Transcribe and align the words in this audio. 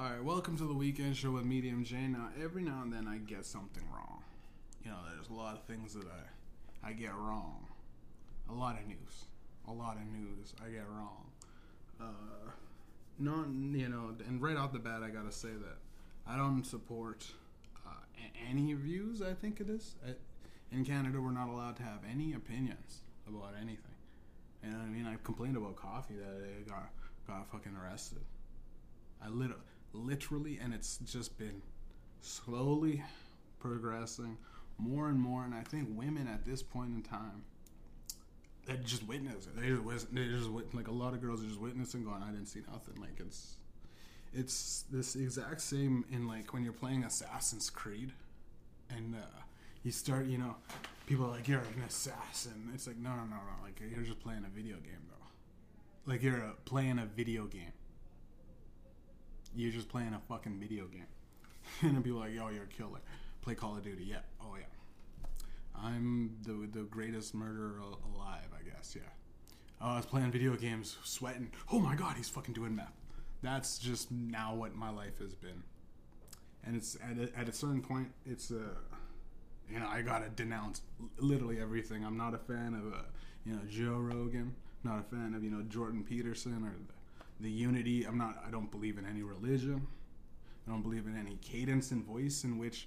All 0.00 0.06
right, 0.06 0.24
welcome 0.24 0.56
to 0.56 0.64
the 0.64 0.72
weekend 0.72 1.14
show 1.14 1.32
with 1.32 1.44
Medium 1.44 1.84
J. 1.84 2.06
Now, 2.06 2.30
every 2.42 2.62
now 2.62 2.80
and 2.82 2.90
then 2.90 3.06
I 3.06 3.18
get 3.18 3.44
something 3.44 3.82
wrong. 3.92 4.22
You 4.82 4.92
know, 4.92 4.96
there's 5.14 5.28
a 5.28 5.34
lot 5.34 5.54
of 5.54 5.64
things 5.64 5.92
that 5.92 6.06
I 6.06 6.88
I 6.88 6.92
get 6.94 7.14
wrong. 7.14 7.66
A 8.48 8.54
lot 8.54 8.78
of 8.80 8.86
news, 8.86 9.26
a 9.68 9.72
lot 9.72 9.98
of 9.98 10.06
news 10.06 10.54
I 10.64 10.70
get 10.70 10.88
wrong. 10.88 11.26
Uh, 12.00 12.50
not 13.18 13.48
you 13.48 13.90
know, 13.90 14.14
and 14.26 14.40
right 14.40 14.56
off 14.56 14.72
the 14.72 14.78
bat, 14.78 15.02
I 15.02 15.10
gotta 15.10 15.30
say 15.30 15.50
that 15.50 15.76
I 16.26 16.34
don't 16.38 16.64
support 16.64 17.26
uh, 17.86 17.90
any 18.50 18.72
views. 18.72 19.20
I 19.20 19.34
think 19.34 19.60
it 19.60 19.68
is. 19.68 19.96
In 20.72 20.82
Canada, 20.82 21.20
we're 21.20 21.30
not 21.30 21.50
allowed 21.50 21.76
to 21.76 21.82
have 21.82 21.98
any 22.10 22.32
opinions 22.32 23.02
about 23.28 23.52
anything. 23.60 23.96
And 24.62 24.76
I 24.76 24.86
mean, 24.86 25.04
I 25.04 25.16
complained 25.22 25.58
about 25.58 25.76
coffee 25.76 26.14
that 26.14 26.42
I 26.42 26.66
got 26.66 26.88
got 27.26 27.52
fucking 27.52 27.76
arrested. 27.76 28.24
I 29.22 29.28
lit- 29.28 29.50
literally, 29.92 30.58
and 30.62 30.74
it's 30.74 30.98
just 30.98 31.38
been 31.38 31.62
slowly 32.20 33.02
progressing 33.58 34.36
more 34.78 35.08
and 35.08 35.18
more. 35.18 35.44
And 35.44 35.54
I 35.54 35.62
think 35.62 35.88
women 35.90 36.26
at 36.28 36.44
this 36.44 36.62
point 36.62 36.90
in 36.94 37.02
time, 37.02 37.44
they 38.66 38.76
just 38.76 39.06
witness 39.06 39.46
it. 39.46 39.60
They 39.60 39.68
just, 39.68 40.14
they 40.14 40.26
just 40.26 40.48
like 40.74 40.88
a 40.88 40.92
lot 40.92 41.14
of 41.14 41.20
girls 41.20 41.42
are 41.42 41.46
just 41.46 41.60
witnessing, 41.60 42.04
going, 42.04 42.22
"I 42.22 42.30
didn't 42.30 42.46
see 42.46 42.60
nothing." 42.70 43.00
Like 43.00 43.18
it's 43.18 43.56
it's 44.32 44.84
this 44.90 45.16
exact 45.16 45.60
same 45.60 46.04
in 46.10 46.26
like 46.28 46.52
when 46.52 46.62
you're 46.62 46.72
playing 46.72 47.04
Assassin's 47.04 47.70
Creed, 47.70 48.12
and 48.88 49.14
uh, 49.14 49.40
you 49.82 49.90
start, 49.90 50.26
you 50.26 50.38
know, 50.38 50.56
people 51.06 51.26
are 51.26 51.30
like, 51.30 51.48
"You're 51.48 51.60
an 51.60 51.82
assassin." 51.86 52.70
It's 52.74 52.86
like, 52.86 52.96
no, 52.96 53.10
no, 53.10 53.22
no, 53.22 53.36
no. 53.36 53.64
Like 53.64 53.80
you're 53.80 54.04
just 54.04 54.20
playing 54.20 54.44
a 54.44 54.54
video 54.54 54.76
game, 54.76 55.02
though. 55.08 56.12
Like 56.12 56.22
you're 56.22 56.44
uh, 56.44 56.52
playing 56.64 56.98
a 56.98 57.06
video 57.06 57.46
game. 57.46 57.72
You're 59.54 59.72
just 59.72 59.88
playing 59.88 60.14
a 60.14 60.20
fucking 60.28 60.58
video 60.58 60.86
game. 60.86 61.06
and 61.82 62.02
people 62.04 62.18
are 62.18 62.26
like, 62.26 62.34
"Yo, 62.34 62.48
you're 62.48 62.64
a 62.64 62.66
killer." 62.66 63.00
Play 63.42 63.54
Call 63.54 63.76
of 63.76 63.84
Duty. 63.84 64.04
Yeah. 64.04 64.20
Oh 64.40 64.56
yeah. 64.56 65.28
I'm 65.74 66.36
the 66.42 66.68
the 66.78 66.84
greatest 66.84 67.34
murderer 67.34 67.80
alive. 68.14 68.48
I 68.54 68.68
guess. 68.68 68.94
Yeah. 68.96 69.02
Oh, 69.80 69.92
I 69.92 69.96
was 69.96 70.06
playing 70.06 70.30
video 70.30 70.54
games, 70.56 70.98
sweating. 71.04 71.50
Oh 71.72 71.80
my 71.80 71.94
god, 71.94 72.16
he's 72.16 72.28
fucking 72.28 72.54
doing 72.54 72.76
meth. 72.76 72.92
That's 73.42 73.78
just 73.78 74.10
now 74.10 74.54
what 74.54 74.74
my 74.74 74.90
life 74.90 75.18
has 75.20 75.34
been. 75.34 75.62
And 76.64 76.76
it's 76.76 76.96
at 76.96 77.16
a, 77.16 77.38
at 77.38 77.48
a 77.48 77.52
certain 77.52 77.80
point, 77.80 78.08
it's 78.26 78.50
uh, 78.50 78.74
you 79.70 79.78
know, 79.78 79.88
I 79.88 80.02
gotta 80.02 80.28
denounce 80.28 80.82
literally 81.18 81.60
everything. 81.60 82.04
I'm 82.04 82.18
not 82.18 82.34
a 82.34 82.38
fan 82.38 82.74
of 82.74 82.92
uh, 82.92 83.02
you 83.44 83.54
know 83.54 83.60
Joe 83.68 83.96
Rogan. 83.96 84.54
Not 84.84 84.98
a 84.98 85.02
fan 85.02 85.34
of 85.34 85.42
you 85.42 85.50
know 85.50 85.62
Jordan 85.62 86.04
Peterson 86.04 86.64
or 86.64 86.74
the, 86.86 86.92
the 87.40 87.50
Unity. 87.50 88.04
I'm 88.04 88.18
not. 88.18 88.42
I 88.46 88.50
don't 88.50 88.70
believe 88.70 88.98
in 88.98 89.06
any 89.06 89.22
religion. 89.22 89.86
I 90.66 90.70
don't 90.70 90.82
believe 90.82 91.06
in 91.06 91.16
any 91.18 91.36
cadence 91.36 91.90
and 91.90 92.04
voice 92.04 92.44
in 92.44 92.58
which 92.58 92.86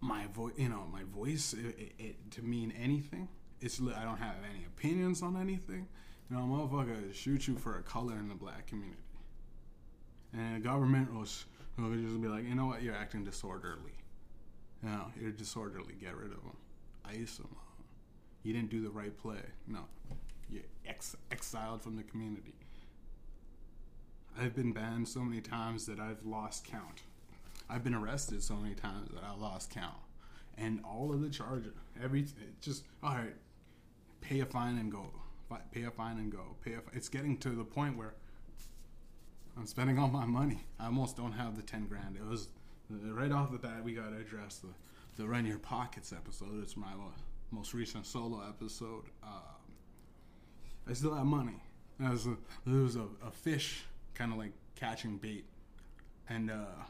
my 0.00 0.26
voice, 0.26 0.52
you 0.56 0.68
know, 0.68 0.84
my 0.92 1.02
voice 1.04 1.54
it, 1.54 1.78
it, 1.78 1.92
it, 1.98 2.30
to 2.32 2.42
mean 2.42 2.72
anything. 2.80 3.28
It's 3.60 3.80
I 3.80 4.04
don't 4.04 4.18
have 4.18 4.36
any 4.52 4.64
opinions 4.66 5.22
on 5.22 5.36
anything. 5.36 5.86
You 6.28 6.36
know, 6.36 6.42
motherfucker 6.42 7.14
shoot 7.14 7.46
you 7.46 7.56
for 7.56 7.78
a 7.78 7.82
color 7.82 8.14
in 8.14 8.28
the 8.28 8.34
black 8.34 8.66
community, 8.66 9.02
and 10.32 10.56
the 10.56 10.60
government 10.60 11.12
will, 11.12 11.26
will 11.78 11.94
just 11.96 12.20
be 12.20 12.28
like, 12.28 12.44
you 12.44 12.54
know 12.54 12.66
what, 12.66 12.82
you're 12.82 12.94
acting 12.94 13.24
disorderly. 13.24 13.92
You 14.82 14.88
know, 14.88 15.06
you're 15.20 15.30
disorderly. 15.30 15.94
Get 16.00 16.16
rid 16.16 16.32
of 16.32 16.42
them. 16.42 16.56
Ice 17.04 17.36
them. 17.36 17.54
You 18.42 18.52
didn't 18.52 18.70
do 18.70 18.82
the 18.82 18.90
right 18.90 19.16
play. 19.16 19.42
No, 19.68 19.80
you're 20.50 20.64
ex- 20.86 21.16
exiled 21.30 21.82
from 21.82 21.96
the 21.96 22.02
community. 22.02 22.54
I've 24.40 24.54
been 24.54 24.72
banned 24.72 25.08
so 25.08 25.20
many 25.20 25.40
times 25.40 25.86
that 25.86 26.00
I've 26.00 26.24
lost 26.24 26.64
count. 26.64 27.02
I've 27.68 27.84
been 27.84 27.94
arrested 27.94 28.42
so 28.42 28.54
many 28.56 28.74
times 28.74 29.10
that 29.14 29.22
I 29.24 29.34
lost 29.38 29.70
count. 29.70 29.94
And 30.58 30.80
all 30.84 31.12
of 31.12 31.20
the 31.22 31.30
charges, 31.30 31.72
every 32.02 32.26
just 32.60 32.84
all 33.02 33.14
right, 33.14 33.34
pay 34.20 34.40
a 34.40 34.46
fine 34.46 34.78
and 34.78 34.90
go. 34.90 35.06
Pay 35.72 35.84
a 35.84 35.90
fine 35.90 36.18
and 36.18 36.32
go. 36.32 36.56
Pay 36.64 36.74
a. 36.74 36.80
It's 36.94 37.08
getting 37.08 37.36
to 37.38 37.50
the 37.50 37.64
point 37.64 37.96
where 37.96 38.14
I'm 39.56 39.66
spending 39.66 39.98
all 39.98 40.08
my 40.08 40.24
money. 40.24 40.64
I 40.80 40.86
almost 40.86 41.16
don't 41.16 41.32
have 41.32 41.56
the 41.56 41.62
ten 41.62 41.86
grand. 41.86 42.16
It 42.16 42.24
was 42.26 42.48
right 42.88 43.32
off 43.32 43.52
the 43.52 43.58
bat. 43.58 43.84
We 43.84 43.94
got 43.94 44.10
to 44.10 44.16
address 44.16 44.58
the 44.58 44.68
the 45.16 45.28
run 45.28 45.44
your 45.46 45.58
pockets 45.58 46.12
episode. 46.12 46.62
It's 46.62 46.76
my 46.76 46.92
most 47.50 47.74
recent 47.74 48.06
solo 48.06 48.42
episode. 48.48 49.04
Um, 49.22 49.30
I 50.88 50.94
still 50.94 51.14
have 51.14 51.26
money. 51.26 51.62
It 52.00 52.10
was 52.10 52.26
a, 52.26 52.32
it 52.66 52.70
was 52.70 52.96
a, 52.96 53.06
a 53.24 53.30
fish, 53.30 53.84
kind 54.22 54.32
of 54.32 54.38
like 54.38 54.52
catching 54.76 55.16
bait, 55.16 55.44
and 56.28 56.48
uh, 56.48 56.84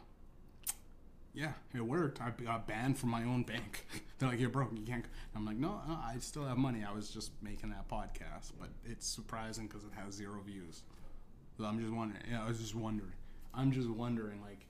yeah, 1.33 1.53
it 1.75 1.81
worked. 1.81 2.21
I 2.21 2.31
got 2.45 2.67
banned 2.67 2.99
from 2.99 3.09
my 3.09 3.25
own 3.25 3.43
bank. 3.43 3.87
They're 4.19 4.29
like, 4.29 4.39
"You're 4.39 4.51
broke. 4.51 4.73
You 4.77 4.85
can't." 4.85 5.07
I'm 5.35 5.47
like, 5.47 5.57
"No, 5.57 5.81
no, 5.89 5.95
I 5.95 6.17
still 6.19 6.45
have 6.45 6.59
money. 6.59 6.85
I 6.87 6.93
was 6.93 7.09
just 7.09 7.31
making 7.41 7.71
that 7.71 7.89
podcast, 7.89 8.53
but 8.61 8.69
it's 8.85 9.07
surprising 9.07 9.67
because 9.67 9.85
it 9.85 9.93
has 9.97 10.13
zero 10.13 10.43
views." 10.45 10.83
So 11.57 11.65
I'm 11.65 11.81
just 11.81 11.93
wondering. 11.93 12.21
Yeah, 12.31 12.45
I 12.45 12.49
was 12.49 12.59
just 12.59 12.75
wondering. 12.75 13.15
I'm 13.55 13.73
just 13.73 13.89
wondering, 13.89 14.43
like, 14.43 14.67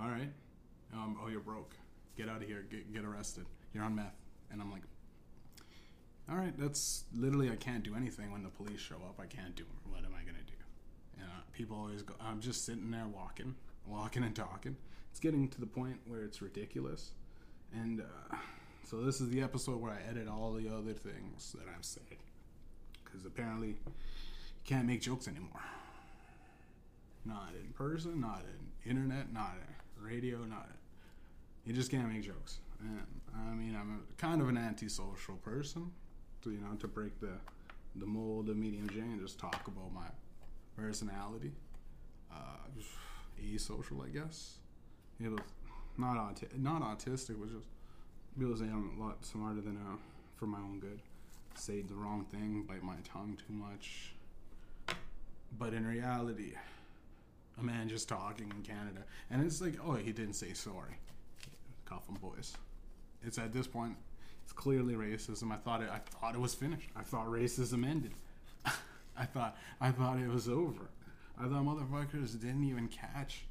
all 0.00 0.08
right, 0.08 0.30
um, 0.92 1.16
oh, 1.22 1.28
you're 1.28 1.40
broke. 1.40 1.74
Get 2.16 2.28
out 2.28 2.42
of 2.42 2.46
here. 2.46 2.66
Get, 2.70 2.92
get 2.92 3.04
arrested. 3.04 3.46
You're 3.72 3.84
on 3.84 3.96
meth. 3.96 4.14
And 4.52 4.60
I'm 4.60 4.70
like, 4.70 4.82
all 6.28 6.36
right, 6.36 6.56
that's 6.56 7.04
literally 7.16 7.50
I 7.50 7.56
can't 7.56 7.82
do 7.82 7.96
anything 7.96 8.30
when 8.30 8.44
the 8.44 8.48
police 8.48 8.80
show 8.80 8.96
up. 8.96 9.18
I 9.20 9.26
can't 9.26 9.56
do. 9.56 9.64
What 9.88 10.04
am 10.04 10.14
I 10.14 10.20
gonna 10.20 10.44
do? 10.46 10.54
You 11.16 11.24
know, 11.24 11.40
people 11.60 11.76
always 11.76 12.00
go. 12.00 12.14
I'm 12.18 12.40
just 12.40 12.64
sitting 12.64 12.90
there 12.90 13.06
walking, 13.06 13.54
walking 13.86 14.24
and 14.24 14.34
talking. 14.34 14.76
It's 15.10 15.20
getting 15.20 15.46
to 15.48 15.60
the 15.60 15.66
point 15.66 15.98
where 16.06 16.22
it's 16.22 16.40
ridiculous, 16.40 17.10
and 17.74 18.00
uh, 18.00 18.36
so 18.86 19.02
this 19.02 19.20
is 19.20 19.28
the 19.28 19.42
episode 19.42 19.78
where 19.78 19.92
I 19.92 19.98
edit 20.08 20.26
all 20.26 20.54
the 20.54 20.68
other 20.68 20.94
things 20.94 21.54
that 21.58 21.66
I've 21.76 21.84
said, 21.84 22.16
because 23.04 23.26
apparently 23.26 23.68
you 23.68 23.76
can't 24.64 24.86
make 24.86 25.02
jokes 25.02 25.28
anymore. 25.28 25.60
Not 27.26 27.52
in 27.62 27.74
person, 27.74 28.22
not 28.22 28.42
in 28.84 28.90
internet, 28.90 29.30
not 29.30 29.56
in 29.58 30.02
radio, 30.02 30.38
not. 30.38 30.66
In, 30.70 30.76
you 31.66 31.74
just 31.74 31.90
can't 31.90 32.10
make 32.10 32.22
jokes. 32.22 32.60
And 32.80 33.02
I 33.36 33.52
mean, 33.52 33.76
I'm 33.78 34.00
a, 34.00 34.20
kind 34.20 34.40
of 34.40 34.48
an 34.48 34.56
antisocial 34.56 35.34
person, 35.36 35.90
to 36.40 36.52
you 36.52 36.60
know, 36.60 36.74
to 36.78 36.88
break 36.88 37.20
the 37.20 37.34
the 37.96 38.06
mold 38.06 38.48
of 38.48 38.56
medium 38.56 38.88
J 38.88 39.00
and 39.00 39.20
just 39.20 39.38
talk 39.38 39.66
about 39.66 39.92
my 39.92 40.06
personality. 40.80 41.52
Uh, 42.32 42.60
asocial, 43.54 44.04
I 44.04 44.08
guess. 44.08 44.56
It 45.22 45.30
was 45.30 45.40
not 45.98 46.16
auti- 46.16 46.58
not 46.58 46.82
autistic, 46.82 47.36
but 47.38 47.50
just 47.50 48.60
say 48.60 48.66
I'm 48.66 48.98
a 48.98 49.04
lot 49.04 49.24
smarter 49.24 49.60
than 49.60 49.76
uh, 49.76 49.96
for 50.36 50.46
my 50.46 50.58
own 50.58 50.80
good. 50.80 51.00
Say 51.54 51.82
the 51.82 51.94
wrong 51.94 52.24
thing, 52.30 52.64
bite 52.68 52.82
my 52.82 52.96
tongue 53.04 53.36
too 53.46 53.52
much. 53.52 54.14
But 55.58 55.74
in 55.74 55.86
reality, 55.86 56.52
a 57.58 57.62
man 57.62 57.88
just 57.88 58.08
talking 58.08 58.50
in 58.56 58.62
Canada, 58.62 59.00
and 59.30 59.44
it's 59.44 59.60
like, 59.60 59.74
oh, 59.84 59.94
he 59.94 60.12
didn't 60.12 60.34
say 60.34 60.52
sorry. 60.52 60.96
Coffin 61.84 62.16
boys. 62.22 62.56
It's 63.22 63.36
at 63.36 63.52
this 63.52 63.66
point, 63.66 63.96
it's 64.44 64.52
clearly 64.52 64.94
racism. 64.94 65.52
I 65.52 65.56
thought 65.56 65.82
it. 65.82 65.90
I 65.92 65.98
thought 65.98 66.34
it 66.34 66.40
was 66.40 66.54
finished. 66.54 66.88
I 66.96 67.02
thought 67.02 67.26
racism 67.26 67.84
ended. 67.84 68.12
I 69.20 69.26
thought. 69.26 69.56
I 69.80 69.90
thought 69.90 70.18
it 70.18 70.28
was 70.28 70.48
over. 70.48 70.88
I 71.38 71.42
thought 71.42 71.64
motherfuckers 71.64 72.40
didn't 72.40 72.64
even 72.64 72.88
catch. 72.88 73.44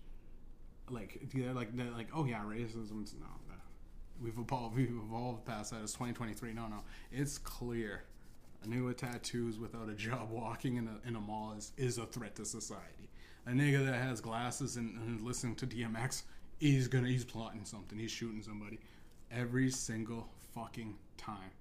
Like 0.90 1.20
they're 1.32 1.54
like 1.54 1.76
they're 1.78 1.92
like 1.92 2.08
oh 2.16 2.26
yeah 2.26 2.42
racism's 2.44 3.14
no 3.14 3.28
no. 3.48 3.56
we've 4.20 4.40
evolved 4.40 4.76
we've 4.76 4.90
evolved 4.90 5.46
past 5.46 5.70
that 5.70 5.84
it's 5.84 5.94
2023 5.94 6.52
no 6.54 6.66
no 6.66 6.78
it's 7.12 7.38
clear 7.38 8.06
a 8.64 8.68
nigga 8.68 8.86
with 8.86 8.98
tattoos 8.98 9.60
without 9.60 9.88
a 9.88 9.94
job 9.94 10.30
walking 10.32 10.78
in 10.78 10.88
a, 10.88 11.08
in 11.08 11.16
a 11.16 11.20
mall 11.20 11.54
is, 11.56 11.74
is 11.78 12.00
a 12.00 12.08
threat 12.08 12.36
to 12.38 12.44
society 12.44 13.08
a 13.46 13.52
nigga 13.52 13.86
that 13.86 14.02
has 14.02 14.20
glasses 14.20 14.78
and, 14.78 14.98
and 14.98 15.22
listening 15.22 15.54
to 15.58 15.68
DMX 15.68 16.24
he's 16.58 16.88
gonna 16.88 17.08
he's 17.08 17.24
plotting 17.24 17.64
something 17.64 18.00
he's 18.00 18.10
shooting 18.10 18.42
somebody 18.42 18.80
every 19.30 19.70
single 19.70 20.28
fucking 20.56 20.96
time 21.18 21.52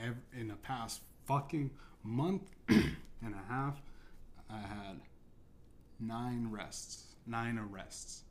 Ev 0.00 0.16
in 0.36 0.48
the 0.48 0.56
past 0.56 1.02
fucking 1.26 1.70
month 2.02 2.42
and 2.68 3.34
a 3.34 3.52
half 3.52 3.80
I 4.48 4.58
had 4.58 5.00
nine 5.98 6.50
arrests 6.52 7.04
nine 7.26 7.58
arrests 7.58 8.22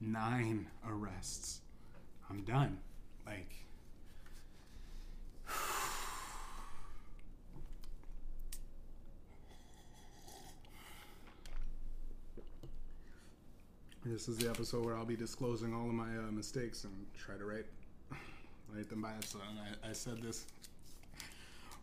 nine 0.00 0.66
arrests 0.86 1.60
I'm 2.28 2.42
done 2.42 2.78
like 3.26 3.54
This 14.04 14.28
is 14.28 14.38
the 14.38 14.48
episode 14.48 14.86
where 14.86 14.96
I'll 14.96 15.04
be 15.04 15.14
disclosing 15.14 15.74
all 15.74 15.86
of 15.86 15.92
my 15.92 16.08
uh, 16.16 16.30
mistakes 16.32 16.84
and 16.84 17.06
try 17.18 17.36
to 17.36 17.44
write 17.44 17.66
write 18.74 18.88
them 18.88 19.02
by. 19.02 19.12
So 19.24 19.38
I, 19.84 19.90
I 19.90 19.92
said 19.92 20.22
this 20.22 20.46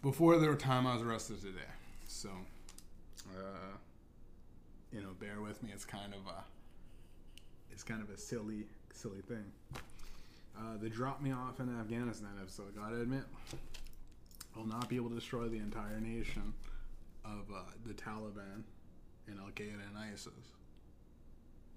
before 0.07 0.37
the 0.37 0.55
time 0.55 0.87
I 0.87 0.93
was 0.93 1.01
arrested 1.01 1.41
today. 1.41 1.69
So, 2.07 2.29
uh, 3.29 3.75
you 4.93 5.01
know, 5.01 5.09
bear 5.19 5.41
with 5.41 5.61
me. 5.61 5.71
It's 5.73 5.83
kind 5.83 6.13
of 6.13 6.21
a, 6.31 6.45
it's 7.73 7.83
kind 7.83 8.01
of 8.01 8.09
a 8.09 8.17
silly, 8.17 8.67
silly 8.93 9.19
thing. 9.19 9.43
Uh, 10.57 10.77
they 10.81 10.87
dropped 10.87 11.21
me 11.21 11.33
off 11.33 11.59
in 11.59 11.67
Afghanistan 11.77 12.29
so 12.47 12.63
I 12.63 12.79
gotta 12.79 13.01
admit, 13.01 13.23
I'll 14.55 14.65
not 14.65 14.87
be 14.87 14.95
able 14.95 15.09
to 15.09 15.15
destroy 15.15 15.49
the 15.49 15.57
entire 15.57 15.99
nation 15.99 16.53
of 17.25 17.41
uh, 17.53 17.59
the 17.85 17.93
Taliban 17.93 18.63
and 19.27 19.37
Al 19.41 19.51
Qaeda 19.55 19.73
and 19.89 19.97
ISIS. 20.13 20.31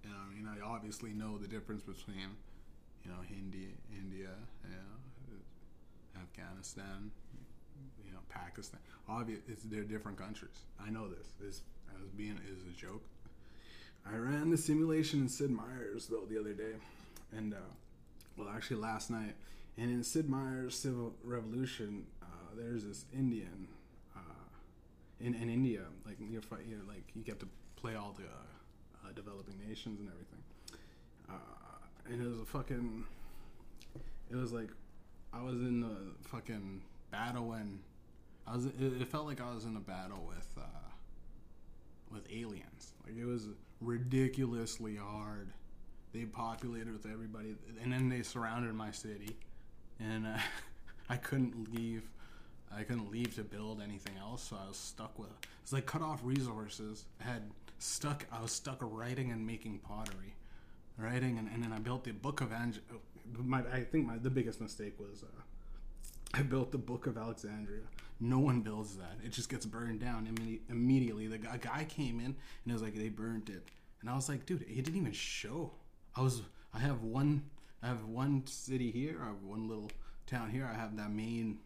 And 0.04 0.12
I 0.14 0.32
mean, 0.32 0.46
I 0.46 0.64
obviously 0.64 1.10
know 1.10 1.36
the 1.36 1.48
difference 1.48 1.82
between, 1.82 2.30
you 3.04 3.10
know, 3.10 3.18
India, 3.28 3.70
India, 3.92 4.28
you 4.64 4.76
Afghanistan, 6.16 7.10
Pakistan. 8.30 8.80
Obvious, 9.08 9.40
it's 9.48 9.62
they're 9.64 9.82
different 9.82 10.18
countries. 10.18 10.64
I 10.84 10.90
know 10.90 11.08
this. 11.08 11.28
This 11.40 11.62
as 12.00 12.08
being 12.10 12.38
is 12.50 12.62
a 12.66 12.76
joke. 12.76 13.02
I 14.06 14.16
ran 14.16 14.50
the 14.50 14.56
simulation 14.56 15.20
in 15.20 15.28
Sid 15.28 15.50
Meier's 15.50 16.06
though 16.06 16.24
the 16.28 16.40
other 16.40 16.54
day, 16.54 16.74
and 17.36 17.52
uh, 17.52 17.58
well, 18.36 18.48
actually 18.48 18.78
last 18.78 19.10
night. 19.10 19.34
And 19.76 19.90
in 19.90 20.02
Sid 20.02 20.28
Meier's 20.28 20.74
Civ 20.74 20.94
Revolution, 21.22 22.06
uh, 22.22 22.26
there's 22.56 22.84
this 22.84 23.04
Indian 23.14 23.68
uh, 24.16 24.20
in, 25.20 25.34
in 25.34 25.48
India, 25.48 25.82
like 26.04 26.16
you're, 26.20 26.42
fight, 26.42 26.60
you're 26.68 26.80
like 26.88 27.04
you 27.14 27.22
get 27.22 27.40
to 27.40 27.48
play 27.76 27.94
all 27.94 28.14
the 28.16 28.24
uh, 28.24 29.08
uh, 29.08 29.12
developing 29.14 29.54
nations 29.66 30.00
and 30.00 30.08
everything. 30.08 30.42
Uh, 31.28 32.12
and 32.12 32.22
it 32.22 32.28
was 32.28 32.40
a 32.40 32.44
fucking. 32.44 33.04
It 34.30 34.36
was 34.36 34.52
like 34.52 34.70
I 35.32 35.42
was 35.42 35.54
in 35.54 35.80
the 35.80 36.28
fucking 36.28 36.82
battle 37.10 37.48
when 37.48 37.80
I 38.46 38.54
was. 38.54 38.66
It, 38.66 39.06
felt 39.08 39.26
like 39.26 39.40
I 39.40 39.54
was 39.54 39.64
in 39.64 39.76
a 39.76 39.80
battle 39.80 40.24
with 40.26 40.48
uh, 40.56 40.90
with 42.12 42.26
aliens. 42.30 42.92
Like 43.04 43.16
it 43.16 43.24
was 43.24 43.48
ridiculously 43.80 44.96
hard. 44.96 45.50
They 46.12 46.24
populated 46.24 46.92
with 46.92 47.06
everybody, 47.10 47.54
and 47.82 47.92
then 47.92 48.08
they 48.08 48.22
surrounded 48.22 48.74
my 48.74 48.90
city, 48.90 49.36
and 50.00 50.26
uh, 50.26 50.38
I 51.08 51.16
couldn't 51.16 51.74
leave. 51.74 52.02
I 52.72 52.84
couldn't 52.84 53.10
leave 53.10 53.34
to 53.34 53.42
build 53.42 53.82
anything 53.82 54.14
else, 54.20 54.44
so 54.44 54.56
I 54.62 54.68
was 54.68 54.76
stuck 54.76 55.18
with. 55.18 55.30
It's 55.62 55.72
like 55.72 55.86
cut 55.86 56.02
off 56.02 56.20
resources. 56.22 57.04
I 57.20 57.24
had 57.24 57.42
stuck. 57.78 58.26
I 58.32 58.40
was 58.40 58.52
stuck 58.52 58.78
writing 58.80 59.32
and 59.32 59.46
making 59.46 59.78
pottery, 59.80 60.34
writing, 60.96 61.38
and, 61.38 61.48
and 61.52 61.62
then 61.62 61.72
I 61.72 61.78
built 61.78 62.04
the 62.04 62.12
Book 62.12 62.40
of 62.40 62.52
Ang. 62.52 62.74
My, 63.36 63.60
I 63.72 63.84
think 63.84 64.06
my 64.06 64.18
the 64.18 64.30
biggest 64.30 64.60
mistake 64.60 64.98
was 64.98 65.22
uh, 65.22 65.42
I 66.34 66.42
built 66.42 66.70
the 66.70 66.78
Book 66.78 67.06
of 67.06 67.18
Alexandria. 67.18 67.82
No 68.20 68.38
one 68.38 68.60
builds 68.60 68.96
that. 68.96 69.16
It 69.24 69.32
just 69.32 69.48
gets 69.48 69.66
burned 69.66 70.00
down 70.00 70.26
imme- 70.26 70.60
immediately. 70.68 71.26
The 71.26 71.38
guy, 71.38 71.56
guy 71.56 71.84
came 71.88 72.20
in 72.20 72.26
and 72.26 72.36
it 72.66 72.72
was 72.72 72.82
like 72.82 72.94
they 72.94 73.08
burned 73.08 73.48
it, 73.48 73.62
and 74.00 74.10
I 74.10 74.14
was 74.14 74.28
like, 74.28 74.46
dude, 74.46 74.62
it 74.62 74.84
didn't 74.84 74.96
even 74.96 75.12
show. 75.12 75.72
I 76.14 76.22
was. 76.22 76.42
I 76.74 76.78
have 76.78 77.02
one. 77.02 77.42
I 77.82 77.88
have 77.88 78.04
one 78.04 78.46
city 78.46 78.90
here. 78.90 79.18
I 79.22 79.28
have 79.28 79.42
one 79.42 79.68
little 79.68 79.90
town 80.26 80.50
here. 80.50 80.68
I 80.70 80.76
have 80.76 80.96
that 80.98 81.10
main 81.10 81.58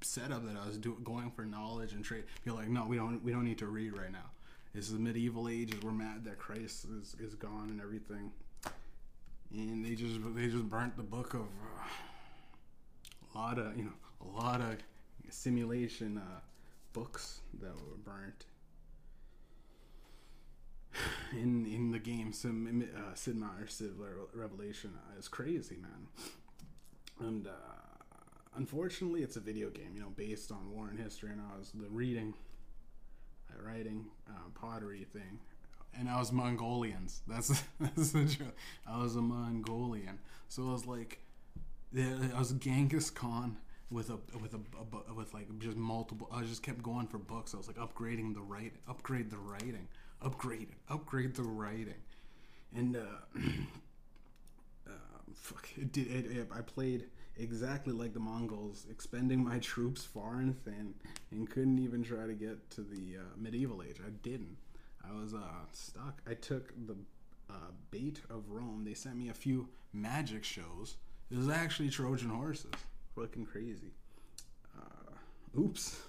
setup 0.00 0.46
that 0.46 0.56
I 0.56 0.66
was 0.66 0.78
doing, 0.78 1.02
going 1.04 1.30
for 1.30 1.44
knowledge 1.44 1.92
and 1.92 2.04
trade. 2.04 2.24
You're 2.44 2.56
like, 2.56 2.68
no, 2.68 2.86
we 2.86 2.96
don't. 2.96 3.22
We 3.22 3.32
don't 3.32 3.44
need 3.44 3.58
to 3.58 3.66
read 3.66 3.96
right 3.96 4.10
now. 4.10 4.30
This 4.74 4.86
is 4.86 4.92
the 4.92 5.00
medieval 5.00 5.48
ages. 5.48 5.82
We're 5.82 5.92
mad 5.92 6.24
that 6.24 6.38
Christ 6.38 6.86
is, 7.00 7.16
is 7.20 7.34
gone 7.34 7.68
and 7.70 7.80
everything. 7.80 8.30
And 9.52 9.84
they 9.84 9.94
just 9.96 10.18
they 10.34 10.46
just 10.46 10.68
burnt 10.68 10.96
the 10.96 11.02
book 11.02 11.34
of 11.34 11.40
uh, 11.40 11.88
a 13.34 13.38
lot 13.38 13.58
of 13.58 13.76
you 13.76 13.84
know 13.84 13.92
a 14.20 14.42
lot 14.42 14.60
of 14.60 14.76
simulation 15.30 16.18
uh, 16.18 16.40
books 16.92 17.40
that 17.60 17.74
were 17.74 17.96
burnt 18.04 18.46
in 21.32 21.66
in 21.66 21.90
the 21.90 21.98
game. 21.98 22.32
Sim, 22.32 22.84
uh, 22.96 23.14
Sid 23.14 23.36
Meier's 23.36 23.74
Civ 23.74 23.92
Revolution 24.34 24.92
uh, 24.96 25.18
is 25.18 25.28
crazy, 25.28 25.76
man. 25.76 26.06
And 27.20 27.46
uh, 27.46 27.50
unfortunately, 28.56 29.22
it's 29.22 29.36
a 29.36 29.40
video 29.40 29.68
game, 29.70 29.90
you 29.94 30.00
know, 30.00 30.12
based 30.16 30.50
on 30.50 30.70
war 30.70 30.88
and 30.88 30.98
history. 30.98 31.30
And 31.30 31.40
I 31.40 31.58
was 31.58 31.70
the 31.72 31.88
reading, 31.88 32.34
writing, 33.64 34.06
uh, 34.28 34.48
pottery 34.54 35.06
thing, 35.12 35.38
and 35.98 36.08
I 36.08 36.18
was 36.18 36.32
Mongolians. 36.32 37.22
That's 37.26 37.62
that's 37.80 38.12
the 38.12 38.24
truth. 38.24 38.52
I 38.86 39.02
was 39.02 39.16
a 39.16 39.22
Mongolian, 39.22 40.18
so 40.48 40.68
I 40.68 40.72
was 40.72 40.86
like, 40.86 41.20
I 41.96 42.38
was 42.38 42.52
Genghis 42.52 43.10
Khan 43.10 43.56
with 43.90 44.10
a 44.10 44.18
with 44.40 44.54
a, 44.54 44.58
a, 44.58 45.14
with 45.14 45.34
like 45.34 45.46
just 45.58 45.76
multiple. 45.76 46.28
I 46.32 46.42
just 46.42 46.62
kept 46.62 46.82
going 46.82 47.06
for 47.08 47.18
books. 47.18 47.54
I 47.54 47.56
was 47.56 47.66
like 47.66 47.78
upgrading 47.78 48.34
the 48.34 48.42
write, 48.42 48.74
upgrade 48.88 49.30
the 49.30 49.38
writing, 49.38 49.88
upgrade 50.22 50.68
upgrade 50.88 51.34
the 51.34 51.42
writing, 51.42 51.94
and 52.74 52.96
uh, 52.96 53.00
uh, 54.86 54.92
fuck, 55.34 55.68
it. 55.76 55.96
It, 55.96 56.26
it, 56.26 56.48
I 56.54 56.60
played 56.60 57.06
exactly 57.36 57.92
like 57.92 58.14
the 58.14 58.20
Mongols, 58.20 58.86
expending 58.88 59.42
my 59.42 59.58
troops 59.60 60.04
far 60.04 60.36
and 60.36 60.56
thin, 60.64 60.94
and 61.32 61.50
couldn't 61.50 61.80
even 61.80 62.04
try 62.04 62.26
to 62.26 62.34
get 62.34 62.70
to 62.70 62.82
the 62.82 63.18
uh, 63.18 63.22
medieval 63.36 63.82
age. 63.82 63.96
I 64.06 64.10
didn't. 64.22 64.56
I 65.04 65.12
was 65.20 65.34
uh, 65.34 65.40
stuck. 65.72 66.22
I 66.28 66.34
took 66.34 66.72
the 66.86 66.96
uh, 67.48 67.72
bait 67.90 68.20
of 68.30 68.48
Rome. 68.48 68.84
They 68.84 68.94
sent 68.94 69.16
me 69.16 69.28
a 69.28 69.34
few 69.34 69.68
magic 69.92 70.44
shows. 70.44 70.96
It 71.30 71.38
was 71.38 71.48
actually 71.48 71.90
Trojan 71.90 72.30
horses 72.30 72.72
fucking 73.14 73.46
crazy. 73.46 73.92
Uh, 74.76 75.60
oops. 75.60 76.00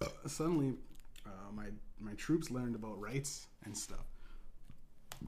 Uh, 0.00 0.08
suddenly, 0.26 0.74
uh, 1.24 1.52
my 1.54 1.66
my 2.00 2.12
troops 2.14 2.50
learned 2.50 2.74
about 2.74 3.00
rights 3.00 3.46
and 3.64 3.78
stuff. 3.78 4.04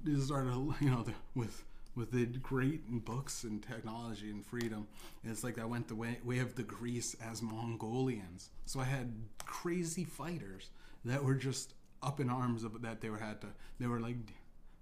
They 0.02 0.19
started, 0.19 0.50
you 0.81 0.90
know, 0.90 1.05
the, 1.05 1.12
with 1.37 1.64
with 1.94 2.11
the 2.11 2.26
great 2.26 3.05
books 3.05 3.44
and 3.44 3.62
technology 3.62 4.31
and 4.31 4.44
freedom. 4.44 4.88
It's 5.22 5.44
like 5.44 5.60
I 5.60 5.64
went 5.64 5.87
the 5.87 5.94
way, 5.94 6.19
way 6.25 6.40
of 6.40 6.56
the 6.56 6.64
Greece 6.64 7.14
as 7.22 7.40
Mongolians. 7.40 8.50
So 8.67 8.81
I 8.81 8.84
had 8.84 9.14
crazy 9.46 10.02
fighters 10.02 10.70
that 11.05 11.22
were 11.22 11.37
just 11.37 11.75
up 12.02 12.19
in 12.19 12.28
arms 12.28 12.64
of 12.64 12.82
that 12.82 13.00
they 13.00 13.10
were 13.10 13.19
had 13.19 13.40
to. 13.43 13.49
They 13.78 13.87
were 13.87 14.00
like 14.00 14.17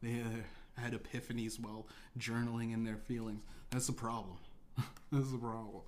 they 0.02 0.24
had 0.78 0.94
epiphanies 0.94 1.60
while 1.60 1.86
journaling 2.18 2.72
in 2.72 2.84
their 2.84 2.96
feelings. 2.96 3.42
That's 3.72 3.86
the 3.86 3.92
problem. 3.94 4.36
That's 5.12 5.32
the 5.32 5.38
problem. 5.38 5.80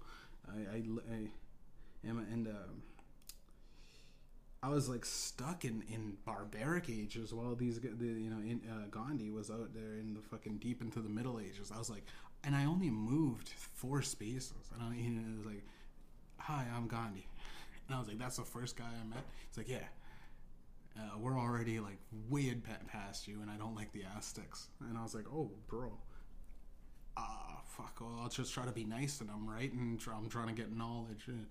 I, 0.48 0.76
I, 0.76 0.82
I 1.12 2.08
am 2.08 2.18
and 2.18 2.48
um, 2.48 2.82
I 4.62 4.70
was 4.70 4.88
like 4.88 5.04
stuck 5.04 5.66
in, 5.66 5.84
in 5.92 6.16
barbaric 6.24 6.88
ages 6.88 7.34
while 7.34 7.54
these 7.54 7.78
the, 7.78 8.06
you 8.06 8.30
know 8.30 8.38
in, 8.38 8.62
uh, 8.70 8.86
Gandhi 8.90 9.28
was 9.28 9.50
out 9.50 9.74
there 9.74 9.98
in 10.00 10.14
the 10.14 10.20
fucking 10.20 10.56
deep 10.56 10.80
into 10.80 11.00
the 11.00 11.10
Middle 11.10 11.38
Ages. 11.38 11.70
I 11.74 11.78
was 11.78 11.90
like, 11.90 12.04
and 12.42 12.56
I 12.56 12.64
only 12.64 12.88
moved 12.88 13.50
four 13.50 14.00
spaces, 14.00 14.70
and 14.72 14.82
I 14.82 14.96
know, 14.96 15.34
it 15.34 15.36
was 15.36 15.46
like, 15.46 15.64
hi, 16.38 16.64
I'm 16.74 16.88
Gandhi, 16.88 17.26
and 17.86 17.96
I 17.96 17.98
was 17.98 18.08
like, 18.08 18.18
that's 18.18 18.36
the 18.36 18.44
first 18.44 18.78
guy 18.78 18.84
I 18.84 19.06
met. 19.06 19.24
It's 19.48 19.58
like, 19.58 19.68
yeah. 19.68 19.86
Uh, 20.96 21.18
we're 21.18 21.36
already 21.36 21.80
like 21.80 21.98
way 22.30 22.54
past 22.86 23.26
you, 23.26 23.40
and 23.42 23.50
I 23.50 23.56
don't 23.56 23.74
like 23.74 23.90
the 23.92 24.04
Aztecs. 24.16 24.68
And 24.88 24.96
I 24.96 25.02
was 25.02 25.12
like, 25.12 25.24
"Oh, 25.28 25.50
bro, 25.66 25.90
ah, 27.16 27.53
fuck, 27.76 27.98
well, 28.00 28.20
I'll 28.22 28.28
just 28.28 28.52
try 28.54 28.64
to 28.64 28.72
be 28.72 28.84
nice 28.84 29.18
to 29.18 29.24
them, 29.24 29.48
right? 29.48 29.72
And 29.72 30.00
I'm 30.14 30.28
trying 30.28 30.48
to 30.48 30.54
get 30.54 30.76
knowledge. 30.76 31.26
And 31.28 31.46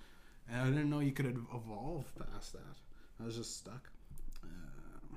I 0.52 0.66
didn't 0.66 0.90
know 0.90 1.00
you 1.00 1.12
could 1.12 1.26
evolve 1.26 2.06
past 2.18 2.54
that. 2.54 2.62
I 3.22 3.26
was 3.26 3.36
just 3.36 3.58
stuck. 3.58 3.90
Uh, 4.44 5.16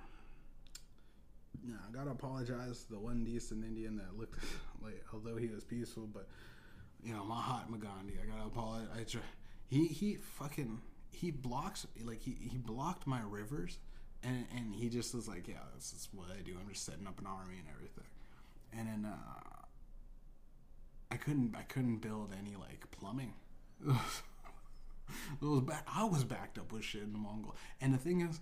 yeah, 1.66 1.74
I 1.88 1.92
gotta 1.92 2.10
apologize 2.10 2.84
to 2.84 2.92
the 2.92 2.98
one 2.98 3.24
decent 3.24 3.64
Indian 3.64 3.96
that 3.96 4.18
looked 4.18 4.38
like, 4.82 5.04
although 5.12 5.36
he 5.36 5.48
was 5.48 5.64
peaceful, 5.64 6.08
but 6.12 6.26
you 7.02 7.12
know, 7.12 7.24
Mahatma 7.24 7.78
Gandhi. 7.78 8.14
I 8.22 8.26
gotta 8.26 8.46
apologize. 8.46 9.16
He 9.66 9.86
he 9.86 10.16
fucking 10.16 10.80
he 11.10 11.30
blocks 11.30 11.86
like 12.04 12.20
he 12.20 12.36
he 12.40 12.58
blocked 12.58 13.06
my 13.06 13.20
rivers, 13.28 13.78
and 14.22 14.46
and 14.56 14.74
he 14.74 14.88
just 14.88 15.14
was 15.14 15.28
like, 15.28 15.48
yeah, 15.48 15.54
this 15.74 15.92
is 15.92 16.08
what 16.12 16.28
I 16.30 16.42
do. 16.42 16.56
I'm 16.60 16.68
just 16.68 16.84
setting 16.84 17.06
up 17.06 17.18
an 17.18 17.26
army 17.26 17.56
and 17.58 17.68
everything. 17.74 18.04
And 18.78 18.88
then 18.88 19.12
uh, 19.12 19.55
I 21.10 21.16
couldn't 21.16 21.54
I 21.56 21.62
couldn't 21.62 21.98
build 21.98 22.34
any 22.38 22.56
like 22.56 22.90
plumbing. 22.90 23.34
was 25.40 25.60
back, 25.62 25.86
I 25.86 26.04
was 26.04 26.24
backed 26.24 26.58
up 26.58 26.72
with 26.72 26.84
shit 26.84 27.02
in 27.02 27.12
the 27.12 27.18
Mongol. 27.18 27.54
And 27.80 27.94
the 27.94 27.98
thing 27.98 28.22
is, 28.22 28.40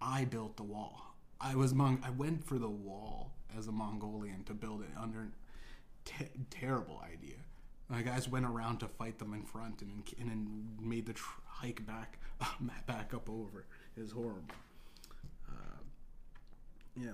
I 0.00 0.24
built 0.24 0.56
the 0.56 0.62
wall. 0.62 1.14
I 1.40 1.54
was 1.54 1.74
Mong- 1.74 2.04
I 2.04 2.10
went 2.10 2.44
for 2.44 2.58
the 2.58 2.68
wall 2.68 3.32
as 3.56 3.66
a 3.68 3.72
Mongolian 3.72 4.44
to 4.44 4.54
build 4.54 4.82
it 4.82 4.90
under 5.00 5.28
te- 6.04 6.28
terrible 6.50 7.00
idea. 7.04 7.36
My 7.88 8.02
guys 8.02 8.28
went 8.28 8.46
around 8.46 8.78
to 8.78 8.88
fight 8.88 9.18
them 9.18 9.34
in 9.34 9.42
front 9.44 9.82
and 9.82 10.02
and 10.18 10.78
made 10.80 11.06
the 11.06 11.12
tr- 11.12 11.40
hike 11.46 11.84
back 11.86 12.18
back 12.86 13.12
up 13.14 13.28
over. 13.28 13.66
It 13.96 14.02
was 14.02 14.12
horrible. 14.12 14.54
Uh, 15.48 15.82
yeah. 16.96 17.10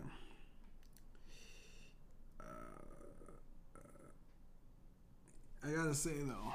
I 5.67 5.71
gotta 5.71 5.95
say 5.95 6.12
though, 6.23 6.53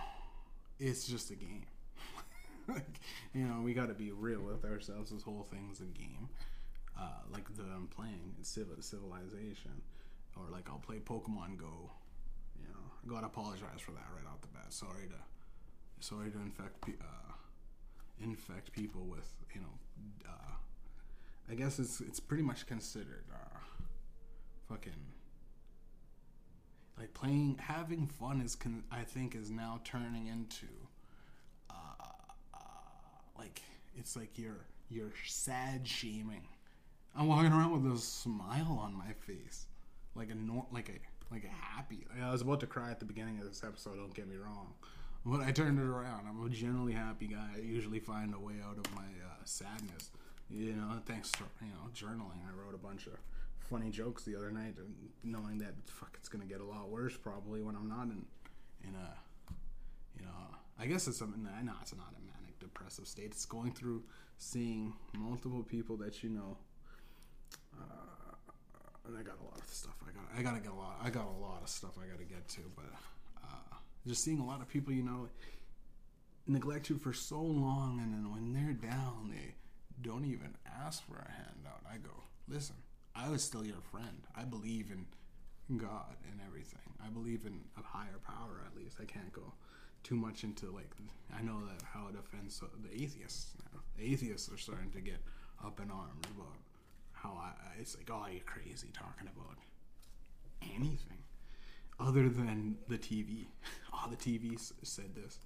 it's 0.80 1.06
just 1.08 1.30
a 1.32 1.36
game. 1.36 1.66
like, 2.68 3.00
you 3.34 3.46
know, 3.46 3.62
we 3.62 3.74
gotta 3.74 3.94
be 3.94 4.12
real 4.12 4.42
with 4.42 4.66
ourselves. 4.66 5.12
This 5.12 5.24
whole 5.24 5.46
thing's 5.50 5.80
a 5.82 5.86
game. 5.86 6.30
uh, 7.00 7.20
like 7.32 7.54
the 7.56 7.64
I'm 7.64 7.88
playing 7.88 8.36
Civil 8.42 8.76
Civilization, 8.82 9.82
or 10.38 10.44
like 10.52 10.70
I'll 10.70 10.80
play 10.86 11.00
Pokemon 11.00 11.58
Go. 11.58 11.92
You 12.60 12.68
know, 12.70 12.80
I 13.06 13.10
gotta 13.10 13.28
apologize 13.28 13.82
for 13.82 13.92
that 13.92 14.06
right 14.16 14.26
off 14.32 14.42
the 14.42 14.48
bat. 14.48 14.72
Sorry 14.74 15.08
to, 15.08 16.06
sorry 16.06 16.32
to 16.32 16.38
infect 16.40 16.82
pe- 16.82 16.94
uh, 17.02 17.34
infect 18.22 18.72
people 18.72 19.02
with 19.06 19.30
you 19.54 19.62
know. 19.62 20.28
Uh, 20.28 20.54
I 21.52 21.56
guess 21.56 21.80
it's 21.80 22.00
it's 22.02 22.20
pretty 22.20 22.44
much 22.44 22.66
considered 22.68 23.26
uh, 23.34 23.60
fucking 24.70 24.94
like 26.98 27.14
playing 27.14 27.60
having 27.60 28.08
fun 28.08 28.42
is 28.42 28.56
con- 28.56 28.84
I 28.92 29.02
think 29.02 29.36
is 29.36 29.50
now 29.50 29.80
turning 29.84 30.28
into 30.28 30.68
uh, 31.70 31.74
uh, 32.54 32.58
like 33.38 33.62
it's 33.98 34.16
like 34.16 34.38
you're 34.38 34.66
you're 34.90 35.14
sad 35.26 35.88
shaming. 35.88 36.48
I'm 37.16 37.28
walking 37.28 37.52
around 37.52 37.84
with 37.84 37.94
a 37.94 37.98
smile 38.00 38.80
on 38.82 38.94
my 38.96 39.14
face, 39.26 39.66
like 40.16 40.30
a 40.32 40.36
nor- 40.36 40.66
like 40.72 40.90
a 40.90 41.34
like 41.34 41.44
a 41.44 41.48
happy. 41.48 42.06
I 42.22 42.32
was 42.32 42.42
about 42.42 42.60
to 42.62 42.68
cry 42.68 42.92
at 42.92 43.00
the 43.00 43.06
beginning 43.06 43.40
of 43.40 43.48
this 43.48 43.64
episode. 43.64 43.96
Don't 43.96 44.14
get 44.14 44.28
me 44.28 44.36
wrong, 44.36 44.74
but 45.26 45.42
I 45.42 45.52
turned 45.52 45.80
it 45.80 45.86
around. 45.86 46.28
I'm 46.28 46.46
a 46.46 46.50
generally 46.50 46.94
happy 46.94 47.28
guy. 47.28 47.50
I 47.56 47.60
usually 47.60 48.00
find 48.00 48.34
a 48.34 48.40
way 48.40 48.56
out 48.64 48.78
of 48.78 48.96
my 48.96 49.02
uh, 49.02 49.44
sadness. 49.46 50.12
You 50.50 50.74
know, 50.74 51.00
thanks 51.06 51.32
to 51.34 51.44
you 51.62 51.70
know 51.70 51.90
journaling. 51.96 52.42
I 52.48 52.54
wrote 52.56 52.76
a 52.76 52.78
bunch 52.78 53.08
of 53.08 53.14
funny 53.74 53.89
jokes 53.89 54.24
the 54.24 54.36
other 54.36 54.51
night, 54.51 54.75
knowing 55.24 55.58
that 55.58 55.74
fuck, 55.86 56.15
it's 56.20 56.30
gonna 56.30 56.46
get 56.46 56.62
a 56.62 56.63
lot 56.63 56.89
worse 56.89 57.18
probably 57.18 57.62
when 57.63 57.75
I'm 57.75 57.89
not 57.89 58.03
in 58.03 58.24
in 58.88 58.94
a 58.94 59.13
you 60.20 60.25
know. 60.25 60.32
I 60.80 60.86
guess 60.86 61.08
it's 61.08 61.18
something. 61.18 61.44
No, 61.44 61.74
it's 61.82 61.96
not 61.96 62.13
a 62.18 62.22
manic 62.25 62.60
depressive 62.60 63.08
state. 63.08 63.32
It's 63.32 63.46
going 63.46 63.72
through 63.74 64.03
seeing 64.38 64.94
multiple 65.18 65.63
people 65.63 65.98
that 65.98 66.24
you 66.24 66.30
know. 66.30 66.58
Uh, 67.75 68.36
and 69.08 69.18
I 69.18 69.24
got 69.24 69.39
a 69.42 69.44
lot 69.44 69.58
of 69.58 69.68
stuff. 69.68 69.96
I 70.08 70.12
got. 70.12 70.24
I 70.38 70.44
gotta 70.44 70.60
get 70.60 70.72
a 70.72 70.75
lot. 70.75 71.00
I 71.03 71.10
got 71.10 71.25
a 71.25 71.42
lot 71.42 71.62
of 71.63 71.70
stuff 71.70 71.98
I 71.98 72.06
gotta 72.06 72.25
get 72.25 72.48
to, 72.50 72.62
but 72.75 72.92
uh, 73.44 73.75
just 74.08 74.24
seeing 74.24 74.39
a 74.39 74.46
lot 74.46 74.62
of 74.62 74.68
people, 74.68 74.94
you 74.94 75.03
know, 75.03 75.30
neglect 76.46 76.89
you 76.89 76.98
for 76.98 77.13
so 77.13 77.42
long, 77.42 78.00
and 78.03 78.13
then 78.13 78.32
when 78.32 78.53
they're 78.53 78.74
down, 78.74 79.32
they 79.32 79.56
don't 80.01 80.25
even 80.25 80.56
ask 80.86 81.03
for 81.08 81.15
a 81.15 81.32
handout. 81.32 81.82
I 81.92 81.98
go, 81.98 82.24
listen, 82.48 82.75
I 83.15 83.29
was 83.29 83.43
still 83.43 83.65
your 83.65 83.82
friend. 83.91 84.27
I 84.36 84.43
believe 84.43 84.91
in 84.91 85.05
God 85.77 86.15
and 86.29 86.39
everything. 86.46 86.79
I 87.03 87.10
believe 87.10 87.46
in 87.46 87.60
a 87.77 87.84
higher 87.84 88.20
power. 88.25 88.62
At 88.65 88.75
least 88.77 88.98
I 89.01 89.05
can't 89.05 89.32
go 89.32 89.53
too 90.03 90.15
much 90.15 90.43
into 90.43 90.72
like. 90.72 90.89
I 91.36 91.41
know 91.41 91.60
that 91.65 91.86
how 91.93 92.08
it 92.08 92.15
offends 92.17 92.60
the 92.60 93.03
atheists 93.03 93.53
now. 93.74 93.79
The 93.98 94.12
atheists 94.12 94.51
are 94.51 94.58
starting 94.58 94.91
to 94.91 95.01
get 95.01 95.20
up 95.63 95.79
in 95.79 95.89
arms 95.91 96.25
about 96.36 96.58
how 97.13 97.39
I. 97.39 97.79
It's 97.79 97.96
like, 97.96 98.10
oh, 98.12 98.25
you're 98.32 98.43
crazy 98.43 98.89
talking 98.93 99.29
about 99.36 99.58
anything 100.75 101.24
other 102.00 102.29
than 102.29 102.77
the 102.88 102.98
TV. 102.98 103.46
Oh, 103.93 104.08
the 104.10 104.17
TV 104.17 104.60
said 104.82 105.15
this. 105.15 105.39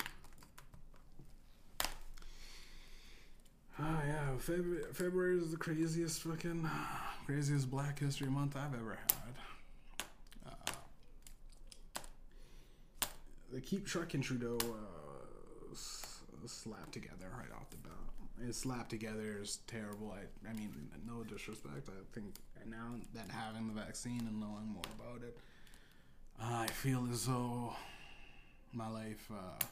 Oh 3.79 4.01
yeah, 4.07 4.35
February, 4.39 4.83
February 4.91 5.37
is 5.37 5.51
the 5.51 5.57
craziest 5.57 6.23
fucking 6.23 6.67
craziest 7.27 7.69
Black 7.69 7.99
History 7.99 8.27
Month 8.27 8.55
I've 8.55 8.73
ever 8.73 8.97
had. 8.97 10.47
Uh, 10.47 10.71
they 13.53 13.61
keep 13.61 13.85
Truck 13.85 14.15
and 14.15 14.23
Trudeau 14.23 14.57
uh, 14.59 15.75
slapped 16.47 16.93
together 16.93 17.27
right 17.37 17.51
off 17.55 17.69
the 17.69 17.77
bat. 17.77 17.91
It's 18.47 18.59
slapped 18.59 18.89
together 18.89 19.37
is 19.41 19.59
terrible. 19.67 20.11
I, 20.11 20.49
I 20.49 20.53
mean, 20.53 20.73
no 21.05 21.23
disrespect. 21.23 21.87
I 21.89 22.15
think 22.15 22.33
now 22.67 22.95
that 23.13 23.29
having 23.29 23.67
the 23.67 23.79
vaccine 23.79 24.21
and 24.21 24.39
knowing 24.39 24.67
more 24.73 24.83
about 24.99 25.21
it, 25.21 25.37
I 26.41 26.65
feel 26.67 27.07
as 27.11 27.27
though 27.27 27.75
my 28.73 28.87
life. 28.89 29.29
Uh, 29.31 29.63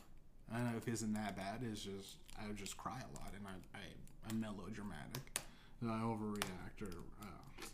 I 0.51 0.57
don't 0.57 0.71
know 0.71 0.77
if 0.77 0.87
it 0.87 0.93
isn't 0.93 1.13
that 1.13 1.35
bad. 1.35 1.61
It's 1.69 1.81
just 1.81 2.17
I 2.41 2.47
would 2.47 2.57
just 2.57 2.77
cry 2.77 2.99
a 2.99 3.13
lot, 3.17 3.33
and 3.35 3.45
I 3.47 3.77
I 3.77 3.81
I'm 4.29 4.39
melodramatic. 4.39 5.39
And 5.81 5.91
I 5.91 5.99
overreact 5.99 6.81
or 6.81 6.93
uh, 7.21 7.65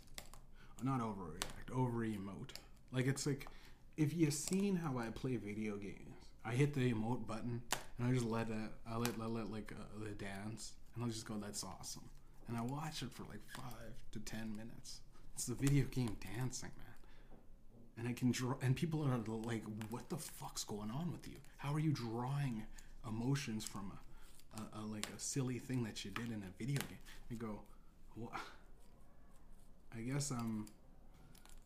not 0.83 1.01
overreact, 1.01 1.73
over 1.73 1.99
emote. 1.99 2.49
Like 2.91 3.07
it's 3.07 3.25
like 3.25 3.47
if 3.95 4.13
you've 4.13 4.33
seen 4.33 4.75
how 4.75 4.97
I 4.97 5.09
play 5.09 5.35
video 5.35 5.77
games, 5.77 6.15
I 6.43 6.51
hit 6.51 6.73
the 6.73 6.91
emote 6.91 7.27
button 7.27 7.61
and 7.99 8.07
I 8.07 8.11
just 8.11 8.25
let 8.25 8.49
it. 8.49 8.71
I 8.89 8.97
let 8.97 9.11
I 9.21 9.25
let 9.27 9.51
like 9.51 9.71
uh, 9.71 10.03
the 10.03 10.11
dance, 10.11 10.73
and 10.95 11.03
I'll 11.03 11.09
just 11.09 11.27
go, 11.27 11.35
"That's 11.35 11.63
awesome," 11.63 12.09
and 12.47 12.57
I 12.57 12.61
watch 12.61 13.01
it 13.03 13.11
for 13.11 13.23
like 13.23 13.41
five 13.55 13.93
to 14.13 14.19
ten 14.19 14.55
minutes. 14.55 15.01
It's 15.35 15.45
the 15.45 15.55
video 15.55 15.85
game 15.85 16.17
dancing, 16.35 16.71
man 16.77 16.90
and 18.01 18.09
I 18.09 18.13
can 18.13 18.31
draw. 18.31 18.55
And 18.63 18.75
people 18.75 19.03
are 19.03 19.19
like, 19.45 19.63
"What 19.91 20.09
the 20.09 20.17
fuck's 20.17 20.63
going 20.63 20.89
on 20.89 21.11
with 21.11 21.27
you? 21.27 21.35
How 21.57 21.71
are 21.71 21.79
you 21.79 21.91
drawing 21.91 22.63
emotions 23.07 23.63
from 23.63 23.91
a, 24.57 24.61
a, 24.61 24.81
a 24.81 24.85
like 24.87 25.05
a 25.15 25.19
silly 25.19 25.59
thing 25.59 25.83
that 25.83 26.03
you 26.03 26.09
did 26.09 26.29
in 26.29 26.41
a 26.43 26.51
video 26.57 26.79
game?" 26.89 26.97
I 27.29 27.35
go, 27.35 27.61
"What? 28.15 28.33
I 29.95 29.99
guess 29.99 30.31
I'm, 30.31 30.65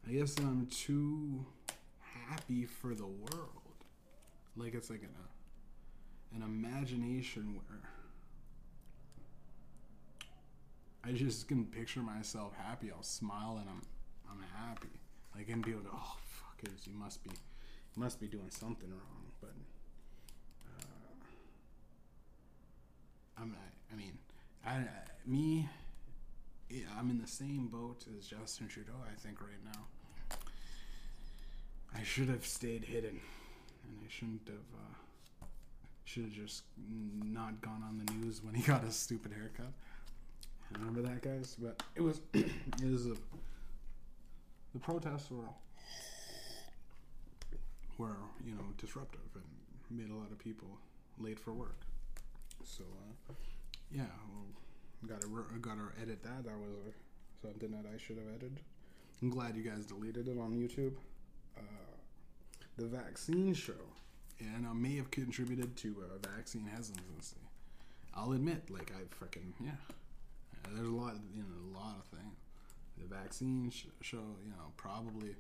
I 0.05 0.11
guess 0.11 0.37
I'm 0.39 0.67
too 0.67 1.45
happy 2.27 2.65
for 2.65 2.93
the 2.93 3.07
world. 3.07 3.61
Like 4.57 4.73
it's 4.73 4.89
like 4.89 5.03
an 5.03 5.15
an 6.35 6.43
imagination 6.43 7.55
where." 7.55 7.79
I 11.07 11.11
just 11.11 11.47
can 11.47 11.65
picture 11.65 12.01
myself 12.01 12.53
happy. 12.57 12.91
I'll 12.91 13.03
smile 13.03 13.59
and 13.61 13.69
I'm 13.69 13.81
I'm 14.29 14.43
happy. 14.67 14.99
Like 15.33 15.49
and 15.49 15.63
be 15.63 15.71
able 15.71 15.83
to, 15.83 15.89
oh 15.93 16.17
it, 16.65 16.85
you 16.85 16.93
must 16.93 17.23
be, 17.23 17.31
you 17.31 18.01
must 18.01 18.19
be 18.19 18.27
doing 18.27 18.49
something 18.49 18.89
wrong. 18.89 19.25
But 19.41 19.53
uh, 20.67 20.85
I'm 23.41 23.49
not. 23.49 23.59
I 23.91 23.95
mean, 23.95 24.17
I, 24.65 24.71
I 24.71 24.87
me, 25.25 25.69
yeah, 26.69 26.85
I'm 26.97 27.09
in 27.09 27.19
the 27.19 27.27
same 27.27 27.67
boat 27.67 28.05
as 28.17 28.27
Justin 28.27 28.67
Trudeau. 28.67 28.93
I 29.09 29.15
think 29.19 29.41
right 29.41 29.63
now. 29.63 30.37
I 31.97 32.03
should 32.03 32.27
have 32.27 32.45
stayed 32.45 32.83
hidden, 32.83 33.21
and 33.83 33.99
I 34.03 34.09
shouldn't 34.09 34.47
have. 34.47 34.57
Uh, 34.57 34.95
should 36.05 36.23
have 36.23 36.33
just 36.33 36.63
not 36.77 37.59
gone 37.61 37.83
on 37.83 38.01
the 38.05 38.13
news 38.13 38.41
when 38.43 38.53
he 38.53 38.61
got 38.61 38.83
his 38.83 38.95
stupid 38.95 39.33
haircut. 39.33 39.73
Remember 40.77 41.01
that, 41.01 41.21
guys? 41.21 41.55
But 41.59 41.81
it 41.95 42.01
was 42.01 42.21
it 42.33 42.45
was 42.83 43.07
a 43.07 43.15
the 44.73 44.79
protests 44.79 45.31
were 45.31 45.45
were 47.97 48.17
you 48.45 48.53
know 48.53 48.65
disruptive 48.77 49.21
and 49.35 49.97
made 49.97 50.09
a 50.09 50.15
lot 50.15 50.31
of 50.31 50.39
people 50.39 50.67
late 51.19 51.39
for 51.39 51.53
work. 51.53 51.81
So 52.63 52.83
uh, 53.29 53.33
yeah, 53.91 54.03
well, 54.31 54.45
got 55.07 55.21
to 55.21 55.27
got 55.59 55.75
to 55.75 56.01
edit 56.01 56.23
that. 56.23 56.43
That 56.43 56.57
was 56.57 56.93
something 57.41 57.71
that 57.71 57.85
I 57.93 57.97
should 57.97 58.17
have 58.17 58.27
edited. 58.27 58.59
I'm 59.21 59.29
glad 59.29 59.55
you 59.55 59.63
guys 59.63 59.85
deleted 59.85 60.27
it 60.27 60.37
on 60.37 60.53
YouTube. 60.53 60.93
Uh, 61.57 61.61
the 62.77 62.87
vaccine 62.87 63.53
show, 63.53 63.73
and 64.39 64.67
may 64.81 64.97
have 64.97 65.09
contributed 65.11 65.75
to 65.77 66.03
uh, 66.03 66.27
vaccine 66.35 66.65
hesitancy. 66.65 67.37
I'll 68.13 68.33
admit, 68.33 68.69
like 68.69 68.91
I 68.91 69.03
freaking 69.23 69.53
yeah. 69.63 69.71
There's 70.73 70.89
a 70.89 70.91
lot, 70.91 71.15
you 71.35 71.43
know, 71.43 71.77
a 71.77 71.77
lot 71.77 71.95
of 71.99 72.05
things 72.05 72.35
the 72.97 73.15
vaccine 73.15 73.69
sh- 73.69 73.85
show, 74.01 74.23
you 74.43 74.51
know, 74.51 74.71
probably 74.77 75.35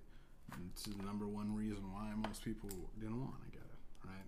it's 0.71 0.83
the 0.83 1.03
number 1.03 1.27
one 1.27 1.55
reason 1.55 1.83
why 1.91 2.11
most 2.15 2.43
people 2.43 2.69
didn't 2.99 3.19
want 3.19 3.43
to 3.45 3.51
get 3.51 3.65
it, 3.65 4.07
right? 4.07 4.27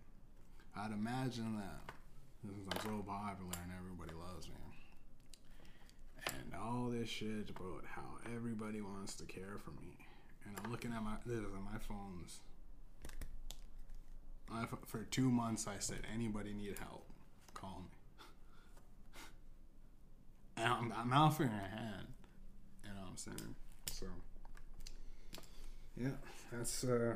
I'd 0.86 0.92
imagine 0.92 1.58
that 1.58 1.94
since 2.42 2.68
I'm 2.72 2.80
so 2.82 3.04
popular 3.06 3.52
and 3.64 3.72
everybody 3.78 4.14
loves 4.16 4.48
me, 4.48 4.56
and 6.28 6.54
all 6.62 6.90
this 6.92 7.10
shit 7.10 7.50
about 7.50 7.84
how 7.90 8.18
everybody 8.36 8.82
wants 8.82 9.16
to 9.16 9.26
care 9.26 9.58
for 9.64 9.72
me, 9.72 9.98
and 10.46 10.56
I'm 10.64 10.72
looking 10.72 10.92
at 10.94 11.04
my 11.04 11.16
this 11.26 11.40
on 11.40 11.66
my 11.72 11.80
phones. 11.80 12.40
I, 14.52 14.66
for 14.86 15.04
two 15.04 15.30
months, 15.30 15.68
I 15.68 15.80
said, 15.80 16.00
anybody 16.14 16.54
need 16.54 16.78
help, 16.80 17.06
call 17.54 17.84
me. 17.84 18.26
and 20.64 20.74
I'm, 20.74 20.94
I'm 20.96 21.14
offering 21.14 21.50
a 21.50 21.76
hand 21.78 22.08
You 22.84 22.90
know 22.92 23.02
what 23.02 23.10
I'm 23.12 23.18
saying? 23.18 23.56
So 25.98 26.04
yeah, 26.04 26.10
that's 26.52 26.84
uh 26.84 27.16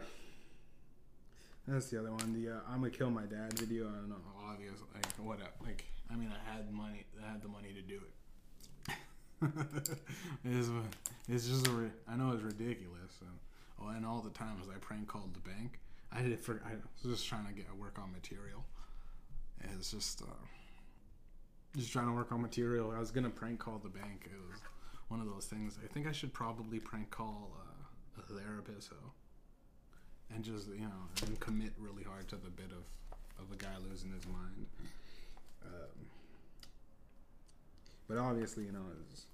that's 1.68 1.90
the 1.90 2.00
other 2.00 2.12
one. 2.12 2.34
The 2.34 2.52
uh, 2.52 2.60
I'm 2.70 2.80
gonna 2.80 2.90
kill 2.90 3.12
my 3.12 3.24
dad 3.24 3.54
video. 3.60 3.88
I 3.88 3.94
don't 3.94 4.10
know, 4.10 4.16
obvious 4.50 4.74
like 4.94 5.06
what 5.18 5.40
like 5.64 5.86
I 6.12 6.16
mean 6.16 6.32
I 6.32 6.56
had 6.56 6.72
money 6.72 7.06
I 7.24 7.32
had 7.32 7.42
the 7.42 7.48
money 7.48 7.74
to 7.74 7.82
do 7.82 7.96
it. 7.96 8.12
it's, 10.46 10.70
it's 11.28 11.48
just 11.48 11.68
a, 11.68 11.90
I 12.08 12.16
know 12.16 12.32
it's 12.32 12.44
ridiculous. 12.44 13.12
And, 13.22 13.40
oh, 13.82 13.90
and 13.90 14.06
all 14.06 14.22
the 14.22 14.30
times 14.30 14.68
I 14.74 14.78
prank 14.78 15.08
called 15.08 15.34
the 15.34 15.40
bank. 15.40 15.80
I 16.12 16.22
did 16.22 16.32
it 16.32 16.44
for 16.44 16.62
I 16.66 16.74
was 17.04 17.18
just 17.18 17.28
trying 17.28 17.48
to 17.48 17.54
get 17.54 17.66
work 17.80 17.98
on 18.00 18.12
material. 18.12 18.64
It's 19.76 19.92
just 19.92 20.22
uh, 20.24 20.26
just 21.76 21.92
trying 21.92 22.08
to 22.08 22.14
work 22.14 22.32
on 22.32 22.42
material. 22.42 22.92
I 22.96 23.00
was 23.00 23.12
gonna 23.12 23.30
prank 23.30 23.60
call 23.60 23.80
the 23.80 23.90
bank. 23.90 24.26
It 24.26 24.52
was 24.52 24.60
one 25.08 25.22
of 25.22 25.28
those 25.28 25.46
things. 25.46 25.78
I 25.84 25.88
think 25.92 26.08
I 26.08 26.12
should 26.12 26.34
probably 26.34 26.80
prank 26.80 27.12
call 27.12 27.52
uh, 27.60 27.71
a 28.30 28.34
therapist, 28.34 28.90
so, 28.90 28.96
and 30.34 30.44
just 30.44 30.68
you 30.68 30.86
know, 30.86 31.04
and 31.26 31.40
commit 31.40 31.74
really 31.80 32.04
hard 32.04 32.28
to 32.30 32.36
the 32.36 32.50
bit 32.50 32.72
of 32.72 32.84
of 33.42 33.52
a 33.52 33.56
guy 33.56 33.74
losing 33.90 34.12
his 34.12 34.26
mind. 34.28 34.66
Um, 35.66 36.06
but 38.08 38.18
obviously, 38.18 38.66
you 38.66 38.72
know, 38.72 38.86
it's, 39.10 39.26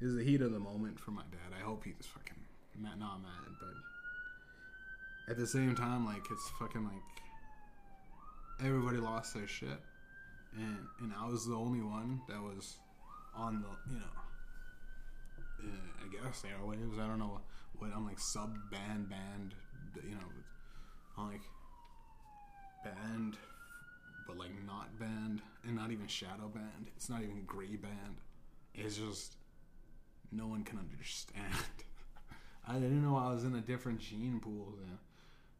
it's 0.00 0.14
the 0.14 0.22
heat 0.22 0.42
of 0.42 0.52
the 0.52 0.58
moment 0.58 0.98
for 0.98 1.12
my 1.12 1.22
dad. 1.30 1.56
I 1.58 1.62
hope 1.62 1.84
he's 1.84 2.06
fucking 2.06 2.40
mad, 2.78 2.98
not 2.98 3.22
mad, 3.22 3.56
but 3.58 5.32
at 5.32 5.38
the 5.38 5.46
same 5.46 5.74
time, 5.74 6.04
like 6.04 6.22
it's 6.30 6.50
fucking 6.58 6.84
like 6.84 8.66
everybody 8.66 8.98
lost 8.98 9.34
their 9.34 9.48
shit, 9.48 9.80
and 10.56 10.78
and 11.00 11.12
I 11.18 11.26
was 11.26 11.46
the 11.46 11.54
only 11.54 11.80
one 11.80 12.20
that 12.28 12.40
was 12.40 12.76
on 13.34 13.62
the 13.62 13.92
you 13.92 13.98
know. 13.98 14.06
Uh, 15.64 15.92
I 16.04 16.26
guess 16.26 16.42
airwaves. 16.42 16.98
I 16.98 17.06
don't 17.06 17.20
know 17.20 17.40
what 17.82 17.90
I'm 17.94 18.04
like 18.06 18.20
sub 18.20 18.56
band 18.70 19.10
band. 19.10 19.54
You 19.96 20.14
know, 20.14 20.30
I'm 21.18 21.32
like 21.32 21.42
band, 22.84 23.36
but 24.26 24.38
like 24.38 24.52
not 24.66 24.98
band, 24.98 25.42
and 25.66 25.76
not 25.76 25.90
even 25.90 26.06
shadow 26.06 26.48
band. 26.48 26.86
It's 26.96 27.10
not 27.10 27.22
even 27.22 27.42
gray 27.44 27.76
band. 27.76 28.20
It's 28.74 28.96
just 28.96 29.34
no 30.30 30.46
one 30.46 30.62
can 30.62 30.78
understand. 30.78 31.52
I 32.68 32.74
didn't 32.74 33.02
know 33.02 33.16
I 33.16 33.32
was 33.32 33.44
in 33.44 33.56
a 33.56 33.60
different 33.60 33.98
gene 33.98 34.40
pool 34.40 34.74
than 34.78 34.98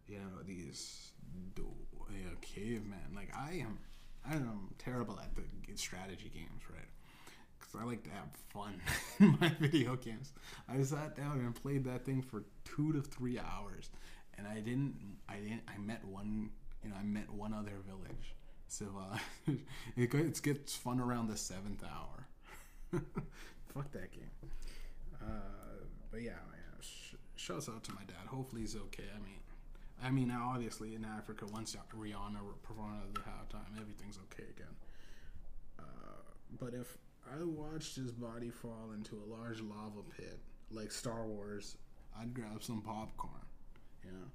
you 0.06 0.18
know 0.18 0.42
these 0.46 1.10
you 1.56 2.24
know, 2.24 2.36
cavemen. 2.40 3.14
Like 3.14 3.32
I 3.36 3.54
am, 3.54 3.78
I 4.28 4.34
am 4.34 4.74
terrible 4.78 5.18
at 5.18 5.34
the 5.34 5.42
strategy 5.76 6.30
games, 6.32 6.62
right? 6.70 6.88
Because 7.72 7.86
I 7.86 7.88
like 7.88 8.02
to 8.04 8.10
have 8.10 8.28
fun 8.48 8.80
in 9.20 9.38
my 9.40 9.48
video 9.60 9.96
games. 9.96 10.32
I 10.68 10.82
sat 10.82 11.16
down 11.16 11.40
and 11.40 11.54
played 11.54 11.84
that 11.84 12.04
thing 12.04 12.22
for 12.22 12.44
two 12.64 12.92
to 12.92 13.00
three 13.00 13.38
hours, 13.38 13.90
and 14.36 14.46
I 14.46 14.56
didn't, 14.56 14.96
I 15.28 15.36
didn't, 15.36 15.62
I 15.68 15.78
met 15.78 16.04
one, 16.04 16.50
you 16.82 16.90
know, 16.90 16.96
I 16.98 17.02
met 17.02 17.30
one 17.30 17.54
other 17.54 17.78
village. 17.86 18.34
So 18.68 18.86
uh, 18.98 19.18
it, 19.96 20.12
it 20.14 20.42
gets 20.42 20.74
fun 20.76 21.00
around 21.00 21.28
the 21.28 21.36
seventh 21.36 21.82
hour. 21.84 22.26
Fuck 23.74 23.90
that 23.92 24.10
game. 24.12 24.30
Uh, 25.20 25.84
but 26.10 26.22
yeah, 26.22 26.30
man, 26.30 26.80
sh- 26.80 27.14
shouts 27.36 27.68
out 27.68 27.84
to 27.84 27.92
my 27.92 28.02
dad. 28.06 28.26
Hopefully 28.26 28.62
he's 28.62 28.76
okay. 28.76 29.04
I 29.14 29.18
mean, 29.22 29.38
I 30.02 30.10
mean, 30.10 30.30
obviously 30.30 30.94
in 30.94 31.04
Africa, 31.04 31.46
once 31.52 31.76
Rihanna 31.96 32.40
performed 32.62 33.02
at 33.08 33.14
the 33.14 33.20
halftime, 33.20 33.80
everything's 33.80 34.18
okay 34.32 34.48
again. 34.50 34.74
Uh, 35.78 35.82
but 36.58 36.74
if 36.74 36.98
I 37.32 37.44
watched 37.44 37.96
his 37.96 38.12
body 38.12 38.50
fall 38.50 38.92
into 38.94 39.16
a 39.16 39.26
large 39.30 39.60
lava 39.60 40.02
pit 40.16 40.38
like 40.70 40.90
Star 40.90 41.26
Wars, 41.26 41.76
I'd 42.18 42.34
grab 42.34 42.62
some 42.62 42.82
popcorn. 42.82 43.32
You 44.04 44.12
know, 44.12 44.26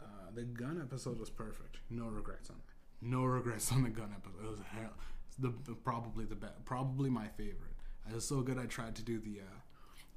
uh, 0.00 0.30
the 0.34 0.42
gun 0.42 0.80
episode 0.80 1.18
was 1.18 1.30
perfect. 1.30 1.78
No 1.90 2.06
regrets 2.06 2.50
on 2.50 2.56
it. 2.56 3.06
No 3.06 3.24
regrets 3.24 3.72
on 3.72 3.82
the 3.82 3.88
gun 3.88 4.14
episode. 4.14 4.44
It 4.44 4.50
was 4.50 4.60
hell. 4.60 4.92
The 5.38 5.74
probably 5.74 6.24
the 6.24 6.34
best. 6.34 6.64
Probably 6.64 7.08
my 7.08 7.26
favorite. 7.28 7.74
It 8.08 8.14
was 8.14 8.26
so 8.26 8.42
good. 8.42 8.58
I 8.58 8.66
tried 8.66 8.94
to 8.96 9.02
do 9.02 9.18
the. 9.18 9.40
Uh, 9.40 9.58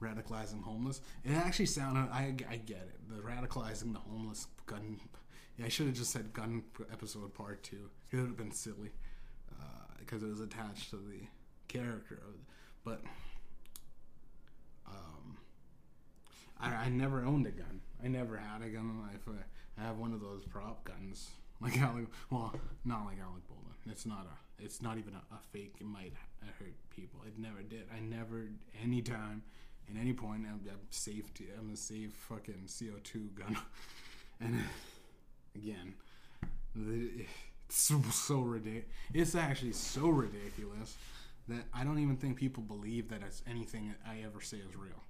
radicalizing 0.01 0.61
homeless. 0.61 0.99
It 1.23 1.31
actually 1.31 1.67
sounded. 1.67 2.09
I, 2.11 2.35
I 2.49 2.57
get 2.57 2.89
it. 2.89 2.99
The 3.09 3.21
radicalizing 3.21 3.93
the 3.93 3.99
homeless 3.99 4.47
gun. 4.65 4.99
Yeah, 5.57 5.67
I 5.67 5.69
should 5.69 5.85
have 5.85 5.95
just 5.95 6.11
said 6.11 6.33
gun 6.33 6.63
episode 6.91 7.33
part 7.33 7.63
two. 7.63 7.89
It 8.11 8.17
would 8.17 8.25
have 8.25 8.37
been 8.37 8.51
silly 8.51 8.91
because 9.99 10.23
uh, 10.23 10.27
it 10.27 10.29
was 10.29 10.41
attached 10.41 10.89
to 10.89 10.97
the 10.97 11.21
character 11.73 12.15
of. 12.15 12.35
But 12.85 13.01
um, 14.87 15.37
I, 16.59 16.69
I 16.69 16.89
never 16.89 17.25
owned 17.25 17.47
a 17.47 17.51
gun. 17.51 17.81
I 18.03 18.07
never 18.07 18.37
had 18.37 18.61
a 18.61 18.69
gun. 18.69 18.81
In 18.81 18.95
my 18.95 19.07
life. 19.07 19.21
I, 19.27 19.83
have 19.83 19.97
one 19.97 20.13
of 20.13 20.21
those 20.21 20.43
prop 20.45 20.83
guns, 20.83 21.31
like 21.61 21.79
Alec. 21.79 22.05
Well, 22.29 22.53
not 22.85 23.05
like 23.05 23.17
Alec 23.19 23.47
Baldwin. 23.47 23.73
It's 23.89 24.05
not 24.05 24.27
a. 24.27 24.63
It's 24.63 24.81
not 24.81 24.97
even 24.97 25.13
a, 25.13 25.35
a 25.35 25.39
fake. 25.51 25.75
It 25.79 25.85
might 25.85 26.13
hurt 26.59 26.73
people. 26.95 27.21
It 27.27 27.39
never 27.39 27.61
did. 27.63 27.85
I 27.93 27.99
never, 27.99 28.45
anytime, 28.81 29.41
at 29.89 29.99
any 29.99 30.13
point, 30.13 30.43
I'm, 30.47 30.61
I'm 30.69 30.77
I'm 31.59 31.73
a 31.73 31.75
safe 31.75 32.13
fucking 32.29 32.67
CO 32.67 32.99
two 33.03 33.29
gun. 33.35 33.57
and 34.39 34.59
again, 35.55 35.95
it's 36.75 37.77
so, 37.77 38.01
so 38.11 38.39
ridiculous. 38.39 38.85
It's 39.13 39.35
actually 39.35 39.73
so 39.73 40.07
ridiculous 40.07 40.95
that 41.47 41.65
I 41.73 41.83
don't 41.83 41.99
even 41.99 42.17
think 42.17 42.37
people 42.37 42.63
believe 42.63 43.09
that 43.09 43.21
it's 43.21 43.41
anything 43.49 43.93
I 44.07 44.23
ever 44.25 44.41
say 44.41 44.57
is 44.57 44.75
real. 44.75 45.03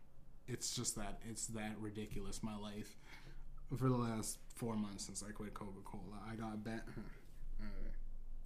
It's 0.48 0.76
just 0.76 0.96
that 0.96 1.20
it's 1.30 1.48
that 1.48 1.76
ridiculous. 1.80 2.42
My 2.44 2.58
life 2.58 2.98
for 3.78 3.90
the 3.90 3.96
last 3.96 4.38
four 4.56 4.76
months 4.76 5.06
since 5.06 5.24
I 5.28 5.32
quit 5.32 5.54
Coca 5.54 5.82
Cola, 5.84 6.20
I 6.30 6.36
got 6.36 6.64
banned. 6.64 6.82
Uh, 7.62 7.66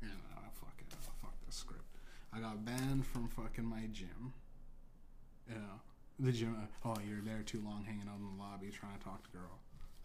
yeah, 0.03 0.09
no, 0.35 0.41
fuck 0.53 0.75
it. 0.77 0.85
Oh, 0.93 1.11
fuck 1.23 1.33
this 1.47 1.55
script. 1.55 1.97
I 2.31 2.39
got 2.39 2.63
banned 2.63 3.03
from 3.03 3.27
fucking 3.29 3.65
my 3.65 3.87
gym. 3.91 4.31
You 5.49 5.55
know, 5.55 5.81
the 6.19 6.31
gym. 6.31 6.55
Uh, 6.55 6.89
oh, 6.89 6.97
you're 7.07 7.21
there 7.21 7.41
too 7.43 7.63
long, 7.65 7.83
hanging 7.83 8.07
out 8.07 8.19
in 8.19 8.37
the 8.37 8.43
lobby 8.43 8.69
trying 8.69 8.95
to 8.95 9.03
talk 9.03 9.23
to 9.23 9.29
girl. 9.31 9.57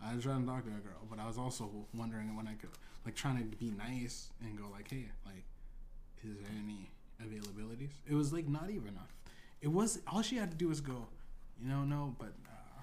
I 0.02 0.14
was 0.14 0.24
trying 0.24 0.40
to 0.40 0.46
talk 0.46 0.64
to 0.64 0.70
a 0.70 0.80
girl, 0.80 1.06
but 1.10 1.18
I 1.18 1.26
was 1.26 1.36
also 1.36 1.70
wondering 1.92 2.34
when 2.34 2.48
I 2.48 2.54
could, 2.54 2.70
like, 3.04 3.14
trying 3.14 3.36
to 3.38 3.56
be 3.56 3.70
nice 3.70 4.30
and 4.40 4.56
go 4.56 4.64
like, 4.72 4.90
hey, 4.90 5.10
like, 5.26 5.44
is 6.24 6.38
there 6.38 6.50
any 6.64 6.90
availabilities? 7.22 7.90
It 8.08 8.14
was 8.14 8.32
like 8.32 8.48
not 8.48 8.70
even 8.70 8.88
enough. 8.88 9.12
It 9.60 9.68
was 9.68 10.00
all 10.06 10.22
she 10.22 10.36
had 10.36 10.50
to 10.50 10.56
do 10.56 10.68
was 10.68 10.80
go, 10.80 11.06
you 11.60 11.68
know, 11.68 11.84
no, 11.84 12.14
but 12.18 12.32
uh, 12.46 12.82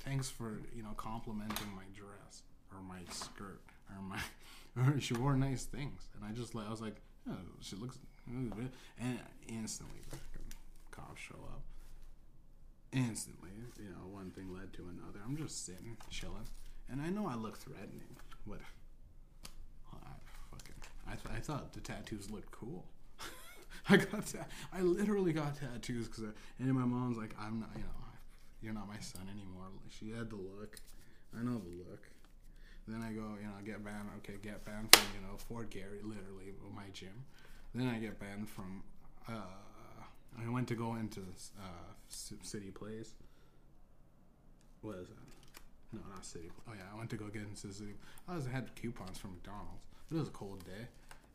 thanks 0.00 0.28
for 0.28 0.60
you 0.74 0.82
know 0.82 0.90
complimenting 0.96 1.68
my 1.74 1.84
dress 1.96 2.42
or 2.72 2.80
my 2.82 3.00
skirt 3.10 3.60
or 3.90 4.02
my. 4.02 4.18
Or 4.74 4.98
she 4.98 5.12
wore 5.12 5.36
nice 5.36 5.64
things, 5.64 6.08
and 6.16 6.24
I 6.24 6.32
just 6.32 6.54
like 6.54 6.66
I 6.66 6.70
was 6.70 6.80
like, 6.80 6.96
oh, 7.28 7.36
she 7.60 7.76
looks, 7.76 7.98
and 8.26 9.18
instantly 9.46 10.00
cops 10.90 11.20
show 11.20 11.36
up. 11.52 11.60
Instantly, 12.90 13.50
you 13.78 13.90
know, 13.90 14.08
one 14.10 14.30
thing 14.30 14.50
led 14.50 14.72
to 14.72 14.82
another. 14.82 15.18
I'm 15.22 15.36
just 15.36 15.66
sitting, 15.66 15.98
chilling, 16.08 16.48
and 16.90 17.02
I 17.02 17.10
know 17.10 17.26
I 17.26 17.34
look 17.34 17.58
threatening, 17.58 18.16
but 18.46 18.60
I, 21.12 21.14
th- 21.16 21.36
I 21.36 21.40
thought 21.40 21.72
the 21.72 21.80
tattoos 21.80 22.30
looked 22.30 22.50
cool. 22.50 22.84
I 23.88 23.96
got 23.96 24.26
ta- 24.26 24.46
I 24.72 24.80
literally 24.80 25.32
got 25.32 25.56
tattoos 25.56 26.08
because 26.08 26.24
and 26.58 26.72
my 26.72 26.84
mom's 26.84 27.18
like, 27.18 27.34
I'm 27.38 27.60
not, 27.60 27.70
you 27.74 27.82
know, 27.82 28.02
you're 28.62 28.72
not 28.72 28.88
my 28.88 28.98
son 29.00 29.22
anymore. 29.30 29.66
She 29.90 30.10
had 30.10 30.30
the 30.30 30.36
look. 30.36 30.76
I 31.38 31.42
know 31.42 31.58
the 31.58 31.90
look. 31.90 32.08
Then 32.88 33.02
I 33.02 33.12
go, 33.12 33.36
you 33.40 33.46
know, 33.46 33.54
get 33.64 33.84
banned. 33.84 34.08
Okay, 34.18 34.38
get 34.42 34.64
banned 34.64 34.88
from 34.94 35.06
you 35.14 35.20
know 35.26 35.36
Fort 35.36 35.70
Garry, 35.70 36.00
literally 36.02 36.54
my 36.74 36.84
gym. 36.92 37.24
Then 37.74 37.88
I 37.88 37.98
get 37.98 38.18
banned 38.18 38.48
from. 38.48 38.82
Uh, 39.28 39.32
I 40.44 40.48
went 40.48 40.66
to 40.68 40.74
go 40.74 40.94
into 40.94 41.20
uh, 41.60 41.92
City 42.08 42.70
Place. 42.70 43.12
What 44.80 44.96
is 44.96 45.08
that? 45.08 45.16
No, 45.92 46.00
not 46.12 46.24
City. 46.24 46.50
Oh 46.68 46.72
yeah, 46.74 46.84
I 46.92 46.96
went 46.98 47.10
to 47.10 47.16
go 47.16 47.26
get 47.26 47.42
into 47.42 47.72
City. 47.72 47.94
I 48.28 48.34
was 48.34 48.46
had 48.46 48.74
coupons 48.74 49.18
from 49.18 49.32
McDonald's. 49.32 49.84
It 50.10 50.14
was 50.16 50.28
a 50.28 50.32
cold 50.32 50.64
day, 50.64 50.86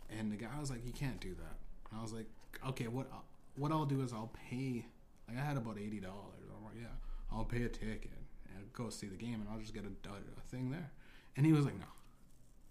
and 0.10 0.32
the 0.32 0.36
guy 0.36 0.60
was 0.60 0.70
like, 0.70 0.86
"You 0.86 0.94
can't 0.94 1.20
do 1.20 1.34
that." 1.36 1.58
And 1.92 2.00
I 2.00 2.04
was 2.04 2.14
like, 2.14 2.28
"Okay, 2.70 2.88
what? 2.88 3.08
Uh, 3.12 3.18
what 3.56 3.72
I'll 3.72 3.86
do 3.86 4.02
is 4.02 4.14
I'll 4.14 4.32
pay. 4.50 4.86
Like 5.28 5.38
I 5.38 5.42
had 5.42 5.58
about 5.58 5.78
eighty 5.78 6.00
dollars. 6.00 6.46
I'm 6.56 6.64
like, 6.64 6.76
yeah, 6.80 6.96
I'll 7.32 7.46
pay 7.46 7.64
a 7.64 7.70
ticket 7.70 8.12
and 8.56 8.72
go 8.74 8.90
see 8.90 9.08
the 9.08 9.16
game, 9.18 9.36
and 9.42 9.48
I'll 9.52 9.60
just 9.60 9.74
get 9.74 9.84
a, 9.84 10.10
a 10.10 10.42
thing 10.50 10.70
there." 10.72 10.92
And 11.36 11.46
he 11.46 11.54
was 11.54 11.66
like, 11.66 11.78
no, 11.78 11.86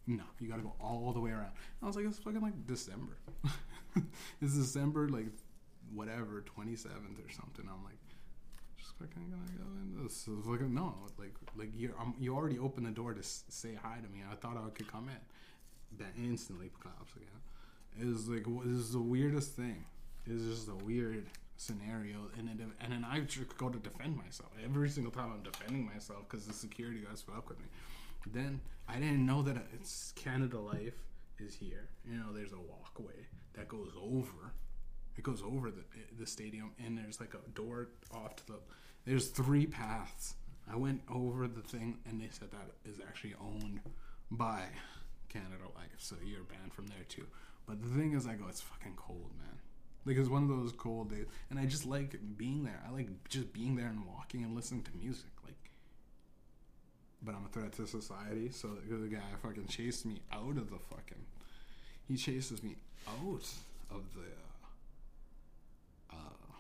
no, 0.09 0.25
you 0.41 0.49
gotta 0.49 0.63
go 0.63 0.75
all 0.81 1.13
the 1.13 1.21
way 1.21 1.31
around. 1.31 1.53
And 1.53 1.83
I 1.83 1.87
was 1.87 1.95
like, 1.97 2.05
it's 2.05 2.19
fucking 2.19 2.41
like 2.41 2.67
December. 2.67 3.17
it's 4.41 4.55
December, 4.57 5.09
like, 5.09 5.27
whatever, 5.95 6.43
27th 6.59 7.19
or 7.25 7.31
something. 7.31 7.65
I'm 7.69 7.85
like, 7.85 7.99
just 8.77 8.93
fucking 8.99 9.31
gonna 9.31 9.59
go 9.59 9.65
in 9.83 10.03
this. 10.03 10.17
So 10.17 10.33
like, 10.51 10.63
no, 10.63 10.95
like, 11.19 11.35
like 11.57 11.71
you 11.77 11.95
you 12.19 12.35
already 12.35 12.59
opened 12.59 12.87
the 12.87 12.91
door 12.91 13.13
to 13.15 13.21
s- 13.21 13.45
say 13.49 13.75
hi 13.81 13.99
to 14.03 14.09
me. 14.09 14.21
I 14.31 14.35
thought 14.35 14.57
I 14.57 14.69
could 14.71 14.91
come 14.91 15.09
in. 15.09 15.21
That 15.99 16.13
instantly 16.17 16.71
collapsed 16.81 17.17
again. 17.17 18.11
Was 18.11 18.29
like, 18.29 18.45
this 18.45 18.73
is 18.73 18.93
the 18.93 19.01
weirdest 19.01 19.53
thing. 19.53 19.85
Was 20.29 20.43
just 20.43 20.69
a 20.69 20.85
weird 20.85 21.27
scenario, 21.57 22.29
and 22.39 22.49
it, 22.49 22.67
and 22.81 22.93
then 22.93 23.05
I 23.05 23.21
go 23.57 23.69
to 23.69 23.79
defend 23.79 24.17
myself 24.17 24.51
every 24.63 24.89
single 24.89 25.13
time. 25.13 25.33
I'm 25.33 25.43
defending 25.43 25.87
myself 25.87 26.21
because 26.29 26.47
the 26.47 26.53
security 26.53 27.01
guys 27.09 27.23
fuck 27.23 27.49
with 27.49 27.59
me. 27.59 27.67
Then 28.33 28.61
I 28.89 28.95
didn't 28.95 29.25
know 29.25 29.43
that 29.43 29.57
it's 29.73 30.13
Canada 30.17 30.59
Life 30.59 30.95
is 31.39 31.55
here. 31.55 31.89
You 32.05 32.19
know, 32.19 32.33
there's 32.33 32.53
a 32.53 32.61
walkway 32.61 33.27
that 33.55 33.69
goes 33.69 33.93
over. 34.01 34.53
It 35.17 35.23
goes 35.23 35.43
over 35.43 35.71
the 35.71 35.85
the 36.19 36.27
stadium, 36.27 36.73
and 36.85 36.99
there's 36.99 37.21
like 37.21 37.35
a 37.35 37.51
door 37.51 37.89
off 38.13 38.37
to 38.37 38.47
the. 38.47 38.59
There's 39.05 39.29
three 39.29 39.67
paths. 39.67 40.35
I 40.71 40.77
went 40.77 41.01
over 41.09 41.47
the 41.47 41.63
thing, 41.63 41.99
and 42.09 42.21
they 42.21 42.29
said 42.31 42.51
that 42.51 42.71
is 42.91 42.99
actually 43.01 43.35
owned 43.41 43.81
by 44.31 44.65
Canada 45.29 45.65
Life, 45.75 45.99
so 45.99 46.17
you're 46.25 46.45
banned 46.45 46.73
from 46.73 46.87
there 46.87 47.05
too. 47.09 47.27
But 47.67 47.83
the 47.83 47.89
thing 47.89 48.13
is, 48.13 48.27
I 48.27 48.35
go, 48.35 48.47
it's 48.49 48.61
fucking 48.61 48.95
cold, 48.97 49.31
man. 49.39 49.59
Like 50.05 50.17
it's 50.17 50.29
one 50.29 50.45
of 50.45 50.49
those 50.49 50.73
cold 50.73 51.11
days, 51.11 51.27
and 51.51 51.59
I 51.59 51.67
just 51.67 51.85
like 51.85 52.17
being 52.37 52.65
there. 52.65 52.81
I 52.87 52.93
like 52.93 53.09
just 53.29 53.53
being 53.53 53.75
there 53.75 53.89
and 53.89 54.07
walking 54.07 54.45
and 54.45 54.55
listening 54.55 54.83
to 54.83 54.91
music. 54.97 55.31
Like, 55.45 55.57
but 57.23 57.35
I'm 57.35 57.45
a 57.45 57.49
threat 57.49 57.73
to 57.73 57.87
society. 57.89 58.51
So 58.53 58.69
the 58.89 59.09
guy 59.09 59.19
fucking 59.43 59.67
chased 59.67 60.07
me 60.07 60.21
out 60.33 60.57
of 60.57 60.71
the 60.71 60.79
fucking. 60.91 61.25
He 62.07 62.17
chases 62.17 62.63
me 62.63 62.77
out 63.09 63.49
of 63.91 64.03
the. 64.15 64.29
Uh, 66.13 66.17
uh, 66.17 66.55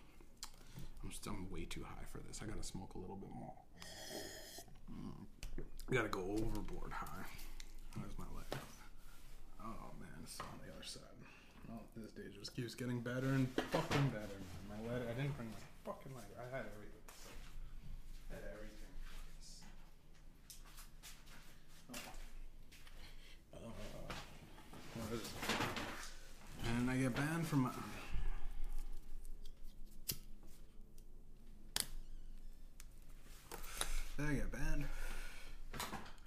I'm 1.05 1.12
still 1.12 1.35
I'm 1.35 1.48
way 1.52 1.66
too 1.66 1.85
high 1.85 2.05
for 2.11 2.18
this. 2.26 2.40
I 2.42 2.46
gotta 2.46 2.64
smoke 2.64 2.94
a 2.96 2.98
little 2.98 3.14
bit 3.14 3.31
more. 3.38 3.55
Mm. 4.90 5.26
I 5.88 5.94
gotta 5.94 6.09
go 6.09 6.20
overboard 6.20 6.92
high. 6.92 7.45
My? 10.26 10.38
Oh 10.38 10.40
on 10.40 10.58
the 10.58 10.72
other 10.74 10.82
side. 10.84 11.02
Oh, 11.70 11.78
this 11.96 12.10
day 12.10 12.22
just 12.36 12.54
keeps 12.56 12.74
getting 12.74 13.00
better 13.00 13.28
and 13.28 13.48
fucking 13.70 14.08
better, 14.08 14.38
man. 14.42 14.66
My 14.68 14.74
lighter, 14.90 15.06
I 15.08 15.14
didn't 15.14 15.36
bring 15.36 15.48
my 15.50 15.58
fucking 15.84 16.12
lighter. 16.14 16.34
I 16.36 16.56
had 16.56 16.66
everything. 16.66 17.06
So. 17.06 17.30
I 18.30 18.34
had 18.34 18.44
everything. 18.50 18.92
Oh. 23.54 23.70
Uh? 25.12 25.18
And 26.78 26.90
I 26.90 26.96
get 26.96 27.14
banned 27.14 27.46
from. 27.46 27.70
I 34.18 34.32
get 34.32 34.50
banned. 34.50 34.84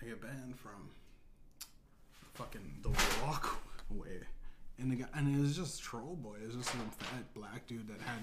I 0.02 0.06
get 0.06 0.22
banned 0.22 0.58
from 0.58 0.90
fucking 2.36 2.80
the 2.82 2.90
walkway. 3.90 4.20
And 4.78 4.92
the 4.92 4.96
guy, 4.96 5.08
and 5.14 5.36
it 5.36 5.42
was 5.42 5.58
just 5.58 5.84
troll 5.84 6.16
boy. 6.16 6.38
It 6.42 6.48
was 6.48 6.56
just 6.56 6.70
some 6.70 6.90
fat 6.98 7.34
black 7.34 7.68
dude 7.68 7.88
that 7.90 8.00
had 8.02 8.22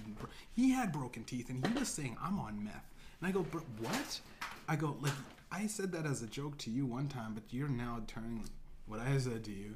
he 0.54 0.70
had 0.70 0.90
broken 0.90 1.22
teeth, 1.24 1.50
and 1.50 1.66
he 1.66 1.78
was 1.78 1.88
saying, 1.88 2.16
"I'm 2.22 2.38
on 2.38 2.64
meth." 2.64 2.94
And 3.20 3.28
I 3.28 3.30
go, 3.30 3.42
"Bro, 3.42 3.62
what?" 3.80 4.20
I 4.66 4.74
go, 4.76 4.96
"Like 5.02 5.12
I 5.52 5.66
said 5.66 5.92
that 5.92 6.06
as 6.06 6.22
a 6.22 6.26
joke 6.26 6.56
to 6.58 6.70
you 6.70 6.86
one 6.86 7.08
time, 7.08 7.34
but 7.34 7.42
you're 7.50 7.68
now 7.68 8.02
turning 8.06 8.48
what 8.86 9.00
I 9.00 9.18
said 9.18 9.44
to 9.44 9.52
you." 9.52 9.74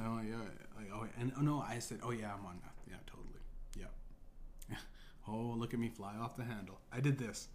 Oh 0.00 0.20
yeah, 0.28 0.36
like 0.76 0.90
oh, 0.92 1.06
and 1.18 1.32
oh 1.38 1.42
no, 1.42 1.60
I 1.60 1.78
said, 1.78 2.00
"Oh 2.02 2.10
yeah, 2.10 2.34
I'm 2.34 2.44
on 2.44 2.56
meth." 2.56 2.82
Yeah, 2.88 2.96
totally. 3.06 3.40
Yeah. 3.78 4.76
oh, 5.28 5.54
look 5.56 5.74
at 5.74 5.78
me 5.78 5.90
fly 5.90 6.14
off 6.20 6.36
the 6.36 6.44
handle. 6.44 6.80
I 6.92 6.98
did 6.98 7.18
this. 7.18 7.48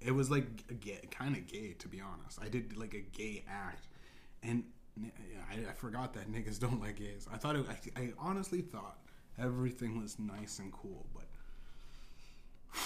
It 0.00 0.12
was 0.12 0.30
like 0.30 0.46
a 0.70 0.74
gay, 0.74 1.00
kind 1.10 1.36
of 1.36 1.48
gay, 1.48 1.74
to 1.80 1.88
be 1.88 2.00
honest. 2.00 2.38
I 2.40 2.48
did 2.48 2.76
like 2.76 2.94
a 2.94 3.00
gay 3.00 3.42
act, 3.48 3.88
and 4.44 4.62
I, 5.00 5.70
I 5.70 5.72
forgot 5.74 6.14
that 6.14 6.30
niggas 6.30 6.58
don't 6.58 6.80
like 6.80 6.96
gays. 6.96 7.26
I 7.32 7.36
thought 7.36 7.56
it, 7.56 7.66
I, 7.68 8.00
I 8.00 8.12
honestly 8.18 8.60
thought 8.60 8.98
everything 9.38 10.00
was 10.00 10.18
nice 10.18 10.58
and 10.58 10.72
cool, 10.72 11.06
but 11.14 11.24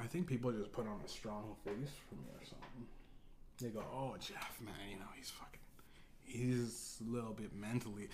I 0.00 0.06
think 0.06 0.26
people 0.26 0.50
just 0.52 0.72
put 0.72 0.86
on 0.86 1.00
a 1.04 1.08
strong 1.08 1.56
face 1.64 1.92
for 2.08 2.14
me 2.16 2.28
or 2.34 2.44
something. 2.44 2.86
They 3.60 3.68
go, 3.70 3.84
"Oh, 3.92 4.14
Jeff, 4.20 4.58
man, 4.64 4.74
you 4.90 4.96
know 4.96 5.06
he's 5.16 5.30
fucking, 5.30 5.60
he's 6.24 6.98
a 7.06 7.10
little 7.10 7.32
bit 7.32 7.54
mentally, 7.54 8.08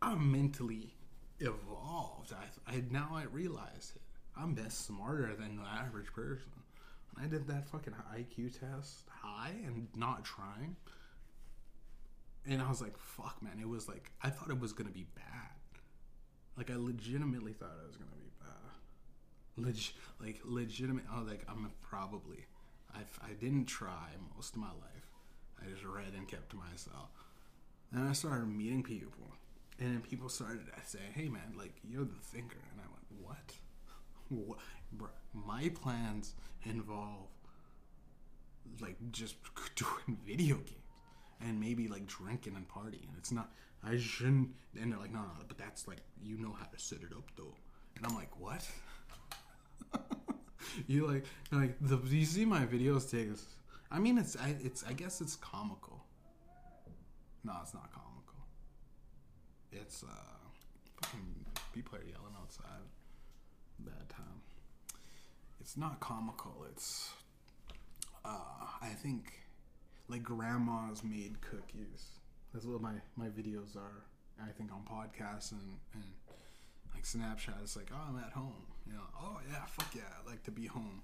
I'm 0.00 0.30
mentally 0.32 0.94
evolved. 1.40 2.32
I, 2.32 2.72
I 2.76 2.82
now 2.90 3.10
I 3.12 3.24
realize 3.24 3.92
it. 3.94 4.02
I'm 4.36 4.54
best 4.54 4.86
smarter 4.86 5.34
than 5.38 5.56
the 5.56 5.64
average 5.64 6.12
person. 6.12 6.52
I 7.20 7.26
did 7.26 7.48
that 7.48 7.66
fucking 7.66 7.94
IQ 8.14 8.58
test 8.58 9.04
high 9.10 9.52
and 9.66 9.88
not 9.96 10.24
trying. 10.24 10.76
And 12.48 12.62
I 12.62 12.68
was 12.68 12.80
like, 12.80 12.96
fuck, 12.98 13.36
man. 13.42 13.58
It 13.60 13.68
was 13.68 13.88
like, 13.88 14.10
I 14.22 14.30
thought 14.30 14.48
it 14.48 14.58
was 14.58 14.72
to 14.72 14.84
be 14.84 15.06
bad. 15.14 15.24
Like, 16.56 16.70
I 16.70 16.76
legitimately 16.76 17.52
thought 17.52 17.76
it 17.82 17.86
was 17.86 17.96
to 17.96 18.04
be 18.04 18.30
bad. 18.40 19.66
Leg- 19.66 19.92
like, 20.20 20.40
legitimate. 20.44 21.04
I 21.12 21.20
was 21.20 21.28
like, 21.28 21.44
I'm 21.46 21.70
probably. 21.82 22.46
I, 22.94 23.00
I 23.22 23.34
didn't 23.34 23.66
try 23.66 24.08
most 24.34 24.54
of 24.54 24.60
my 24.60 24.68
life. 24.68 25.12
I 25.60 25.70
just 25.70 25.84
read 25.84 26.14
and 26.16 26.26
kept 26.26 26.50
to 26.50 26.56
myself. 26.56 27.10
And 27.92 28.08
I 28.08 28.12
started 28.12 28.48
meeting 28.48 28.82
people. 28.82 29.28
And 29.78 29.94
then 29.94 30.00
people 30.00 30.30
started 30.30 30.66
to 30.66 30.72
say, 30.86 31.00
hey, 31.14 31.28
man, 31.28 31.54
like, 31.56 31.74
you're 31.84 32.04
the 32.04 32.20
thinker. 32.32 32.58
And 32.72 32.80
I 32.80 32.86
went, 32.90 33.36
what? 34.30 34.56
what? 34.96 35.10
My 35.34 35.68
plans 35.68 36.34
involve 36.64 37.28
like 38.80 38.96
just 39.12 39.36
doing 39.76 40.18
video 40.26 40.56
games 40.56 40.87
and 41.40 41.60
maybe 41.60 41.88
like 41.88 42.06
drinking 42.06 42.54
and 42.56 42.68
partying. 42.68 43.08
It's 43.16 43.32
not. 43.32 43.52
I 43.84 43.96
shouldn't. 43.96 44.50
And 44.80 44.92
they're 44.92 44.98
like, 44.98 45.12
no, 45.12 45.20
no, 45.20 45.30
but 45.46 45.58
that's 45.58 45.86
like 45.86 46.00
you 46.22 46.38
know 46.38 46.54
how 46.58 46.66
to 46.66 46.78
set 46.78 46.98
it 46.98 47.12
up 47.16 47.30
though. 47.36 47.54
And 47.96 48.06
I'm 48.06 48.14
like, 48.14 48.38
what? 48.38 48.66
you 50.86 51.06
like 51.06 51.24
like 51.52 51.76
the 51.80 51.98
you 52.08 52.24
see 52.24 52.44
my 52.44 52.64
videos 52.66 53.10
takes. 53.10 53.46
I 53.90 53.98
mean, 53.98 54.18
it's 54.18 54.36
I 54.36 54.56
it's 54.60 54.84
I 54.84 54.92
guess 54.92 55.20
it's 55.20 55.36
comical. 55.36 56.04
No, 57.44 57.54
it's 57.62 57.74
not 57.74 57.90
comical. 57.92 58.44
It's 59.72 60.02
uh, 60.02 60.06
fucking 61.00 61.44
people 61.72 61.98
are 61.98 62.02
yelling 62.02 62.34
outside. 62.40 62.84
Bad 63.78 64.08
time 64.08 64.42
it's 65.68 65.76
not 65.76 66.00
comical. 66.00 66.64
It's 66.70 67.10
uh, 68.24 68.64
I 68.80 68.88
think 68.88 69.32
like 70.08 70.22
grandma's 70.22 71.02
made 71.04 71.40
cookies. 71.40 72.18
That's 72.52 72.66
what 72.66 72.80
my 72.80 72.94
my 73.16 73.26
videos 73.26 73.76
are. 73.76 74.04
I 74.42 74.50
think 74.52 74.70
on 74.72 74.82
podcasts 74.82 75.52
and 75.52 75.78
and 75.94 76.04
like 76.94 77.04
Snapchat. 77.04 77.62
It's 77.62 77.76
like 77.76 77.90
oh 77.92 78.00
I'm 78.08 78.18
at 78.18 78.32
home. 78.32 78.66
You 78.86 78.94
know 78.94 79.02
oh 79.20 79.38
yeah 79.50 79.64
fuck 79.66 79.94
yeah 79.94 80.02
I 80.24 80.30
like 80.30 80.42
to 80.44 80.50
be 80.50 80.66
home. 80.66 81.02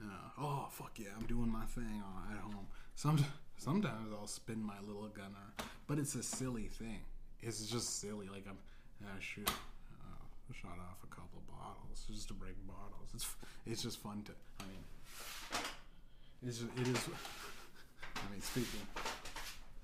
Uh, 0.00 0.40
oh 0.40 0.66
fuck 0.70 0.92
yeah 0.98 1.10
I'm 1.18 1.26
doing 1.26 1.50
my 1.50 1.64
thing 1.66 2.02
at 2.30 2.40
home. 2.40 2.66
Some 2.94 3.24
sometimes 3.56 4.12
I'll 4.12 4.26
spin 4.26 4.62
my 4.62 4.80
little 4.86 5.08
gunner, 5.08 5.66
but 5.86 5.98
it's 5.98 6.14
a 6.14 6.22
silly 6.22 6.68
thing. 6.68 7.00
It's 7.40 7.66
just 7.66 8.00
silly. 8.00 8.28
Like 8.28 8.46
I'm 8.48 8.58
uh, 9.04 9.20
shoot 9.20 9.50
shot 10.52 10.76
off 10.78 11.00
a 11.02 11.06
couple 11.06 11.40
of 11.40 11.46
bottles 11.48 12.04
just 12.10 12.28
to 12.28 12.34
break 12.34 12.54
bottles. 12.66 13.08
It's 13.14 13.26
it's 13.66 13.82
just 13.82 13.98
fun 14.02 14.22
to. 14.24 14.32
I 14.60 14.64
mean, 14.68 14.84
it's 16.46 16.60
it 16.60 16.88
is. 16.88 17.08
I 18.26 18.32
mean, 18.32 18.42
speaking 18.42 18.80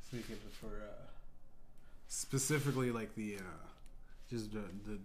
speaking 0.09 0.37
for 0.61 0.83
uh, 0.83 1.07
specifically 2.09 2.91
like 2.91 3.15
the 3.15 3.37
uh, 3.37 3.67
just 4.31 4.53
the, 4.53 4.65
the 4.87 4.99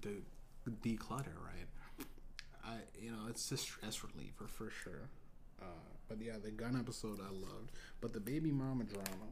the 0.65 0.71
declutter, 0.71 1.35
right? 1.43 2.05
I 2.65 2.75
you 2.99 3.11
know 3.11 3.27
it's 3.29 3.51
a 3.51 3.57
stress 3.57 4.03
reliever 4.03 4.47
for 4.47 4.69
sure. 4.83 5.09
Uh, 5.61 5.65
but 6.09 6.21
yeah, 6.21 6.33
the 6.43 6.51
gun 6.51 6.77
episode 6.77 7.19
I 7.19 7.31
loved, 7.31 7.71
but 8.01 8.13
the 8.13 8.19
baby 8.19 8.51
mama 8.51 8.83
drama. 8.83 9.31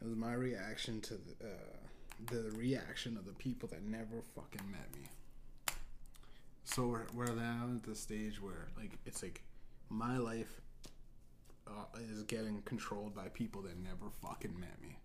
It 0.00 0.06
was 0.06 0.16
my 0.16 0.34
reaction 0.34 1.00
to 1.02 1.14
the, 1.14 1.46
uh, 1.46 2.30
the 2.30 2.50
reaction 2.50 3.16
of 3.16 3.24
the 3.24 3.32
people 3.32 3.66
that 3.70 3.82
never 3.82 4.22
fucking 4.34 4.70
met 4.70 4.94
me. 4.94 5.08
So 6.64 6.88
we're, 6.88 7.06
we're 7.14 7.34
now 7.34 7.70
at 7.76 7.82
the 7.84 7.94
stage 7.94 8.42
where 8.42 8.68
like 8.76 8.98
it's 9.06 9.22
like 9.22 9.40
my 9.88 10.18
life 10.18 10.60
uh, 11.66 11.98
is 12.12 12.22
getting 12.22 12.62
controlled 12.62 13.14
by 13.14 13.28
people 13.28 13.62
that 13.62 13.76
never 13.78 14.10
fucking 14.22 14.58
met 14.58 14.80
me. 14.80 14.98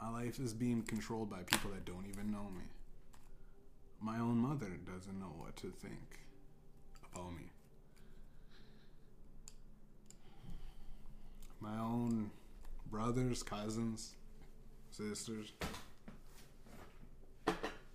My 0.00 0.08
life 0.08 0.38
is 0.38 0.54
being 0.54 0.82
controlled 0.82 1.30
by 1.30 1.42
people 1.42 1.70
that 1.72 1.84
don't 1.84 2.06
even 2.08 2.30
know 2.30 2.48
me. 2.56 2.64
My 4.00 4.18
own 4.18 4.38
mother 4.38 4.70
doesn't 4.86 5.18
know 5.18 5.32
what 5.36 5.56
to 5.56 5.68
think 5.68 6.20
about 7.12 7.32
me. 7.36 7.50
My 11.60 11.78
own 11.78 12.30
brothers, 12.90 13.42
cousins, 13.42 14.12
sisters, 14.90 15.52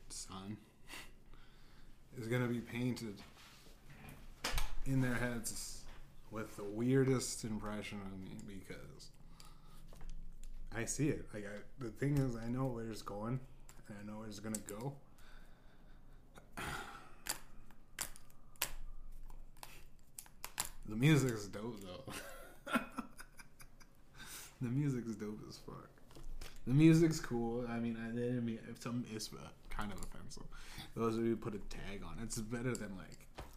son 0.09 0.57
is 2.19 2.27
going 2.27 2.43
to 2.43 2.47
be 2.47 2.59
painted 2.59 3.15
in 4.85 5.01
their 5.01 5.15
heads 5.15 5.84
with 6.35 6.57
the 6.57 6.63
weirdest 6.63 7.45
impression 7.45 7.97
on 8.03 8.21
me 8.25 8.35
because 8.45 9.09
I 10.75 10.83
see 10.83 11.07
it. 11.07 11.25
Like 11.33 11.45
I, 11.45 11.83
the 11.83 11.91
thing 11.91 12.17
is, 12.17 12.35
I 12.35 12.49
know 12.49 12.65
where 12.65 12.89
it's 12.91 13.01
going, 13.01 13.39
and 13.87 13.97
I 13.97 14.05
know 14.05 14.19
where 14.19 14.27
it's 14.27 14.41
gonna 14.41 14.57
go. 14.67 14.93
The 20.87 20.95
music 20.95 21.31
is 21.31 21.47
dope 21.47 21.79
though. 21.81 22.13
the 24.61 24.69
music 24.69 25.05
is 25.07 25.15
dope 25.15 25.39
as 25.47 25.57
fuck. 25.57 25.89
The 26.67 26.73
music's 26.73 27.21
cool. 27.21 27.65
I 27.69 27.79
mean, 27.79 27.97
I 28.03 28.13
didn't 28.13 28.45
mean 28.45 28.59
if 28.69 28.81
some 28.81 29.05
is 29.15 29.29
kind 29.69 29.91
of 29.91 29.99
offensive. 29.99 30.43
Those 30.95 31.15
of 31.15 31.23
you 31.23 31.29
who 31.31 31.37
put 31.37 31.55
a 31.55 31.59
tag 31.69 32.03
on 32.05 32.19
it's 32.21 32.39
better 32.39 32.75
than 32.75 32.91
like 32.97 33.47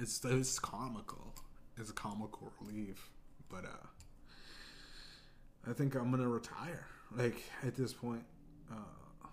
it's 0.00 0.24
it's 0.24 0.58
comical. 0.58 1.34
It's 1.78 1.90
a 1.90 1.94
comical 1.94 2.52
relief, 2.60 3.10
but 3.48 3.64
uh, 3.64 3.86
I 5.68 5.72
think 5.72 5.94
I'm 5.94 6.10
gonna 6.10 6.28
retire. 6.28 6.86
Like 7.16 7.42
at 7.66 7.74
this 7.76 7.92
point, 7.92 8.24
uh, 8.70 9.28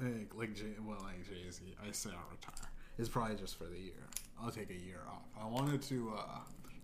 like, 0.00 0.34
like 0.34 0.54
Jay, 0.54 0.74
well, 0.84 0.98
like 1.02 1.26
Jay 1.28 1.50
Z, 1.50 1.62
I 1.86 1.92
say 1.92 2.10
I'll 2.10 2.30
retire. 2.30 2.70
It's 2.98 3.08
probably 3.08 3.36
just 3.36 3.56
for 3.56 3.64
the 3.64 3.78
year. 3.78 4.08
I'll 4.42 4.50
take 4.50 4.70
a 4.70 4.74
year 4.74 5.00
off. 5.08 5.22
I 5.40 5.46
wanted 5.46 5.82
to 5.82 6.12
uh, 6.16 6.40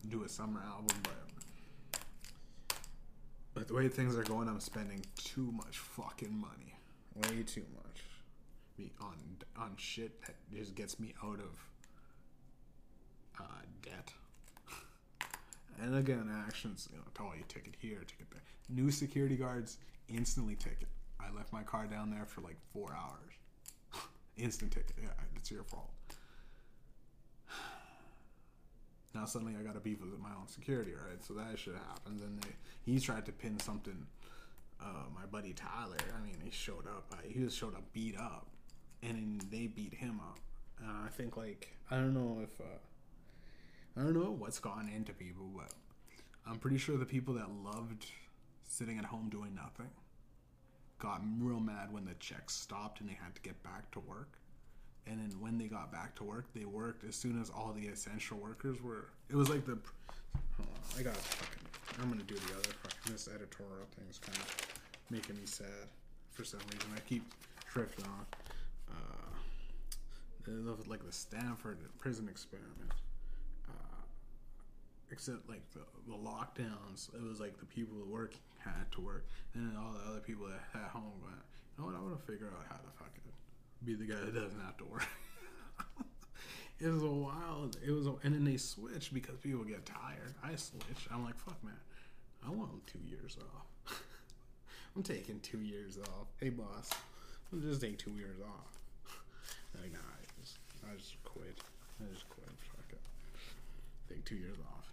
do 0.08 0.24
a 0.24 0.28
summer 0.28 0.60
album, 0.66 0.96
but 1.02 2.00
but 3.54 3.68
the 3.68 3.74
way 3.74 3.88
things 3.88 4.16
are 4.16 4.24
going, 4.24 4.48
I'm 4.48 4.60
spending 4.60 5.04
too 5.16 5.52
much 5.52 5.78
fucking 5.78 6.36
money, 6.36 6.76
way 7.14 7.42
too 7.44 7.64
much, 7.74 8.00
me 8.78 8.92
on 9.00 9.16
on 9.56 9.74
shit 9.76 10.20
that 10.22 10.34
just 10.52 10.74
gets 10.74 10.98
me 10.98 11.14
out 11.24 11.38
of 11.40 11.68
uh, 13.40 13.44
debt. 13.82 14.12
and 15.82 15.96
again, 15.96 16.30
actions, 16.46 16.88
you 16.92 16.98
know, 16.98 17.04
tell 17.14 17.32
you 17.36 17.44
ticket 17.48 17.74
here, 17.78 17.98
ticket 18.06 18.30
there. 18.30 18.42
New 18.68 18.90
security 18.90 19.36
guards 19.36 19.78
instantly 20.08 20.56
ticket. 20.56 20.88
I 21.20 21.34
left 21.34 21.52
my 21.52 21.62
car 21.62 21.86
down 21.86 22.10
there 22.10 22.26
for 22.26 22.40
like 22.40 22.56
four 22.72 22.92
hours. 22.92 23.34
Instant 24.36 24.72
ticket. 24.72 24.94
Yeah, 25.00 25.08
it's 25.36 25.50
your 25.50 25.64
fault. 25.64 25.90
Now 29.14 29.26
suddenly 29.26 29.54
I 29.56 29.62
got 29.62 29.74
to 29.74 29.80
beef 29.80 30.00
with 30.00 30.18
my 30.18 30.30
own 30.30 30.48
security, 30.48 30.90
right? 30.90 31.22
So 31.22 31.34
that 31.34 31.56
shit 31.56 31.74
happens, 31.88 32.20
and 32.20 32.42
they, 32.42 32.48
he 32.84 32.98
tried 32.98 33.24
to 33.26 33.32
pin 33.32 33.60
something. 33.60 34.06
Uh, 34.80 35.04
my 35.14 35.24
buddy 35.30 35.52
Tyler, 35.52 35.96
I 36.18 36.26
mean, 36.26 36.34
he 36.42 36.50
showed 36.50 36.88
up. 36.88 37.04
Uh, 37.12 37.18
he 37.24 37.44
was 37.44 37.54
showed 37.54 37.76
up 37.76 37.84
beat 37.92 38.18
up, 38.18 38.48
and 39.04 39.12
then 39.12 39.40
they 39.52 39.68
beat 39.68 39.94
him 39.94 40.18
up. 40.18 40.40
And 40.80 40.90
I 40.90 41.10
think 41.10 41.36
like 41.36 41.76
I 41.92 41.94
don't 41.94 42.12
know 42.12 42.40
if 42.42 42.60
uh, 42.60 42.64
I 43.96 44.00
don't 44.00 44.14
know 44.14 44.34
what's 44.36 44.58
gone 44.58 44.90
into 44.94 45.12
people, 45.12 45.50
but 45.54 45.72
I'm 46.46 46.58
pretty 46.58 46.78
sure 46.78 46.96
the 46.96 47.06
people 47.06 47.34
that 47.34 47.48
loved 47.64 48.06
sitting 48.64 48.98
at 48.98 49.04
home 49.04 49.28
doing 49.30 49.54
nothing 49.54 49.90
got 50.98 51.20
real 51.38 51.60
mad 51.60 51.92
when 51.92 52.04
the 52.04 52.14
checks 52.14 52.54
stopped 52.54 53.00
and 53.00 53.08
they 53.08 53.14
had 53.14 53.34
to 53.36 53.40
get 53.42 53.62
back 53.62 53.90
to 53.92 54.00
work. 54.00 54.38
And 55.06 55.20
then 55.20 55.38
when 55.38 55.58
they 55.58 55.66
got 55.66 55.92
back 55.92 56.16
to 56.16 56.24
work, 56.24 56.46
they 56.54 56.64
worked 56.64 57.04
as 57.04 57.14
soon 57.14 57.40
as 57.40 57.50
all 57.50 57.72
the 57.72 57.86
essential 57.86 58.38
workers 58.38 58.82
were. 58.82 59.10
It 59.28 59.36
was 59.36 59.48
like 59.48 59.64
the. 59.66 59.72
On, 59.72 60.66
I 60.98 61.02
got 61.02 61.16
fucking. 61.16 61.62
I'm 62.02 62.08
gonna 62.08 62.24
do 62.24 62.34
the 62.34 62.54
other 62.54 62.70
fucking. 62.82 63.12
This 63.12 63.28
editorial 63.28 63.86
thing 63.96 64.06
is 64.10 64.18
kind 64.18 64.38
of 64.38 64.56
making 65.10 65.36
me 65.36 65.42
sad 65.44 65.66
for 66.32 66.42
some 66.42 66.60
reason. 66.72 66.90
I 66.96 67.00
keep 67.00 67.22
drifting 67.70 68.06
on. 68.06 68.26
Uh, 68.90 70.62
like 70.88 71.04
the 71.04 71.12
Stanford 71.12 71.78
prison 71.98 72.28
experiment 72.28 72.90
except 75.14 75.48
like 75.48 75.62
the, 75.70 75.86
the 76.10 76.18
lockdowns, 76.18 77.14
it 77.14 77.22
was 77.22 77.38
like 77.38 77.56
the 77.60 77.66
people 77.66 77.94
who 77.96 78.12
work 78.12 78.34
had 78.58 78.90
to 78.90 79.00
work, 79.00 79.24
and 79.54 79.70
then 79.70 79.76
all 79.80 79.92
the 79.92 80.10
other 80.10 80.18
people 80.18 80.46
that 80.46 80.58
at 80.74 80.90
home 80.90 81.22
went, 81.22 81.38
you 81.38 81.78
know 81.78 81.86
what, 81.86 81.94
I 81.94 82.02
want 82.02 82.18
to 82.18 82.32
figure 82.32 82.48
out 82.48 82.66
how 82.68 82.74
to 82.74 82.90
fucking 82.98 83.30
be 83.84 83.94
the 83.94 84.06
guy 84.06 84.18
that 84.18 84.34
doesn't 84.34 84.60
have 84.60 84.76
to 84.78 84.84
work. 84.84 85.06
it 86.80 86.88
was 86.88 87.04
a 87.04 87.06
wild. 87.06 87.76
It 87.86 87.92
was, 87.92 88.08
a, 88.08 88.14
and 88.24 88.34
then 88.34 88.44
they 88.44 88.56
switched 88.56 89.14
because 89.14 89.36
people 89.38 89.62
get 89.62 89.86
tired. 89.86 90.34
I 90.42 90.56
switched. 90.56 91.06
I'm 91.12 91.24
like, 91.24 91.38
fuck, 91.38 91.62
man, 91.62 91.78
I 92.44 92.50
want 92.50 92.84
two 92.88 92.98
years 93.06 93.36
off. 93.38 94.02
I'm 94.96 95.04
taking 95.04 95.38
two 95.40 95.60
years 95.60 95.96
off. 95.96 96.26
Hey, 96.40 96.48
boss, 96.48 96.90
I'm 97.52 97.62
just 97.62 97.80
taking 97.80 97.98
two 97.98 98.18
years 98.18 98.40
off. 98.42 99.14
like, 99.80 99.92
nah, 99.92 99.98
I 99.98 100.26
just, 100.40 100.58
I 100.82 100.96
just 100.98 101.22
quit. 101.22 101.54
I 102.02 102.12
just 102.12 102.28
quit. 102.28 102.48
Fuck 102.74 102.90
it. 102.90 104.12
Take 104.12 104.24
two 104.24 104.36
years 104.36 104.58
off. 104.58 104.83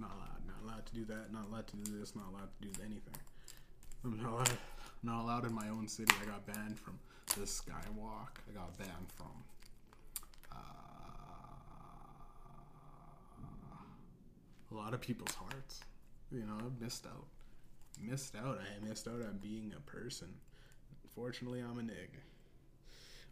Not 0.00 0.10
allowed. 0.16 0.46
Not 0.46 0.56
allowed 0.64 0.86
to 0.86 0.94
do 0.94 1.04
that. 1.06 1.32
Not 1.32 1.46
allowed 1.50 1.66
to 1.68 1.76
do 1.76 1.98
this. 1.98 2.16
Not 2.16 2.24
allowed 2.32 2.48
to 2.60 2.68
do 2.68 2.82
anything. 2.82 3.14
I'm 4.02 4.16
not 4.16 4.32
allowed, 4.32 4.58
not 5.02 5.22
allowed 5.22 5.44
in 5.44 5.52
my 5.52 5.68
own 5.68 5.86
city. 5.86 6.14
I 6.22 6.24
got 6.24 6.46
banned 6.46 6.78
from 6.78 6.98
the 7.36 7.42
Skywalk. 7.42 8.40
I 8.48 8.54
got 8.54 8.76
banned 8.78 9.12
from 9.14 9.44
uh, 10.50 10.56
a 14.72 14.74
lot 14.74 14.94
of 14.94 15.00
people's 15.02 15.34
hearts. 15.34 15.80
You 16.32 16.40
know, 16.40 16.56
I 16.58 16.82
missed 16.82 17.06
out. 17.06 17.26
Missed 18.00 18.36
out. 18.36 18.58
I 18.58 18.88
missed 18.88 19.06
out 19.06 19.20
on 19.20 19.38
being 19.42 19.74
a 19.76 19.80
person. 19.80 20.28
Fortunately, 21.14 21.60
I'm 21.60 21.78
a 21.78 21.82
nig. 21.82 22.10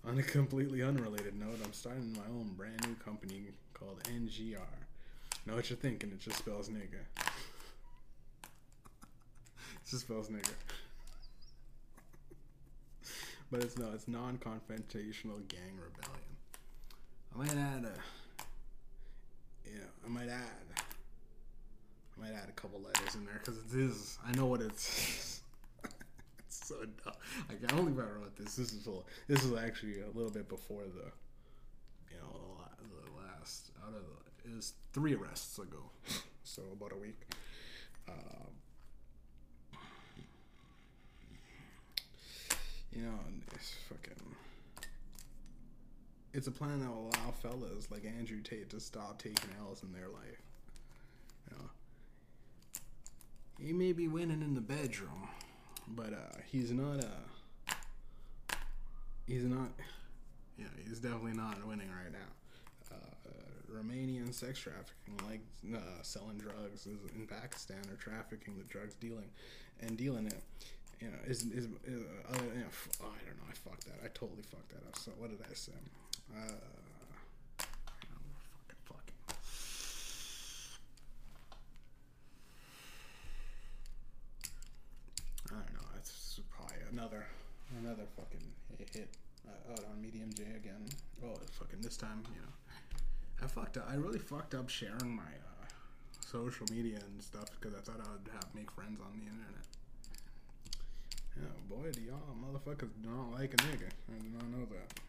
On 0.04 0.18
a 0.18 0.22
completely 0.22 0.83
unrelated 0.83 1.35
note, 1.35 1.59
I'm 1.64 1.72
starting 1.72 2.12
my 2.12 2.26
own 2.31 2.52
brand 2.57 2.87
new 2.87 2.94
company 2.96 3.48
called 3.72 4.02
NGR. 4.04 4.88
Know 5.48 5.54
what 5.54 5.70
you're 5.70 5.78
thinking? 5.78 6.11
It 6.11 6.20
just 6.20 6.37
spells 6.37 6.68
nigga. 6.68 7.00
it 7.16 7.24
just 9.88 10.02
spells 10.02 10.28
nigga. 10.28 10.52
but 13.50 13.62
it's 13.62 13.78
no, 13.78 13.87
it's 13.94 14.06
non-confrontational 14.06 15.48
gang 15.48 15.78
rebellion. 15.80 16.37
I 17.34 17.38
might 17.38 17.56
add 17.56 17.87
a, 17.87 17.94
yeah, 19.64 19.87
I 20.04 20.08
might 20.11 20.28
add, 20.28 20.42
I 20.76 22.20
might 22.20 22.34
add 22.34 22.50
a 22.50 22.52
couple 22.52 22.82
letters 22.82 23.14
in 23.14 23.24
there 23.24 23.40
because 23.42 23.56
it 23.56 23.80
is. 23.80 24.18
I 24.26 24.32
know 24.37 24.44
what 24.44 24.61
it's. 24.61 25.40
it's 26.40 26.68
so 26.68 26.84
dumb. 27.02 27.14
I 27.48 27.54
can't 27.54 27.74
believe 27.74 27.98
I 27.98 28.02
this. 28.37 28.56
This 28.56 28.74
is 28.74 28.87
a, 28.87 28.98
this 29.28 29.42
is 29.42 29.56
actually 29.56 30.02
a 30.02 30.08
little 30.08 30.30
bit 30.30 30.46
before 30.46 30.82
the, 30.82 31.11
you 32.11 32.18
know, 32.20 32.58
the 32.82 33.16
last 33.16 33.70
out 33.82 33.94
of 33.94 34.02
the 34.02 34.28
is 34.56 34.74
three 34.92 35.14
arrests 35.14 35.58
ago, 35.58 35.90
so 36.42 36.62
about 36.72 36.92
a 36.92 36.96
week. 36.96 37.20
Uh, 38.08 38.12
you 42.92 43.02
know, 43.02 43.18
it's 43.54 43.74
fucking. 43.88 44.34
It's 46.32 46.46
a 46.46 46.52
plan 46.52 46.80
that 46.80 46.88
will 46.88 47.11
allow 47.14 47.30
fellas 47.42 47.90
like 47.90 48.04
Andrew 48.04 48.40
Tate 48.40 48.70
to 48.70 48.80
stop 48.80 49.20
taking 49.20 49.50
L's 49.61 49.82
in 49.82 49.92
their 49.92 50.08
life. 50.08 50.42
You 51.50 51.56
know, 51.56 51.64
he 53.58 53.72
may 53.72 53.92
be 53.92 54.08
winning 54.08 54.42
in 54.42 54.54
the 54.54 54.61
bedroom, 54.61 55.28
but 55.88 56.12
uh, 56.12 56.38
he's 56.50 56.70
not 56.70 57.02
a. 57.02 57.06
Uh, 57.06 58.54
he's 59.26 59.44
not. 59.44 59.70
Yeah, 60.58 60.66
he's 60.87 60.98
definitely 60.98 61.34
not 61.34 61.64
winning 61.66 61.88
right 61.90 62.12
now. 62.12 62.38
Romanian 63.70 64.33
sex 64.33 64.59
trafficking, 64.61 65.18
like 65.28 65.40
uh, 65.74 66.02
selling 66.02 66.38
drugs 66.38 66.87
in 66.87 67.26
Pakistan 67.26 67.83
or 67.90 67.96
trafficking 67.96 68.57
the 68.57 68.64
drugs, 68.64 68.94
dealing 68.94 69.31
and 69.81 69.96
dealing 69.96 70.26
it. 70.26 70.42
You 71.00 71.09
know, 71.09 71.18
is 71.26 71.42
is, 71.44 71.64
is 71.64 72.02
uh, 72.26 72.38
you 72.54 72.61
know, 72.61 72.72
oh, 73.02 73.12
I 73.12 73.24
don't 73.24 73.37
know. 73.38 73.48
I 73.50 73.54
fucked 73.54 73.85
that. 73.87 74.00
I 74.04 74.09
totally 74.09 74.42
fucked 74.42 74.70
that 74.70 74.87
up. 74.88 74.96
So 74.96 75.12
what 75.18 75.31
did 75.31 75.40
I 75.48 75.54
say? 75.54 75.72
Uh. 76.35 76.52
I 85.50 85.54
don't 85.54 85.72
know. 85.72 85.88
It's 85.96 86.40
probably 86.50 86.76
another 86.92 87.24
another 87.81 88.04
fucking 88.16 88.44
hit 88.92 89.09
uh, 89.46 89.72
out 89.72 89.85
on 89.90 90.00
Medium 90.00 90.31
J 90.35 90.42
again. 90.57 90.85
Oh, 91.24 91.35
fucking 91.52 91.81
this 91.81 91.96
time, 91.96 92.22
you 92.35 92.40
know. 92.40 92.52
I 93.42 93.46
fucked 93.46 93.77
up. 93.77 93.87
I 93.90 93.94
really 93.94 94.18
fucked 94.18 94.55
up 94.55 94.68
sharing 94.68 95.14
my 95.14 95.22
uh, 95.22 95.66
social 96.20 96.66
media 96.70 96.98
and 97.07 97.22
stuff 97.22 97.48
because 97.61 97.77
I 97.77 97.81
thought 97.81 98.01
I 98.05 98.11
would 98.12 98.29
have 98.33 98.55
make 98.55 98.70
friends 98.70 99.01
on 99.01 99.18
the 99.18 99.24
internet. 99.27 99.64
Yeah, 101.37 101.55
boy, 101.68 101.90
do 101.92 102.01
y'all 102.03 102.35
motherfuckers 102.35 102.90
don't 103.03 103.33
like 103.33 103.55
a 103.55 103.57
nigga. 103.57 103.88
I 104.11 104.18
did 104.20 104.35
not 104.35 104.48
know 104.48 104.66
that. 104.66 105.01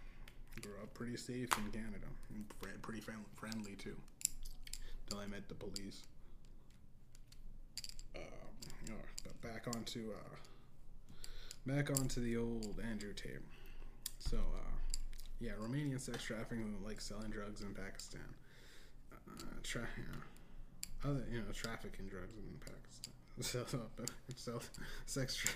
Grew 0.61 0.73
up 0.83 0.93
pretty 0.93 1.15
safe 1.17 1.49
in 1.57 1.71
Canada. 1.71 2.07
Pretty 2.81 3.01
friendly 3.01 3.75
too. 3.77 3.95
Till 5.09 5.19
I 5.19 5.25
met 5.25 5.47
the 5.47 5.55
police. 5.55 6.03
You 8.15 8.93
know, 8.93 8.99
but 9.23 9.41
back 9.41 9.67
onto 9.75 10.11
uh, 10.11 10.35
back 11.65 11.89
onto 11.89 12.21
the 12.21 12.37
old 12.37 12.79
Andrew 12.87 13.13
Tate. 13.13 13.41
So, 14.19 14.37
uh, 14.37 14.75
yeah, 15.39 15.51
Romanian 15.61 15.99
sex 15.99 16.23
trafficking, 16.23 16.75
like 16.85 16.99
selling 17.01 17.29
drugs 17.29 17.61
in 17.61 17.73
Pakistan. 17.73 18.21
Uh, 19.13 19.43
tra- 19.63 19.87
other, 21.05 21.23
you 21.31 21.39
know, 21.39 21.45
trafficking 21.53 22.07
drugs 22.07 22.37
in 22.37 22.59
Pakistan. 22.59 23.13
So, 23.41 23.63
so 24.35 24.59
sex 25.05 25.33
tra- 25.37 25.53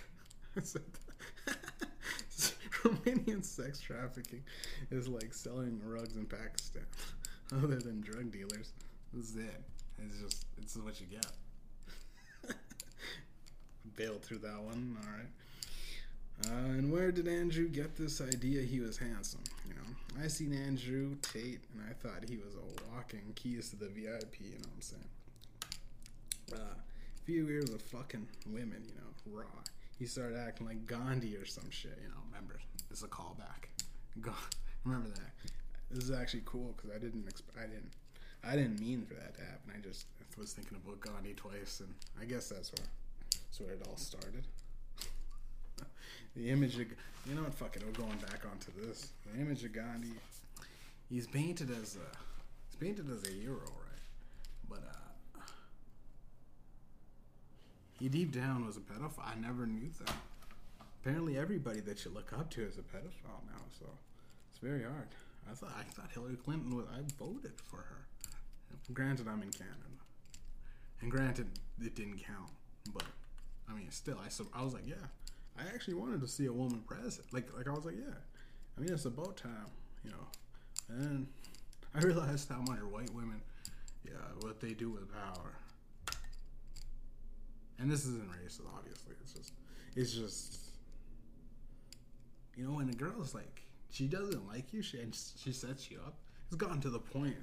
Romanian 2.84 3.44
sex 3.44 3.82
trafficking 3.82 4.42
is 4.90 5.10
like 5.10 5.34
selling 5.34 5.80
drugs 5.80 6.16
in 6.16 6.26
Pakistan. 6.26 6.86
Other 7.52 7.76
than 7.80 8.00
drug 8.00 8.32
dealers, 8.32 8.72
this 9.14 9.32
is 9.32 9.36
it. 9.36 9.62
It's 10.02 10.18
just, 10.22 10.46
it's 10.58 10.78
what 10.78 11.00
you 11.02 11.08
get. 11.08 11.26
Bailed 13.98 14.24
through 14.24 14.40
that 14.40 14.62
one. 14.62 14.98
All 15.04 15.12
right. 15.12 15.28
Uh, 16.46 16.78
and 16.78 16.92
where 16.92 17.12
did 17.12 17.28
Andrew 17.28 17.68
get 17.68 17.96
this 17.96 18.20
idea 18.22 18.62
he 18.62 18.80
was 18.80 18.98
handsome? 18.98 19.44
You 19.68 19.76
know, 19.76 20.24
I 20.24 20.28
seen 20.28 20.54
Andrew 20.54 21.16
Tate 21.22 21.62
and 21.74 21.84
I 21.90 21.94
thought 21.94 22.28
he 22.28 22.38
was 22.38 22.56
a 22.56 22.92
walking 22.94 23.34
keys 23.36 23.70
to 23.70 23.76
the 23.78 23.88
VIP, 23.88 24.40
you 24.40 24.52
know 24.52 24.68
what 24.68 24.76
I'm 24.76 24.82
saying? 24.82 25.10
Uh, 26.54 26.76
few 27.26 27.48
years 27.48 27.70
of 27.70 27.82
fucking 27.82 28.28
women, 28.48 28.84
you 28.86 28.96
know, 28.96 29.38
raw. 29.38 29.46
He 29.98 30.06
started 30.06 30.38
acting 30.38 30.68
like 30.68 30.86
Gandhi 30.86 31.38
or 31.38 31.46
some 31.46 31.70
shit, 31.70 31.98
you 32.02 32.10
know, 32.10 32.22
remember? 32.30 32.60
This 32.90 33.00
is 33.00 33.04
a 33.06 33.08
callback. 33.08 33.70
Go, 34.20 34.34
remember 34.84 35.10
that. 35.10 35.52
This 35.92 36.04
is 36.04 36.12
actually 36.12 36.44
cool 36.46 36.74
because 36.76 36.92
I 36.96 37.00
didn't 37.00 37.26
exp- 37.28 37.58
I 37.58 37.68
didn't 37.68 37.92
I 38.44 38.56
didn't 38.56 38.80
mean 38.80 39.06
for 39.06 39.14
that 39.14 39.36
to 39.36 39.42
happen. 39.42 39.72
I 39.74 39.80
just 39.80 40.06
was 40.38 40.52
thinking 40.52 40.78
about 40.84 41.00
Gandhi 41.00 41.34
twice, 41.34 41.80
and 41.80 41.94
I 42.20 42.26
guess 42.26 42.50
that's 42.50 42.72
where 42.72 42.88
that's 43.32 43.60
where 43.60 43.72
it 43.72 43.88
all 43.88 43.96
started. 43.98 44.46
The 46.36 46.50
image 46.50 46.76
of 46.76 46.88
you 47.26 47.36
know 47.36 47.44
what? 47.44 47.54
Fuck 47.54 47.76
it. 47.76 47.84
We're 47.86 47.92
going 48.06 48.18
back 48.18 48.42
onto 48.50 48.72
this. 48.86 49.10
The 49.34 49.40
image 49.40 49.64
of 49.64 49.74
Gandhi. 49.74 50.12
He's 51.10 51.28
painted 51.28 51.70
as 51.70 51.96
a 51.96 52.18
he's 52.68 52.76
painted 52.80 53.10
as 53.10 53.28
a 53.30 53.32
hero, 53.34 53.60
right? 53.60 54.70
But 54.70 54.84
uh, 54.90 55.42
he 58.00 58.10
deep 58.10 58.34
down 58.34 58.66
was 58.66 58.78
a 58.78 58.82
pedophile. 58.82 59.26
I 59.26 59.40
never 59.40 59.66
knew 59.66 59.90
that. 60.06 60.16
Apparently, 61.02 61.38
everybody 61.38 61.82
that 61.82 62.04
you 62.06 62.12
look 62.12 62.32
up 62.34 62.50
to 62.52 62.62
is 62.62 62.78
a 62.78 62.82
pedophile 62.82 63.44
now. 63.46 63.62
So 63.80 63.86
it's 64.50 64.60
very 64.60 64.84
hard. 64.84 65.08
I 65.50 65.54
thought 65.54 65.72
I 65.78 65.84
thought 65.84 66.10
Hillary 66.14 66.38
Clinton 66.38 66.76
was. 66.76 66.86
I 66.94 67.02
voted 67.18 67.54
for 67.70 67.78
her. 67.78 68.06
Granted, 68.92 69.28
I'm 69.28 69.42
in 69.42 69.52
Canada, 69.52 69.78
and 71.00 71.10
granted, 71.10 71.48
it 71.82 71.96
didn't 71.96 72.18
count. 72.18 72.50
But 72.94 73.06
I 73.70 73.74
mean, 73.74 73.90
still, 73.92 74.18
I 74.24 74.30
so 74.30 74.48
I 74.54 74.64
was 74.64 74.74
like, 74.74 74.84
yeah, 74.86 74.96
I 75.58 75.64
actually 75.74 75.94
wanted 75.96 76.22
to 76.22 76.28
see 76.28 76.46
a 76.46 76.54
woman 76.54 76.84
president. 76.88 77.32
Like, 77.34 77.48
like 77.56 77.68
I 77.68 77.72
was 77.72 77.86
like, 77.86 77.96
yeah. 77.96 78.16
I 78.78 78.82
mean, 78.82 78.92
it's 78.92 79.06
about 79.06 79.38
time, 79.38 79.68
you 80.04 80.12
know. 80.12 80.28
And 80.90 81.28
I 81.96 82.00
realized 82.00 82.50
how 82.50 82.62
much 82.62 82.80
white 82.80 83.14
women, 83.14 83.42
yeah, 84.06 84.14
what 84.40 84.60
they 84.60 84.74
do 84.74 84.90
with 84.90 85.12
power. 85.12 85.56
And 87.80 87.90
this 87.90 88.06
isn't 88.06 88.30
racist, 88.30 88.62
obviously. 88.76 89.14
It's 89.22 89.34
just, 89.34 89.54
it's 89.96 90.14
just, 90.14 90.60
you 92.56 92.66
know, 92.66 92.74
when 92.76 92.90
a 92.90 92.94
girl's 92.94 93.36
like, 93.36 93.62
she 93.90 94.08
doesn't 94.08 94.48
like 94.48 94.74
you, 94.74 94.82
she 94.82 95.00
and 95.00 95.16
she 95.38 95.52
sets 95.52 95.92
you 95.92 96.00
up. 96.06 96.16
It's 96.48 96.56
gotten 96.56 96.82
to 96.82 96.90
the 96.90 97.00
point. 97.00 97.36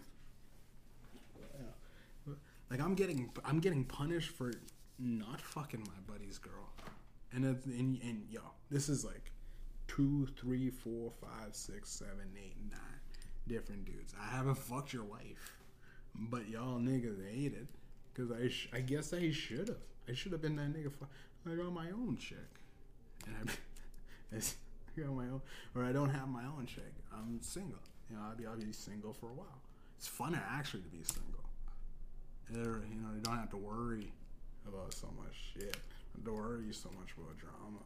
Yeah. 1.38 2.34
Like 2.70 2.80
I'm 2.80 2.94
getting, 2.94 3.30
I'm 3.44 3.60
getting 3.60 3.84
punished 3.84 4.30
for 4.30 4.52
not 4.98 5.40
fucking 5.40 5.80
my 5.80 6.12
buddy's 6.12 6.38
girl, 6.38 6.72
and 7.32 7.44
it's, 7.44 7.64
and 7.66 8.00
and 8.02 8.26
yo, 8.30 8.40
this 8.70 8.88
is 8.88 9.04
like 9.04 9.32
two, 9.88 10.26
three, 10.38 10.70
four, 10.70 11.10
five, 11.20 11.54
six, 11.54 11.88
seven, 11.88 12.30
eight, 12.36 12.56
nine 12.70 12.80
different 13.48 13.84
dudes. 13.84 14.14
I 14.20 14.36
haven't 14.36 14.56
fucked 14.58 14.92
your 14.92 15.04
wife, 15.04 15.58
but 16.14 16.48
y'all 16.48 16.78
niggas 16.78 17.18
hate 17.32 17.52
it 17.54 17.66
because 18.12 18.30
I 18.30 18.48
sh- 18.48 18.68
I 18.72 18.80
guess 18.80 19.12
I 19.12 19.30
should 19.30 19.68
have. 19.68 19.78
I 20.08 20.14
should 20.14 20.32
have 20.32 20.42
been 20.42 20.56
that 20.56 20.72
nigga. 20.72 20.92
Fu- 20.92 21.06
I 21.50 21.54
got 21.54 21.72
my 21.72 21.90
own 21.90 22.16
chick, 22.18 22.36
and 23.26 23.50
I, 24.32 24.36
I 24.36 25.00
got 25.00 25.14
my 25.14 25.24
own, 25.24 25.42
or 25.74 25.84
I 25.84 25.92
don't 25.92 26.10
have 26.10 26.28
my 26.28 26.44
own 26.44 26.66
chick. 26.66 26.92
I'm 27.12 27.40
single. 27.42 27.78
You 28.10 28.16
know, 28.16 28.22
I'll 28.28 28.36
be 28.36 28.46
I'll 28.46 28.56
be 28.56 28.72
single 28.72 29.12
for 29.12 29.30
a 29.30 29.34
while. 29.34 29.60
It's 29.98 30.08
funner 30.08 30.40
actually 30.50 30.82
to 30.82 30.88
be 30.88 31.02
single. 31.02 31.44
You 32.52 32.62
know, 32.62 33.14
you 33.14 33.20
don't 33.22 33.36
have 33.36 33.50
to 33.50 33.56
worry 33.56 34.12
about 34.66 34.92
so 34.92 35.08
much 35.16 35.34
shit. 35.54 35.76
Don't 36.24 36.34
worry 36.34 36.72
so 36.72 36.90
much 36.98 37.08
about 37.16 37.38
drama. 37.38 37.80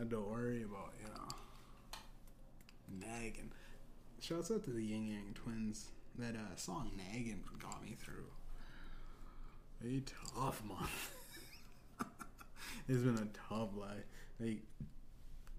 I 0.00 0.04
don't 0.04 0.30
worry 0.30 0.62
about 0.62 0.92
you 1.00 1.08
know 1.08 3.06
nagging. 3.06 3.50
Shouts 4.20 4.50
out 4.50 4.64
to 4.64 4.70
the 4.70 4.82
Ying 4.82 5.08
Yang 5.08 5.34
Twins. 5.34 5.86
That 6.18 6.36
uh, 6.36 6.56
song 6.56 6.92
"Nagging" 6.96 7.42
got 7.60 7.82
me 7.84 7.96
through 7.98 8.26
a 9.84 10.00
tough 10.34 10.62
month. 10.64 11.14
it's 12.88 13.02
been 13.02 13.16
a 13.18 13.28
tough 13.48 13.70
life. 13.76 14.04
Like 14.40 14.62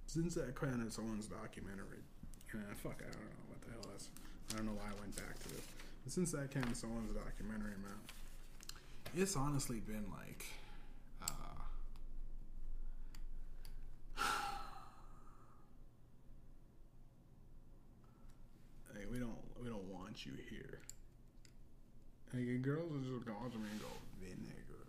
since 0.07 0.35
that 0.35 0.59
Candace 0.59 0.97
Owens 0.97 1.27
documentary, 1.27 1.99
and 2.53 2.63
uh, 2.71 2.75
fuck, 2.75 3.01
I 3.01 3.11
don't 3.11 3.19
know 3.19 3.45
what 3.49 3.61
the 3.61 3.71
hell 3.71 3.81
that's. 3.91 4.09
I 4.53 4.57
don't 4.57 4.67
know 4.67 4.73
why 4.73 4.85
I 4.85 4.99
went 4.99 5.15
back 5.15 5.37
to 5.43 5.49
this. 5.49 5.65
But 6.03 6.13
since 6.13 6.31
that 6.31 6.51
Candace 6.51 6.83
Owens 6.83 7.11
documentary, 7.13 7.75
man, 7.83 7.99
it's 9.15 9.35
honestly 9.35 9.79
been 9.79 10.05
like. 10.11 10.45
Uh, 11.21 11.25
like 18.95 19.11
we 19.11 19.19
don't 19.19 19.35
we 19.61 19.67
don't 19.67 19.87
want 20.15 20.25
you 20.25 20.31
here. 20.49 20.79
Like 22.33 22.61
girls 22.61 22.91
will 22.91 22.99
just 22.99 23.25
go 23.25 23.33
to 23.33 23.57
me 23.57 23.67
and 23.71 23.81
go 23.81 23.87
vinegar, 24.21 24.87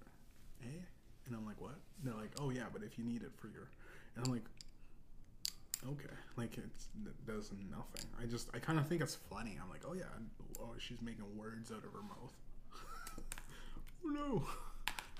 eh? 0.62 0.82
And 1.26 1.34
I'm 1.34 1.44
like, 1.44 1.60
what? 1.60 1.74
And 1.98 2.12
they're 2.12 2.20
like, 2.20 2.30
oh 2.40 2.50
yeah, 2.50 2.70
but 2.72 2.82
if 2.82 2.96
you 2.98 3.04
need 3.04 3.22
it 3.22 3.32
for 3.36 3.48
your, 3.48 3.68
and 4.14 4.24
I'm 4.24 4.32
like, 4.32 4.44
okay, 5.84 6.14
like 6.36 6.56
it's, 6.58 6.86
it 7.04 7.26
does 7.26 7.50
nothing. 7.70 8.06
I 8.22 8.26
just 8.26 8.50
I 8.54 8.58
kind 8.58 8.78
of 8.78 8.86
think 8.86 9.02
it's 9.02 9.16
funny. 9.16 9.58
I'm 9.60 9.68
like, 9.68 9.82
oh 9.88 9.94
yeah, 9.94 10.04
oh 10.60 10.74
she's 10.78 11.02
making 11.02 11.24
words 11.36 11.72
out 11.72 11.78
of 11.78 11.92
her 11.92 12.02
mouth. 12.02 12.32
oh 14.04 14.08
no. 14.08 14.46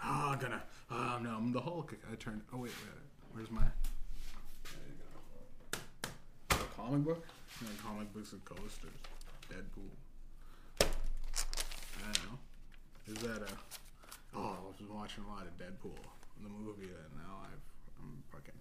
Ah, 0.03 0.33
I'm 0.33 0.38
gonna. 0.38 0.62
Ah, 0.90 1.19
no, 1.21 1.31
I'm 1.31 1.53
the 1.53 1.61
Hulk. 1.61 1.95
I 2.12 2.14
turned. 2.14 2.42
Oh 2.53 2.59
wait, 2.59 2.71
wait. 2.85 3.03
Where's 3.33 3.51
my? 3.51 3.62
There 4.62 4.87
you 4.87 5.79
go. 6.53 6.64
A 6.64 6.81
comic 6.81 7.05
book? 7.05 7.27
Comic 7.83 8.12
books 8.12 8.33
and 8.33 8.45
coasters. 8.45 8.92
Deadpool. 9.48 9.90
I 10.80 12.12
don't 12.12 12.24
know. 12.30 12.38
Is 13.09 13.18
that 13.22 13.42
a? 13.48 13.52
Oh, 14.37 14.56
I 14.59 14.66
was 14.66 14.76
watching 14.90 15.24
a 15.24 15.32
lot 15.32 15.46
of 15.46 15.56
Deadpool, 15.59 15.96
the 16.42 16.48
movie, 16.48 16.85
and 16.85 17.16
now 17.16 17.40
I've 17.42 17.66
I'm 17.98 18.22
fucking. 18.30 18.54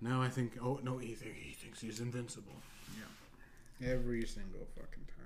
Now 0.00 0.22
I 0.22 0.28
think. 0.28 0.58
Oh 0.62 0.80
no, 0.82 0.98
he 0.98 1.14
think 1.14 1.36
he 1.36 1.52
thinks 1.52 1.80
he's 1.80 2.00
invincible. 2.00 2.54
Yeah. 2.98 3.92
Every 3.92 4.24
single 4.26 4.66
fucking 4.74 5.06
time. 5.06 5.22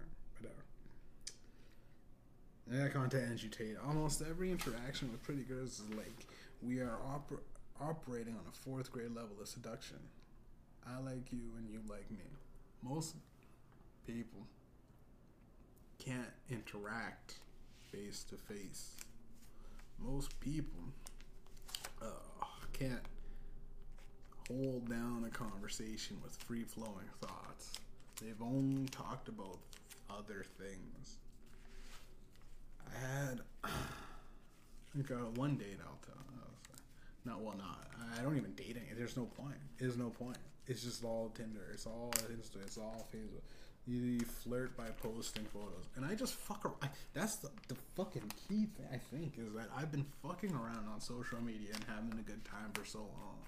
Uh, 2.68 2.82
that 2.82 2.92
content 2.92 3.30
agitate. 3.32 3.76
Almost 3.86 4.22
every 4.28 4.50
interaction 4.50 5.10
with 5.12 5.22
pretty 5.22 5.42
girls 5.42 5.80
is 5.80 5.96
like 5.96 6.26
we 6.62 6.80
are 6.80 6.98
oper- 7.14 7.40
operating 7.80 8.34
on 8.34 8.42
a 8.48 8.52
fourth 8.52 8.90
grade 8.90 9.14
level 9.14 9.36
of 9.40 9.48
seduction. 9.48 9.98
I 10.86 10.98
like 11.00 11.32
you 11.32 11.40
and 11.58 11.68
you 11.70 11.80
like 11.88 12.10
me. 12.10 12.24
Most 12.82 13.14
people 14.06 14.46
can't 15.98 16.32
interact 16.50 17.34
face 17.90 18.24
to 18.24 18.36
face. 18.36 18.96
Most 19.98 20.38
people 20.40 20.80
uh, 22.02 22.44
can't 22.72 23.02
hold 24.48 24.88
down 24.88 25.24
a 25.26 25.30
conversation 25.30 26.16
with 26.22 26.36
free 26.36 26.62
flowing 26.64 27.08
thoughts. 27.20 27.72
They've 28.22 28.40
only 28.40 28.86
talked 28.88 29.28
about 29.28 29.58
other 30.10 30.44
things. 30.58 31.18
I 32.86 32.98
had 32.98 33.40
like 34.94 35.10
uh, 35.10 35.30
one 35.34 35.56
date 35.56 35.78
I'll 35.82 35.98
tell. 36.04 36.16
Not 37.26 37.42
well, 37.42 37.56
not. 37.58 37.88
I 38.16 38.22
don't 38.22 38.36
even 38.36 38.52
date 38.52 38.76
any. 38.76 38.96
There's 38.96 39.16
no 39.16 39.24
point. 39.24 39.56
There's 39.78 39.96
no 39.96 40.10
point. 40.10 40.38
It's 40.68 40.84
just 40.84 41.04
all 41.04 41.32
Tinder. 41.34 41.66
It's 41.72 41.84
all 41.84 42.12
Insta. 42.30 42.62
It's 42.62 42.78
all 42.78 43.08
Facebook. 43.12 43.42
You, 43.88 44.18
flirt 44.20 44.76
by 44.76 44.86
posting 45.00 45.44
photos, 45.44 45.84
and 45.94 46.04
I 46.04 46.16
just 46.16 46.34
fuck 46.34 46.64
around. 46.64 46.90
That's 47.14 47.36
the, 47.36 47.50
the 47.68 47.76
fucking 47.94 48.32
key 48.48 48.66
thing. 48.66 48.86
I 48.92 48.96
think 48.96 49.38
is 49.38 49.52
that 49.54 49.68
I've 49.76 49.92
been 49.92 50.06
fucking 50.22 50.52
around 50.52 50.88
on 50.92 51.00
social 51.00 51.40
media 51.40 51.68
and 51.72 51.84
having 51.84 52.18
a 52.18 52.22
good 52.22 52.44
time 52.44 52.72
for 52.72 52.84
so 52.84 52.98
long, 52.98 53.38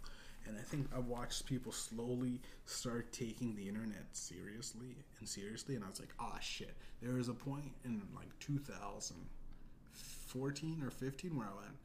and 0.47 0.57
I 0.57 0.63
think 0.63 0.89
I've 0.97 1.07
watched 1.07 1.47
people 1.47 1.73
slowly 1.73 2.41
start 2.65 3.13
taking 3.13 3.55
the 3.55 3.69
internet 3.69 4.07
seriously 4.13 4.97
and 5.19 5.29
seriously, 5.29 5.75
and 5.75 5.85
I 5.85 5.89
was 5.89 6.01
like, 6.01 6.15
ah, 6.19 6.33
oh, 6.35 6.39
shit. 6.41 6.75
There 7.03 7.13
was 7.15 7.29
a 7.29 7.35
point 7.35 7.73
in 7.85 8.03
like 8.15 8.39
2014 8.41 10.83
or 10.83 10.91
15 10.91 11.37
where 11.37 11.47
I 11.47 11.55
went, 11.55 11.77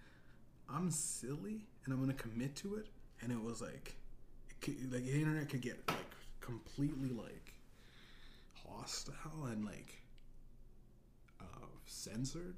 I'm 0.69 0.91
silly 0.91 1.65
and 1.85 1.93
I'm 1.93 1.99
gonna 1.99 2.13
commit 2.13 2.55
to 2.57 2.75
it, 2.75 2.87
and 3.21 3.31
it 3.31 3.41
was 3.43 3.61
like, 3.61 3.95
it 4.49 4.61
could, 4.61 4.93
like 4.93 5.05
the 5.05 5.13
internet 5.13 5.49
could 5.49 5.61
get 5.61 5.79
like 5.87 5.97
completely 6.39 7.09
like 7.09 7.52
hostile 8.77 9.45
and 9.51 9.65
like 9.65 10.01
uh, 11.41 11.65
censored, 11.85 12.55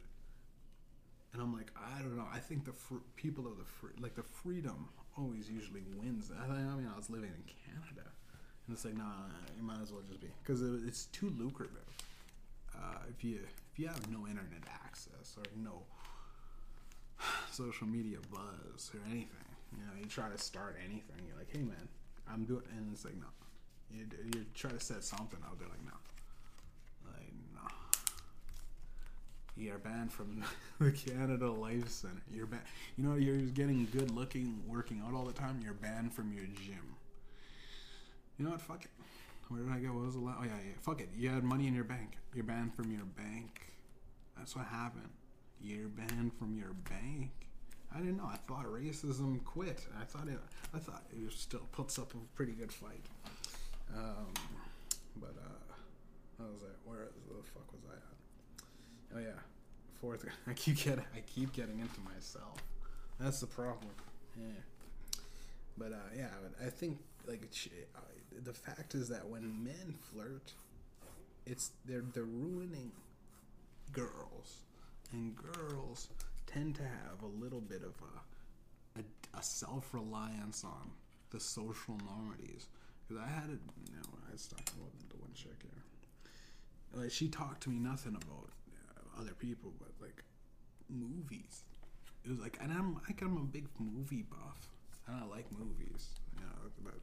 and 1.34 1.42
I'm 1.42 1.54
like, 1.54 1.72
I 1.76 2.00
don't 2.02 2.16
know. 2.18 2.28
I 2.34 2.40
think 2.40 2.66
the 2.66 2.74
fr- 2.74 3.06
people 3.16 3.48
of 3.48 3.58
the 3.58 3.66
free, 3.66 3.92
like 4.00 4.16
the 4.16 4.24
freedom 4.24 4.90
always 5.18 5.50
usually 5.50 5.84
wins. 5.96 6.32
I, 6.38 6.46
I 6.46 6.76
mean, 6.76 6.90
I 6.92 6.98
was 6.98 7.10
living 7.10 7.30
in 7.30 7.44
Canada, 7.44 8.10
and 8.68 8.76
it's 8.76 8.86
like, 8.86 8.98
nah, 8.98 9.30
you 9.58 9.64
might 9.64 9.82
as 9.82 9.92
well 9.92 10.02
just 10.08 10.22
be 10.22 10.28
because 10.44 10.62
it, 10.62 10.82
it's 10.88 11.06
too 11.06 11.34
lucrative. 11.38 11.78
Uh, 12.76 13.00
if 13.10 13.24
you 13.24 13.40
if 13.72 13.80
you 13.80 13.88
have 13.88 14.10
no 14.12 14.20
internet 14.28 14.64
access 14.86 15.36
or 15.38 15.44
no 15.56 15.84
social 17.52 17.88
media 17.88 18.18
buzz 18.32 18.92
or 18.94 19.00
anything. 19.10 19.30
You 19.72 19.84
know, 19.84 19.94
you 20.00 20.06
try 20.06 20.30
to 20.30 20.38
start 20.38 20.78
anything. 20.80 21.26
You're 21.28 21.38
like, 21.38 21.50
hey 21.52 21.64
man, 21.64 21.88
I'm 22.32 22.46
doing, 22.46 22.64
and 22.78 22.92
it's 22.94 23.06
like 23.06 23.16
no. 23.16 23.28
You, 23.92 24.06
you 24.34 24.46
try 24.56 24.72
to 24.72 24.80
set 24.80 25.04
something 25.04 25.40
out. 25.46 25.60
They're 25.60 25.68
like 25.68 25.86
no, 25.86 25.92
like 27.12 27.32
no. 27.54 27.62
You're 29.58 29.78
banned 29.78 30.12
from 30.12 30.44
the 30.80 30.92
Canada 30.92 31.50
Life 31.50 31.88
Center. 31.90 32.22
You're 32.34 32.46
banned. 32.46 32.64
You 32.98 33.08
know, 33.08 33.16
you're 33.16 33.38
getting 33.38 33.88
good 33.92 34.12
looking, 34.12 34.62
working 34.68 35.02
out 35.06 35.14
all 35.14 35.26
the 35.26 35.34
time. 35.34 35.62
You're 35.64 35.74
banned 35.74 36.14
from 36.14 36.34
your 36.34 36.46
gym. 36.46 36.96
You 38.38 38.46
know 38.46 38.52
what? 38.52 38.62
Fuck 38.62 38.84
it. 38.84 38.92
Where 39.48 39.62
did 39.62 39.72
I 39.72 39.80
go? 39.80 39.94
What 39.94 40.06
was 40.06 40.16
the 40.16 40.22
last? 40.22 40.38
Oh 40.42 40.44
yeah, 40.44 40.52
yeah. 40.66 40.74
Fuck 40.82 41.02
it. 41.02 41.10
You 41.16 41.30
had 41.30 41.44
money 41.44 41.68
in 41.68 41.74
your 41.74 41.84
bank. 41.84 42.18
You're 42.34 42.44
banned 42.44 42.74
from 42.74 42.92
your 42.92 43.06
bank. 43.06 43.74
That's 44.38 44.56
what 44.56 44.66
happened. 44.66 45.10
You're 45.62 45.88
banned 45.88 46.34
from 46.34 46.58
your 46.58 46.74
bank. 46.90 47.32
I 47.96 48.00
didn't 48.00 48.18
know. 48.18 48.30
I 48.30 48.38
thought 48.48 48.66
racism 48.66 49.42
quit. 49.46 49.86
I 50.00 50.04
thought 50.04 50.28
it. 50.28 50.40
I 50.74 50.80
thought 50.80 51.04
it 51.12 51.32
still 51.32 51.68
puts 51.72 51.98
up 51.98 52.14
a 52.14 52.18
pretty 52.36 52.52
good 52.52 52.72
fight. 52.72 53.06
Um, 53.96 54.34
but 55.22 55.36
uh, 55.38 56.44
I 56.44 56.44
was 56.44 56.62
like, 56.62 56.76
where 56.84 57.08
the 57.30 57.44
fuck 57.54 57.72
was? 57.72 57.85
Oh 59.16 59.20
yeah, 59.20 59.40
fourth. 60.02 60.26
I 60.48 60.54
keep 60.54 60.78
getting. 60.78 61.06
I 61.16 61.20
keep 61.22 61.54
getting 61.54 61.80
into 61.80 62.00
myself. 62.02 62.62
That's 63.20 63.40
the 63.40 63.48
problem. 63.48 63.92
Yeah. 64.38 64.62
But 65.78 65.94
uh, 65.94 66.10
yeah, 66.16 66.28
I 66.66 66.70
think 66.70 67.00
like 67.28 67.48
uh, 67.96 68.00
the 68.44 68.54
fact 68.54 68.94
is 68.94 69.08
that 69.10 69.28
when 69.28 69.64
men 69.64 69.96
flirt, 70.12 70.52
it's 71.46 71.72
they're 71.86 72.04
they're 72.14 72.24
ruining 72.24 72.92
girls, 73.92 74.64
and 75.14 75.34
girls 75.36 76.10
tend 76.46 76.76
to 76.76 76.84
have 76.84 77.22
a 77.24 77.44
little 77.44 77.62
bit 77.62 77.84
of 77.84 77.94
a 78.02 79.00
a, 79.00 79.40
a 79.40 79.44
self 79.44 79.94
reliance 79.94 80.64
on 80.66 80.92
the 81.32 81.40
social 81.40 81.96
normities. 81.96 82.66
Because 83.08 83.24
I 83.24 83.30
had 83.30 83.50
it, 83.50 83.60
you 83.88 83.98
know, 83.98 84.18
I 84.34 84.36
stopped 84.36 84.74
the 84.76 85.18
one 85.18 85.32
chick 85.36 85.62
here. 85.62 87.02
Like 87.02 87.12
she 87.12 87.28
talked 87.30 87.64
to 87.64 87.70
me 87.70 87.78
nothing 87.80 88.16
about 88.16 88.50
other 89.20 89.34
people, 89.34 89.74
but 89.80 89.90
like 90.02 90.24
movies. 90.90 91.64
It 92.24 92.32
was 92.32 92.40
like, 92.40 92.58
and 92.62 92.72
I'm 92.72 92.96
like 93.08 93.22
I'm 93.22 93.38
a 93.38 93.42
big 93.42 93.68
movie 93.80 94.24
buff, 94.24 94.70
and 95.08 95.16
I 95.16 95.26
like 95.26 95.46
movies. 95.52 96.10
You 96.36 96.42
know, 96.42 96.72
but 96.84 96.94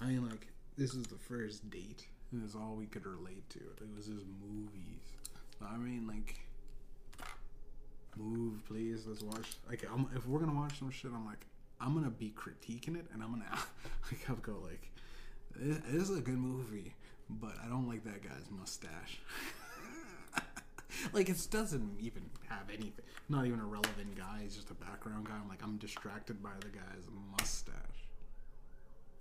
I 0.00 0.08
mean, 0.08 0.28
like 0.28 0.48
this 0.76 0.94
is 0.94 1.04
the 1.04 1.18
first 1.18 1.68
date. 1.70 2.06
It 2.32 2.42
was 2.42 2.54
all 2.54 2.74
we 2.76 2.86
could 2.86 3.06
relate 3.06 3.48
to. 3.50 3.58
It 3.58 3.88
was 3.96 4.06
just 4.06 4.26
movies. 4.42 5.00
I 5.62 5.76
mean, 5.76 6.06
like 6.06 6.36
move, 8.16 8.64
please. 8.66 9.06
Let's 9.06 9.22
watch. 9.22 9.56
Like, 9.68 9.84
I'm, 9.92 10.08
if 10.14 10.26
we're 10.26 10.40
gonna 10.40 10.58
watch 10.58 10.78
some 10.78 10.90
shit, 10.90 11.10
I'm 11.14 11.26
like, 11.26 11.46
I'm 11.80 11.94
gonna 11.94 12.10
be 12.10 12.32
critiquing 12.36 12.96
it, 12.96 13.06
and 13.12 13.22
I'm 13.22 13.30
gonna 13.30 13.44
like, 14.10 14.28
I'll 14.28 14.36
go 14.36 14.56
like, 14.62 14.90
this 15.58 16.08
is 16.08 16.18
a 16.18 16.22
good 16.22 16.38
movie, 16.38 16.94
but 17.28 17.52
I 17.64 17.68
don't 17.68 17.88
like 17.88 18.04
that 18.04 18.22
guy's 18.22 18.50
mustache. 18.50 19.20
like, 21.12 21.28
it 21.28 21.46
doesn't 21.50 21.98
even 22.00 22.30
have 22.48 22.68
anything. 22.68 23.04
Not 23.28 23.46
even 23.46 23.60
a 23.60 23.66
relevant 23.66 24.16
guy. 24.16 24.40
He's 24.42 24.56
just 24.56 24.70
a 24.70 24.74
background 24.74 25.26
guy. 25.26 25.34
I'm 25.34 25.48
like, 25.48 25.62
I'm 25.62 25.76
distracted 25.78 26.42
by 26.42 26.52
the 26.60 26.68
guy's 26.68 27.08
mustache. 27.32 27.74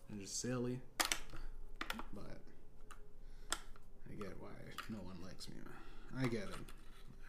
And 0.09 0.19
just 0.19 0.39
silly, 0.39 0.79
but 2.13 2.39
I 3.51 4.15
get 4.21 4.33
why 4.39 4.49
no 4.89 4.99
one 4.99 5.17
likes 5.23 5.49
me. 5.49 5.55
I 6.17 6.27
get 6.27 6.43
it. 6.43 6.55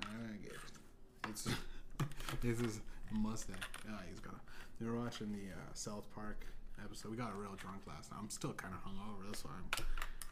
I 0.02 0.36
get 0.42 0.52
it. 0.52 1.28
It's 1.30 1.48
this 2.42 2.60
is 2.60 2.80
mustache. 3.10 3.56
Yeah, 3.86 3.96
he's 4.08 4.20
got. 4.20 4.40
We 4.80 4.86
were 4.86 4.98
watching 4.98 5.32
the 5.32 5.52
uh, 5.54 5.72
South 5.72 6.04
Park 6.14 6.44
episode. 6.84 7.10
We 7.10 7.16
got 7.16 7.36
real 7.36 7.54
drunk 7.54 7.82
last 7.86 8.10
night. 8.10 8.18
I'm 8.20 8.30
still 8.30 8.52
kind 8.52 8.74
of 8.74 8.80
hungover. 8.80 9.26
That's 9.26 9.44
why 9.44 9.52
I'm 9.56 9.70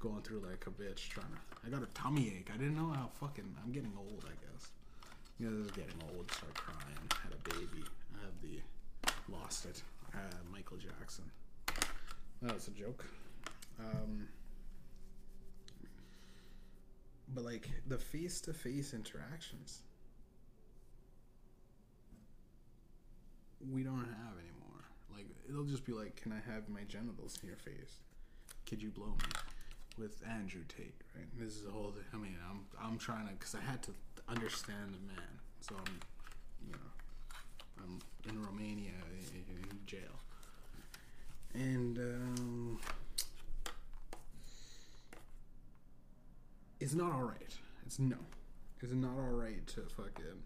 going 0.01 0.23
through 0.23 0.41
like 0.41 0.67
a 0.67 0.71
bitch 0.71 1.09
trying 1.09 1.27
to. 1.29 1.67
I 1.67 1.71
got 1.71 1.83
a 1.83 1.91
tummy 1.95 2.29
ache. 2.29 2.51
I 2.53 2.57
didn't 2.57 2.77
know 2.77 2.91
how 2.91 3.11
fucking. 3.21 3.45
I'm 3.65 3.73
getting 3.73 3.93
old. 3.97 4.25
I 4.27 4.35
guess. 4.45 4.69
You 5.39 5.51
know, 5.51 5.63
just 5.63 5.75
getting 5.75 5.95
old. 6.15 6.31
Start 6.31 6.55
crying. 6.55 6.99
Had 7.23 7.33
a 7.33 7.51
baby. 7.51 7.85
I 8.15 8.25
have 8.25 8.41
the 8.43 8.61
lost 9.33 9.65
it. 9.67 9.83
Had 10.13 10.35
Michael 10.53 10.77
Jackson. 10.77 11.25
That 12.43 12.55
was 12.55 12.69
a 12.69 12.73
joke. 12.73 13.05
Um, 13.81 14.29
but 17.35 17.45
like 17.45 17.69
the 17.89 17.99
face 17.99 18.41
to 18.43 18.53
face 18.53 18.95
interactions 18.95 19.83
we 23.73 23.83
don't 23.83 23.97
have 23.97 24.35
anymore. 24.39 24.85
Like 25.13 25.27
it'll 25.49 25.65
just 25.65 25.85
be 25.85 25.93
like, 25.93 26.17
"Can 26.17 26.33
I 26.33 26.41
have 26.53 26.69
my 26.69 26.83
genitals 26.89 27.39
in 27.43 27.49
your 27.49 27.57
face? 27.57 28.01
Could 28.67 28.83
you 28.83 28.91
blow 28.91 29.07
me?" 29.07 29.54
With 29.97 30.21
Andrew 30.29 30.63
Tate, 30.67 31.01
right? 31.15 31.27
This 31.39 31.55
is 31.55 31.67
a 31.67 31.71
whole. 31.71 31.93
Thing. 31.93 32.03
I 32.13 32.17
mean, 32.17 32.37
I'm 32.51 32.67
I'm 32.83 32.99
trying 32.99 33.29
to 33.29 33.33
because 33.35 33.55
I 33.55 33.61
had 33.61 33.83
to 33.85 33.93
understand 34.29 34.93
the 34.93 35.07
man, 35.07 35.39
so 35.61 35.77
I'm, 35.77 36.01
you 36.67 36.73
know, 36.73 37.83
I'm 37.83 38.01
in 38.29 38.45
Romania 38.45 38.91
in 39.35 39.79
jail, 39.87 40.01
and 41.55 41.99
um, 41.99 42.81
it's 46.81 46.95
not 46.95 47.13
all 47.13 47.23
right. 47.23 47.55
It's 47.87 47.99
no, 47.99 48.17
it's 48.81 48.93
not 48.93 49.13
all 49.17 49.37
right 49.37 49.67
to 49.69 49.81
fucking 49.97 50.43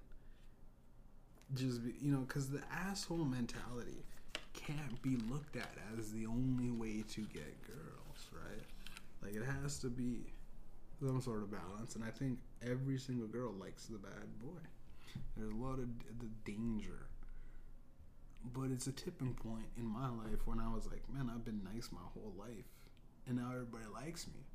just 1.55 1.85
be, 1.85 1.95
you 2.01 2.13
know, 2.13 2.21
because 2.21 2.51
the 2.51 2.61
asshole 2.73 3.25
mentality 3.25 4.05
can't 4.53 5.01
be 5.03 5.17
looked 5.31 5.57
at 5.57 5.73
as 5.99 6.13
the 6.13 6.27
only 6.27 6.71
way 6.71 7.03
to 7.11 7.23
get 7.23 7.63
girls, 7.67 8.29
right? 8.33 8.65
Like 9.29 9.43
it 9.43 9.47
has 9.63 9.79
to 9.81 9.89
be 9.89 10.33
some 11.01 11.21
sort 11.21 11.43
of 11.43 11.51
balance, 11.51 11.97
and 11.97 12.05
I 12.05 12.09
think 12.09 12.39
every 12.63 12.97
single 12.97 13.27
girl 13.27 13.53
likes 13.53 13.85
the 13.85 13.99
bad 13.99 14.41
boy. 14.43 14.61
There's 15.37 15.53
a 15.53 15.55
lot 15.55 15.79
of 15.79 15.89
the 16.19 16.31
danger, 16.51 17.09
but 18.55 18.71
it's 18.71 18.87
a 18.87 18.93
tipping 18.93 19.35
point 19.35 19.67
in 19.77 19.85
my 19.85 20.09
life 20.09 20.47
when 20.47 20.59
I 20.59 20.73
was 20.73 20.87
like, 20.87 21.03
man, 21.13 21.31
I've 21.31 21.45
been 21.45 21.61
nice 21.63 21.91
my 21.93 22.01
whole 22.15 22.33
life, 22.39 22.65
and 23.27 23.37
now 23.37 23.51
everybody 23.53 23.85
likes 23.93 24.27
me. 24.29 24.47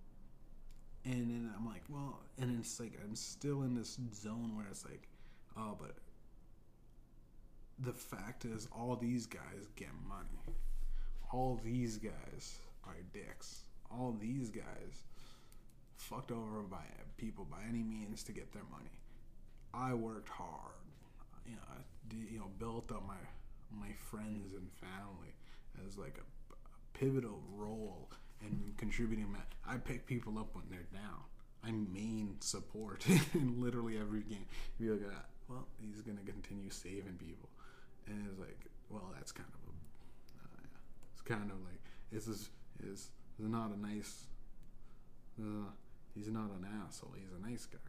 And 1.06 1.30
then 1.30 1.54
I'm 1.56 1.68
like, 1.68 1.84
well, 1.88 2.22
and 2.40 2.60
it's 2.60 2.80
like 2.80 2.94
I'm 3.04 3.16
still 3.16 3.62
in 3.62 3.76
this 3.76 4.00
zone 4.16 4.56
where 4.56 4.66
it's 4.72 4.86
like, 4.86 5.08
oh, 5.56 5.78
but 5.80 5.98
the 7.78 7.94
fact 7.94 8.46
is, 8.46 8.68
all 8.72 8.96
these 8.96 9.28
guys 9.28 9.68
get 9.76 9.90
money. 10.08 10.58
All 11.32 11.60
these 11.64 12.00
guys 12.00 12.58
are 12.86 12.96
dicks. 13.14 13.66
All 13.92 14.16
these 14.20 14.50
guys 14.50 15.04
fucked 15.98 16.32
over 16.32 16.62
by 16.70 16.84
people 17.18 17.46
by 17.50 17.64
any 17.68 17.84
means 17.84 18.24
to 18.24 18.32
get 18.32 18.52
their 18.52 18.64
money. 18.72 19.00
I 19.74 19.94
worked 19.94 20.30
hard. 20.30 20.74
You 21.46 21.56
know, 21.56 21.62
I 21.70 21.82
did, 22.10 22.32
you 22.32 22.40
know, 22.40 22.50
built 22.60 22.92
up 22.92 23.06
my 23.08 23.16
my 23.72 23.92
friends 24.10 24.54
and 24.54 24.70
family 24.74 25.34
as 25.88 25.98
like 25.98 26.18
a, 26.18 26.54
a 26.54 26.98
pivotal 26.98 27.42
role 27.56 28.10
in 28.42 28.74
contributing. 28.78 29.32
My, 29.32 29.40
I 29.68 29.78
pick 29.78 30.06
people 30.06 30.38
up 30.38 30.56
when 30.56 30.66
they're 30.70 30.88
down. 30.94 31.22
I'm 31.66 31.92
main 31.94 32.36
support 32.40 33.06
in 33.34 33.62
literally 33.62 33.98
every 33.98 34.22
game. 34.22 34.46
If 34.76 34.86
you 34.86 34.94
look 34.94 35.04
at, 35.04 35.26
well, 35.48 35.68
he's 35.80 36.02
gonna 36.02 36.22
continue 36.26 36.70
saving 36.70 37.18
people 37.18 37.50
and 38.08 38.28
it's 38.30 38.40
like, 38.40 38.60
well, 38.90 39.12
that's 39.16 39.32
kind 39.32 39.50
of 39.50 39.70
a, 39.70 39.74
uh, 40.44 40.62
yeah. 40.62 40.80
it's 41.14 41.22
kind 41.22 41.52
of 41.52 41.58
like 41.64 41.82
it's 42.12 42.28
is 42.28 42.50
is 43.40 43.48
not 43.48 43.72
a 43.72 43.80
nice. 43.80 44.26
Uh, 45.40 45.70
he's 46.16 46.28
not 46.28 46.52
an 46.52 46.68
asshole. 46.86 47.14
He's 47.16 47.34
a 47.38 47.50
nice 47.50 47.66
guy. 47.66 47.80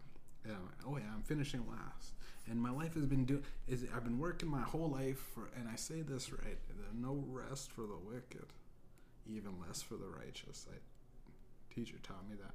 Yeah. 0.47 0.55
Oh 0.87 0.97
yeah, 0.97 1.05
I'm 1.15 1.23
finishing 1.23 1.65
last, 1.69 2.13
and 2.51 2.61
my 2.61 2.71
life 2.71 2.95
has 2.95 3.07
been 3.07 3.25
doing. 3.25 3.45
Is 3.67 3.85
I've 3.95 4.05
been 4.05 4.19
working 4.19 4.49
my 4.49 4.63
whole 4.63 4.91
life 4.91 5.19
for, 5.35 5.51
and 5.59 5.69
I 5.69 5.77
say 5.77 6.03
this 6.03 6.33
right. 6.33 6.59
There's 6.69 6.95
no 6.95 7.25
rest 7.29 7.71
for 7.71 7.83
the 7.83 7.97
wicked, 8.05 8.47
even 9.27 9.53
less 9.67 9.83
for 9.83 9.95
the 9.95 10.07
righteous. 10.07 10.67
I, 10.71 10.77
teacher 11.75 11.97
taught 12.03 12.29
me 12.29 12.37
that. 12.37 12.55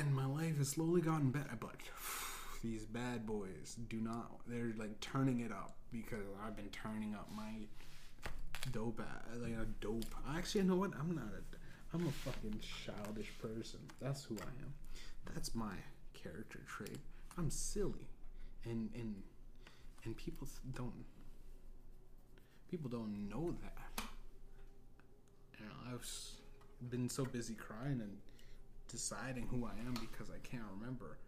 And 0.00 0.14
my 0.14 0.26
life 0.26 0.58
has 0.58 0.68
slowly 0.68 1.00
gotten 1.00 1.30
better, 1.30 1.56
but 1.58 1.76
these 2.62 2.84
bad 2.86 3.26
boys 3.26 3.76
do 3.88 3.96
not 3.96 4.32
they're 4.46 4.72
like 4.78 5.00
turning 5.00 5.40
it 5.40 5.50
up 5.50 5.76
because 5.90 6.26
I've 6.44 6.56
been 6.56 6.68
turning 6.68 7.14
up 7.14 7.28
my 7.34 7.52
dope 8.72 9.00
like 9.40 9.52
a 9.52 9.66
dope 9.80 10.04
actually 10.36 10.62
you 10.62 10.66
know 10.68 10.76
what? 10.76 10.90
I'm 10.98 11.14
not 11.14 11.24
a 11.24 11.56
I'm 11.92 12.06
a 12.06 12.12
fucking 12.12 12.60
childish 12.84 13.32
person. 13.42 13.80
That's 14.00 14.24
who 14.24 14.36
I 14.36 14.62
am. 14.62 14.72
That's 15.34 15.54
my 15.54 15.74
character 16.14 16.60
trait. 16.68 16.98
I'm 17.36 17.50
silly. 17.50 18.08
And 18.64 18.90
and 18.94 19.14
and 20.04 20.16
people 20.16 20.46
don't 20.74 21.04
people 22.70 22.90
don't 22.90 23.28
know 23.28 23.54
that. 23.62 24.04
You 25.58 25.66
know 25.66 25.72
I've 25.92 26.90
been 26.90 27.08
so 27.08 27.24
busy 27.24 27.54
crying 27.54 28.00
and 28.00 28.16
deciding 28.88 29.46
who 29.50 29.66
I 29.66 29.78
am 29.86 29.94
because 29.94 30.30
I 30.30 30.38
can't 30.46 30.64
remember 30.78 31.18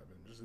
I've 0.00 0.08
been 0.08 0.30
just 0.30 0.42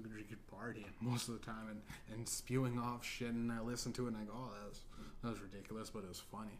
partying 0.59 0.91
most 1.01 1.27
of 1.27 1.39
the 1.39 1.45
time 1.45 1.67
and, 1.69 1.81
and 2.13 2.27
spewing 2.27 2.79
off 2.79 3.05
shit 3.05 3.29
and 3.29 3.51
I 3.51 3.61
listen 3.61 3.93
to 3.93 4.05
it 4.05 4.09
and 4.09 4.17
I 4.17 4.21
go, 4.21 4.33
oh, 4.35 4.51
that 4.59 4.69
was, 4.69 4.81
that 5.23 5.29
was 5.29 5.41
ridiculous, 5.41 5.89
but 5.89 6.03
it 6.03 6.09
was 6.09 6.19
funny. 6.19 6.59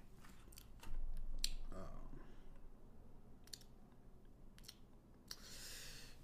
Um, 1.74 2.20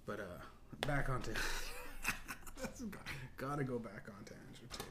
but 0.06 0.20
uh, 0.20 0.86
back 0.86 1.08
onto 1.08 1.32
gotta 3.36 3.64
go 3.64 3.78
back 3.78 4.04
onto 4.18 4.34
Andrew 4.34 4.68
Tate. 4.72 4.86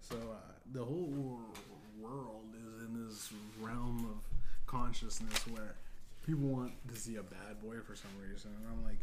So 0.00 0.16
uh, 0.16 0.52
the 0.72 0.84
whole 0.84 1.40
world 2.00 2.54
is 2.54 2.82
in 2.84 3.06
this 3.06 3.32
realm 3.60 4.06
of 4.10 4.24
consciousness 4.66 5.46
where 5.48 5.76
people 6.26 6.48
want 6.48 6.72
to 6.88 6.96
see 6.98 7.16
a 7.16 7.22
bad 7.22 7.62
boy 7.62 7.76
for 7.86 7.94
some 7.94 8.10
reason, 8.20 8.50
and 8.58 8.66
I'm 8.68 8.84
like, 8.84 8.98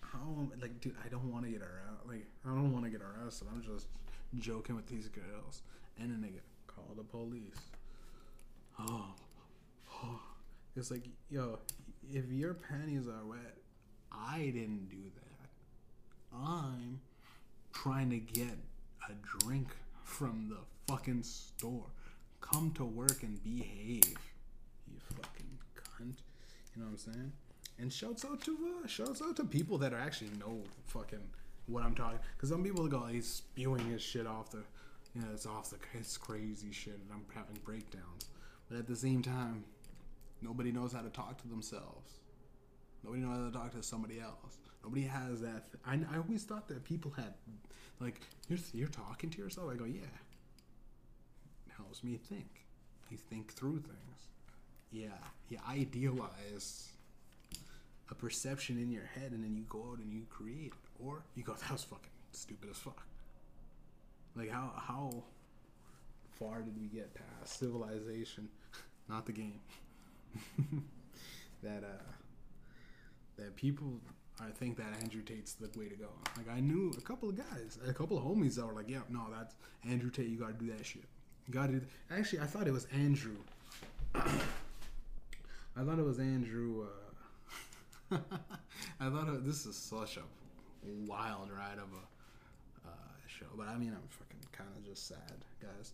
how? 0.00 0.48
Like, 0.60 0.80
dude, 0.80 0.94
I 1.04 1.08
don't 1.08 1.32
want 1.32 1.44
to 1.44 1.50
get 1.50 1.60
arrested. 1.60 2.08
Like, 2.08 2.26
I 2.44 2.48
don't 2.48 2.72
want 2.72 2.84
to 2.84 2.90
get 2.90 3.00
arrested. 3.02 3.48
I'm 3.52 3.62
just 3.62 3.86
joking 4.38 4.76
with 4.76 4.86
these 4.86 5.08
girls, 5.08 5.62
and 5.98 6.10
then 6.10 6.20
they 6.20 6.28
get 6.28 6.42
call 6.68 6.94
the 6.96 7.02
police. 7.02 7.58
Oh, 8.78 9.06
oh, 10.04 10.20
it's 10.76 10.90
like, 10.90 11.04
yo, 11.30 11.58
if 12.12 12.30
your 12.30 12.54
panties 12.54 13.08
are 13.08 13.26
wet, 13.26 13.56
I 14.12 14.38
didn't 14.54 14.88
do 14.88 15.10
that. 15.16 16.36
I'm 16.36 17.00
trying 17.72 18.10
to 18.10 18.18
get 18.18 18.56
a 19.08 19.12
drink 19.38 19.68
from 20.04 20.48
the 20.48 20.92
fucking 20.92 21.22
store. 21.22 21.86
Come 22.40 22.70
to 22.72 22.84
work 22.84 23.22
and 23.22 23.42
behave, 23.42 24.14
you 24.86 24.98
fucking 25.16 25.58
cunt. 25.74 26.16
You 26.74 26.82
know 26.82 26.88
what 26.88 26.92
I'm 26.92 27.12
saying? 27.12 27.32
And 27.78 27.92
shouts 27.92 28.24
out 28.24 28.40
to 28.42 28.56
uh, 28.82 28.86
shouts 28.86 29.22
out 29.22 29.36
to 29.36 29.44
people 29.44 29.78
that 29.78 29.92
are 29.92 29.98
actually 29.98 30.30
know 30.38 30.62
fucking 30.86 31.18
what 31.66 31.82
I'm 31.82 31.94
talking. 31.94 32.18
Because 32.36 32.48
some 32.48 32.62
people 32.62 32.86
go, 32.88 33.06
he's 33.06 33.26
spewing 33.28 33.90
his 33.90 34.02
shit 34.02 34.26
off 34.26 34.50
the, 34.50 34.62
you 35.14 35.22
know, 35.22 35.28
it's 35.32 35.46
off 35.46 35.70
the, 35.70 35.76
it's 35.94 36.16
crazy 36.16 36.72
shit, 36.72 36.94
and 36.94 37.08
I'm 37.12 37.24
having 37.34 37.58
breakdowns. 37.64 38.30
But 38.68 38.78
at 38.78 38.86
the 38.86 38.96
same 38.96 39.22
time, 39.22 39.64
nobody 40.40 40.72
knows 40.72 40.92
how 40.92 41.00
to 41.02 41.10
talk 41.10 41.40
to 41.42 41.48
themselves. 41.48 42.20
Nobody 43.04 43.22
knows 43.22 43.36
how 43.38 43.44
to 43.46 43.52
talk 43.52 43.72
to 43.72 43.82
somebody 43.82 44.20
else. 44.20 44.58
Nobody 44.84 45.02
has 45.02 45.40
that. 45.40 45.64
I, 45.86 45.98
I 46.12 46.16
always 46.18 46.44
thought 46.44 46.68
that 46.68 46.84
people 46.84 47.12
had, 47.12 47.34
like, 48.00 48.20
you're, 48.48 48.58
you're 48.72 48.88
talking 48.88 49.30
to 49.30 49.38
yourself. 49.38 49.70
I 49.72 49.76
go, 49.76 49.84
yeah. 49.84 50.00
Helps 51.76 52.04
me 52.04 52.16
think. 52.16 52.66
You 53.10 53.16
think 53.16 53.52
through 53.52 53.80
things. 53.80 54.28
Yeah. 54.92 55.08
You 55.48 55.58
idealize 55.68 56.88
a 58.10 58.14
perception 58.14 58.78
in 58.78 58.90
your 58.90 59.04
head 59.04 59.32
and 59.32 59.42
then 59.42 59.56
you 59.56 59.64
go 59.68 59.90
out 59.90 59.98
and 59.98 60.12
you 60.12 60.22
create 60.30 60.72
it. 60.72 61.04
Or 61.04 61.22
you 61.34 61.42
go, 61.42 61.54
that 61.60 61.70
was 61.70 61.84
fucking 61.84 62.10
stupid 62.32 62.70
as 62.70 62.78
fuck. 62.78 63.02
Like, 64.36 64.50
how, 64.50 64.72
how 64.76 65.24
far 66.38 66.62
did 66.62 66.78
we 66.80 66.86
get 66.86 67.14
past 67.14 67.58
civilization? 67.58 68.48
Not 69.08 69.26
the 69.26 69.32
game. 69.32 69.60
that, 71.62 71.84
uh, 71.84 72.02
that 73.36 73.56
people 73.56 74.00
I 74.40 74.50
think 74.50 74.76
that 74.78 75.00
Andrew 75.00 75.22
Tate's 75.22 75.54
the 75.54 75.68
way 75.78 75.88
to 75.88 75.94
go. 75.94 76.08
Like 76.36 76.48
I 76.50 76.60
knew 76.60 76.92
a 76.96 77.00
couple 77.00 77.28
of 77.28 77.36
guys, 77.36 77.78
a 77.86 77.92
couple 77.92 78.16
of 78.16 78.24
homies 78.24 78.56
that 78.56 78.66
were 78.66 78.72
like, 78.72 78.88
"Yeah, 78.88 79.00
no, 79.08 79.26
that's 79.30 79.54
Andrew 79.86 80.10
Tate. 80.10 80.28
You 80.28 80.38
gotta 80.38 80.54
do 80.54 80.66
that 80.68 80.84
shit. 80.84 81.04
You 81.46 81.54
gotta 81.54 81.72
do." 81.72 81.80
That. 81.80 82.18
Actually, 82.18 82.40
I 82.40 82.46
thought 82.46 82.66
it 82.66 82.72
was 82.72 82.86
Andrew. 82.92 83.36
I 85.76 85.84
thought 85.84 85.98
it 85.98 86.04
was 86.04 86.18
Andrew. 86.18 86.86
Uh, 88.10 88.16
I 89.00 89.08
thought 89.08 89.28
it, 89.28 89.44
this 89.46 89.64
is 89.64 89.76
such 89.76 90.18
a 90.18 90.22
wild 91.06 91.50
ride 91.50 91.78
of 91.78 91.88
a 91.92 92.88
uh, 92.88 92.90
show, 93.26 93.46
but 93.56 93.68
I 93.68 93.76
mean, 93.78 93.92
I'm 93.94 94.08
fucking 94.08 94.40
kind 94.52 94.70
of 94.76 94.84
just 94.84 95.08
sad, 95.08 95.44
guys. 95.60 95.92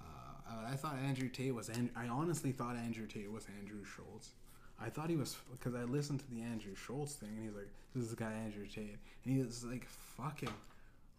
Uh, 0.00 0.70
I 0.70 0.76
thought 0.76 0.96
Andrew 1.04 1.28
Tate 1.28 1.54
was. 1.54 1.68
And 1.70 1.88
I 1.96 2.06
honestly 2.08 2.52
thought 2.52 2.76
Andrew 2.76 3.06
Tate 3.06 3.30
was 3.30 3.46
Andrew 3.60 3.84
Schulz. 3.84 4.30
I 4.78 4.90
thought 4.90 5.08
he 5.08 5.16
was 5.16 5.36
because 5.52 5.74
I 5.74 5.84
listened 5.84 6.20
to 6.20 6.30
the 6.30 6.42
Andrew 6.42 6.74
Schulz 6.74 7.14
thing, 7.14 7.30
and 7.36 7.44
he's 7.44 7.54
like, 7.54 7.68
"This 7.94 8.04
is 8.04 8.10
the 8.10 8.16
guy 8.16 8.32
Andrew 8.32 8.66
Tate," 8.66 8.98
and 9.24 9.36
he 9.36 9.42
was 9.42 9.64
like, 9.64 9.86
"Fucking," 10.16 10.52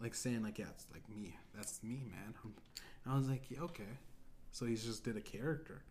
like 0.01 0.13
saying 0.13 0.43
like, 0.43 0.59
"Yeah, 0.59 0.65
it's 0.69 0.85
like 0.91 1.07
me. 1.09 1.37
That's 1.55 1.81
me, 1.81 2.01
man." 2.11 2.33
And 2.43 2.53
I 3.13 3.17
was 3.17 3.29
like, 3.29 3.49
yeah, 3.49 3.61
"Okay," 3.61 3.97
so 4.51 4.65
he 4.65 4.75
just 4.75 5.05
did 5.05 5.15
a 5.15 5.21
character. 5.21 5.81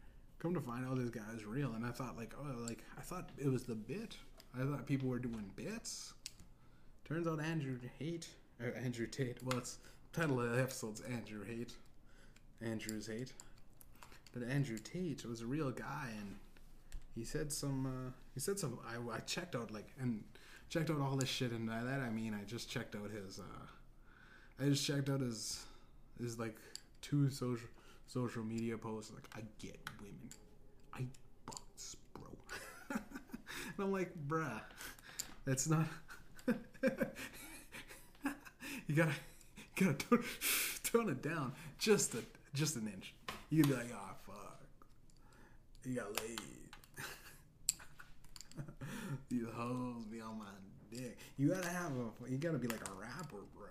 Come 0.45 0.53
to 0.53 0.61
find 0.61 0.85
out, 0.85 0.99
this 0.99 1.09
guy's 1.09 1.47
real, 1.47 1.73
and 1.75 1.87
I 1.87 1.91
thought 1.91 2.19
like, 2.19 2.35
oh, 2.39 2.67
like 2.67 2.85
I 2.99 3.01
thought 3.01 3.31
it 3.39 3.51
was 3.51 3.63
the 3.63 3.75
bit. 3.75 4.19
I 4.55 4.63
thought 4.63 4.85
people 4.85 5.09
were 5.09 5.19
doing 5.19 5.51
bits. 5.57 6.13
Turns 7.09 7.27
out 7.27 7.41
Andrew 7.41 7.79
Hate, 7.99 8.29
or 8.61 8.75
Andrew 8.77 9.07
Tate. 9.07 9.43
Well, 9.43 9.57
it's 9.57 9.79
title 10.13 10.43
of 10.43 10.51
the 10.51 10.61
episode's 10.61 11.01
Andrew 11.01 11.45
Hate, 11.45 11.73
Andrew's 12.61 13.07
Hate. 13.07 13.33
But 14.35 14.43
Andrew 14.43 14.77
Tate 14.77 15.25
was 15.25 15.41
a 15.41 15.47
real 15.47 15.71
guy, 15.71 16.09
and 16.21 16.37
he 17.15 17.25
said 17.25 17.51
some 17.51 17.87
uh, 17.87 18.11
he 18.35 18.41
said 18.41 18.59
some 18.59 18.79
I, 18.87 19.17
I 19.17 19.21
checked 19.21 19.57
out 19.57 19.71
like 19.71 19.95
and 19.99 20.25
checked 20.69 20.91
out 20.91 21.01
all 21.01 21.17
this 21.17 21.31
shit 21.31 21.53
and 21.53 21.67
by 21.67 21.83
that 21.83 22.01
I 22.01 22.11
mean 22.11 22.35
I 22.35 22.45
just 22.45 22.69
checked 22.69 22.95
out 22.95 23.11
his 23.11 23.39
uh 23.39 24.63
I 24.63 24.69
just 24.69 24.87
checked 24.87 25.09
out 25.09 25.21
his 25.21 25.65
his 26.21 26.39
like 26.39 26.57
two 27.01 27.31
social 27.31 27.69
social 28.07 28.43
media 28.43 28.77
posts 28.77 29.13
like 29.13 29.29
I 29.35 29.41
get 29.59 29.79
women 30.01 30.31
I 30.93 31.07
bucks 31.47 31.97
bro 32.13 32.29
and 32.91 33.01
I'm 33.79 33.93
like 33.93 34.13
bruh 34.29 34.61
that's 35.45 35.69
not 35.69 35.87
you 38.87 38.95
gotta 38.95 39.13
you 39.77 39.87
gotta 39.87 39.95
tone, 39.95 40.25
tone 40.83 41.09
it 41.11 41.23
down 41.23 41.53
just 41.79 42.15
a 42.15 42.19
just 42.55 42.77
an 42.77 42.91
inch 42.93 43.15
you 43.51 43.63
can 43.63 43.73
be 43.73 43.77
like 43.77 43.93
oh 43.95 44.15
fuck 44.27 44.61
you 45.85 45.95
got 45.97 46.21
laid 46.23 46.41
these 49.29 49.45
hoes 49.55 50.05
be 50.11 50.21
on 50.21 50.39
my 50.39 50.45
dick. 50.91 51.19
You 51.37 51.49
gotta 51.49 51.69
have 51.69 51.93
a, 51.93 52.31
you 52.31 52.39
gotta 52.39 52.59
be 52.59 52.69
like 52.69 52.87
a 52.89 52.93
rapper, 52.93 53.43
bro. 53.55 53.67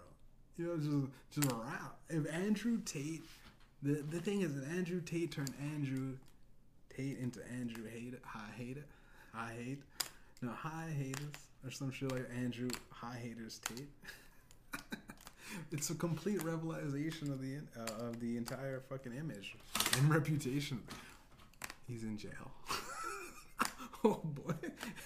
You 0.58 0.66
know, 0.66 0.78
just 0.78 1.42
just 1.42 1.52
a 1.52 1.56
rap. 1.56 1.98
If 2.10 2.32
Andrew 2.34 2.80
Tate, 2.86 3.24
the 3.84 4.02
the 4.10 4.20
thing 4.20 4.42
is 4.42 4.56
that 4.56 4.68
Andrew 4.70 5.02
Tate 5.02 5.32
turned 5.32 5.54
Andrew 5.62 6.18
Tate 6.96 7.18
into 7.20 7.40
Andrew 7.60 7.84
Hate 7.88 8.16
High 8.24 8.52
Hate 8.58 8.78
High 9.34 9.54
Hate, 9.58 9.82
no 10.42 10.52
High 10.52 10.94
Haters 10.96 11.34
or 11.66 11.72
some 11.72 11.92
shit 11.92 12.12
like 12.12 12.30
Andrew 12.36 12.70
High 12.90 13.16
Haters 13.16 13.60
Tate. 13.66 13.88
it's 15.72 15.90
a 15.90 15.96
complete 15.96 16.44
revelation 16.44 17.32
of 17.32 17.42
the 17.42 17.58
uh, 17.80 18.08
of 18.08 18.20
the 18.20 18.38
entire 18.38 18.82
fucking 18.90 19.14
image 19.14 19.56
and 19.98 20.10
reputation. 20.10 20.82
He's 21.88 22.04
in 22.04 22.18
jail. 22.18 22.52
oh 24.06 24.20
boy, 24.24 24.54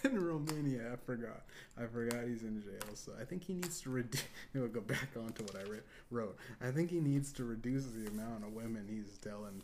in 0.03 0.19
Romania, 0.19 0.93
I 0.93 0.95
forgot. 1.05 1.43
I 1.77 1.85
forgot 1.85 2.25
he's 2.27 2.41
in 2.41 2.61
jail. 2.61 2.95
So 2.95 3.11
I 3.19 3.25
think 3.25 3.43
he 3.43 3.53
needs 3.53 3.81
to 3.81 3.89
reduce. 3.89 4.23
We'll 4.53 4.67
go 4.69 4.81
back 4.81 5.09
onto 5.15 5.43
what 5.43 5.55
I 5.55 5.69
re- 5.69 5.79
wrote. 6.09 6.35
I 6.61 6.71
think 6.71 6.89
he 6.89 6.99
needs 6.99 7.31
to 7.33 7.43
reduce 7.43 7.85
the 7.85 8.07
amount 8.07 8.43
of 8.43 8.53
women 8.53 8.87
he's 8.89 9.17
telling 9.19 9.61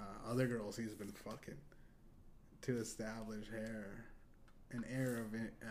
uh, 0.00 0.30
other 0.30 0.48
girls 0.48 0.76
he's 0.76 0.94
been 0.94 1.12
fucking 1.12 1.54
to 2.62 2.78
establish 2.78 3.48
hair, 3.50 4.04
an 4.72 4.84
air 4.92 5.18
of 5.18 5.34
uh, 5.34 5.68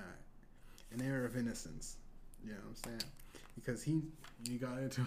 an 0.94 1.02
air 1.02 1.26
of 1.26 1.36
innocence. 1.36 1.98
You 2.46 2.52
know 2.52 2.58
what 2.60 2.70
I'm 2.70 2.76
saying? 3.00 3.12
Because 3.56 3.84
he, 3.84 4.02
you 4.50 4.58
got 4.58 4.78
into 4.78 5.02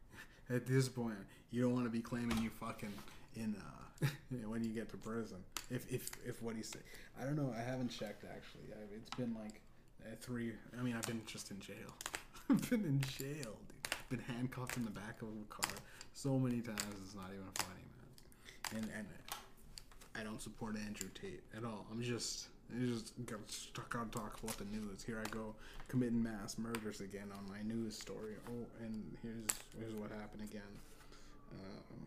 at 0.50 0.66
this 0.66 0.88
point, 0.90 1.16
you 1.50 1.62
don't 1.62 1.72
want 1.72 1.86
to 1.86 1.90
be 1.90 2.00
claiming 2.00 2.36
you 2.42 2.50
fucking 2.50 2.92
in 3.40 3.56
uh, 3.56 4.06
when 4.48 4.62
you 4.62 4.70
get 4.70 4.88
to 4.90 4.96
prison. 4.96 5.38
If 5.70 5.90
if 5.92 6.10
if 6.26 6.42
what 6.42 6.56
he 6.56 6.62
said, 6.62 6.82
I 7.20 7.24
don't 7.24 7.36
know. 7.36 7.52
I 7.56 7.62
haven't 7.62 7.88
checked 7.88 8.24
actually. 8.24 8.72
I, 8.72 8.82
it's 8.94 9.10
been 9.16 9.34
like 9.34 9.60
uh, 10.04 10.14
three. 10.20 10.52
I 10.78 10.82
mean, 10.82 10.94
I've 10.96 11.06
been 11.06 11.22
just 11.26 11.50
in 11.50 11.60
jail. 11.60 11.94
I've 12.50 12.68
been 12.70 12.84
in 12.84 13.00
jail, 13.00 13.56
dude. 13.68 13.96
Been 14.08 14.34
handcuffed 14.34 14.76
in 14.76 14.84
the 14.84 14.90
back 14.90 15.22
of 15.22 15.28
a 15.28 15.46
car 15.48 15.72
so 16.14 16.38
many 16.38 16.60
times. 16.60 16.82
It's 17.04 17.14
not 17.14 17.30
even 17.32 17.46
funny, 17.54 17.86
man. 17.94 18.82
And 18.82 18.90
and 18.98 19.06
I 20.18 20.24
don't 20.24 20.40
support 20.40 20.76
Andrew 20.76 21.08
Tate 21.14 21.42
at 21.56 21.64
all. 21.64 21.86
I'm 21.90 22.02
just. 22.02 22.48
Just 22.86 23.14
got 23.26 23.40
stuck 23.50 23.96
on 23.96 24.10
talk 24.10 24.38
about 24.40 24.56
the 24.56 24.64
news. 24.66 25.02
Here 25.02 25.20
I 25.20 25.28
go 25.30 25.56
committing 25.88 26.22
mass 26.22 26.56
murders 26.56 27.00
again 27.00 27.26
on 27.36 27.44
my 27.50 27.60
news 27.62 27.98
story. 27.98 28.34
Oh, 28.48 28.64
and 28.84 29.16
here's 29.24 29.50
here's 29.76 29.94
what 29.94 30.12
happened 30.12 30.48
again. 30.48 30.62
Um, 31.52 32.06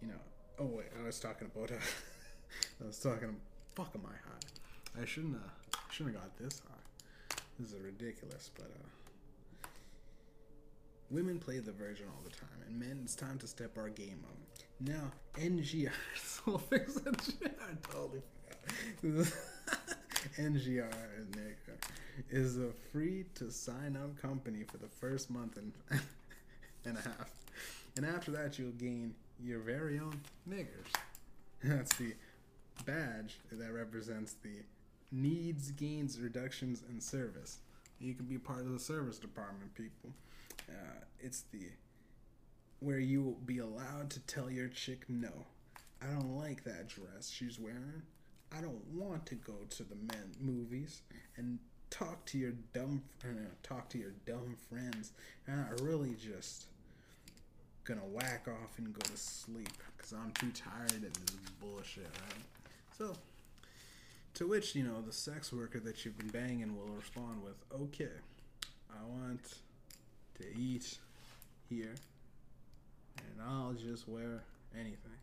you 0.00 0.08
know. 0.08 0.20
Oh 0.58 0.66
wait, 0.66 0.86
I 1.00 1.04
was 1.04 1.20
talking 1.20 1.50
about. 1.54 1.70
Uh, 1.70 1.74
I 2.82 2.86
was 2.86 2.98
talking. 2.98 3.36
Fuck, 3.74 3.92
am 3.94 4.02
I 4.06 4.10
high? 4.10 5.02
I 5.02 5.04
shouldn't. 5.04 5.36
Uh, 5.36 5.78
shouldn't 5.90 6.14
have 6.16 6.24
got 6.24 6.38
this 6.38 6.60
high. 6.60 7.36
This 7.58 7.72
is 7.72 7.80
ridiculous, 7.80 8.50
but 8.54 8.66
uh, 8.66 9.68
women 11.10 11.38
play 11.38 11.58
the 11.58 11.72
virgin 11.72 12.06
all 12.08 12.22
the 12.22 12.30
time, 12.30 12.48
and 12.66 12.78
men, 12.78 13.00
it's 13.04 13.14
time 13.14 13.38
to 13.38 13.46
step 13.46 13.78
our 13.78 13.88
game 13.88 14.24
up. 14.28 14.36
Now, 14.80 15.12
NGR, 15.38 15.90
so 16.16 16.58
fix. 16.58 16.98
I 16.98 17.90
totally 17.90 18.20
forgot. 19.00 19.32
NGR, 20.38 20.92
is 22.30 22.58
a 22.58 22.70
free 22.92 23.24
to 23.34 23.50
sign 23.50 23.96
up 23.96 24.20
company 24.20 24.64
for 24.70 24.78
the 24.78 24.88
first 24.88 25.30
month 25.30 25.56
and 25.56 25.72
and 26.84 26.98
a 26.98 27.00
half, 27.00 27.30
and 27.96 28.04
after 28.06 28.30
that 28.30 28.58
you'll 28.58 28.70
gain 28.72 29.14
your 29.42 29.60
very 29.60 29.98
own 29.98 30.20
niggers. 30.48 30.92
That's 31.64 31.94
the 31.96 32.14
badge 32.84 33.38
that 33.50 33.72
represents 33.72 34.34
the 34.42 34.62
needs, 35.12 35.70
gains, 35.70 36.20
reductions, 36.20 36.82
and 36.88 37.02
service. 37.02 37.58
You 37.98 38.14
can 38.14 38.26
be 38.26 38.38
part 38.38 38.60
of 38.60 38.72
the 38.72 38.78
service 38.78 39.18
department, 39.18 39.74
people. 39.74 40.10
Uh, 40.68 41.04
it's 41.20 41.44
the 41.52 41.70
where 42.80 42.98
you 42.98 43.22
will 43.22 43.40
be 43.46 43.58
allowed 43.58 44.10
to 44.10 44.20
tell 44.20 44.50
your 44.50 44.68
chick 44.68 45.04
no. 45.08 45.32
I 46.02 46.06
don't 46.06 46.36
like 46.36 46.64
that 46.64 46.88
dress 46.88 47.30
she's 47.30 47.58
wearing. 47.58 48.02
I 48.56 48.60
don't 48.60 48.84
want 48.92 49.26
to 49.26 49.34
go 49.34 49.54
to 49.70 49.82
the 49.82 49.94
men 49.94 50.32
movies 50.40 51.02
and 51.36 51.58
talk 51.90 52.24
to 52.26 52.38
your 52.38 52.52
dumb 52.72 53.02
uh, 53.24 53.28
talk 53.62 53.88
to 53.90 53.98
your 53.98 54.12
dumb 54.26 54.56
friends. 54.68 55.12
And 55.46 55.60
I 55.60 55.82
really 55.82 56.14
just 56.14 56.66
gonna 57.86 58.00
whack 58.12 58.46
off 58.48 58.78
and 58.78 58.92
go 58.92 59.00
to 59.00 59.16
sleep 59.16 59.72
because 59.96 60.12
I'm 60.12 60.32
too 60.32 60.50
tired 60.50 61.04
of 61.04 61.12
this 61.12 61.36
bullshit, 61.60 62.04
right? 62.04 62.42
So, 62.98 63.14
to 64.34 64.46
which 64.46 64.74
you 64.74 64.82
know 64.82 65.00
the 65.00 65.12
sex 65.12 65.52
worker 65.52 65.78
that 65.80 66.04
you've 66.04 66.18
been 66.18 66.28
banging 66.28 66.76
will 66.76 66.88
respond 66.88 67.42
with, 67.42 67.54
"Okay, 67.72 68.10
I 68.90 69.04
want 69.04 69.60
to 70.40 70.58
eat 70.58 70.98
here, 71.68 71.94
and 73.18 73.42
I'll 73.42 73.74
just 73.74 74.08
wear 74.08 74.42
anything." 74.74 75.18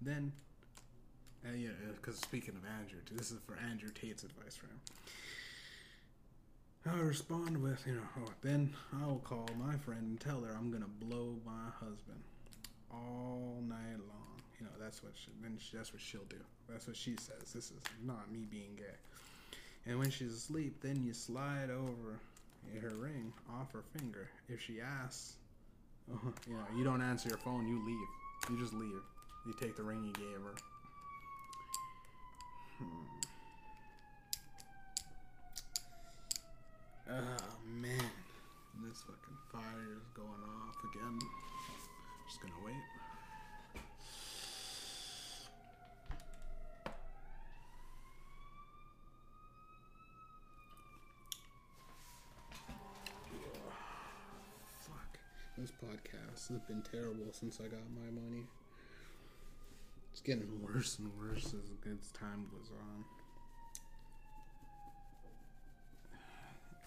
Then, 0.00 0.32
uh, 1.46 1.52
yeah, 1.52 1.70
because 1.94 2.18
speaking 2.18 2.56
of 2.56 2.64
Andrew, 2.80 3.00
this 3.12 3.30
is 3.30 3.38
for 3.46 3.56
Andrew 3.56 3.90
Tate's 3.90 4.24
advice 4.24 4.56
for 4.56 4.66
him. 4.66 4.80
I'll 6.88 7.02
respond 7.02 7.60
with, 7.60 7.82
you 7.86 7.94
know, 7.94 8.08
oh, 8.20 8.30
then 8.42 8.72
I'll 9.00 9.20
call 9.24 9.48
my 9.58 9.76
friend 9.76 10.02
and 10.02 10.20
tell 10.20 10.40
her 10.42 10.54
I'm 10.56 10.70
gonna 10.70 10.86
blow 11.00 11.36
my 11.44 11.70
husband 11.80 12.20
all 12.92 13.60
night 13.66 13.98
long. 13.98 14.40
You 14.60 14.66
know, 14.66 14.72
that's 14.80 15.02
what 15.02 15.12
she, 15.14 15.30
then 15.42 15.58
she, 15.58 15.76
that's 15.76 15.92
what 15.92 16.00
she'll 16.00 16.24
do. 16.28 16.38
That's 16.68 16.86
what 16.86 16.96
she 16.96 17.16
says. 17.16 17.52
This 17.52 17.70
is 17.70 17.80
not 18.04 18.30
me 18.30 18.46
being 18.50 18.76
gay. 18.76 18.84
And 19.86 19.98
when 19.98 20.10
she's 20.10 20.32
asleep, 20.32 20.80
then 20.80 21.02
you 21.04 21.12
slide 21.12 21.70
over 21.70 22.20
her 22.80 22.94
ring 22.96 23.32
off 23.50 23.72
her 23.72 23.84
finger. 23.98 24.28
If 24.48 24.60
she 24.60 24.80
asks, 24.80 25.34
you 26.08 26.54
know, 26.54 26.64
you 26.76 26.84
don't 26.84 27.02
answer 27.02 27.28
your 27.28 27.38
phone, 27.38 27.66
you 27.66 27.84
leave. 27.84 28.50
You 28.50 28.62
just 28.62 28.74
leave. 28.74 29.02
You 29.46 29.54
take 29.60 29.76
the 29.76 29.82
ring 29.82 30.04
you 30.04 30.12
gave 30.12 30.42
her. 30.42 30.54
Hmm. 32.78 33.25
Oh 37.08 37.36
man, 37.80 38.10
this 38.82 39.02
fucking 39.02 39.38
fire 39.52 39.96
is 39.96 40.08
going 40.14 40.26
off 40.26 40.76
again. 40.92 41.18
Just 42.28 42.40
gonna 42.40 42.54
wait. 42.64 42.74
Fuck. 54.80 55.18
This 55.56 55.70
podcast 55.70 56.48
has 56.48 56.60
been 56.66 56.82
terrible 56.82 57.32
since 57.32 57.60
I 57.60 57.68
got 57.68 57.78
my 57.94 58.10
money. 58.10 58.46
It's 60.12 60.22
getting 60.22 60.60
worse 60.62 60.98
and 60.98 61.10
worse 61.18 61.46
as, 61.46 61.70
as 61.92 62.10
time 62.12 62.46
goes 62.50 62.70
on. 62.72 63.04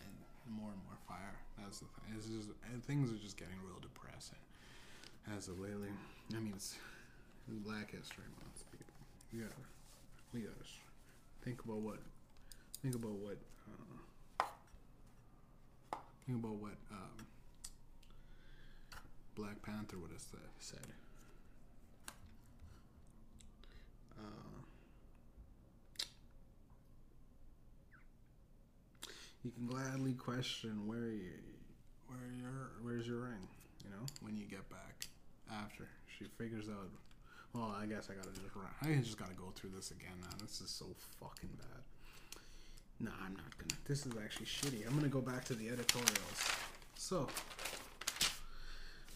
And 0.02 0.16
more 0.50 0.72
and 0.72 0.82
more 0.86 0.98
fire. 1.08 1.38
That's 1.58 1.80
the 1.80 1.86
thing. 1.86 2.16
It's 2.18 2.28
just 2.28 2.50
things 2.86 3.12
are 3.12 3.22
just 3.22 3.38
getting 3.38 3.56
real 3.66 3.80
depressing 3.82 4.40
as 5.36 5.48
of 5.48 5.60
lately. 5.60 5.90
I 6.36 6.40
mean, 6.40 6.54
it's, 6.56 6.76
it's 7.48 7.58
Black 7.60 7.92
History 7.92 8.26
Month, 8.42 8.64
people. 8.72 8.94
Gotta, 9.34 9.62
we 10.34 10.42
gotta 10.42 10.56
think 11.44 11.64
about 11.64 11.82
what, 11.82 12.00
think 12.82 12.96
about 12.96 13.12
what, 13.12 13.38
uh, 13.70 14.46
think 16.26 16.44
about 16.44 16.56
what 16.56 16.78
um, 16.92 17.26
Black 19.36 19.62
Panther 19.62 19.98
would 19.98 20.12
have 20.12 20.22
said. 20.60 20.80
Uh, 24.18 24.49
you 29.44 29.52
can 29.52 29.68
gladly 29.68 30.14
question 30.14 30.86
where 30.86 31.10
you, 31.10 31.32
where 32.08 32.32
your 32.38 32.72
where's 32.82 33.08
your 33.08 33.22
ring, 33.22 33.48
you 33.84 33.90
know, 33.92 34.06
when 34.22 34.36
you 34.38 34.46
get 34.46 34.68
back 34.70 35.06
after 35.52 35.88
she 36.18 36.26
figures 36.38 36.68
out. 36.70 36.90
Well, 37.54 37.76
I 37.82 37.86
guess 37.86 38.10
I 38.12 38.14
gotta 38.14 38.30
just 38.30 38.56
run. 38.56 38.68
I 38.82 39.02
just 39.02 39.18
gotta 39.18 39.34
go 39.34 39.52
through 39.56 39.72
this 39.76 39.92
again 39.92 40.14
now. 40.22 40.36
This 40.42 40.62
is 40.62 40.70
so 40.70 40.86
fucking 41.20 41.50
bad. 41.58 41.84
No, 43.00 43.12
I'm 43.26 43.34
not 43.34 43.58
gonna. 43.58 43.80
This 43.88 44.06
is 44.06 44.14
actually 44.24 44.46
shitty. 44.46 44.86
I'm 44.88 44.96
gonna 44.96 45.08
go 45.08 45.22
back 45.22 45.46
to 45.46 45.56
the 45.56 45.70
editorials. 45.70 46.44
So, 46.96 47.28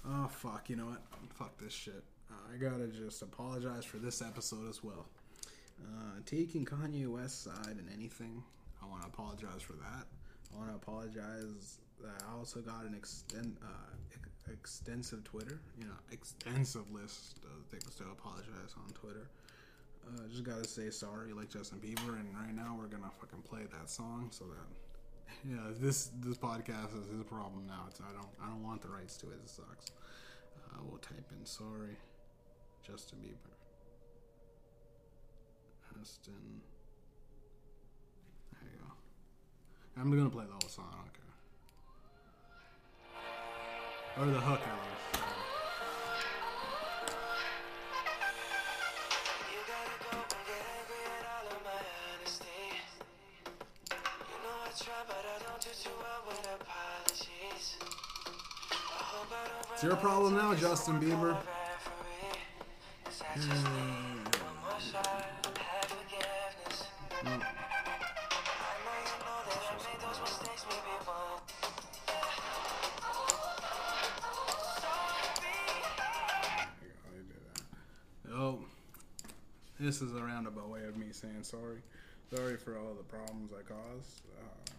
oh 0.08 0.28
fuck, 0.30 0.70
you 0.70 0.78
know 0.78 0.86
what? 0.86 1.02
Fuck 1.34 1.58
this 1.60 1.74
shit. 1.74 2.04
Uh, 2.32 2.54
I 2.54 2.58
gotta 2.58 2.88
just 2.88 3.22
apologize 3.22 3.86
for 3.86 3.98
this 3.98 4.22
episode 4.22 4.70
as 4.70 4.84
well. 4.84 5.06
Uh, 5.84 6.20
taking 6.26 6.66
Kanye 6.66 7.08
West's 7.08 7.44
side 7.44 7.78
in 7.78 7.88
anything, 7.94 8.42
I 8.84 8.90
want 8.90 9.02
to 9.04 9.08
apologize 9.08 9.62
for 9.62 9.74
that. 9.74 10.06
I 10.54 10.58
want 10.58 10.70
to 10.70 10.76
apologize 10.76 11.80
I 12.04 12.38
also 12.38 12.60
got 12.60 12.84
an 12.84 12.94
extend, 12.94 13.58
uh, 13.64 13.96
ex- 14.14 14.52
extensive 14.52 15.24
Twitter, 15.24 15.62
you 15.78 15.86
know, 15.86 15.96
extensive 16.12 16.92
list 16.92 17.40
of 17.46 17.66
things 17.72 17.96
to 17.96 18.04
apologize 18.12 18.76
on 18.78 18.92
Twitter. 18.94 19.30
Uh, 20.06 20.28
just 20.30 20.44
gotta 20.44 20.68
say 20.68 20.90
sorry, 20.90 21.32
like 21.32 21.50
Justin 21.50 21.80
Bieber, 21.80 22.20
and 22.20 22.28
right 22.36 22.54
now 22.54 22.76
we're 22.78 22.88
gonna 22.88 23.12
fucking 23.22 23.42
play 23.44 23.62
that 23.72 23.90
song 23.90 24.28
so 24.32 24.46
that 24.46 24.68
yeah, 25.50 25.72
this 25.80 26.12
this 26.20 26.38
podcast 26.38 26.92
is 27.00 27.08
his 27.08 27.24
problem 27.24 27.66
now. 27.68 27.86
It's 27.88 28.02
I 28.02 28.12
don't 28.12 28.28
I 28.42 28.48
don't 28.48 28.64
want 28.64 28.82
the 28.82 28.90
rights 28.90 29.16
to 29.18 29.28
it. 29.28 29.40
It 29.44 29.50
sucks. 29.50 29.92
Uh, 30.58 30.80
we'll 30.84 31.00
type 31.00 31.32
in 31.32 31.46
sorry, 31.46 31.96
Justin 32.86 33.20
Bieber. 33.20 33.54
Justin. 35.98 36.62
There 38.52 38.70
you 38.72 38.80
go. 38.80 38.92
I'm 39.96 40.10
gonna 40.10 40.30
play 40.30 40.46
the 40.46 40.52
whole 40.52 40.70
song. 40.70 40.86
I 40.92 40.96
don't 40.98 41.14
care. 41.14 41.24
Or 44.18 44.26
the 44.26 44.40
hook, 44.40 44.60
at 44.60 44.74
least. 44.74 45.24
You 49.52 49.60
gotta 49.70 49.96
go 50.04 50.18
and 50.18 50.30
get 50.48 50.62
angry 50.78 51.04
at 51.06 51.34
this 79.84 80.02
is 80.02 80.16
a 80.16 80.24
roundabout 80.24 80.70
way 80.70 80.86
of 80.86 80.96
me 80.96 81.08
saying 81.12 81.44
sorry. 81.44 81.84
Sorry 82.34 82.56
for 82.56 82.78
all 82.78 82.94
the 82.96 83.04
problems 83.04 83.52
I 83.52 83.62
caused. 83.62 84.22
Uh, 84.40 84.72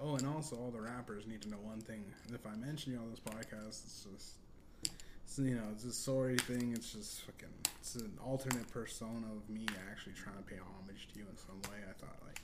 oh, 0.00 0.14
and 0.14 0.26
also 0.26 0.56
all 0.56 0.70
the 0.70 0.80
rappers 0.80 1.26
need 1.26 1.42
to 1.42 1.50
know 1.50 1.58
one 1.62 1.80
thing. 1.80 2.04
If 2.32 2.46
I 2.46 2.54
mention 2.54 2.92
you 2.92 2.98
on 2.98 3.10
this 3.10 3.18
podcast, 3.18 3.84
it's 3.84 4.06
just, 4.10 4.92
it's, 5.24 5.38
you 5.38 5.56
know, 5.56 5.66
it's 5.72 5.84
a 5.84 5.92
sorry 5.92 6.38
thing. 6.38 6.72
It's 6.74 6.92
just 6.92 7.22
fucking, 7.22 7.52
it's 7.80 7.96
an 7.96 8.12
alternate 8.24 8.70
persona 8.70 9.26
of 9.34 9.50
me 9.50 9.66
actually 9.90 10.14
trying 10.14 10.36
to 10.36 10.42
pay 10.42 10.56
homage 10.56 11.08
to 11.12 11.18
you 11.18 11.26
in 11.28 11.36
some 11.36 11.60
way. 11.68 11.82
I 11.82 11.92
thought 11.98 12.16
like 12.24 12.40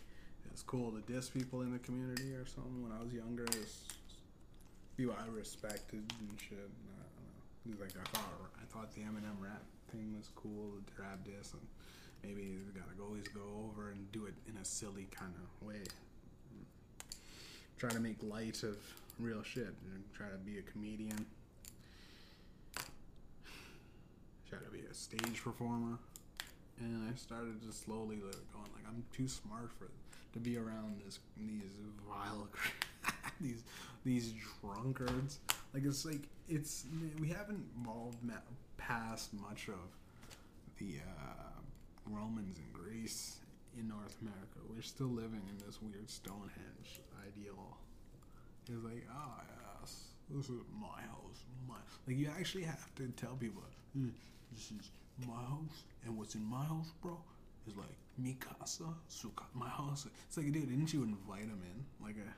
it's 0.51 0.65
cool 0.65 0.91
to 0.91 1.01
diss 1.13 1.31
people 1.31 1.63
in 1.63 1.73
the 1.73 1.79
community 1.79 2.35
or 2.35 2.47
something. 2.47 2.83
When 2.83 2.91
I 2.91 3.03
was 3.03 3.13
younger, 3.13 3.45
it's 3.45 3.87
people 4.97 5.15
I 5.17 5.25
respected 5.31 6.03
and 6.19 6.35
shit. 6.37 6.59
I 6.59 7.71
don't 7.71 7.79
know. 7.79 7.85
Like 7.85 7.95
I 7.95 8.09
thought 8.11 8.33
I 8.61 8.65
thought 8.73 8.93
the 8.93 9.03
Eminem 9.03 9.39
rap 9.41 9.63
was 10.17 10.29
cool, 10.35 10.73
the 10.87 11.03
rap 11.03 11.19
this 11.25 11.53
and 11.53 11.63
maybe 12.23 12.43
you 12.43 12.61
gotta 12.75 12.95
go 12.99 13.05
always 13.05 13.29
go 13.29 13.41
over 13.65 13.91
and 13.91 14.11
do 14.13 14.27
it 14.27 14.35
in 14.49 14.57
a 14.61 14.65
silly 14.65 15.09
kind 15.11 15.33
of 15.37 15.67
way. 15.67 15.83
Try 17.79 17.91
to 17.91 18.01
make 18.01 18.17
light 18.23 18.63
of 18.63 18.77
real 19.19 19.43
shit 19.43 19.75
and 19.93 20.03
try 20.15 20.29
to 20.29 20.37
be 20.39 20.59
a 20.59 20.63
comedian. 20.63 21.27
Try 24.49 24.59
to 24.59 24.71
be 24.71 24.81
a 24.91 24.95
stage 24.95 25.43
performer. 25.43 25.99
And 26.81 27.09
I 27.11 27.17
started 27.17 27.63
to 27.67 27.73
slowly 27.73 28.17
going 28.17 28.35
like 28.55 28.85
I'm 28.89 29.05
too 29.13 29.29
smart 29.29 29.71
for 29.79 29.89
to 30.33 30.39
be 30.39 30.59
around 30.59 31.01
this 31.05 31.19
these 31.37 31.63
vile 32.09 32.49
these 33.41 33.63
these 34.05 34.35
drunkards. 34.61 35.39
Like 35.73 35.85
it's 35.85 36.05
like 36.05 36.29
it's 36.49 36.85
we 37.21 37.29
haven't 37.29 37.65
evolved 37.81 38.23
past 38.87 39.33
much 39.35 39.69
of 39.69 39.89
the 40.79 40.97
uh, 41.01 41.61
Romans 42.07 42.57
and 42.59 42.73
Greece 42.73 43.39
in 43.79 43.89
North 43.89 44.17
America. 44.23 44.59
We're 44.69 44.83
still 44.83 45.09
living 45.09 45.43
in 45.49 45.67
this 45.67 45.81
weird 45.83 46.09
Stonehenge 46.09 47.01
ideal. 47.27 47.77
It's 48.69 48.85
like, 48.85 49.07
oh 49.13 49.41
yes, 49.81 50.05
This 50.31 50.47
is 50.47 50.61
my 50.81 51.01
house. 51.03 51.45
My 51.69 51.77
like 52.07 52.17
you 52.17 52.29
actually 52.29 52.65
have 52.65 52.95
to 52.97 53.09
tell 53.17 53.35
people 53.37 53.63
"Hmm, 53.95 54.09
this 54.53 54.71
is 54.71 54.91
my 55.27 55.35
house, 55.35 55.85
and 56.05 56.17
what's 56.17 56.35
in 56.35 56.45
my 56.45 56.65
house, 56.65 56.93
bro, 57.03 57.19
is 57.67 57.77
like 57.77 57.97
mi 58.19 58.37
casa, 58.39 58.85
su 59.09 59.31
my 59.55 59.69
house. 59.69 60.07
It's 60.29 60.37
like, 60.37 60.53
dude, 60.53 60.69
didn't 60.69 60.93
you 60.93 61.03
invite 61.03 61.43
him 61.43 61.63
in? 61.63 62.05
Like 62.05 62.17
a, 62.17 62.29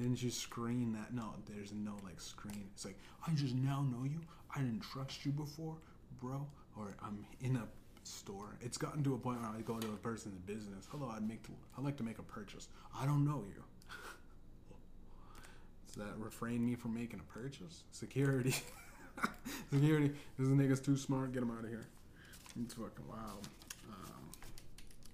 didn't 0.00 0.22
you 0.22 0.30
screen 0.30 0.92
that? 0.92 1.12
No, 1.14 1.34
there's 1.46 1.72
no 1.72 1.92
like 2.04 2.20
screen. 2.20 2.68
It's 2.74 2.84
like 2.84 2.98
I 3.26 3.32
just 3.34 3.54
now 3.54 3.82
know 3.82 4.04
you. 4.04 4.20
I 4.54 4.60
didn't 4.60 4.80
trust 4.80 5.24
you 5.24 5.32
before, 5.32 5.76
bro. 6.20 6.46
Or 6.76 6.94
I'm 7.02 7.24
in 7.40 7.56
a 7.56 7.66
store. 8.02 8.56
It's 8.60 8.76
gotten 8.76 9.02
to 9.04 9.14
a 9.14 9.18
point 9.18 9.40
where 9.40 9.50
I 9.50 9.60
go 9.60 9.78
to 9.78 9.86
a 9.88 9.96
person's 9.96 10.38
business. 10.40 10.86
Hello, 10.90 11.12
I'd 11.14 11.26
make. 11.26 11.44
I'd 11.76 11.84
like 11.84 11.96
to 11.98 12.02
make 12.02 12.18
a 12.18 12.22
purchase. 12.22 12.68
I 12.98 13.06
don't 13.06 13.24
know 13.24 13.44
you. 13.46 13.62
Does 15.86 15.96
that 15.96 16.18
refrain 16.18 16.64
me 16.64 16.74
from 16.74 16.94
making 16.94 17.20
a 17.20 17.32
purchase? 17.32 17.84
Security. 17.92 18.54
Security. 19.72 20.12
This 20.38 20.48
nigga's 20.48 20.80
too 20.80 20.96
smart. 20.96 21.32
Get 21.32 21.42
him 21.42 21.50
out 21.50 21.64
of 21.64 21.70
here. 21.70 21.86
It's 22.62 22.74
fucking 22.74 23.08
wild. 23.08 23.48
Um, 23.90 24.30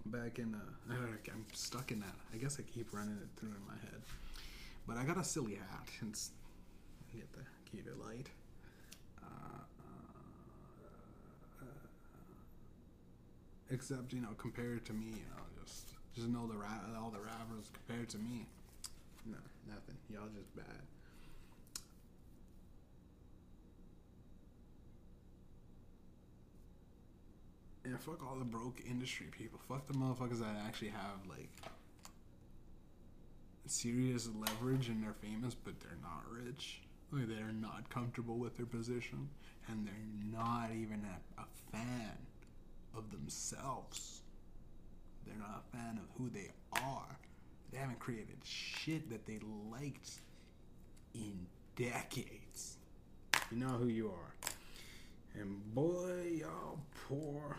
back 0.06 0.38
in, 0.38 0.54
uh, 0.54 0.94
I'm 0.94 1.44
stuck 1.52 1.90
in 1.90 2.00
that. 2.00 2.14
I 2.32 2.36
guess 2.36 2.58
I 2.58 2.62
keep 2.62 2.92
running 2.92 3.18
it 3.22 3.28
through 3.38 3.50
in 3.50 3.66
my 3.66 3.74
head. 3.82 4.00
But 4.90 4.98
I 4.98 5.04
got 5.04 5.18
a 5.18 5.24
silly 5.24 5.54
hat. 5.54 5.88
It's, 6.08 6.32
I 7.14 7.16
get 7.18 7.32
the 7.32 7.38
keep 7.70 7.86
it 7.86 7.96
light. 8.04 8.26
Uh, 9.22 9.62
uh, 11.62 11.64
except, 13.70 14.12
you 14.12 14.20
know, 14.20 14.34
compared 14.36 14.84
to 14.86 14.92
me, 14.92 15.06
you 15.06 15.12
know, 15.12 15.44
just 15.62 15.90
just 16.12 16.26
know 16.26 16.48
the 16.48 16.56
ra- 16.56 16.98
all 17.00 17.10
the 17.10 17.20
rappers 17.20 17.70
compared 17.72 18.08
to 18.08 18.18
me. 18.18 18.46
No, 19.24 19.38
nothing. 19.68 19.94
Y'all 20.12 20.28
just 20.36 20.56
bad. 20.56 20.82
And 27.84 28.00
fuck 28.00 28.26
all 28.28 28.36
the 28.36 28.44
broke 28.44 28.80
industry 28.88 29.26
people. 29.30 29.60
Fuck 29.68 29.86
the 29.86 29.94
motherfuckers 29.94 30.40
that 30.40 30.56
actually 30.66 30.88
have 30.88 31.24
like 31.28 31.48
serious 33.70 34.28
leverage 34.34 34.88
and 34.88 35.02
they're 35.02 35.14
famous, 35.14 35.54
but 35.54 35.78
they're 35.80 35.98
not 36.02 36.24
rich. 36.28 36.80
Like 37.12 37.28
they're 37.28 37.52
not 37.52 37.88
comfortable 37.90 38.36
with 38.36 38.56
their 38.56 38.66
position, 38.66 39.28
and 39.68 39.86
they're 39.86 40.40
not 40.40 40.70
even 40.70 41.04
a, 41.04 41.40
a 41.40 41.44
fan 41.72 42.16
of 42.96 43.10
themselves. 43.10 44.20
They're 45.26 45.38
not 45.38 45.64
a 45.64 45.76
fan 45.76 45.98
of 45.98 46.08
who 46.16 46.30
they 46.30 46.50
are. 46.72 47.18
They 47.72 47.78
haven't 47.78 47.98
created 47.98 48.36
shit 48.44 49.10
that 49.10 49.26
they 49.26 49.38
liked 49.70 50.10
in 51.14 51.46
decades. 51.76 52.76
You 53.50 53.58
know 53.58 53.68
who 53.68 53.88
you 53.88 54.08
are. 54.08 54.50
And 55.40 55.74
boy, 55.74 56.38
y'all 56.40 56.78
poor. 57.08 57.56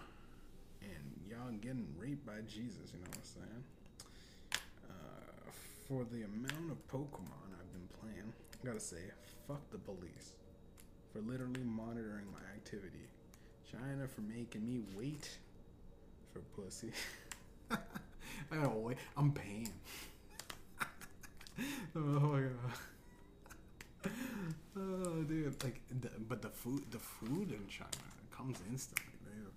And 0.81 1.29
y'all 1.29 1.51
getting 1.61 1.87
raped 1.97 2.25
by 2.25 2.41
Jesus, 2.47 2.91
you 2.93 2.99
know 2.99 3.07
what 3.09 3.17
I'm 3.17 3.23
saying? 3.23 3.63
For 5.91 6.05
the 6.05 6.23
amount 6.23 6.71
of 6.71 6.87
Pokemon 6.87 7.51
I've 7.51 7.73
been 7.73 7.89
playing, 7.99 8.31
I 8.63 8.65
gotta 8.65 8.79
say, 8.79 9.11
fuck 9.45 9.59
the 9.71 9.77
police. 9.77 10.35
For 11.11 11.19
literally 11.19 11.65
monitoring 11.65 12.27
my 12.31 12.39
activity. 12.55 13.09
China 13.69 14.07
for 14.07 14.21
making 14.21 14.65
me 14.65 14.79
wait 14.95 15.37
for 16.31 16.39
pussy. 16.55 16.93
I 17.71 18.55
gotta 18.55 18.69
wait. 18.69 18.99
I'm 19.17 19.33
paying. 19.33 19.73
oh 21.97 21.99
my 21.99 22.39
god. 22.39 22.51
Oh, 24.77 25.23
dude, 25.27 25.61
like, 25.61 25.81
the, 25.99 26.09
but 26.29 26.41
the 26.41 26.47
food, 26.47 26.89
the 26.91 26.99
food 26.99 27.51
in 27.51 27.67
China 27.67 27.89
comes 28.33 28.57
instantly. 28.71 29.11
Dude. 29.25 29.51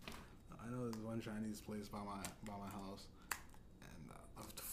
I 0.61 0.69
know 0.69 0.91
there's 0.91 0.97
one 1.05 1.21
Chinese 1.21 1.61
place 1.61 1.89
by 1.89 1.99
my 1.99 2.21
by 2.45 2.55
my 2.59 2.69
house, 2.73 3.07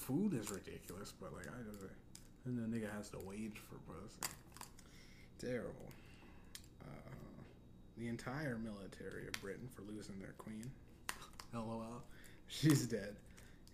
food 0.01 0.33
is 0.33 0.49
ridiculous. 0.51 1.13
But 1.19 1.33
like, 1.33 1.47
I 1.47 1.61
just, 1.69 1.83
and 2.45 2.57
the 2.57 2.65
nigga 2.65 2.91
has 2.95 3.09
to 3.11 3.19
wage 3.19 3.61
for 3.69 3.75
pussy. 3.85 4.33
Terrible. 5.39 5.89
Uh, 6.81 7.11
the 7.97 8.07
entire 8.07 8.57
military 8.57 9.27
of 9.27 9.33
Britain 9.41 9.69
for 9.73 9.83
losing 9.83 10.19
their 10.19 10.33
queen. 10.37 10.69
LOL. 11.53 12.03
She's 12.47 12.85
dead. 12.85 13.15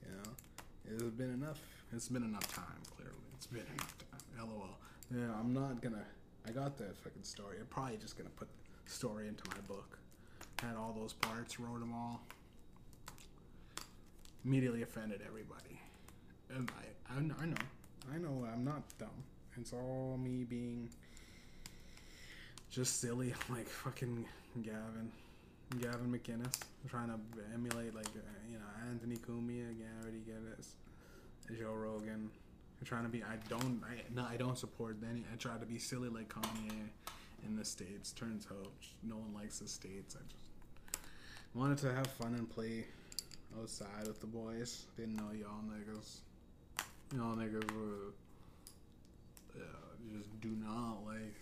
You 0.06 0.12
know, 0.16 0.96
it's 0.96 1.16
been 1.16 1.34
enough. 1.34 1.60
It's 1.94 2.10
been 2.10 2.24
enough 2.24 2.54
time. 2.54 2.82
Clearly, 2.96 3.16
it's 3.36 3.48
been 3.48 3.62
enough 3.62 3.96
time. 3.98 4.50
LOL. 4.50 4.78
Yeah, 5.14 5.34
I'm 5.40 5.54
not 5.54 5.82
gonna. 5.82 6.06
I 6.48 6.52
got 6.52 6.78
that 6.78 6.96
fucking 6.98 7.24
story. 7.24 7.58
I'm 7.60 7.68
probably 7.68 7.98
just 7.98 8.18
gonna 8.18 8.30
put 8.30 8.48
the 8.86 8.92
story 8.92 9.28
into 9.28 9.44
my 9.50 9.60
book. 9.68 9.98
Had 10.62 10.76
all 10.76 10.96
those 10.98 11.14
parts, 11.14 11.60
wrote 11.60 11.80
them 11.80 11.94
all. 11.94 12.22
Immediately 14.46 14.82
offended 14.82 15.22
everybody, 15.26 15.80
I, 16.52 16.60
I, 17.10 17.18
I 17.18 17.20
know, 17.20 17.56
I 18.14 18.18
know, 18.18 18.48
I'm 18.52 18.64
not 18.64 18.84
dumb. 18.98 19.10
It's 19.60 19.74
all 19.74 20.20
me 20.22 20.44
being 20.44 20.90
just 22.70 23.02
silly, 23.02 23.34
like 23.50 23.68
fucking 23.68 24.26
Gavin. 24.62 25.12
Gavin 25.82 26.08
McInnes 26.08 26.62
trying 26.88 27.10
to 27.10 27.20
emulate 27.54 27.94
like 27.94 28.06
uh, 28.06 28.22
you 28.50 28.58
know 28.58 28.90
Anthony 28.90 29.18
Cumia, 29.18 29.78
Gary 29.78 30.22
Geddes, 30.26 30.76
Joe 31.60 31.74
Rogan. 31.74 32.30
Trying 32.86 33.04
to 33.04 33.10
be. 33.10 33.24
I 33.24 33.38
don't. 33.50 33.82
I 33.84 34.04
no. 34.14 34.26
I 34.30 34.38
don't 34.38 34.58
support 34.58 34.98
any. 35.10 35.26
I 35.34 35.36
try 35.38 35.58
to 35.58 35.66
be 35.66 35.80
silly 35.80 36.10
like 36.10 36.30
Kanye 36.30 36.88
in 37.46 37.56
the 37.56 37.66
states. 37.66 38.12
Turns 38.12 38.48
out 38.52 38.72
no 39.04 39.16
one 39.16 39.34
likes 39.34 39.60
the 39.60 39.68
states. 39.68 40.16
I 40.16 40.24
just 40.32 41.02
wanted 41.56 41.80
to 41.80 41.94
have 41.94 42.06
fun 42.06 42.36
and 42.36 42.48
play 42.48 42.86
outside 43.60 44.06
with 44.06 44.22
the 44.22 44.28
boys. 44.28 44.86
Didn't 44.96 45.16
know 45.16 45.32
y'all 45.34 45.64
niggas. 45.68 46.20
Y'all 47.16 47.36
niggas 47.38 47.72
were 47.72 48.12
uh, 49.56 49.62
just 50.14 50.42
do 50.42 50.50
not 50.50 51.06
like 51.06 51.40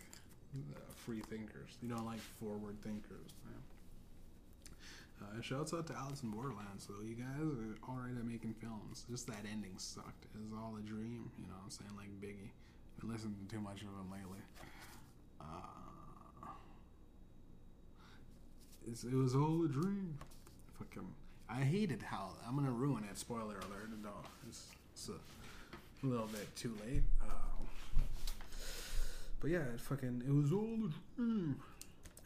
uh, 0.76 0.80
free 0.96 1.22
thinkers. 1.22 1.78
You 1.82 1.90
don't 1.90 2.06
like 2.06 2.20
forward 2.40 2.80
thinkers. 2.84 3.32
Man. 3.44 3.62
Uh, 5.22 5.42
shouts 5.42 5.74
out 5.74 5.88
to 5.88 5.94
Alice 5.96 6.22
in 6.22 6.30
Borderlands. 6.30 6.88
though. 6.88 7.04
you 7.04 7.16
guys 7.16 7.42
are 7.42 7.90
alright 7.90 8.16
at 8.18 8.26
making 8.26 8.54
films. 8.62 9.06
Just 9.10 9.26
that 9.28 9.44
ending 9.52 9.74
sucked. 9.78 10.26
It 10.36 10.42
was 10.44 10.54
all 10.54 10.78
a 10.78 10.82
dream. 10.82 11.32
You 11.40 11.48
know 11.48 11.54
what 11.56 11.64
I'm 11.64 11.72
saying? 11.72 11.92
Like 11.98 12.10
Biggie. 12.22 12.52
Been 13.00 13.12
listening 13.12 13.36
to 13.48 13.56
too 13.56 13.62
much 13.62 13.82
of 13.82 13.88
him 13.88 14.12
lately. 14.12 14.40
Uh, 15.42 16.46
it 18.88 19.16
was 19.16 19.36
all 19.36 19.66
a 19.66 19.68
dream. 19.68 20.18
Fucking. 20.78 21.08
I 21.50 21.62
hated 21.62 22.04
how. 22.04 22.34
I'm 22.48 22.56
gonna 22.56 22.72
ruin 22.72 23.04
it. 23.10 23.18
Spoiler 23.18 23.58
alert. 23.58 23.90
No, 24.04 24.12
it's, 24.48 24.68
it's 24.94 25.10
a 25.10 25.14
little 26.06 26.28
bit 26.28 26.56
too 26.56 26.76
late. 26.86 27.04
Uh, 27.22 27.26
but 29.40 29.50
yeah, 29.50 29.60
it 29.60 29.80
fucking. 29.80 30.24
It 30.28 30.32
was 30.32 30.52
all 30.52 30.64
a 30.64 31.18
dream. 31.18 31.56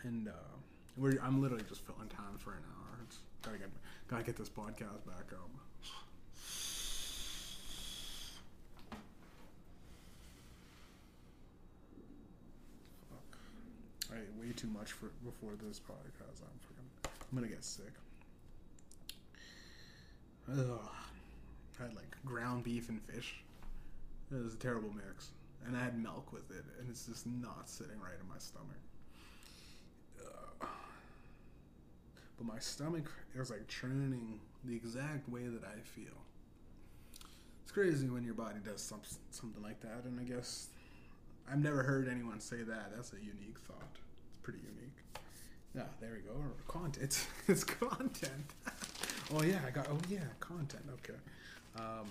And 0.04 0.28
uh, 0.28 0.32
we're, 0.98 1.20
I'm 1.22 1.42
literally 1.42 1.64
just 1.68 1.82
filling 1.86 2.08
time 2.08 2.38
for 2.38 2.52
an 2.52 2.64
hour. 2.64 3.00
It's, 3.06 3.18
gotta 3.42 3.58
get 3.58 3.70
gotta 4.08 4.24
get 4.24 4.36
this 4.38 4.50
podcast 4.50 5.06
back 5.06 5.34
up. 5.34 5.50
I 14.12 14.16
ate 14.16 14.34
way 14.42 14.52
too 14.56 14.68
much 14.68 14.92
for 14.94 15.12
before 15.24 15.52
this 15.68 15.80
podcast. 15.80 16.42
I'm 16.42 16.60
fucking. 16.62 17.14
I'm 17.32 17.38
gonna 17.38 17.48
get 17.48 17.64
sick. 17.64 17.94
Ugh. 20.52 20.80
I 21.80 21.84
had 21.84 21.96
like 21.96 22.16
ground 22.26 22.64
beef 22.64 22.90
and 22.90 23.02
fish. 23.02 23.44
It 24.32 24.44
was 24.44 24.54
a 24.54 24.58
terrible 24.58 24.92
mix, 24.94 25.32
and 25.66 25.76
I 25.76 25.84
had 25.84 26.02
milk 26.02 26.32
with 26.32 26.52
it, 26.52 26.64
and 26.80 26.90
it's 26.90 27.06
just 27.06 27.26
not 27.26 27.68
sitting 27.70 28.00
right 28.00 28.20
in 28.20 28.28
my 28.28 28.38
stomach. 28.38 28.78
But 32.38 32.48
my 32.48 32.60
stomach 32.60 33.12
was 33.38 33.50
like 33.50 33.68
churning 33.68 34.40
the 34.64 34.74
exact 34.74 35.28
way 35.28 35.48
that 35.48 35.64
I 35.66 35.80
feel. 35.82 36.16
It's 37.64 37.72
crazy 37.72 38.08
when 38.10 38.24
your 38.24 38.34
body 38.34 38.60
does 38.64 38.82
some, 38.82 39.02
something 39.32 39.62
like 39.62 39.82
that, 39.82 40.06
and 40.06 40.20
I 40.20 40.24
guess 40.24 40.68
I've 41.52 41.60
never 41.60 41.84
heard 41.84 42.08
anyone 42.08 42.40
say 42.40 42.64
that. 42.64 42.92
That's 42.96 43.12
a 43.12 43.18
unique 43.18 43.60
thought. 43.68 43.98
It's 44.30 44.38
pretty 44.42 44.60
unique. 44.60 44.96
Yeah, 45.76 45.84
there 46.00 46.12
we 46.14 46.20
go. 46.20 46.42
Content. 46.68 47.28
It's 47.48 47.64
content. 47.64 48.54
oh 49.34 49.44
yeah, 49.44 49.60
I 49.68 49.72
got. 49.72 49.88
Oh 49.90 49.98
yeah, 50.10 50.20
content. 50.40 50.84
Okay. 50.94 51.20
Um, 51.78 52.08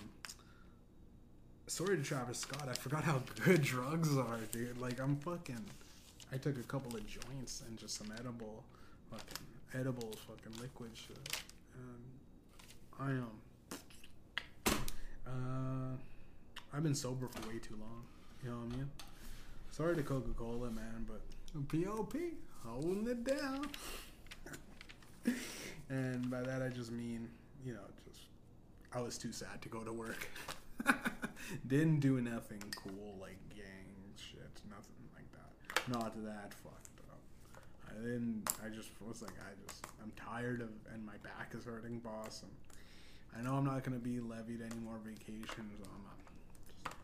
sorry 1.69 1.97
to 1.97 2.03
Travis 2.03 2.39
Scott. 2.39 2.67
I 2.69 2.73
forgot 2.73 3.05
how 3.05 3.23
good 3.45 3.63
drugs 3.75 4.17
are, 4.17 4.39
dude. 4.51 4.81
Like 4.81 5.01
I'm 5.01 5.17
fucking. 5.17 5.65
I 6.33 6.37
took 6.37 6.59
a 6.59 6.63
couple 6.63 6.95
of 6.97 7.07
joints 7.07 7.63
and 7.67 7.79
just 7.79 7.97
some 7.97 8.13
edible, 8.19 8.65
fucking 9.11 9.47
edible 9.75 10.13
fucking 10.27 10.61
liquid 10.61 10.91
shit. 10.95 11.43
And 11.75 12.03
I 12.99 13.11
am. 13.11 13.31
Uh, 15.27 15.97
I've 16.75 16.83
been 16.83 16.95
sober 16.95 17.29
for 17.29 17.49
way 17.49 17.59
too 17.59 17.77
long. 17.81 18.03
You 18.43 18.51
know 18.51 18.57
what 18.57 18.75
I 18.75 18.77
mean? 18.77 18.91
Sorry 19.71 19.97
to 19.97 20.03
Coca 20.03 20.31
Cola, 20.37 20.71
man, 20.71 21.07
but 21.07 21.21
POP 21.69 22.15
holding 22.65 23.07
it 23.09 23.25
down. 23.25 23.67
and 25.89 26.31
by 26.31 26.43
that 26.43 26.63
I 26.63 26.69
just 26.69 26.93
mean, 26.93 27.29
you 27.65 27.75
know, 27.75 27.81
just 28.07 28.21
I 28.93 29.01
was 29.01 29.19
too 29.19 29.33
sad 29.33 29.61
to 29.63 29.69
go 29.69 29.81
to 29.81 29.93
work. 29.93 30.29
Didn't 31.67 32.01
do 32.01 32.21
nothing 32.21 32.63
cool 32.77 33.17
like 33.21 33.39
gang 33.51 34.15
shit, 34.17 34.61
nothing 34.69 35.09
like 35.15 35.31
that. 35.33 35.89
Not 35.89 36.15
that 36.25 36.55
fucked 36.63 37.01
up. 37.11 37.21
I 37.89 37.95
didn't. 38.03 38.49
I 38.65 38.69
just 38.69 38.91
was 39.01 39.23
like, 39.23 39.33
I 39.41 39.53
just, 39.67 39.85
I'm 40.03 40.13
tired 40.17 40.61
of, 40.61 40.69
and 40.93 41.05
my 41.05 41.17
back 41.23 41.53
is 41.57 41.65
hurting, 41.65 42.01
boss. 42.01 42.43
And 42.43 42.53
I 43.39 43.43
know 43.49 43.57
I'm 43.57 43.65
not 43.65 43.85
gonna 43.85 43.99
be 43.99 44.21
levied 44.21 44.61
any 44.63 44.81
more 44.81 44.99
vacations. 45.05 45.49
I'm 45.59 46.03
not. 46.05 46.95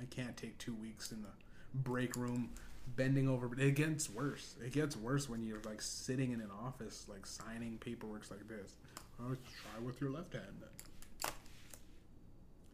I 0.00 0.04
can't 0.10 0.36
take 0.36 0.58
two 0.58 0.74
weeks 0.74 1.12
in 1.12 1.22
the 1.22 1.28
break 1.74 2.16
room 2.16 2.50
bending 2.96 3.28
over. 3.28 3.48
But 3.48 3.58
it 3.58 3.74
gets 3.74 4.10
worse. 4.10 4.54
It 4.64 4.72
gets 4.72 4.96
worse 4.96 5.28
when 5.28 5.42
you're 5.42 5.62
like 5.64 5.80
sitting 5.82 6.32
in 6.32 6.40
an 6.40 6.50
office, 6.64 7.06
like 7.08 7.26
signing 7.26 7.78
paperwork 7.78 8.30
like 8.30 8.46
this. 8.48 8.72
Oh, 9.20 9.34
try 9.34 9.84
with 9.84 10.00
your 10.00 10.10
left 10.10 10.34
hand 10.34 10.62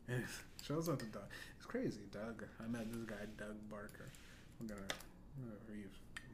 then. 0.09 0.25
Shows 0.63 0.89
out 0.89 1.01
to 1.01 1.07
Doug. 1.07 1.25
It's 1.57 1.67
crazy, 1.67 2.03
Doug. 2.13 2.45
I 2.63 2.69
met 2.69 2.93
this 2.93 3.03
guy, 3.03 3.17
Doug 3.37 3.57
Barker. 3.69 4.09
We're 4.61 4.69
gonna, 4.69 4.83
use 5.75 5.91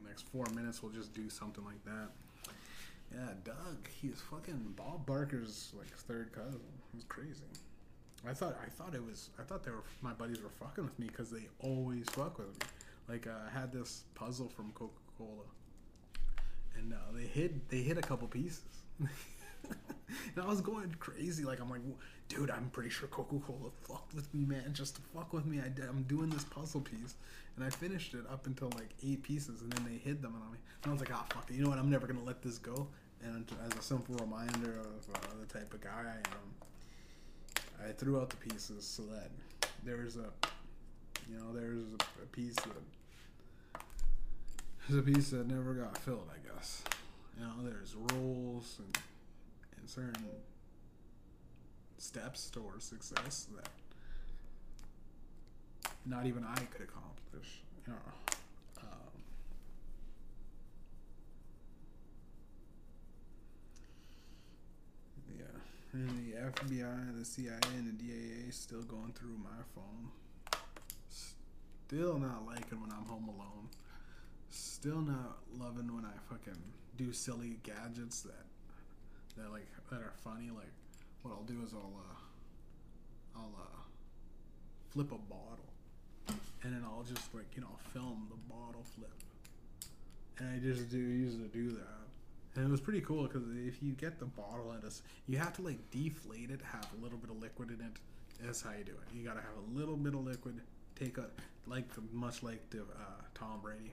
next 0.07 0.29
four 0.29 0.45
minutes. 0.55 0.83
We'll 0.83 0.93
just 0.93 1.15
do 1.15 1.31
something 1.31 1.65
like 1.65 1.83
that. 1.87 2.53
Yeah, 3.11 3.33
Doug. 3.43 3.89
He's 4.01 4.21
fucking 4.31 4.75
Bob 4.77 5.07
Barker's 5.07 5.73
like 5.79 5.89
third 5.89 6.33
cousin. 6.33 6.61
It's 6.95 7.05
crazy. 7.05 7.45
I 8.29 8.35
thought 8.35 8.59
I 8.63 8.69
thought 8.69 8.95
it 8.95 9.05
was 9.05 9.31
I 9.39 9.43
thought 9.45 9.65
they 9.65 9.71
were 9.71 9.85
my 10.03 10.13
buddies 10.13 10.43
were 10.43 10.51
fucking 10.51 10.85
with 10.85 10.99
me 10.99 11.07
because 11.07 11.31
they 11.31 11.49
always 11.61 12.07
fuck 12.11 12.39
with 12.39 12.49
me. 12.49 12.67
Like 13.09 13.27
uh, 13.27 13.49
I 13.49 13.59
had 13.59 13.73
this 13.73 14.03
puzzle 14.15 14.49
from 14.49 14.73
Coca 14.73 14.93
Cola, 15.17 15.45
and 16.77 16.93
uh, 16.93 16.97
they 17.15 17.23
hid 17.23 17.61
they 17.71 17.79
hit 17.79 17.97
a 17.97 18.03
couple 18.03 18.29
pieces. 18.29 18.83
and 19.01 20.45
I 20.45 20.47
was 20.47 20.61
going 20.61 20.95
crazy. 20.99 21.45
Like 21.45 21.61
I'm 21.61 21.71
like, 21.71 21.81
dude, 22.29 22.51
I'm 22.51 22.71
pretty 22.71 22.91
sure 22.91 23.09
Coca 23.09 23.37
Cola 23.39 23.71
fucked 23.83 24.15
with 24.15 24.33
me, 24.35 24.45
man, 24.45 24.73
just 24.73 24.97
to 24.97 25.01
fuck 25.15 25.33
with 25.33 25.47
me. 25.47 25.61
I 25.61 25.69
did, 25.69 25.87
I'm 25.89 26.03
doing 26.03 26.31
this 26.31 26.45
puzzle 26.45 26.81
piece, 26.81 27.15
and 27.57 27.65
I 27.65 27.71
finished 27.71 28.15
it 28.15 28.25
up 28.31 28.47
until 28.47 28.69
like 28.77 28.91
eight 29.03 29.23
pieces, 29.23 29.63
and 29.63 29.73
then 29.73 29.85
they 29.85 29.99
hid 29.99 30.23
them 30.23 30.35
on 30.35 30.53
me. 30.53 30.59
And 30.83 30.91
I 30.91 30.93
was 30.93 31.01
like, 31.01 31.13
ah, 31.13 31.25
fuck 31.31 31.51
it. 31.51 31.55
You 31.55 31.65
know 31.65 31.71
what? 31.71 31.79
I'm 31.79 31.91
never 31.91 32.07
gonna 32.07 32.25
let 32.25 32.43
this 32.43 32.59
go. 32.59 32.87
And 33.25 33.51
as 33.67 33.77
a 33.77 33.83
simple 33.83 34.15
reminder 34.17 34.79
of 34.81 35.15
uh, 35.15 35.19
the 35.41 35.59
type 35.59 35.73
of 35.75 35.81
guy 35.81 36.05
I 36.05 36.19
am, 36.29 37.89
I 37.89 37.93
threw 37.93 38.21
out 38.21 38.31
the 38.31 38.37
pieces 38.37 38.85
so 38.85 39.03
that 39.05 39.31
there's 39.85 40.17
a, 40.17 40.31
you 41.29 41.37
know, 41.39 41.53
there's 41.53 41.81
a, 41.81 42.23
a 42.23 42.27
piece 42.27 42.55
that 42.55 43.83
there's 44.89 45.01
a 45.01 45.03
piece 45.03 45.31
that 45.31 45.49
never 45.49 45.75
got 45.75 45.99
filled. 45.99 46.29
I 46.31 46.55
guess. 46.55 46.83
You 47.39 47.45
know, 47.45 47.53
there's 47.65 47.95
rules 48.13 48.77
and 48.79 48.99
and 49.79 49.89
certain 49.89 50.27
steps 52.19 52.51
towards 52.51 52.85
success 52.85 53.47
that 53.55 53.69
not 56.07 56.27
even 56.27 56.45
I 56.45 56.57
could 56.57 56.83
accomplish. 56.83 57.61
You 57.87 57.93
know. 57.93 57.99
Um, 58.83 59.23
yeah, 65.39 65.45
and 65.93 66.09
the 66.11 66.37
FBI, 66.39 67.09
and 67.09 67.21
the 67.21 67.25
CIA, 67.25 67.59
and 67.77 67.99
the 67.99 68.03
DAA 68.03 68.53
still 68.53 68.83
going 68.83 69.13
through 69.13 69.37
my 69.43 69.63
phone. 69.75 70.09
Still 71.87 72.19
not 72.19 72.47
liking 72.47 72.81
when 72.81 72.91
I'm 72.91 73.05
home 73.07 73.29
alone. 73.29 73.69
Still 74.51 75.01
not 75.01 75.39
loving 75.57 75.95
when 75.95 76.05
I 76.05 76.13
fucking 76.31 76.61
do 76.97 77.13
silly 77.13 77.59
gadgets 77.63 78.23
that 78.23 78.45
that 79.37 79.53
like 79.53 79.69
that 79.91 80.01
are 80.01 80.15
funny. 80.23 80.51
Like 80.51 80.73
what 81.23 81.33
I'll 81.33 81.45
do 81.45 81.63
is 81.65 81.73
I'll 81.73 81.93
uh, 81.97 83.39
I'll 83.39 83.55
uh, 83.59 83.81
flip 84.91 85.13
a 85.13 85.19
bottle, 85.19 85.73
and 86.63 86.75
then 86.75 86.83
I'll 86.85 87.05
just 87.05 87.35
like 87.35 87.47
you 87.55 87.63
know 87.63 87.77
film 87.93 88.29
the 88.31 88.37
bottle 88.53 88.85
flip, 88.95 89.11
and 90.39 90.49
I 90.49 90.59
just 90.59 90.91
do 90.91 90.99
used 90.99 91.39
to 91.39 91.49
do 91.49 91.71
that. 91.73 91.99
And 92.57 92.67
it 92.67 92.71
was 92.71 92.81
pretty 92.81 93.03
cool 93.03 93.23
because 93.25 93.45
if 93.67 93.83
you 93.83 93.93
get 93.93 94.19
the 94.19 94.25
bottle 94.25 94.73
and 94.73 94.83
it's, 94.83 95.03
you 95.29 95.39
have 95.39 95.55
to 95.57 95.63
like 95.63 95.79
deflate 95.91 96.51
it, 96.51 96.61
have 96.73 96.89
a 96.99 97.03
little 97.03 97.19
bit 97.19 97.31
of 97.31 97.41
liquid 97.41 97.69
in 97.69 97.77
it. 97.77 97.93
That's 98.43 98.63
how 98.63 98.71
you 98.77 98.85
do 98.85 98.93
it. 98.93 99.17
You 99.17 99.25
gotta 99.25 99.41
have 99.41 99.57
a 99.71 99.79
little 99.79 99.97
bit 99.97 100.15
of 100.15 100.25
liquid. 100.25 100.61
Take 100.99 101.19
a 101.19 101.27
like 101.67 101.87
much 102.13 102.43
like 102.43 102.69
the 102.71 102.81
uh, 102.81 103.23
Tom 103.35 103.61
Brady. 103.63 103.93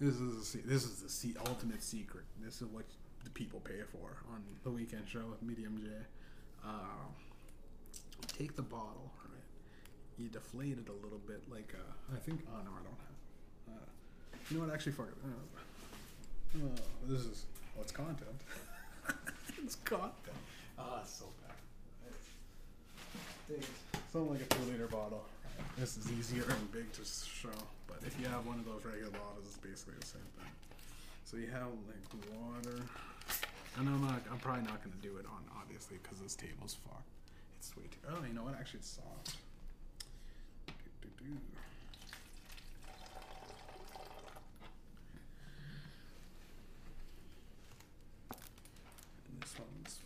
This 0.00 0.14
is 0.16 0.54
a, 0.54 0.58
this 0.58 0.84
is 0.84 1.20
the 1.20 1.40
ultimate 1.48 1.82
secret. 1.82 2.24
This 2.40 2.60
is 2.60 2.68
what 2.68 2.84
the 3.24 3.30
people 3.30 3.60
pay 3.60 3.80
for 3.90 4.18
on 4.32 4.42
the 4.62 4.70
weekend 4.70 5.08
show 5.08 5.24
with 5.30 5.42
Medium 5.42 5.78
J. 5.78 5.90
Uh, 6.64 7.06
take 8.26 8.56
the 8.56 8.62
bottle, 8.62 9.12
right? 9.24 9.42
You 10.18 10.28
deflate 10.28 10.78
it 10.78 10.88
a 10.88 11.04
little 11.04 11.20
bit, 11.26 11.42
like 11.50 11.74
uh, 11.74 12.14
I 12.14 12.18
think. 12.18 12.40
Oh 12.48 12.58
no, 12.64 12.70
I 12.70 12.82
don't 12.82 13.00
have. 13.00 13.76
Uh, 13.76 13.86
you 14.50 14.58
know 14.58 14.66
what? 14.66 14.74
Actually, 14.74 14.92
fuck 14.92 15.08
it. 15.08 15.14
Uh, 15.24 16.64
oh, 16.64 16.82
this 17.08 17.20
is 17.20 17.46
oh, 17.76 17.82
it's 17.82 17.92
content. 17.92 18.40
it's 19.64 19.76
content. 19.76 20.36
Ah, 20.78 21.00
it's 21.02 21.12
so 21.14 21.26
bad. 21.42 21.56
It's, 23.48 23.68
something 24.12 24.32
like 24.32 24.42
a 24.42 24.54
two 24.54 24.72
liter 24.72 24.86
bottle. 24.86 25.24
This 25.78 25.96
is 25.96 26.10
easier 26.12 26.44
and 26.48 26.72
big 26.72 26.90
to 26.92 27.04
show, 27.04 27.48
but 27.86 27.98
if 28.06 28.18
you 28.20 28.26
have 28.26 28.46
one 28.46 28.58
of 28.58 28.64
those 28.64 28.84
regular 28.84 29.10
bottles, 29.10 29.44
it's 29.46 29.56
basically 29.56 29.94
the 30.00 30.06
same 30.06 30.28
thing. 30.36 30.52
So 31.24 31.36
you 31.36 31.48
have 31.48 31.68
like 31.88 32.06
water, 32.32 32.82
and 33.78 33.88
I'm 33.88 34.00
not. 34.00 34.22
I'm 34.30 34.38
probably 34.38 34.62
not 34.62 34.82
gonna 34.82 34.96
do 35.02 35.16
it 35.18 35.26
on 35.26 35.44
obviously 35.60 35.98
because 36.02 36.18
this 36.18 36.34
table's 36.34 36.76
fucked. 36.84 37.02
It's 37.58 37.76
way 37.76 37.84
too. 37.84 37.98
Oh, 38.08 38.24
you 38.26 38.34
know 38.34 38.42
what? 38.42 38.54
Actually, 38.58 38.80
it's 38.80 38.90
soft. 38.90 39.36
Do-do-do. 40.66 41.24
And 49.28 49.40
this 49.40 49.54
one's. 49.58 50.00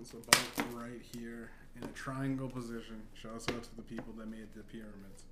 It's 0.00 0.12
about 0.12 0.74
right 0.74 1.02
here 1.16 1.50
in 1.76 1.84
a 1.84 1.92
triangle 1.92 2.48
position. 2.48 3.02
Shouts 3.14 3.48
out 3.48 3.62
to 3.62 3.76
the 3.76 3.82
people 3.82 4.12
that 4.18 4.28
made 4.28 4.52
the 4.54 4.62
pyramids. 4.62 5.24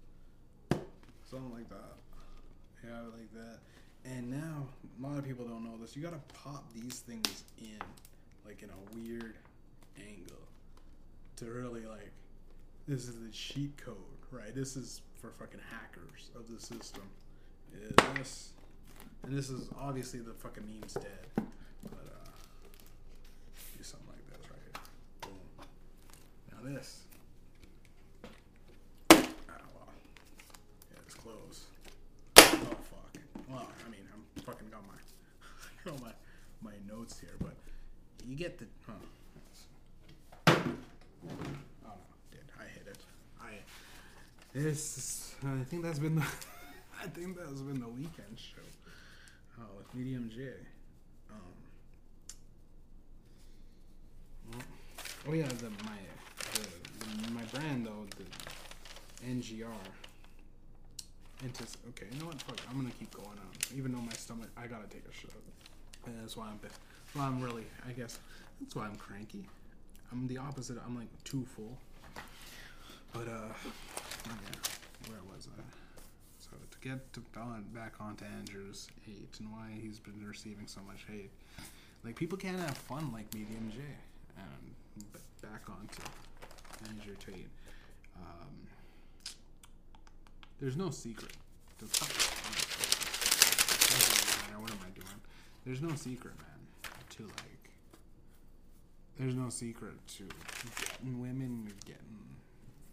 Something 1.30 1.52
like 1.52 1.68
that. 1.68 1.96
Yeah, 2.84 3.00
like 3.16 3.32
that. 3.34 3.59
And 4.16 4.30
now, 4.30 4.66
a 4.98 5.06
lot 5.06 5.18
of 5.18 5.26
people 5.26 5.44
don't 5.44 5.64
know 5.64 5.76
this. 5.80 5.94
You 5.94 6.02
gotta 6.02 6.20
pop 6.42 6.64
these 6.72 7.00
things 7.00 7.44
in, 7.59 7.78
like 8.46 8.62
in 8.62 8.70
a 8.70 8.94
weird 8.96 9.36
angle, 9.98 10.42
to 11.36 11.44
really 11.46 11.84
like. 11.84 12.11
This 12.86 13.06
is 13.06 13.20
the 13.20 13.28
cheat 13.30 13.76
code, 13.76 13.96
right? 14.30 14.54
This 14.54 14.76
is 14.76 15.02
for 15.20 15.30
fucking 15.32 15.61
hackers 15.70 16.30
of 16.34 16.48
the 16.50 16.59
system. 16.59 17.02
Is 17.74 17.94
this, 18.14 18.50
and 19.24 19.36
this 19.36 19.50
is 19.50 19.68
obviously 19.78 20.20
the 20.20 20.32
fucking 20.32 20.64
meme's 20.66 20.94
dead, 20.94 21.26
but 21.36 21.44
uh, 21.92 22.30
do 23.76 23.82
something 23.82 24.09
like 24.09 24.26
this 24.30 24.50
right 24.50 24.61
here. 24.64 24.80
Boom. 25.20 25.40
Now 26.50 26.74
this. 26.74 27.02
Ah, 29.11 29.61
well. 29.74 29.92
Yeah, 30.90 30.98
it's 31.04 31.14
closed. 31.14 31.64
Oh 32.38 32.76
fuck. 32.88 33.18
Well, 33.50 33.68
I 33.86 33.90
mean, 33.90 34.00
I'm 34.14 34.42
fucking 34.42 34.68
got 34.70 34.82
got 35.89 36.01
my 36.03 36.12
my 36.61 36.72
notes 36.89 37.18
here, 37.20 37.36
but 37.41 37.55
you 38.26 38.36
get 38.36 38.59
the. 38.59 38.66
Huh. 38.86 38.93
Oh 40.47 40.53
no, 41.82 41.93
did 42.30 42.41
I 42.59 42.64
hit 42.64 42.86
it? 42.86 42.99
I. 43.41 43.53
This. 44.53 44.99
Is, 44.99 45.34
I 45.45 45.64
think 45.64 45.82
that's 45.82 45.99
been 45.99 46.16
the. 46.16 46.22
I 47.03 47.07
think 47.07 47.36
that's 47.36 47.61
been 47.61 47.80
the 47.80 47.89
weekend 47.89 48.36
show. 48.36 48.61
Oh, 49.61 49.64
with 49.76 49.95
Medium 49.95 50.30
J. 50.34 50.49
Um. 51.30 51.39
Oh 55.28 55.32
yeah, 55.32 55.49
the 55.49 55.70
my 55.84 55.99
the, 56.55 56.61
the, 56.99 57.32
my 57.32 57.43
brand 57.45 57.86
though 57.86 58.07
the 58.16 59.26
NGR. 59.26 59.66
Antis- 61.45 61.76
okay, 61.91 62.07
you 62.12 62.18
know 62.20 62.26
what? 62.26 62.43
Fuck, 62.43 62.61
I'm 62.68 62.76
gonna 62.78 62.91
keep 62.99 63.14
going 63.14 63.28
on. 63.28 63.76
Even 63.76 63.93
though 63.93 64.01
my 64.01 64.12
stomach, 64.12 64.49
I 64.57 64.66
gotta 64.66 64.89
take 64.89 65.05
a 65.09 65.14
shot. 65.14 65.30
That's 66.20 66.36
why 66.36 66.46
I'm, 66.46 66.61
well, 67.14 67.24
I'm 67.24 67.40
really, 67.40 67.64
I 67.88 67.92
guess, 67.92 68.18
that's 68.61 68.74
why 68.74 68.84
I'm 68.84 68.96
cranky. 68.96 69.44
I'm 70.12 70.26
the 70.26 70.38
opposite. 70.38 70.78
I'm 70.84 70.96
like 70.96 71.09
too 71.24 71.44
full. 71.54 71.76
But 73.12 73.28
uh, 73.28 73.52
yeah, 74.26 75.09
where 75.09 75.20
was 75.34 75.48
I? 75.56 75.62
So 76.38 76.50
to 76.70 76.78
get 76.88 77.12
to, 77.14 77.22
on 77.38 77.64
back 77.74 77.94
onto 78.00 78.24
Andrew's 78.24 78.88
hate 79.04 79.36
and 79.40 79.50
why 79.50 79.70
he's 79.80 79.98
been 79.98 80.24
receiving 80.26 80.66
so 80.66 80.80
much 80.86 81.04
hate, 81.09 81.30
like 82.04 82.16
people 82.16 82.38
can't 82.38 82.59
have 82.59 82.76
fun 82.76 83.12
like 83.12 83.32
Medium 83.34 83.70
J. 83.70 83.78
And 84.36 85.04
but 85.12 85.20
back 85.42 85.68
onto 85.68 86.02
Andrew 86.88 87.14
Tate. 87.24 87.48
Um, 88.16 88.68
There's 90.61 90.76
no 90.76 90.90
secret. 90.90 91.32
What 94.59 94.70
am 94.72 94.78
I 94.84 94.90
doing? 94.90 95.20
There's 95.68 95.82
no 95.82 95.94
secret, 95.96 96.32
man. 96.38 96.46
To 97.10 97.24
like, 97.24 97.70
there's 99.18 99.34
no 99.34 99.50
secret 99.50 99.92
to 100.16 100.24
getting 100.80 101.20
women, 101.20 101.70
getting 101.84 102.16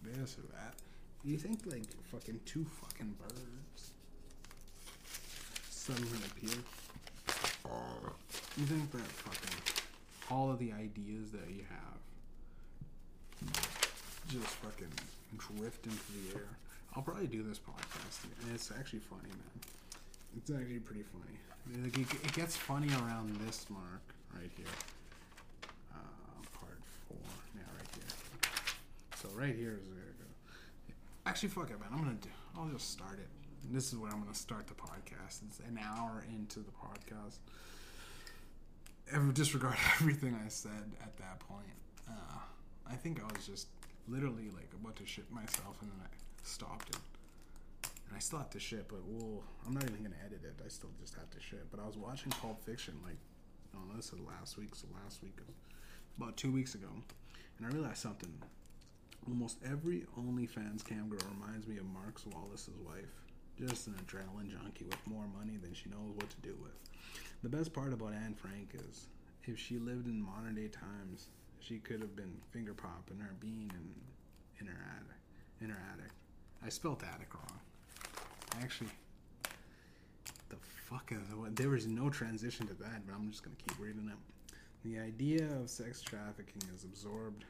this 0.04 0.36
or 0.38 0.42
that. 0.58 0.76
You 1.24 1.38
think 1.38 1.66
like 1.66 1.86
fucking 2.12 2.42
two 2.44 2.66
fucking 2.66 3.16
birds 3.18 3.94
suddenly 5.70 6.20
appear? 6.26 6.58
You 8.58 8.66
think 8.66 8.92
that 8.92 9.08
fucking 9.08 9.58
all 10.30 10.52
of 10.52 10.60
the 10.60 10.74
ideas 10.74 11.32
that 11.32 11.50
you 11.50 11.64
have 11.70 11.98
just 14.28 14.48
fucking 14.48 14.92
drift 15.38 15.86
into 15.86 16.12
the 16.12 16.40
air? 16.40 16.50
I'll 16.94 17.04
probably 17.04 17.28
do 17.28 17.42
this 17.42 17.58
podcast, 17.58 18.26
and 18.44 18.54
it's 18.54 18.70
actually 18.78 19.00
funny, 19.00 19.30
man. 19.30 19.62
It's 20.38 20.52
actually 20.52 20.80
pretty 20.80 21.04
funny. 21.04 21.84
Like 21.84 21.98
it, 21.98 22.26
it 22.26 22.34
gets 22.34 22.56
funny 22.56 22.90
around 22.90 23.36
this 23.46 23.66
mark 23.70 24.02
right 24.34 24.52
here. 24.56 24.66
Uh, 25.94 25.98
part 26.54 26.80
four. 27.08 27.18
Yeah, 27.56 27.62
right 27.76 27.90
here. 27.96 28.50
So 29.16 29.30
right 29.34 29.56
here 29.56 29.80
is 29.82 29.88
where 29.90 30.04
it 30.04 30.20
go. 30.20 30.26
Actually, 31.26 31.50
fuck 31.50 31.72
it, 31.72 31.80
man. 31.80 31.90
I'm 31.92 32.00
gonna 32.00 32.16
do. 32.16 32.30
I'll 32.58 32.68
just 32.70 32.92
start 32.92 33.18
it. 33.18 33.30
This 33.72 33.92
is 33.92 33.98
where 33.98 34.12
I'm 34.12 34.20
gonna 34.22 34.36
start 34.36 34.68
the 34.68 34.76
podcast. 34.76 35.42
It's 35.48 35.60
an 35.60 35.80
hour 35.84 36.24
into 36.34 36.60
the 36.60 36.72
podcast. 36.72 37.38
Ever 39.12 39.32
disregard 39.32 39.78
everything 40.02 40.38
I 40.46 40.50
said 40.50 40.92
at 41.02 41.18
that 41.18 41.40
point. 41.40 41.66
Uh, 42.08 42.40
I 42.88 42.96
think 42.96 43.20
I 43.20 43.36
was 43.36 43.48
just 43.48 43.68
literally 44.08 44.50
like 44.54 44.70
about 44.80 44.96
to 44.98 45.06
shit 45.08 45.32
myself, 45.32 45.78
and 45.82 45.90
then 45.92 46.00
I 46.04 46.08
stopped 46.44 46.90
it. 46.90 46.98
I 48.16 48.20
still 48.20 48.40
have 48.40 48.50
to 48.52 48.60
shit, 48.60 48.88
but 48.88 49.00
we'll. 49.06 49.44
I'm 49.68 49.74
not 49.74 49.84
even 49.84 50.02
gonna 50.04 50.16
edit 50.26 50.42
it. 50.44 50.56
I 50.64 50.70
still 50.70 50.92
just 51.02 51.16
have 51.16 51.30
to 51.32 51.40
shit. 51.42 51.70
But 51.70 51.80
I 51.80 51.86
was 51.86 51.98
watching 51.98 52.32
Pulp 52.32 52.64
Fiction 52.64 52.96
like, 53.04 53.18
know. 53.74 53.96
This 53.96 54.14
is 54.14 54.20
last 54.20 54.58
week, 54.58 54.76
so 54.76 54.88
last 55.04 55.22
week, 55.22 55.38
about 56.18 56.38
two 56.38 56.52
weeks 56.52 56.76
ago, 56.76 56.88
and 57.58 57.68
I 57.68 57.70
realized 57.70 57.98
something. 57.98 58.34
Almost 59.28 59.58
every 59.66 60.06
OnlyFans 60.20 60.86
cam 60.86 61.10
girl 61.10 61.20
reminds 61.34 61.68
me 61.68 61.78
of 61.78 61.86
Marsellus 61.86 62.34
Wallace's 62.34 62.78
wife. 62.86 63.10
Just 63.60 63.88
an 63.88 63.96
adrenaline 64.06 64.52
junkie 64.52 64.86
with 64.86 65.08
more 65.08 65.26
money 65.36 65.58
than 65.58 65.74
she 65.74 65.90
knows 65.90 66.14
what 66.14 66.30
to 66.30 66.42
do 66.42 66.56
with. 66.62 66.78
The 67.42 67.50
best 67.50 67.74
part 67.74 67.92
about 67.92 68.14
Anne 68.14 68.36
Frank 68.36 68.76
is, 68.88 69.08
if 69.46 69.58
she 69.58 69.80
lived 69.80 70.06
in 70.08 70.22
modern 70.22 70.56
day 70.56 70.68
times, 70.68 71.30
she 71.60 71.80
could 71.80 72.02
have 72.02 72.16
been 72.16 72.38
finger 72.52 72.76
popping 72.76 73.18
her 73.20 73.34
bean 73.40 73.72
in, 73.74 73.96
in 74.60 74.68
her 74.68 74.86
attic. 74.96 75.18
In 75.60 75.70
her 75.70 75.82
attic. 75.94 76.12
I 76.64 76.70
spelled 76.70 77.04
attic 77.04 77.34
wrong. 77.34 77.60
Actually, 78.62 78.90
the 80.50 80.56
fuck 80.90 81.12
is 81.12 81.20
there 81.56 81.70
was 81.70 81.88
no 81.88 82.10
transition 82.10 82.68
to 82.68 82.74
that, 82.76 83.06
but 83.06 83.14
I'm 83.14 83.30
just 83.30 83.44
gonna 83.44 83.56
keep 83.68 83.78
reading 83.80 84.10
it. 84.10 84.56
The 84.84 85.00
idea 85.00 85.48
of 85.60 85.70
sex 85.70 86.02
trafficking 86.02 86.62
is 86.74 86.84
absorbed, 86.84 87.44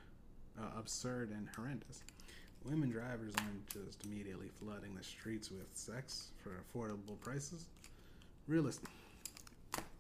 uh, 0.60 0.80
absurd, 0.80 1.32
and 1.32 1.48
horrendous. 1.56 2.02
Women 2.64 2.90
drivers 2.90 3.34
aren't 3.40 3.68
just 3.68 4.06
immediately 4.06 4.48
flooding 4.48 4.96
the 4.96 5.04
streets 5.04 5.52
with 5.52 5.68
sex 5.74 6.32
for 6.42 6.52
affordable 6.52 7.20
prices. 7.22 7.66
Realistic. 8.48 8.90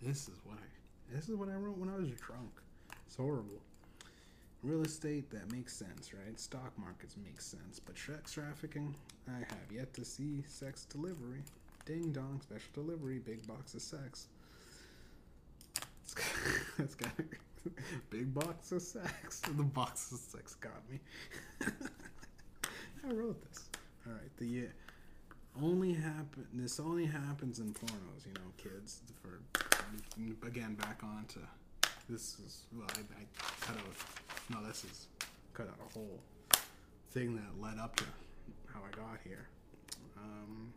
This 0.02 0.28
is 0.28 0.40
what 0.46 0.58
I. 0.58 1.16
This 1.16 1.30
is 1.30 1.36
what 1.36 1.50
I 1.50 1.54
wrote 1.54 1.78
when 1.78 1.90
I 1.90 1.98
was 1.98 2.10
drunk. 2.12 2.52
It's 3.06 3.16
horrible. 3.16 3.62
Real 4.66 4.82
estate 4.82 5.30
that 5.30 5.52
makes 5.52 5.74
sense, 5.74 6.12
right? 6.12 6.40
Stock 6.40 6.74
markets 6.80 7.16
make 7.24 7.40
sense, 7.40 7.80
but 7.80 7.96
sex 7.96 8.34
trafficking, 8.34 8.96
I 9.28 9.38
have 9.38 9.72
yet 9.72 9.94
to 9.94 10.04
see 10.04 10.44
sex 10.48 10.86
delivery. 10.86 11.44
Ding 11.86 12.12
dong, 12.12 12.42
special 12.42 12.70
delivery, 12.74 13.20
big 13.20 13.46
box 13.46 13.76
of 13.76 13.84
sex. 13.84 14.28
That's 16.80 16.96
got 16.96 17.12
big 18.10 18.34
box 18.34 18.72
of 18.72 18.82
sex. 18.82 19.44
The 19.56 19.62
box 19.62 20.12
of 20.12 20.18
sex 20.18 20.56
got 20.56 20.82
me. 20.90 21.00
I 23.08 23.14
wrote 23.14 23.40
this. 23.48 23.70
All 24.08 24.14
right, 24.14 24.38
the 24.38 24.64
uh, 24.64 25.64
only 25.64 25.94
happen. 25.94 26.48
This 26.54 26.80
only 26.80 27.06
happens 27.06 27.60
in 27.60 27.72
pornos, 27.72 28.26
you 28.26 28.34
know, 28.34 28.50
kids. 28.58 29.02
For 29.22 29.42
again, 30.48 30.74
back 30.74 31.02
on 31.04 31.26
to 31.34 31.40
this 32.10 32.40
is 32.44 32.64
well, 32.76 32.88
I, 32.96 33.02
I 33.02 33.26
cut 33.62 33.78
out. 33.78 34.25
No, 34.50 34.64
this 34.64 34.84
is 34.84 35.08
cut 35.54 35.68
out 35.68 35.78
a 35.90 35.94
whole 35.94 36.20
thing 37.12 37.36
that 37.36 37.62
led 37.62 37.80
up 37.80 37.96
to 37.96 38.04
how 38.72 38.80
I 38.82 38.96
got 38.96 39.20
here. 39.24 39.48
Um, 40.18 40.72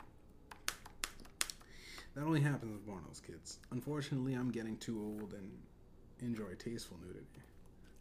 that 2.15 2.25
only 2.25 2.41
happens 2.41 2.73
with 2.73 2.87
pornos, 2.87 3.25
kids. 3.25 3.59
Unfortunately, 3.71 4.35
I'm 4.35 4.51
getting 4.51 4.77
too 4.79 4.99
old 4.99 5.35
and 5.35 5.51
enjoy 6.23 6.55
tasteful 6.59 6.97
nudity. 7.05 7.27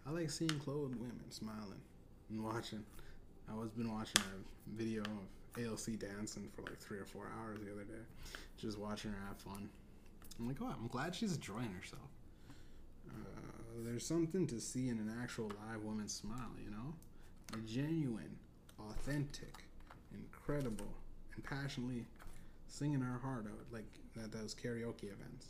I 0.08 0.12
like 0.12 0.30
seeing 0.30 0.58
clothed 0.60 0.96
women 0.96 1.30
smiling 1.30 1.82
and 2.30 2.44
watching. 2.44 2.84
I 3.50 3.54
was 3.54 3.70
been 3.72 3.92
watching 3.94 4.22
a 4.22 4.78
video 4.78 5.02
of 5.02 5.62
AOC 5.62 6.00
dancing 6.00 6.50
for 6.56 6.62
like 6.62 6.78
three 6.78 7.00
or 7.00 7.06
four 7.06 7.30
hours 7.40 7.60
the 7.60 7.72
other 7.72 7.84
day, 7.84 8.04
just 8.58 8.78
watching 8.78 9.12
her 9.12 9.18
have 9.28 9.38
fun. 9.38 9.70
I'm 10.40 10.48
like, 10.48 10.58
oh, 10.62 10.74
I'm 10.80 10.88
glad 10.88 11.14
she's 11.14 11.36
enjoying 11.36 11.74
herself. 11.74 12.10
Uh, 13.10 13.57
there's 13.86 14.06
something 14.06 14.48
to 14.48 14.60
see 14.60 14.90
in 14.90 14.98
an 14.98 15.14
actual 15.22 15.52
live 15.68 15.84
woman 15.84 16.08
smile, 16.08 16.52
you 16.64 16.72
know? 16.72 16.94
A 17.54 17.58
genuine, 17.68 18.38
authentic, 18.90 19.64
incredible, 20.14 20.94
and 21.36 21.44
passionately 21.44 22.06
singing 22.68 23.02
her 23.02 23.20
heart 23.20 23.46
out 23.48 23.66
like 23.72 23.86
at 24.22 24.32
those 24.32 24.54
karaoke 24.56 25.04
events. 25.04 25.48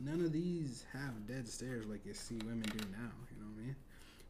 None 0.00 0.20
of 0.24 0.32
these 0.32 0.84
have 0.92 1.26
dead 1.26 1.48
stares 1.48 1.86
like 1.86 2.06
you 2.06 2.14
see 2.14 2.36
women 2.44 2.62
do 2.62 2.84
now, 2.92 3.10
you 3.30 3.40
know 3.40 3.48
what 3.54 3.62
I 3.62 3.66
mean? 3.66 3.76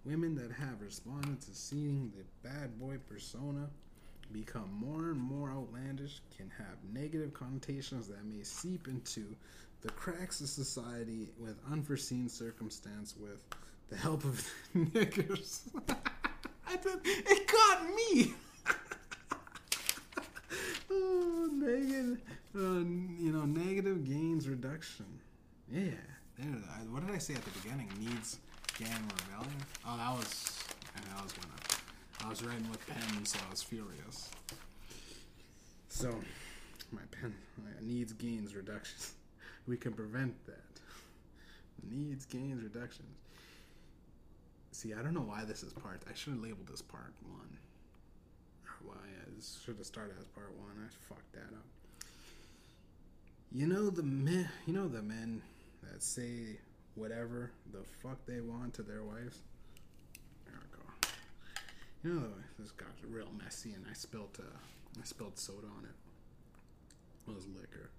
Women 0.04 0.34
that 0.36 0.50
have 0.52 0.80
responded 0.80 1.40
to 1.42 1.54
seeing 1.54 2.10
the 2.16 2.48
bad 2.48 2.78
boy 2.80 2.96
persona 3.08 3.68
become 4.32 4.70
more 4.72 5.10
and 5.10 5.20
more 5.20 5.50
outlandish 5.50 6.20
can 6.36 6.50
have 6.56 6.76
negative 6.92 7.34
connotations 7.34 8.08
that 8.08 8.24
may 8.24 8.42
seep 8.42 8.88
into 8.88 9.34
the 9.82 9.90
cracks 9.90 10.40
of 10.40 10.48
society 10.48 11.28
with 11.38 11.56
unforeseen 11.70 12.28
circumstance 12.28 13.14
with 13.18 13.42
the 13.90 13.96
help 13.96 14.24
of 14.24 14.44
niggers. 14.76 15.60
I 16.68 16.76
did, 16.76 16.98
it 17.04 17.46
got 17.46 17.84
me. 17.94 18.32
oh, 20.90 21.48
negative, 21.52 22.18
uh, 22.54 22.58
you 22.60 23.32
know, 23.32 23.44
negative 23.44 24.04
gains 24.04 24.48
reduction. 24.48 25.06
Yeah, 25.72 25.82
there. 26.38 26.54
I- 26.70 26.86
What 26.92 27.06
did 27.06 27.14
I 27.14 27.18
say 27.18 27.34
at 27.34 27.44
the 27.44 27.50
beginning? 27.62 27.88
Needs 27.98 28.38
gang 28.78 28.88
rebellion. 29.26 29.56
Oh, 29.86 29.96
that 29.96 30.12
was. 30.16 30.58
yeah, 30.94 31.14
That 31.14 31.22
was 31.24 31.32
when 31.36 31.46
I, 31.52 32.26
I 32.26 32.30
was 32.30 32.42
writing 32.42 32.68
with 32.70 32.86
pen, 32.86 33.24
so 33.24 33.38
I 33.46 33.50
was 33.50 33.62
furious. 33.62 34.30
So, 35.88 36.14
my 36.92 37.02
pen 37.10 37.34
needs 37.80 38.12
gains 38.12 38.54
reductions. 38.54 39.12
We 39.68 39.76
can 39.76 39.92
prevent 39.92 40.34
that. 40.46 40.64
Needs 41.88 42.24
gains 42.24 42.62
reductions. 42.62 43.18
See, 44.72 44.94
I 44.94 45.02
don't 45.02 45.14
know 45.14 45.20
why 45.20 45.44
this 45.44 45.62
is 45.62 45.72
part. 45.72 46.02
I 46.10 46.14
should 46.14 46.32
have 46.32 46.42
labeled 46.42 46.68
this 46.68 46.82
part 46.82 47.12
one. 47.22 47.58
Why 48.82 48.94
I 48.94 49.24
should 49.64 49.76
have 49.76 49.86
started 49.86 50.16
as 50.18 50.26
part 50.28 50.52
one. 50.56 50.70
I 50.78 50.88
fucked 51.12 51.32
that 51.32 51.52
up. 51.54 51.66
You 53.52 53.66
know 53.66 53.90
the 53.90 54.02
men. 54.02 54.48
You 54.66 54.72
know 54.72 54.88
the 54.88 55.02
men 55.02 55.42
that 55.82 56.02
say 56.02 56.58
whatever 56.94 57.50
the 57.72 57.82
fuck 58.02 58.18
they 58.26 58.40
want 58.40 58.74
to 58.74 58.82
their 58.82 59.02
wives. 59.02 59.38
There 60.46 60.54
we 60.60 60.78
go. 60.78 61.10
You 62.04 62.20
know 62.20 62.26
this 62.58 62.70
got 62.70 62.88
real 63.08 63.30
messy, 63.42 63.72
and 63.74 63.84
I 63.90 63.94
spilled 63.94 64.38
uh, 64.38 64.56
I 65.00 65.04
spilled 65.04 65.38
soda 65.38 65.66
on 65.66 65.84
it. 65.84 67.30
It 67.30 67.34
was 67.34 67.46
liquor. 67.46 67.90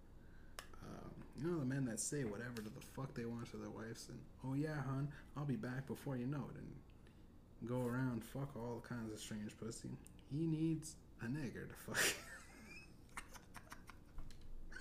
Um, 0.84 1.19
you 1.40 1.50
know 1.50 1.60
the 1.60 1.66
men 1.66 1.86
that 1.86 2.00
say 2.00 2.24
whatever 2.24 2.56
to 2.58 2.64
the 2.70 2.82
fuck 2.96 3.14
they 3.14 3.26
want 3.26 3.50
to 3.52 3.58
their 3.58 3.70
wives, 3.70 4.08
and 4.10 4.20
oh 4.46 4.56
yeah, 4.56 4.82
hon, 4.88 5.08
I'll 5.38 5.46
be 5.46 5.56
back 5.56 5.88
before 5.88 6.18
you 6.18 6.26
know 6.26 6.44
it, 6.50 6.58
and 6.58 7.70
go 7.70 7.86
around 7.86 8.24
fuck 8.24 8.56
all 8.56 8.84
kinds 8.88 9.14
of 9.14 9.20
strange 9.20 9.52
pussy. 9.60 9.90
He 10.32 10.46
needs 10.46 10.96
a 11.22 11.26
nigger 11.26 11.68
to 11.68 11.74
fuck. 11.86 11.98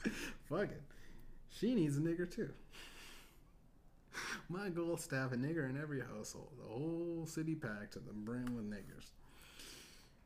fuck 0.48 0.70
it. 0.70 0.82
She 1.50 1.74
needs 1.74 1.96
a 1.96 2.00
nigger 2.00 2.30
too. 2.30 2.50
My 4.48 4.68
goal 4.68 4.96
is 4.96 5.06
to 5.08 5.16
have 5.16 5.32
a 5.32 5.36
nigger 5.36 5.68
in 5.68 5.80
every 5.80 6.00
household, 6.00 6.52
the 6.58 6.72
whole 6.72 7.26
city 7.26 7.54
packed 7.54 7.92
to 7.92 7.98
the 8.00 8.12
brim 8.12 8.56
with 8.56 8.68
niggers. 8.68 9.10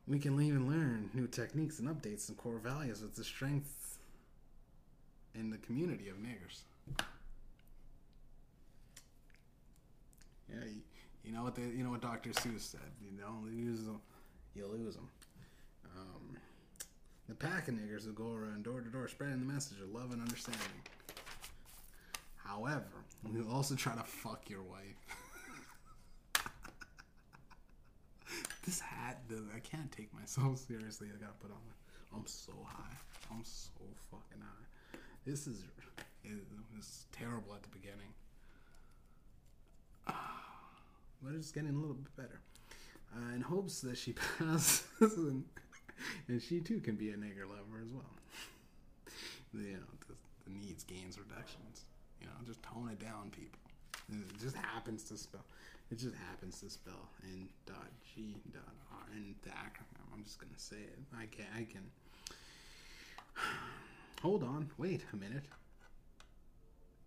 We 0.07 0.19
can 0.19 0.41
even 0.41 0.67
learn 0.67 1.09
new 1.13 1.27
techniques 1.27 1.79
and 1.79 1.87
updates 1.87 2.27
and 2.27 2.37
core 2.37 2.57
values 2.57 3.01
with 3.01 3.15
the 3.15 3.23
strength 3.23 3.82
in 5.35 5.49
the 5.49 5.57
community 5.57 6.09
of 6.09 6.17
niggers. 6.17 6.61
Yeah, 10.49 10.65
you, 10.65 10.81
you 11.23 11.31
know 11.31 11.43
what 11.43 11.55
they, 11.55 11.63
you 11.63 11.83
know 11.83 11.89
what 11.89 12.01
Dr. 12.01 12.29
Seuss 12.31 12.59
said. 12.61 12.81
You 13.01 13.09
don't 13.19 13.43
lose 13.45 13.83
them, 13.85 13.99
you 14.55 14.67
lose 14.67 14.95
them. 14.95 15.09
Um, 15.97 16.37
The 17.29 17.35
pack 17.35 17.67
of 17.67 17.75
niggers 17.75 18.05
will 18.05 18.13
go 18.13 18.33
around 18.33 18.63
door 18.63 18.81
to 18.81 18.89
door 18.89 19.07
spreading 19.07 19.39
the 19.45 19.51
message 19.51 19.79
of 19.81 19.89
love 19.89 20.11
and 20.11 20.21
understanding. 20.21 20.61
However, 22.35 22.83
we 23.31 23.41
will 23.41 23.51
also 23.51 23.75
try 23.75 23.95
to 23.95 24.03
fuck 24.03 24.49
your 24.49 24.61
wife. 24.61 24.99
this 28.65 28.79
hat, 28.79 29.21
though, 29.29 29.45
I 29.55 29.59
can't 29.59 29.91
take 29.91 30.13
myself 30.13 30.57
seriously. 30.59 31.07
I 31.13 31.17
gotta 31.19 31.33
put 31.41 31.51
on. 31.51 31.57
I'm 32.15 32.27
so 32.27 32.53
high. 32.67 32.97
I'm 33.31 33.43
so 33.43 33.71
fucking 34.11 34.41
high. 34.41 34.65
This 35.25 35.47
is 35.47 35.63
it, 36.23 36.31
it's 36.77 37.05
terrible 37.11 37.53
at 37.53 37.63
the 37.63 37.69
beginning, 37.69 38.13
but 40.05 41.33
it's 41.33 41.51
getting 41.51 41.69
a 41.69 41.79
little 41.79 41.95
bit 41.95 42.15
better. 42.15 42.41
Uh, 43.15 43.35
in 43.35 43.41
hopes 43.41 43.81
that 43.81 43.97
she 43.97 44.13
passes 44.39 44.83
and, 45.17 45.43
and 46.27 46.41
she 46.41 46.59
too 46.59 46.79
can 46.79 46.95
be 46.95 47.11
a 47.11 47.15
nigger 47.15 47.47
lover 47.47 47.79
as 47.81 47.93
well. 47.93 48.09
you 49.53 49.73
know, 49.73 49.93
the, 50.07 50.15
the 50.45 50.57
needs, 50.59 50.83
gains, 50.83 51.17
reductions. 51.17 51.85
You 52.19 52.27
know, 52.27 52.33
just 52.45 52.61
tone 52.63 52.89
it 52.91 52.99
down, 52.99 53.29
people. 53.31 53.59
It 54.11 54.41
just 54.41 54.55
happens 54.55 55.03
to 55.05 55.17
spell. 55.17 55.45
It 55.91 55.99
just 55.99 56.15
happens 56.15 56.59
to 56.61 56.69
spell 56.69 57.09
N 57.23 57.47
dot 57.65 57.91
G 58.13 58.35
dot 58.51 58.63
R 58.91 59.05
and 59.15 59.35
the 59.43 59.49
acronym. 59.51 60.03
I'm 60.13 60.23
just 60.23 60.39
gonna 60.39 60.51
say 60.57 60.77
it. 60.77 60.99
I 61.15 61.27
can. 61.27 61.45
I 61.55 61.63
can. 61.63 61.83
Hold 64.23 64.41
on. 64.41 64.71
Wait 64.77 65.03
a 65.11 65.17
minute. 65.17 65.43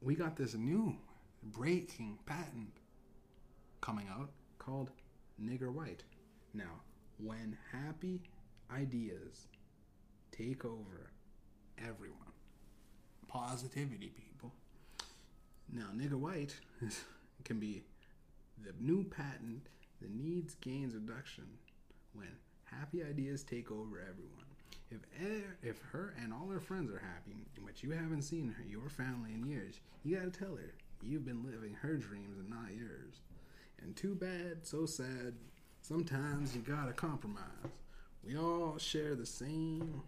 We 0.02 0.14
got 0.14 0.36
this 0.36 0.52
new 0.52 0.94
breaking 1.42 2.18
patent 2.26 2.76
coming 3.80 4.06
out 4.10 4.28
called 4.58 4.90
nigger 5.42 5.72
white. 5.72 6.02
Now, 6.52 6.82
when 7.18 7.56
happy 7.72 8.20
ideas 8.70 9.46
take 10.30 10.66
over 10.66 11.10
everyone, 11.78 12.34
positivity, 13.28 14.12
people. 14.14 14.52
Now, 15.72 15.86
nigger 15.96 16.20
white 16.20 16.54
can 17.44 17.58
be 17.58 17.82
the 18.62 18.74
new 18.78 19.04
patent 19.04 19.68
that 20.02 20.10
needs 20.14 20.54
gains 20.56 20.94
reduction 20.94 21.46
when 22.12 22.28
happy 22.64 23.02
ideas 23.02 23.42
take 23.42 23.70
over 23.70 24.00
everyone. 24.00 24.45
If 24.90 25.00
er, 25.20 25.56
if 25.62 25.80
her 25.92 26.14
and 26.22 26.32
all 26.32 26.48
her 26.48 26.60
friends 26.60 26.90
are 26.92 26.98
happy, 27.00 27.46
but 27.64 27.82
you 27.82 27.90
haven't 27.90 28.22
seen 28.22 28.54
her, 28.56 28.64
your 28.64 28.88
family 28.88 29.34
in 29.34 29.46
years, 29.46 29.80
you 30.04 30.16
gotta 30.16 30.30
tell 30.30 30.56
her 30.56 30.74
you've 31.02 31.24
been 31.24 31.44
living 31.44 31.74
her 31.82 31.96
dreams 31.96 32.38
and 32.38 32.48
not 32.48 32.74
yours. 32.74 33.20
And 33.82 33.96
too 33.96 34.14
bad, 34.14 34.66
so 34.66 34.86
sad. 34.86 35.34
Sometimes 35.82 36.54
you 36.54 36.62
gotta 36.62 36.92
compromise. 36.92 37.42
We 38.24 38.36
all 38.36 38.78
share 38.78 39.14
the 39.14 39.26
same 39.26 40.02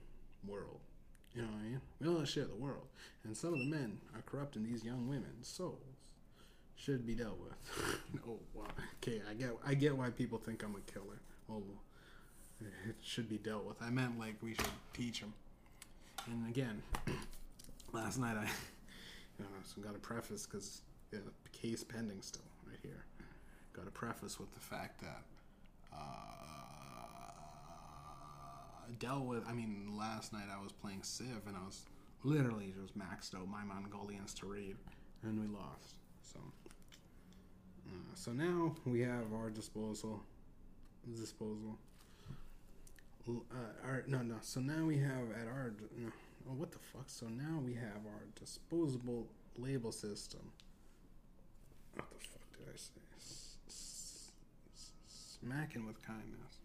world. 0.47 0.81
You 1.35 1.43
know 1.43 1.49
what 1.49 1.61
I 1.61 1.63
mean? 1.63 1.81
We 2.01 2.09
all 2.09 2.25
share 2.25 2.47
the 2.47 2.57
world. 2.57 2.87
And 3.25 3.37
some 3.37 3.53
of 3.53 3.59
the 3.59 3.67
men 3.67 3.99
are 4.15 4.23
corrupting 4.23 4.65
these 4.65 4.85
young 4.85 5.09
women's 5.09 5.47
souls. 5.47 5.79
Should 6.77 7.07
be 7.07 7.15
dealt 7.15 7.39
with. 7.39 8.21
oh. 8.29 8.39
Okay, 9.03 9.21
I 9.29 9.35
get 9.35 9.51
I 9.67 9.75
get 9.75 9.97
why 9.97 10.11
people 10.11 10.39
think 10.39 10.63
I'm 10.63 10.77
a 10.77 10.93
killer. 10.93 11.21
Oh 11.51 11.63
it 12.61 12.97
should 13.03 13.29
be 13.29 13.39
dealt 13.39 13.65
with. 13.65 13.81
I 13.83 13.91
meant 13.91 14.19
like 14.19 14.35
we 14.43 14.55
should 14.55 14.67
teach 14.93 15.21
them. 15.21 15.33
And 16.27 16.49
again, 16.49 16.83
last 17.93 18.19
night 18.19 18.37
I, 18.37 18.45
you 19.39 19.45
know, 19.45 19.51
so 19.65 19.81
got 19.81 19.95
a 19.95 19.99
preface 19.99 20.47
because 20.47 20.83
yeah, 21.13 21.21
case 21.53 21.85
pending 21.85 22.23
still 22.23 22.43
right 22.67 22.79
here. 22.83 23.05
Got 23.73 23.87
a 23.87 23.91
preface 23.91 24.39
with 24.39 24.53
the 24.53 24.61
fact 24.61 25.01
that 25.01 25.23
uh, 25.93 25.99
dealt 28.99 29.25
with. 29.25 29.47
I 29.49 29.53
mean, 29.53 29.93
last 29.97 30.33
night 30.33 30.49
I 30.53 30.63
was 30.63 30.73
playing 30.73 31.03
Civ 31.03 31.47
and 31.47 31.57
I 31.57 31.65
was 31.65 31.85
literally 32.25 32.75
just 32.81 32.99
maxed 32.99 33.35
out 33.35 33.49
my 33.49 33.63
Mongolians 33.63 34.35
to 34.35 34.47
read, 34.47 34.77
and 35.23 35.41
we 35.41 35.47
lost. 35.47 35.95
So, 36.23 36.41
uh, 37.87 38.15
so 38.15 38.33
now 38.33 38.75
we 38.85 39.01
have 39.01 39.33
our 39.33 39.51
disposal 39.51 40.21
disposal 41.17 41.79
uh, 43.29 43.87
our, 43.87 44.05
no, 44.07 44.23
no. 44.23 44.37
So 44.41 44.61
now 44.61 44.85
we 44.85 44.99
have 44.99 45.31
at 45.41 45.47
our 45.47 45.73
no, 45.97 46.11
oh, 46.51 46.55
what 46.55 46.73
the 46.73 46.79
fuck? 46.79 47.05
So 47.07 47.27
now 47.27 47.61
we 47.65 47.75
have 47.75 48.07
our 48.07 48.23
disposable 48.39 49.27
label 49.57 49.93
system. 49.93 50.41
What 51.95 52.09
the 52.11 52.27
fuck 52.27 52.57
did 52.57 52.69
I 52.73 52.77
say? 52.77 53.01
Smacking 55.41 55.87
with 55.87 56.05
kindness. 56.05 56.59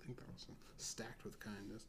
I 0.00 0.06
think 0.06 0.18
that 0.18 0.26
was 0.32 0.46
stacked 0.78 1.24
with 1.24 1.38
kindness. 1.38 1.84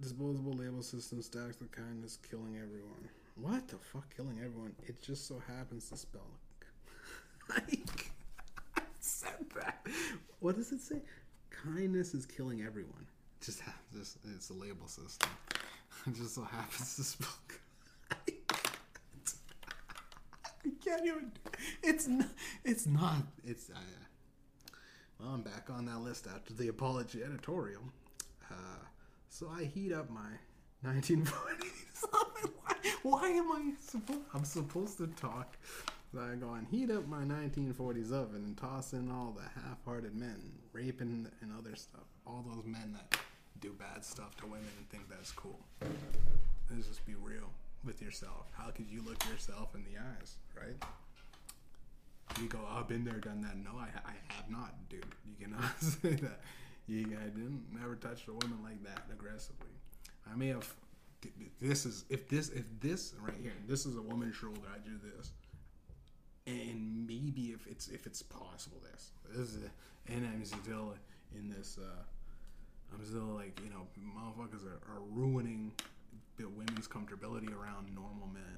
Disposable 0.00 0.52
label 0.52 0.82
system 0.82 1.22
stacks 1.22 1.60
with 1.60 1.70
kindness, 1.70 2.18
killing 2.28 2.56
everyone. 2.56 3.08
What 3.36 3.68
the 3.68 3.76
fuck, 3.76 4.14
killing 4.16 4.38
everyone? 4.44 4.72
It 4.86 5.00
just 5.02 5.26
so 5.26 5.42
happens 5.46 5.90
to 5.90 5.96
spell. 5.96 6.22
like, 7.50 8.12
I 8.76 8.82
said 9.00 9.46
that. 9.56 9.86
What 10.40 10.56
does 10.56 10.72
it 10.72 10.80
say? 10.80 11.00
Kindness 11.64 12.14
is 12.14 12.26
killing 12.26 12.62
everyone. 12.62 13.06
It 13.40 13.44
just 13.44 13.60
happens. 13.60 14.16
It's 14.34 14.50
a 14.50 14.54
label 14.54 14.88
system. 14.88 15.30
It 16.06 16.16
just 16.16 16.34
so 16.34 16.42
happens 16.42 16.96
to 16.96 17.04
spell. 17.04 17.28
I 20.66 20.70
can't 20.84 21.06
even. 21.06 21.32
It's 21.82 22.06
not. 22.08 22.28
It's 22.62 22.86
not. 22.86 23.22
It's. 23.42 23.70
Uh, 23.70 23.78
well, 25.18 25.30
I'm 25.30 25.42
back 25.42 25.70
on 25.70 25.86
that 25.86 26.00
list 26.00 26.26
after 26.26 26.52
the 26.52 26.68
apology 26.68 27.22
editorial. 27.22 27.80
Uh, 28.50 28.82
so 29.30 29.48
I 29.48 29.64
heat 29.64 29.92
up 29.92 30.10
my 30.10 30.32
1940s. 30.84 31.30
why, 32.10 32.74
why 33.02 33.28
am 33.28 33.52
I 33.52 33.72
supposed? 33.80 34.20
I'm 34.34 34.44
supposed 34.44 34.98
to 34.98 35.06
talk 35.06 35.56
so 36.14 36.20
I 36.20 36.36
go 36.36 36.52
and 36.52 36.66
heat 36.68 36.92
up 36.92 37.08
my 37.08 37.22
1940s 37.22 38.12
oven 38.12 38.44
and 38.44 38.56
toss 38.56 38.92
in 38.92 39.10
all 39.10 39.36
the 39.36 39.60
half-hearted 39.60 40.14
men, 40.14 40.52
raping 40.72 41.26
and 41.40 41.52
other 41.58 41.74
stuff. 41.74 42.04
All 42.24 42.44
those 42.46 42.64
men 42.64 42.92
that 42.94 43.18
do 43.60 43.72
bad 43.72 44.04
stuff 44.04 44.36
to 44.36 44.46
women 44.46 44.68
and 44.78 44.88
think 44.90 45.08
that's 45.10 45.32
cool. 45.32 45.58
Let's 46.70 46.86
just 46.86 47.04
be 47.04 47.14
real 47.16 47.50
with 47.84 48.00
yourself. 48.00 48.46
How 48.52 48.70
could 48.70 48.88
you 48.88 49.02
look 49.02 49.24
yourself 49.28 49.74
in 49.74 49.82
the 49.82 49.98
eyes, 49.98 50.36
right? 50.56 50.76
You 52.40 52.48
go, 52.48 52.60
I've 52.70 52.86
been 52.86 53.04
there, 53.04 53.18
done 53.18 53.40
that. 53.40 53.56
No, 53.56 53.76
I, 53.76 53.88
I 54.08 54.12
have 54.34 54.48
not, 54.48 54.72
dude. 54.88 55.04
You 55.26 55.34
cannot 55.44 55.80
say 55.80 56.10
that. 56.10 56.40
You, 56.86 57.06
I 57.20 57.24
didn't 57.24 57.64
never 57.72 57.96
touched 57.96 58.28
a 58.28 58.32
woman 58.32 58.58
like 58.62 58.82
that 58.84 59.02
aggressively. 59.12 59.66
I 60.30 60.36
may 60.36 60.48
have. 60.48 60.72
This 61.60 61.86
is 61.86 62.04
if 62.10 62.28
this 62.28 62.50
if 62.50 62.66
this 62.80 63.14
right 63.20 63.34
here. 63.42 63.54
This 63.66 63.86
is 63.86 63.96
a 63.96 64.02
woman's 64.02 64.36
shoulder. 64.36 64.60
I 64.72 64.78
do 64.86 64.92
this 65.16 65.32
and 66.46 67.06
maybe 67.06 67.52
if 67.54 67.66
it's 67.66 67.88
if 67.88 68.06
it's 68.06 68.22
possible 68.22 68.78
this 68.92 69.10
this 69.30 69.38
is 69.38 69.56
a, 69.56 70.12
and 70.12 70.26
I'm 70.26 70.44
still 70.44 70.94
in 71.34 71.48
this 71.48 71.78
uh 71.78 72.02
I'm 72.92 73.04
still 73.04 73.34
like 73.34 73.58
you 73.64 73.70
know 73.70 73.86
motherfuckers 73.98 74.64
are, 74.66 74.80
are 74.92 75.00
ruining 75.10 75.72
the 76.36 76.48
women's 76.48 76.88
comfortability 76.88 77.52
around 77.54 77.94
normal 77.94 78.28
men. 78.32 78.56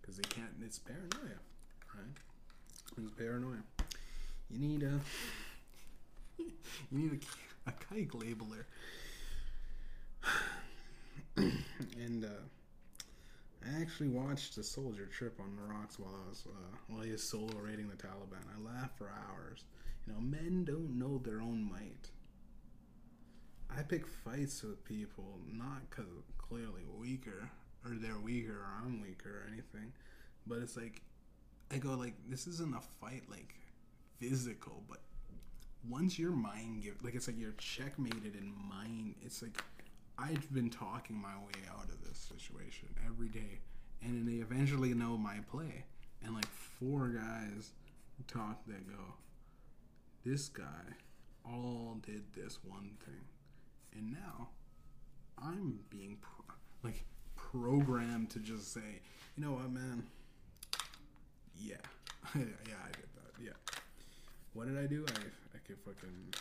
Because 0.00 0.16
they 0.16 0.28
can't 0.28 0.50
it's 0.62 0.78
paranoia 0.78 1.38
right? 1.94 2.04
It's 2.98 3.12
paranoia. 3.12 3.62
You 4.50 4.58
need 4.58 4.82
a 4.82 5.00
you 6.38 6.52
need 6.90 7.20
a, 7.66 7.70
a 7.70 7.72
kike 7.72 8.10
labeler. 8.10 8.64
And 11.96 12.24
uh 12.24 12.28
I 13.66 13.80
actually 13.80 14.08
watched 14.08 14.58
a 14.58 14.62
soldier 14.62 15.06
trip 15.06 15.40
on 15.40 15.56
the 15.56 15.62
rocks 15.62 15.98
while 15.98 16.14
I 16.14 16.28
was 16.28 16.44
uh, 16.46 16.76
while 16.88 17.02
he 17.02 17.12
was 17.12 17.22
solo 17.22 17.56
raiding 17.58 17.88
the 17.88 17.96
Taliban. 17.96 18.44
I 18.54 18.60
laughed 18.60 18.98
for 18.98 19.10
hours. 19.10 19.64
You 20.06 20.12
know, 20.12 20.20
men 20.20 20.64
don't 20.64 20.98
know 20.98 21.18
their 21.18 21.40
own 21.40 21.70
might. 21.70 22.10
I 23.76 23.82
pick 23.82 24.06
fights 24.06 24.62
with 24.62 24.84
people 24.84 25.40
not 25.50 25.88
because 25.88 26.04
clearly 26.38 26.82
weaker 26.98 27.48
or 27.84 27.92
they're 27.94 28.18
weaker 28.18 28.52
or 28.52 28.84
I'm 28.84 29.00
weaker 29.00 29.30
or 29.30 29.48
anything, 29.52 29.92
but 30.46 30.58
it's 30.58 30.76
like 30.76 31.02
I 31.72 31.78
go 31.78 31.90
like 31.90 32.14
this 32.28 32.46
isn't 32.46 32.74
a 32.74 32.80
fight 33.00 33.22
like 33.30 33.54
physical, 34.20 34.82
but 34.88 34.98
once 35.88 36.18
your 36.18 36.32
mind 36.32 36.82
give 36.82 37.02
like 37.02 37.14
it's 37.14 37.26
like 37.26 37.38
you're 37.38 37.52
checkmated 37.52 38.36
in 38.36 38.52
mind. 38.68 39.14
It's 39.24 39.42
like 39.42 39.62
I've 40.18 40.52
been 40.54 40.70
talking 40.70 41.20
my 41.20 41.36
way 41.36 41.68
out 41.70 41.84
of 41.84 42.02
this 42.06 42.18
situation 42.18 42.88
every 43.06 43.28
day, 43.28 43.60
and 44.02 44.26
they 44.28 44.34
eventually 44.42 44.94
know 44.94 45.16
my 45.16 45.38
play. 45.50 45.84
And 46.22 46.34
like 46.34 46.46
four 46.46 47.08
guys 47.08 47.72
talk 48.26 48.64
that 48.66 48.88
go, 48.88 49.14
this 50.24 50.48
guy 50.48 50.64
all 51.44 51.98
did 52.06 52.22
this 52.34 52.58
one 52.64 52.90
thing, 53.04 53.24
and 53.92 54.12
now 54.12 54.48
I'm 55.42 55.80
being 55.90 56.16
pro- 56.20 56.54
like 56.82 57.04
programmed 57.36 58.30
to 58.30 58.38
just 58.38 58.72
say, 58.72 59.00
you 59.36 59.44
know 59.44 59.52
what, 59.52 59.70
man? 59.70 60.04
Yeah, 61.60 61.74
yeah, 62.34 62.42
I 62.82 62.92
did 62.92 63.08
that. 63.16 63.42
Yeah. 63.42 63.74
What 64.54 64.68
did 64.68 64.78
I 64.78 64.86
do? 64.86 65.04
I 65.08 65.20
I 65.54 65.58
could 65.66 65.78
fucking 65.84 66.34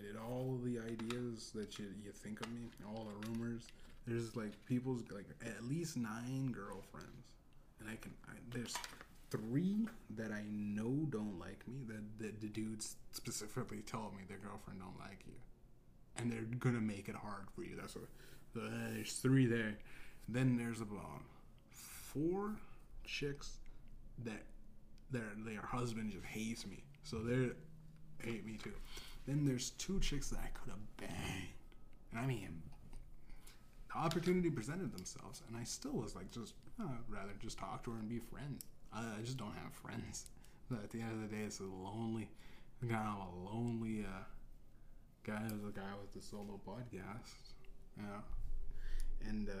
I 0.00 0.06
did 0.06 0.16
all 0.16 0.58
the 0.64 0.78
ideas 0.78 1.50
that 1.54 1.78
you 1.78 1.86
you 2.04 2.12
think 2.12 2.40
of 2.40 2.50
me, 2.52 2.68
all 2.86 3.04
the 3.06 3.28
rumors. 3.28 3.62
There's 4.06 4.36
like 4.36 4.52
people's 4.66 5.02
like 5.10 5.26
at 5.44 5.64
least 5.64 5.96
nine 5.96 6.52
girlfriends, 6.52 7.32
and 7.80 7.88
I 7.88 7.96
can 7.96 8.12
I, 8.28 8.32
there's 8.52 8.74
three 9.30 9.86
that 10.16 10.32
I 10.32 10.42
know 10.50 11.06
don't 11.10 11.38
like 11.38 11.66
me. 11.68 11.84
That 11.86 12.24
that 12.24 12.40
the 12.40 12.48
dudes 12.48 12.96
specifically 13.12 13.80
told 13.80 14.16
me 14.16 14.22
their 14.28 14.38
girlfriend 14.38 14.80
don't 14.80 14.98
like 14.98 15.20
you, 15.26 15.34
and 16.16 16.30
they're 16.30 16.48
gonna 16.58 16.80
make 16.80 17.08
it 17.08 17.16
hard 17.16 17.50
for 17.54 17.62
you. 17.62 17.76
That's 17.78 17.94
what. 17.94 18.04
Uh, 18.56 18.68
there's 18.94 19.12
three 19.12 19.46
there. 19.46 19.78
Then 20.28 20.56
there's 20.56 20.80
about 20.80 21.22
four 21.70 22.56
chicks 23.04 23.58
that 24.24 24.42
their 25.10 25.30
their 25.44 25.62
husband 25.62 26.12
just 26.12 26.24
hates 26.24 26.66
me, 26.66 26.82
so 27.02 27.18
they 27.18 27.50
hate 28.24 28.44
me 28.44 28.58
too. 28.62 28.72
Then 29.26 29.44
there's 29.44 29.70
two 29.70 30.00
chicks 30.00 30.28
that 30.30 30.40
I 30.40 30.48
could 30.48 30.70
have 30.70 30.96
banged, 30.96 31.48
and 32.10 32.20
I 32.20 32.26
mean, 32.26 32.62
the 33.88 33.98
opportunity 33.98 34.50
presented 34.50 34.92
themselves, 34.96 35.42
and 35.48 35.56
I 35.56 35.64
still 35.64 35.92
was 35.92 36.14
like, 36.14 36.30
just 36.30 36.54
uh, 36.80 36.84
rather 37.08 37.32
just 37.40 37.58
talk 37.58 37.84
to 37.84 37.90
her 37.92 37.98
and 37.98 38.08
be 38.08 38.18
friends. 38.18 38.64
I, 38.92 39.00
I 39.00 39.22
just 39.22 39.36
don't 39.36 39.54
have 39.62 39.72
friends. 39.72 40.26
But 40.70 40.84
at 40.84 40.90
the 40.90 41.00
end 41.00 41.12
of 41.12 41.28
the 41.28 41.36
day, 41.36 41.42
it's 41.42 41.60
a 41.60 41.64
lonely, 41.64 42.28
kind 42.80 42.94
of 42.94 43.34
a 43.34 43.54
lonely 43.54 44.04
uh, 44.04 44.22
guy. 45.24 45.42
Was 45.42 45.52
a 45.52 45.72
guy 45.76 45.92
with 46.00 46.12
the 46.14 46.22
solo 46.22 46.60
podcast, 46.66 47.54
yeah, 47.96 49.28
and 49.28 49.48
uh, 49.48 49.52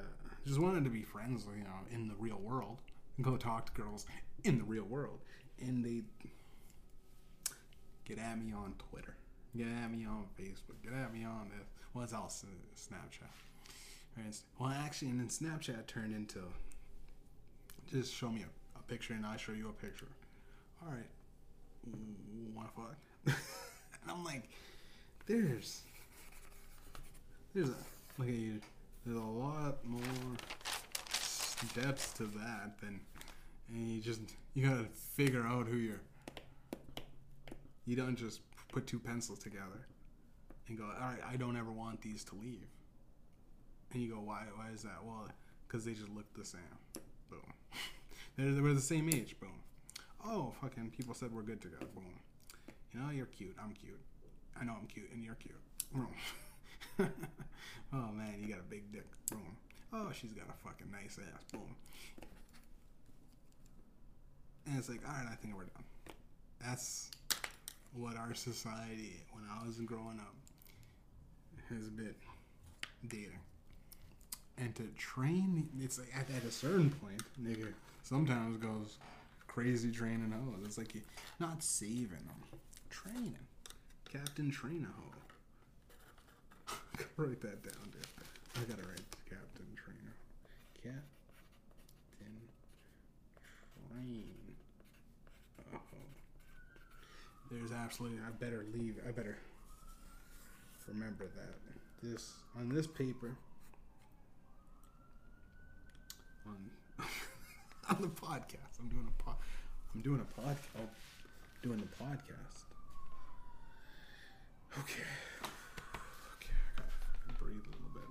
just 0.46 0.60
wanted 0.60 0.84
to 0.84 0.90
be 0.90 1.02
friends, 1.02 1.46
you 1.56 1.64
know, 1.64 1.70
in 1.90 2.08
the 2.08 2.14
real 2.18 2.38
world, 2.38 2.78
and 3.16 3.24
go 3.24 3.36
talk 3.36 3.66
to 3.66 3.72
girls 3.72 4.06
in 4.44 4.58
the 4.58 4.64
real 4.64 4.84
world, 4.84 5.18
and 5.60 5.84
they 5.84 6.02
get 8.04 8.18
at 8.18 8.38
me 8.38 8.52
on 8.52 8.74
Twitter, 8.90 9.16
get 9.56 9.66
at 9.66 9.90
me 9.90 10.06
on 10.06 10.24
Facebook, 10.38 10.82
get 10.82 10.92
at 10.92 11.12
me 11.12 11.24
on 11.24 11.50
this. 11.50 11.66
What's 11.92 12.12
else? 12.12 12.44
Uh, 12.44 12.48
Snapchat. 12.76 13.30
Well, 14.58 14.70
actually, 14.70 15.08
and 15.08 15.20
then 15.20 15.28
Snapchat 15.28 15.86
turned 15.86 16.14
into 16.14 16.40
just 17.90 18.14
show 18.14 18.30
me 18.30 18.42
a, 18.42 18.78
a 18.78 18.82
picture 18.82 19.14
and 19.14 19.24
I 19.24 19.36
show 19.36 19.52
you 19.52 19.68
a 19.68 19.72
picture. 19.72 20.06
All 20.82 20.92
right, 20.92 21.06
wanna 22.54 22.68
fuck? 22.76 22.96
and 23.26 24.10
I'm 24.10 24.24
like, 24.24 24.48
there's, 25.26 25.82
there's 27.54 27.68
a 27.68 27.76
look 28.18 28.28
at 28.28 28.34
you. 28.34 28.60
There's 29.04 29.18
a 29.18 29.20
lot 29.20 29.84
more 29.84 30.00
steps 31.12 32.12
to 32.14 32.24
that 32.24 32.78
than, 32.80 33.00
and 33.68 33.88
you 33.88 34.00
just 34.00 34.20
you 34.54 34.66
gotta 34.66 34.86
figure 35.14 35.46
out 35.46 35.66
who 35.66 35.76
you're. 35.76 36.00
You 37.86 37.96
don't 37.96 38.16
just 38.16 38.40
put 38.72 38.86
two 38.86 38.98
pencils 38.98 39.38
together 39.38 39.86
and 40.68 40.78
go, 40.78 40.84
all 40.84 41.08
right, 41.08 41.20
I 41.28 41.36
don't 41.36 41.56
ever 41.56 41.72
want 41.72 42.00
these 42.02 42.24
to 42.24 42.34
leave. 42.34 42.66
And 43.92 44.02
you 44.02 44.10
go, 44.10 44.20
why? 44.20 44.44
Why 44.54 44.70
is 44.72 44.82
that? 44.82 45.04
Well, 45.04 45.28
because 45.66 45.84
they 45.84 45.92
just 45.92 46.08
look 46.10 46.32
the 46.34 46.44
same. 46.44 46.60
Boom. 47.28 47.40
They're, 48.36 48.62
we're 48.62 48.74
the 48.74 48.80
same 48.80 49.08
age. 49.08 49.36
Boom. 49.40 49.60
Oh, 50.24 50.52
fucking 50.60 50.92
people 50.96 51.14
said 51.14 51.32
we're 51.32 51.42
good 51.42 51.60
together. 51.60 51.86
Boom. 51.94 52.20
You 52.92 53.00
know, 53.00 53.10
you're 53.10 53.26
cute. 53.26 53.56
I'm 53.62 53.72
cute. 53.72 54.00
I 54.60 54.64
know 54.64 54.74
I'm 54.78 54.86
cute, 54.86 55.10
and 55.12 55.24
you're 55.24 55.36
cute. 55.36 55.54
Boom. 55.92 56.08
oh 57.92 58.12
man, 58.12 58.36
you 58.40 58.48
got 58.48 58.60
a 58.60 58.68
big 58.68 58.92
dick. 58.92 59.06
Boom. 59.30 59.56
Oh, 59.92 60.08
she's 60.12 60.32
got 60.32 60.46
a 60.48 60.68
fucking 60.68 60.90
nice 60.92 61.18
ass. 61.18 61.44
Boom. 61.52 61.74
And 64.66 64.78
it's 64.78 64.88
like, 64.88 65.00
all 65.06 65.12
right, 65.12 65.26
I 65.30 65.34
think 65.36 65.56
we're 65.56 65.64
done. 65.64 65.84
That's 66.60 67.10
what 67.94 68.16
our 68.16 68.34
society, 68.34 69.22
when 69.32 69.44
I 69.50 69.66
was 69.66 69.76
growing 69.80 70.20
up, 70.20 70.34
has 71.68 71.88
been 71.88 72.14
dating. 73.06 73.40
And 74.58 74.74
to 74.76 74.82
train, 74.98 75.68
it's 75.80 75.98
like 75.98 76.08
at, 76.14 76.28
at 76.36 76.44
a 76.44 76.50
certain 76.50 76.90
point, 76.90 77.22
nigga, 77.42 77.72
sometimes 78.02 78.56
goes 78.58 78.98
crazy 79.46 79.90
training 79.90 80.32
hoes. 80.32 80.60
It's 80.64 80.78
like 80.78 80.94
you're 80.94 81.04
not 81.38 81.62
saving 81.62 82.08
them, 82.08 82.42
training. 82.90 83.38
Captain 84.10 84.50
Trainer 84.50 84.88
hoe. 84.96 86.74
write 87.16 87.40
that 87.40 87.62
down, 87.62 87.90
dude. 87.92 88.06
I 88.56 88.60
gotta 88.68 88.82
write 88.88 89.00
Captain 89.28 89.66
Trainer. 89.76 90.14
Captain 90.74 90.96
Train. 93.88 94.56
Oh. 95.72 95.78
There's 97.50 97.72
absolutely. 97.72 98.18
I 98.26 98.30
better 98.30 98.64
leave. 98.72 98.96
I 99.06 99.10
better 99.10 99.36
remember 100.86 101.24
that. 101.24 101.54
This 102.02 102.32
on 102.56 102.68
this 102.68 102.86
paper. 102.86 103.36
On 106.46 106.56
on 107.90 108.00
the 108.00 108.08
podcast. 108.08 108.78
I'm 108.80 108.88
doing 108.88 109.08
a 109.08 109.22
pod. 109.22 109.36
I'm 109.94 110.00
doing 110.00 110.20
a 110.20 110.40
pod. 110.40 110.56
Oh, 110.78 110.88
doing 111.62 111.78
the 111.78 112.04
podcast. 112.04 112.64
Okay. 114.78 115.02
Okay. 116.36 116.54
I 116.78 116.80
gotta 117.26 117.44
breathe 117.44 117.56
a 117.56 117.70
little 117.70 117.92
bit. 117.94 118.10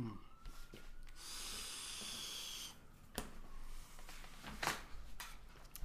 Mm. 0.00 0.16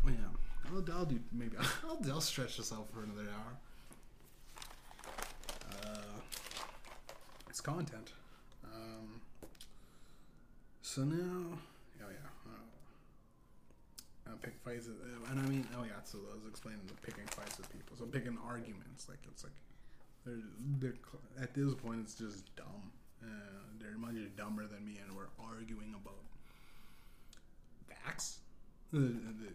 Oh, 0.06 0.10
Yeah, 0.10 0.66
I'll, 0.78 0.98
I'll 0.98 1.06
do 1.06 1.20
maybe 1.32 1.58
I'll, 1.58 1.99
I'll 2.12 2.22
stretch 2.22 2.58
this 2.58 2.72
out 2.72 2.88
for 2.91 3.04
another 3.04 3.28
hour. 3.30 3.58
Uh, 5.84 6.20
it's 7.49 7.62
content. 7.62 8.12
Um, 8.64 9.22
so 10.82 11.04
now, 11.04 11.58
oh 12.04 12.10
yeah, 12.10 12.30
uh, 12.48 14.32
I 14.32 14.38
pick 14.41 14.56
fights, 14.64 14.88
uh, 14.88 15.32
and 15.32 15.40
I 15.40 15.44
mean, 15.44 15.68
oh 15.78 15.84
yeah. 15.84 16.02
So 16.04 16.20
I 16.32 16.36
was 16.36 16.45
explaining 16.49 16.82
the 16.88 16.94
picking 17.06 17.26
fights 17.28 17.58
with 17.58 17.72
people. 17.72 17.98
So 17.98 18.06
picking 18.06 18.38
arguments, 18.48 19.10
like 19.10 19.20
it's 19.32 19.44
like 19.44 19.54
they're, 20.26 20.36
they're 20.80 20.94
at 21.41 21.54
this 21.54 21.74
point 21.76 22.02
it's 22.04 22.16
just 22.16 22.56
dumb. 22.56 22.91
Uh, 23.24 23.28
they're 23.80 23.98
much 23.98 24.16
dumber 24.36 24.68
than 24.68 24.86
me, 24.86 24.99
and 25.04 25.16
we're 25.16 25.30
arguing 25.44 25.95
about 25.95 26.22
facts. 27.90 28.40
The- 28.92 29.00
the- 29.00 29.54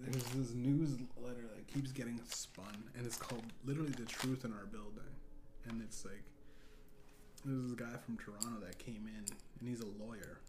There's 0.00 0.24
this 0.32 0.50
newsletter 0.52 1.46
that 1.54 1.66
keeps 1.68 1.92
getting 1.92 2.20
spun, 2.26 2.90
and 2.96 3.06
it's 3.06 3.16
called 3.16 3.44
literally 3.64 3.92
"The 3.92 4.04
Truth 4.04 4.44
in 4.44 4.52
Our 4.52 4.66
Building," 4.66 5.14
and 5.64 5.80
it's 5.80 6.04
like 6.04 6.24
there's 7.44 7.62
this 7.62 7.74
guy 7.74 7.96
from 7.98 8.16
Toronto 8.18 8.60
that 8.66 8.78
came 8.78 9.06
in, 9.06 9.24
and 9.60 9.68
he's 9.68 9.80
a 9.80 9.86
lawyer, 9.86 10.40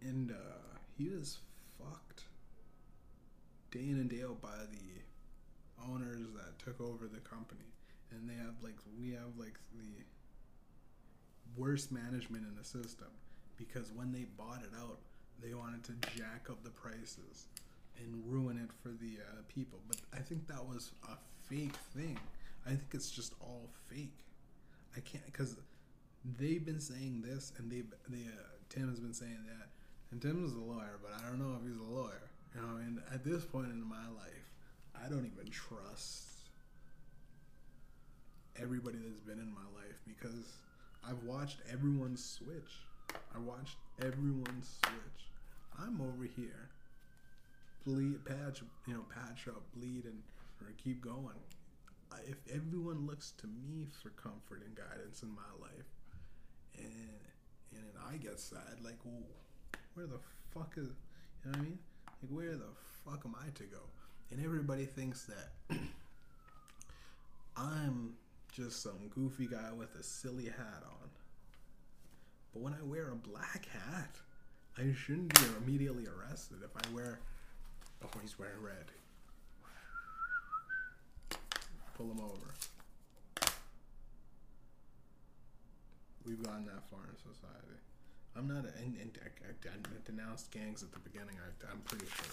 and 0.00 0.30
uh, 0.30 0.78
he 0.96 1.08
was 1.08 1.38
fucked 1.78 2.24
day 3.72 3.88
in 3.88 3.98
and 3.98 4.08
day 4.10 4.22
out 4.22 4.40
by 4.40 4.56
the 4.70 5.82
owners 5.90 6.26
that 6.36 6.58
took 6.60 6.80
over 6.80 7.08
the 7.08 7.20
company, 7.20 7.72
and 8.12 8.28
they 8.28 8.34
have 8.34 8.54
like 8.62 8.76
we 8.98 9.10
have 9.10 9.36
like 9.36 9.58
the 9.72 10.04
worst 11.56 11.90
management 11.90 12.46
in 12.46 12.54
the 12.54 12.64
system. 12.64 13.08
Because 13.56 13.92
when 13.92 14.12
they 14.12 14.24
bought 14.24 14.62
it 14.62 14.72
out, 14.78 14.98
they 15.42 15.54
wanted 15.54 15.84
to 15.84 15.92
jack 16.16 16.48
up 16.50 16.62
the 16.62 16.70
prices 16.70 17.46
and 17.98 18.22
ruin 18.26 18.58
it 18.58 18.70
for 18.82 18.88
the 18.88 19.18
uh, 19.20 19.42
people. 19.48 19.78
But 19.88 19.98
I 20.12 20.20
think 20.20 20.46
that 20.48 20.64
was 20.64 20.92
a 21.08 21.16
fake 21.48 21.76
thing. 21.94 22.18
I 22.66 22.70
think 22.70 22.88
it's 22.92 23.10
just 23.10 23.34
all 23.40 23.68
fake. 23.88 24.18
I 24.96 25.00
can't 25.00 25.24
because 25.26 25.56
they've 26.38 26.64
been 26.64 26.80
saying 26.80 27.22
this 27.26 27.52
and 27.58 27.70
they 27.70 27.80
uh, 27.80 28.42
Tim 28.68 28.88
has 28.88 29.00
been 29.00 29.14
saying 29.14 29.44
that, 29.46 29.68
and 30.10 30.22
Tim 30.22 30.44
is 30.44 30.54
a 30.54 30.58
lawyer, 30.58 30.98
but 31.02 31.12
I 31.18 31.28
don't 31.28 31.38
know 31.38 31.58
if 31.60 31.66
he's 31.66 31.80
a 31.80 31.92
lawyer. 31.92 32.22
You 32.54 32.60
know, 32.60 32.76
and 32.76 33.00
at 33.12 33.24
this 33.24 33.44
point 33.44 33.68
in 33.68 33.82
my 33.82 34.06
life, 34.16 34.48
I 34.94 35.08
don't 35.08 35.30
even 35.34 35.50
trust 35.50 36.24
everybody 38.60 38.98
that's 38.98 39.20
been 39.20 39.38
in 39.38 39.52
my 39.52 39.64
life 39.74 39.96
because 40.06 40.58
I've 41.06 41.22
watched 41.24 41.58
everyone 41.70 42.16
switch. 42.16 42.86
I 43.34 43.38
watched 43.38 43.76
everyone 44.00 44.62
switch. 44.62 45.31
I'm 45.78 46.00
over 46.00 46.24
here, 46.24 46.68
bleed, 47.84 48.24
patch, 48.24 48.62
you 48.86 48.94
know, 48.94 49.04
patch 49.14 49.48
up, 49.48 49.62
bleed, 49.74 50.04
and 50.04 50.22
or 50.60 50.72
keep 50.82 51.02
going. 51.02 51.40
If 52.28 52.36
everyone 52.54 53.06
looks 53.06 53.32
to 53.38 53.46
me 53.46 53.86
for 54.02 54.10
comfort 54.10 54.62
and 54.64 54.76
guidance 54.76 55.22
in 55.22 55.30
my 55.30 55.50
life, 55.60 55.86
and 56.76 56.86
and 57.74 57.92
I 58.08 58.16
get 58.16 58.38
sad, 58.38 58.80
like, 58.84 58.98
where 59.94 60.06
the 60.06 60.18
fuck 60.52 60.74
is, 60.76 60.88
you 61.44 61.50
know 61.50 61.52
what 61.52 61.58
I 61.58 61.62
mean? 61.62 61.78
Like, 62.22 62.30
where 62.30 62.56
the 62.56 62.72
fuck 63.04 63.22
am 63.24 63.34
I 63.34 63.50
to 63.54 63.64
go? 63.64 63.80
And 64.30 64.44
everybody 64.44 64.84
thinks 64.84 65.24
that 65.24 65.76
I'm 67.56 68.14
just 68.52 68.82
some 68.82 69.08
goofy 69.14 69.46
guy 69.46 69.72
with 69.72 69.94
a 69.94 70.02
silly 70.02 70.46
hat 70.46 70.82
on. 70.84 71.08
But 72.52 72.62
when 72.62 72.74
I 72.74 72.82
wear 72.82 73.10
a 73.10 73.16
black 73.16 73.66
hat, 73.66 74.16
I 74.78 74.94
shouldn't 74.94 75.34
be 75.34 75.40
immediately 75.62 76.06
arrested 76.06 76.58
if 76.64 76.70
I 76.74 76.94
wear. 76.94 77.18
Oh, 78.02 78.08
he's 78.20 78.38
wearing 78.38 78.62
red. 78.62 78.86
Pull 81.94 82.10
him 82.10 82.20
over. 82.20 82.54
We've 86.26 86.42
gotten 86.42 86.64
that 86.66 86.88
far 86.88 87.00
in 87.10 87.16
society. 87.16 87.76
I'm 88.34 88.48
not, 88.48 88.64
a, 88.64 88.68
and, 88.78 88.96
and 88.96 89.18
I, 89.22 89.28
I, 89.46 89.50
I 89.68 89.76
denounced 90.06 90.50
gangs 90.50 90.82
at 90.82 90.90
the 90.92 91.00
beginning. 91.00 91.36
I, 91.36 91.70
I'm 91.70 91.80
pretty 91.80 92.06
sure. 92.06 92.32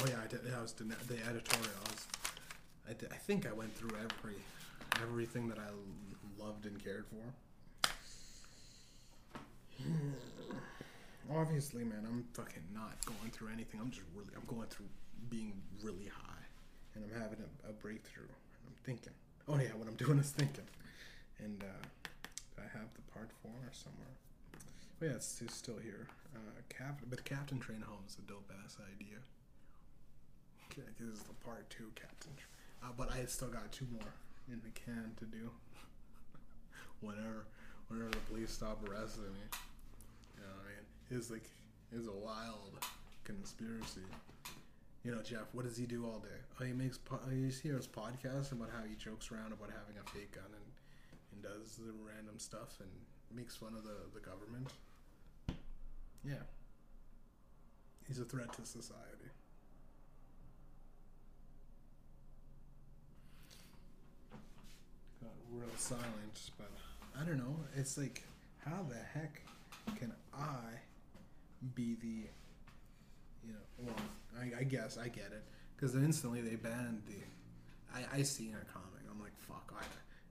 Oh 0.00 0.06
yeah, 0.08 0.20
I 0.24 0.26
did. 0.26 0.40
I 0.52 0.60
was 0.60 0.72
den- 0.72 0.96
the 1.06 1.24
editorial. 1.24 1.70
I, 2.88 2.94
did, 2.94 3.12
I 3.12 3.16
think 3.16 3.46
I 3.46 3.52
went 3.52 3.76
through 3.76 3.96
every 3.96 4.36
everything 5.02 5.48
that 5.48 5.58
I 5.58 5.68
l- 5.68 6.46
loved 6.46 6.66
and 6.66 6.82
cared 6.82 7.04
for. 7.06 7.22
Obviously, 11.34 11.84
man, 11.84 12.06
I'm 12.06 12.24
fucking 12.32 12.62
not 12.72 12.96
going 13.04 13.30
through 13.32 13.48
anything. 13.52 13.80
I'm 13.80 13.90
just 13.90 14.02
really, 14.14 14.30
I'm 14.34 14.46
going 14.46 14.68
through 14.68 14.88
being 15.28 15.60
really 15.82 16.06
high, 16.08 16.44
and 16.94 17.04
I'm 17.04 17.20
having 17.20 17.38
a, 17.40 17.70
a 17.70 17.72
breakthrough. 17.72 18.32
I'm 18.66 18.74
thinking. 18.84 19.12
Oh 19.46 19.56
yeah, 19.56 19.76
what 19.76 19.88
I'm 19.88 19.96
doing 19.96 20.18
is 20.18 20.30
thinking, 20.30 20.64
and 21.38 21.62
uh, 21.62 22.58
I 22.58 22.62
have 22.62 22.88
the 22.94 23.02
part 23.12 23.28
four 23.42 23.52
somewhere. 23.72 24.16
Oh 25.02 25.06
yeah, 25.06 25.16
it's, 25.16 25.40
it's 25.42 25.54
still 25.54 25.78
here. 25.82 26.06
Uh, 26.34 26.60
Cap, 26.70 27.00
but 27.08 27.24
Captain 27.24 27.58
Train 27.58 27.82
Home 27.82 28.04
is 28.06 28.16
a 28.18 28.22
dope 28.22 28.50
ass 28.64 28.76
idea. 28.94 29.18
Okay, 30.72 30.88
this 30.98 31.08
is 31.08 31.22
the 31.24 31.34
part 31.44 31.68
two, 31.68 31.90
Captain. 31.94 32.32
Uh, 32.82 32.88
but 32.96 33.12
I 33.12 33.24
still 33.26 33.48
got 33.48 33.70
two 33.70 33.86
more 33.92 34.12
in 34.50 34.60
the 34.64 34.70
can 34.70 35.12
to 35.18 35.24
do. 35.24 35.50
whenever, 37.00 37.44
whenever 37.88 38.10
the 38.10 38.24
police 38.28 38.52
stop 38.52 38.80
arresting 38.88 39.24
me, 39.24 39.58
what 41.08 41.14
I 41.14 41.14
mean, 41.14 41.20
it's 41.20 41.30
like 41.30 41.50
it's 41.92 42.06
a 42.06 42.12
wild 42.12 42.84
conspiracy. 43.24 44.06
You 45.04 45.14
know, 45.14 45.22
Jeff. 45.22 45.46
What 45.52 45.64
does 45.64 45.76
he 45.76 45.86
do 45.86 46.04
all 46.04 46.18
day? 46.18 46.40
Oh, 46.60 46.64
he 46.64 46.72
makes. 46.72 46.98
Po- 46.98 47.20
oh, 47.24 47.30
you 47.30 47.48
hear 47.48 47.76
his 47.76 47.86
podcast 47.86 48.52
about 48.52 48.70
how 48.70 48.82
he 48.86 48.94
jokes 48.96 49.30
around 49.32 49.52
about 49.52 49.70
having 49.70 50.00
a 50.00 50.10
fake 50.10 50.32
gun 50.32 50.44
and 50.52 50.68
and 51.32 51.42
does 51.42 51.76
the 51.76 51.92
random 52.04 52.38
stuff 52.38 52.80
and 52.80 52.90
makes 53.34 53.56
fun 53.56 53.74
of 53.74 53.84
the 53.84 53.96
the 54.12 54.20
government. 54.20 54.68
Yeah. 56.24 56.44
He's 58.06 58.18
a 58.18 58.24
threat 58.24 58.52
to 58.54 58.64
society. 58.64 59.30
Got 65.22 65.30
real 65.52 65.68
silent, 65.76 66.50
but 66.56 66.70
I 67.20 67.24
don't 67.24 67.36
know. 67.36 67.56
It's 67.76 67.98
like, 67.98 68.24
how 68.64 68.86
the 68.88 68.96
heck 68.96 69.42
can 69.98 70.14
I 70.34 70.87
be 71.74 71.96
the, 72.00 72.28
you 73.46 73.52
know, 73.52 73.64
well, 73.78 73.96
I, 74.40 74.60
I 74.60 74.62
guess 74.64 74.98
I 74.98 75.08
get 75.08 75.32
it. 75.32 75.44
Because 75.76 75.94
instantly 75.94 76.40
they 76.40 76.56
banned 76.56 77.02
the, 77.06 77.14
I, 77.94 78.18
I 78.18 78.22
seen 78.22 78.56
a 78.60 78.64
comic. 78.72 79.02
I'm 79.10 79.20
like, 79.20 79.36
fuck, 79.38 79.72
I, 79.78 79.84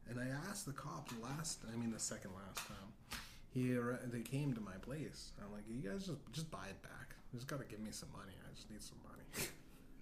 and 0.10 0.20
I 0.20 0.28
asked 0.50 0.66
the 0.66 0.74
cops 0.74 1.14
last, 1.22 1.60
I 1.72 1.76
mean 1.78 1.92
the 1.92 2.00
second 2.00 2.32
last 2.36 2.68
time, 2.68 3.22
he 3.54 3.74
they 4.12 4.22
came 4.22 4.54
to 4.54 4.62
my 4.62 4.78
place. 4.82 5.32
I'm 5.44 5.52
like, 5.52 5.64
you 5.68 5.82
guys 5.90 6.06
just 6.06 6.20
just 6.32 6.52
buy 6.52 6.68
it 6.70 6.82
back. 6.84 7.16
You 7.34 7.40
just 7.40 7.48
gotta 7.48 7.66
give 7.66 7.80
me 7.80 7.92
some 7.92 8.10
money. 8.14 8.34
I 8.46 8.54
just 8.54 8.70
need 8.70 8.82
some 8.82 9.00
money. 9.02 9.50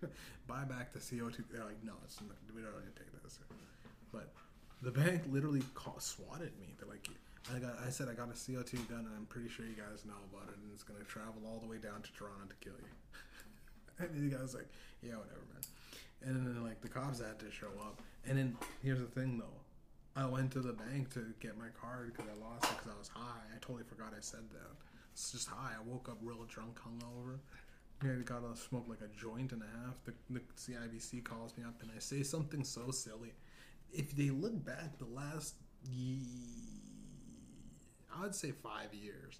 buy 0.47 0.63
back 0.65 0.93
the 0.93 0.99
CO2. 0.99 1.43
They're 1.51 1.63
like, 1.63 1.81
no, 1.83 1.93
it's 2.03 2.19
we 2.53 2.61
don't 2.61 2.75
need 2.83 2.95
to 2.95 3.01
take 3.01 3.23
this. 3.23 3.39
But 4.11 4.33
the 4.81 4.91
bank 4.91 5.23
literally 5.29 5.63
swatted 5.99 6.51
me. 6.59 6.75
They're 6.77 6.89
like, 6.89 7.07
I 7.53 7.59
got. 7.59 7.77
I 7.85 7.89
said 7.89 8.09
I 8.09 8.13
got 8.13 8.29
a 8.29 8.33
CO2 8.33 8.89
gun, 8.89 9.05
and 9.05 9.13
I'm 9.15 9.25
pretty 9.27 9.49
sure 9.49 9.65
you 9.65 9.75
guys 9.77 10.05
know 10.05 10.17
about 10.33 10.49
it, 10.49 10.57
and 10.57 10.71
it's 10.73 10.83
gonna 10.83 11.03
travel 11.05 11.41
all 11.45 11.59
the 11.59 11.67
way 11.67 11.77
down 11.77 12.01
to 12.01 12.11
Toronto 12.13 12.47
to 12.49 12.55
kill 12.59 12.77
you. 12.79 12.93
and 13.99 14.31
the 14.31 14.35
guy's 14.35 14.55
like, 14.55 14.67
yeah, 15.01 15.15
whatever, 15.15 15.45
man. 15.53 15.63
And 16.25 16.47
then 16.47 16.63
like 16.63 16.81
the 16.81 16.89
cops 16.89 17.19
had 17.19 17.39
to 17.39 17.51
show 17.51 17.69
up. 17.81 18.01
And 18.27 18.37
then 18.37 18.57
here's 18.81 18.99
the 18.99 19.05
thing, 19.05 19.37
though. 19.37 19.59
I 20.15 20.25
went 20.25 20.51
to 20.53 20.61
the 20.61 20.73
bank 20.73 21.13
to 21.13 21.33
get 21.39 21.57
my 21.57 21.67
card 21.79 22.13
because 22.13 22.31
I 22.31 22.39
lost 22.41 22.63
it 22.63 22.77
because 22.77 22.93
I 22.95 22.97
was 22.97 23.09
high. 23.09 23.43
I 23.53 23.57
totally 23.59 23.83
forgot 23.83 24.13
I 24.17 24.21
said 24.21 24.49
that. 24.53 24.71
It's 25.11 25.31
just 25.31 25.49
high. 25.49 25.73
I 25.77 25.83
woke 25.85 26.09
up 26.09 26.17
real 26.21 26.45
drunk, 26.47 26.79
hungover. 26.79 27.39
I 28.01 28.07
got 28.23 28.41
to 28.41 28.59
smoke 28.59 28.85
like 28.87 29.01
a 29.01 29.07
joint 29.17 29.51
and 29.51 29.61
a 29.61 29.65
half. 29.65 29.95
The, 30.05 30.13
the 30.29 30.39
CIBC 30.57 31.23
calls 31.23 31.53
me 31.57 31.63
up 31.63 31.81
and 31.81 31.91
I 31.95 31.99
say 31.99 32.23
something 32.23 32.63
so 32.63 32.91
silly. 32.91 33.33
If 33.91 34.15
they 34.15 34.29
look 34.29 34.63
back 34.65 34.97
the 34.99 35.05
last, 35.05 35.55
ye- 35.89 36.21
I'd 38.21 38.35
say 38.35 38.51
five 38.51 38.93
years, 38.93 39.39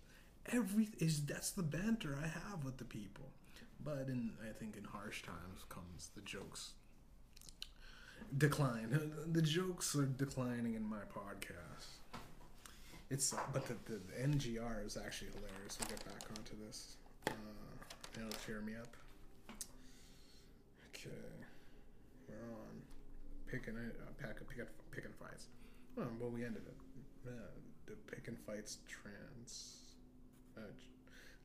every 0.52 0.90
is 1.00 1.26
that's 1.26 1.52
the 1.52 1.64
banter 1.64 2.18
I 2.22 2.28
have 2.28 2.64
with 2.64 2.78
the 2.78 2.86
people. 2.86 3.30
But 3.84 4.08
in 4.08 4.32
I 4.42 4.52
think 4.54 4.78
in 4.78 4.84
harsh 4.84 5.22
times 5.24 5.64
comes 5.70 6.10
the 6.16 6.22
jokes 6.22 6.72
decline. 8.38 9.12
The 9.32 9.42
jokes 9.42 9.96
are 9.96 10.06
declining 10.06 10.76
in 10.76 10.84
my 10.84 11.04
podcast. 11.14 12.00
It's 13.10 13.34
but 13.54 13.68
the, 13.68 13.76
the, 13.86 14.00
the 14.00 14.14
NGR 14.28 14.86
is 14.86 14.98
actually 14.98 15.32
hilarious. 15.32 15.78
We'll 15.80 15.90
get 15.90 16.06
back 16.06 16.24
onto 16.38 16.54
this. 16.66 16.98
Uh, 17.28 17.34
it'll 18.16 18.30
cheer 18.46 18.62
me 18.62 18.74
up. 18.76 18.96
Okay, 20.88 21.10
we're 22.30 22.54
on 22.54 22.82
picking 23.48 23.76
it. 23.76 23.96
Uh, 24.02 24.12
pack 24.22 24.38
pick 24.48 24.66
picking 24.92 25.12
fights. 25.20 25.48
Well, 25.96 26.30
we 26.30 26.46
ended 26.46 26.64
it. 26.66 27.30
Uh, 27.30 27.32
the 27.86 27.96
picking 28.12 28.36
fights 28.36 28.78
trans, 28.88 29.78
uh, 30.58 30.62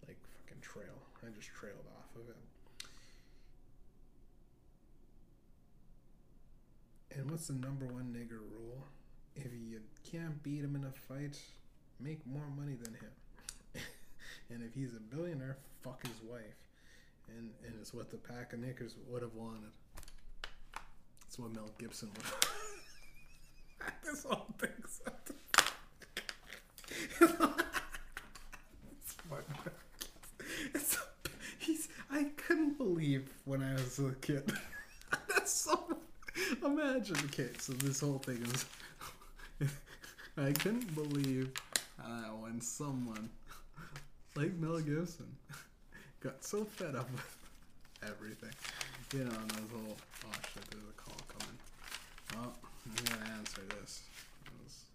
like 0.06 0.16
fucking 0.38 0.60
trail. 0.60 0.96
I 1.22 1.30
just 1.36 1.48
trailed 1.48 1.86
off 1.96 2.16
of 2.16 2.28
it. 2.28 2.36
And 7.16 7.30
what's 7.30 7.48
the 7.48 7.54
number 7.54 7.86
one 7.86 8.14
nigger 8.16 8.38
rule? 8.40 8.86
If 9.36 9.52
you 9.52 9.80
can't 10.10 10.42
beat 10.42 10.64
him 10.64 10.76
in 10.76 10.84
a 10.84 10.92
fight, 10.92 11.38
make 11.98 12.26
more 12.26 12.48
money 12.56 12.76
than 12.82 12.94
him. 12.94 13.12
and 14.50 14.62
if 14.62 14.74
he's 14.74 14.94
a 14.94 15.14
billionaire, 15.14 15.58
fuck 15.82 16.06
his 16.06 16.22
wife. 16.22 16.64
And 17.28 17.50
and 17.64 17.74
it's 17.80 17.92
what 17.92 18.10
the 18.10 18.16
pack 18.16 18.52
of 18.52 18.60
niggers 18.60 18.94
would 19.08 19.22
have 19.22 19.34
wanted. 19.34 19.70
It's 21.26 21.38
what 21.38 21.52
Mel 21.52 21.70
Gibson 21.78 22.10
would. 22.16 22.24
this 24.04 24.24
whole 24.24 24.46
thing's. 24.58 25.00
It's. 27.20 29.16
It's 30.74 30.98
he's. 31.58 31.88
I 32.10 32.24
couldn't 32.36 32.76
believe 32.76 33.30
when 33.44 33.62
I 33.62 33.72
was 33.74 33.98
a 33.98 34.12
kid. 34.20 34.52
That's 35.28 35.52
so. 35.52 35.96
Imagine, 36.64 37.16
okay, 37.26 37.50
so 37.58 37.72
this 37.74 38.00
whole 38.00 38.18
thing 38.18 38.42
is. 38.42 38.64
I 40.36 40.52
couldn't 40.52 40.94
believe 40.94 41.52
uh, 42.02 42.30
when 42.40 42.60
someone 42.60 43.28
like 44.34 44.54
Mel 44.54 44.78
Gibson 44.80 45.26
got 46.20 46.44
so 46.44 46.64
fed 46.64 46.94
up 46.94 47.10
with 47.12 47.36
everything, 48.10 48.54
you 49.12 49.24
know, 49.24 49.36
and 49.36 49.50
those 49.50 49.70
whole 49.70 49.96
oh 50.26 50.32
shit, 50.52 50.70
there's 50.70 50.84
a 50.84 51.00
call 51.00 51.16
coming. 51.28 51.58
Oh, 52.36 52.52
I'm 52.86 53.04
gonna 53.04 53.38
answer 53.38 53.62
this. 53.80 54.02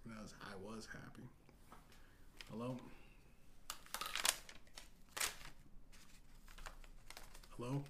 That 0.07 0.21
was 0.21 0.33
I 0.41 0.55
was 0.65 0.87
happy. 0.91 1.27
Hello. 2.51 2.77
Hello. 7.57 7.83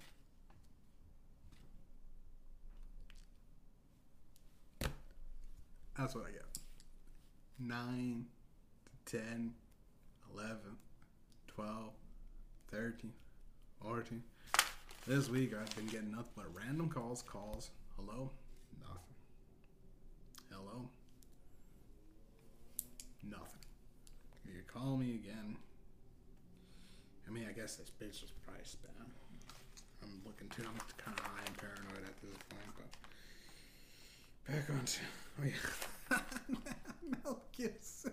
That's 5.98 6.14
what 6.14 6.24
I 6.26 6.30
get. 6.30 6.44
9 7.58 8.26
10, 9.06 9.54
11, 10.34 10.58
12, 11.46 11.90
13, 12.72 13.12
14. 13.80 14.22
This 15.06 15.28
week 15.28 15.54
I've 15.54 15.74
been 15.76 15.86
getting 15.86 16.10
nothing 16.10 16.32
but 16.34 16.46
random 16.52 16.88
calls, 16.88 17.22
calls. 17.22 17.70
Hello? 17.96 18.30
Nothing. 18.80 19.14
Hello? 20.50 20.88
Nothing. 23.22 23.60
You 24.44 24.62
call 24.76 24.96
me 24.96 25.14
again. 25.14 25.56
I 27.26 27.30
mean, 27.30 27.46
I 27.48 27.52
guess 27.52 27.76
this 27.76 27.90
bitch 27.90 28.22
was 28.22 28.32
probably 28.44 28.62
spam. 28.64 29.06
I'm 30.02 30.20
looking 30.24 30.48
too. 30.48 30.62
I'm 30.62 30.78
kind 30.98 31.18
of 31.18 31.24
high 31.24 31.44
and 31.46 31.56
paranoid 31.56 32.04
at 32.04 32.20
this 32.20 32.36
point, 32.50 32.72
but 34.46 34.52
back 34.52 34.70
on 34.70 34.84
to 34.84 35.00
oh 35.40 35.44
yeah, 35.46 36.18
Mel 37.24 37.42
Gibson. 37.56 38.12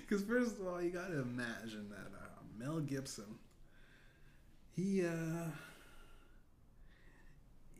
Because 0.00 0.22
first 0.28 0.58
of 0.58 0.66
all, 0.66 0.80
you 0.80 0.90
got 0.90 1.08
to 1.08 1.20
imagine 1.20 1.88
that 1.90 2.12
uh, 2.16 2.40
Mel 2.58 2.80
Gibson, 2.80 3.38
he 4.74 5.04
uh, 5.04 5.50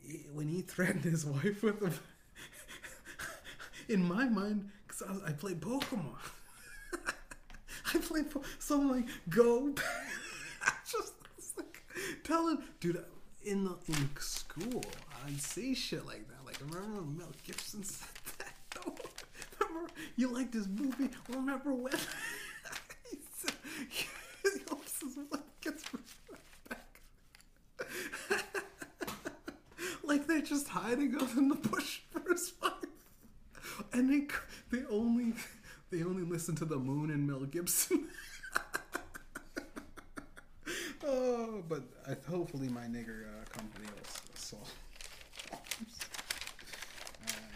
he- 0.03 0.27
when 0.33 0.49
he 0.49 0.61
threatened 0.63 1.05
his 1.05 1.25
wife 1.27 1.63
with 1.63 1.81
him, 1.81 1.95
in 3.89 4.05
my 4.07 4.25
mind, 4.29 4.71
because 4.93 5.23
I, 5.25 5.31
I 5.31 5.33
played 5.33 5.61
Pokemon. 5.61 6.17
I 7.95 7.99
played 7.99 8.31
po- 8.31 8.43
so 8.59 8.81
I'm 8.81 8.91
like, 8.91 9.07
go. 9.29 9.75
I 10.63 10.73
just 10.91 11.13
like 11.57 11.83
telling, 12.25 12.59
dude, 12.81 13.03
in 13.45 13.65
the 13.65 13.77
in 13.89 14.09
school, 14.19 14.83
I'd 15.27 15.41
say 15.41 15.75
shit 15.75 16.07
like 16.07 16.29
that. 16.29 16.45
Like, 16.45 16.59
remember 16.61 17.01
when 17.01 17.17
Mel 17.17 17.33
Gibson 17.47 17.83
said 17.85 18.09
that? 18.39 18.55
though? 18.85 18.95
remember, 19.61 19.91
you 20.17 20.29
like 20.29 20.53
this 20.53 20.67
movie? 20.69 21.09
Remember 21.29 21.75
when? 21.75 21.95
he 23.11 24.07
hopes 24.69 25.01
his 25.01 25.17
gets 25.61 25.85
back. 26.69 27.01
like 30.03 30.27
they're 30.27 30.41
just 30.41 30.69
hiding 30.69 31.15
out 31.21 31.31
in 31.37 31.49
the 31.49 31.55
bush 31.55 32.01
for 32.11 32.33
his 32.33 32.53
wife. 32.63 32.72
And 33.93 34.11
they, 34.11 34.27
they 34.77 34.85
only, 34.91 35.35
they 35.91 36.03
only 36.03 36.23
listen 36.23 36.55
to 36.57 36.65
the 36.65 36.77
moon 36.77 37.11
and 37.11 37.27
Mel 37.27 37.41
Gibson. 37.41 38.09
oh, 41.05 41.63
but 41.69 41.83
I, 42.09 42.17
hopefully 42.31 42.69
my 42.69 42.83
nigger 42.83 43.25
uh, 43.25 43.45
company 43.51 43.87
will 43.87 44.35
solve. 44.35 44.73
Uh, 45.53 45.57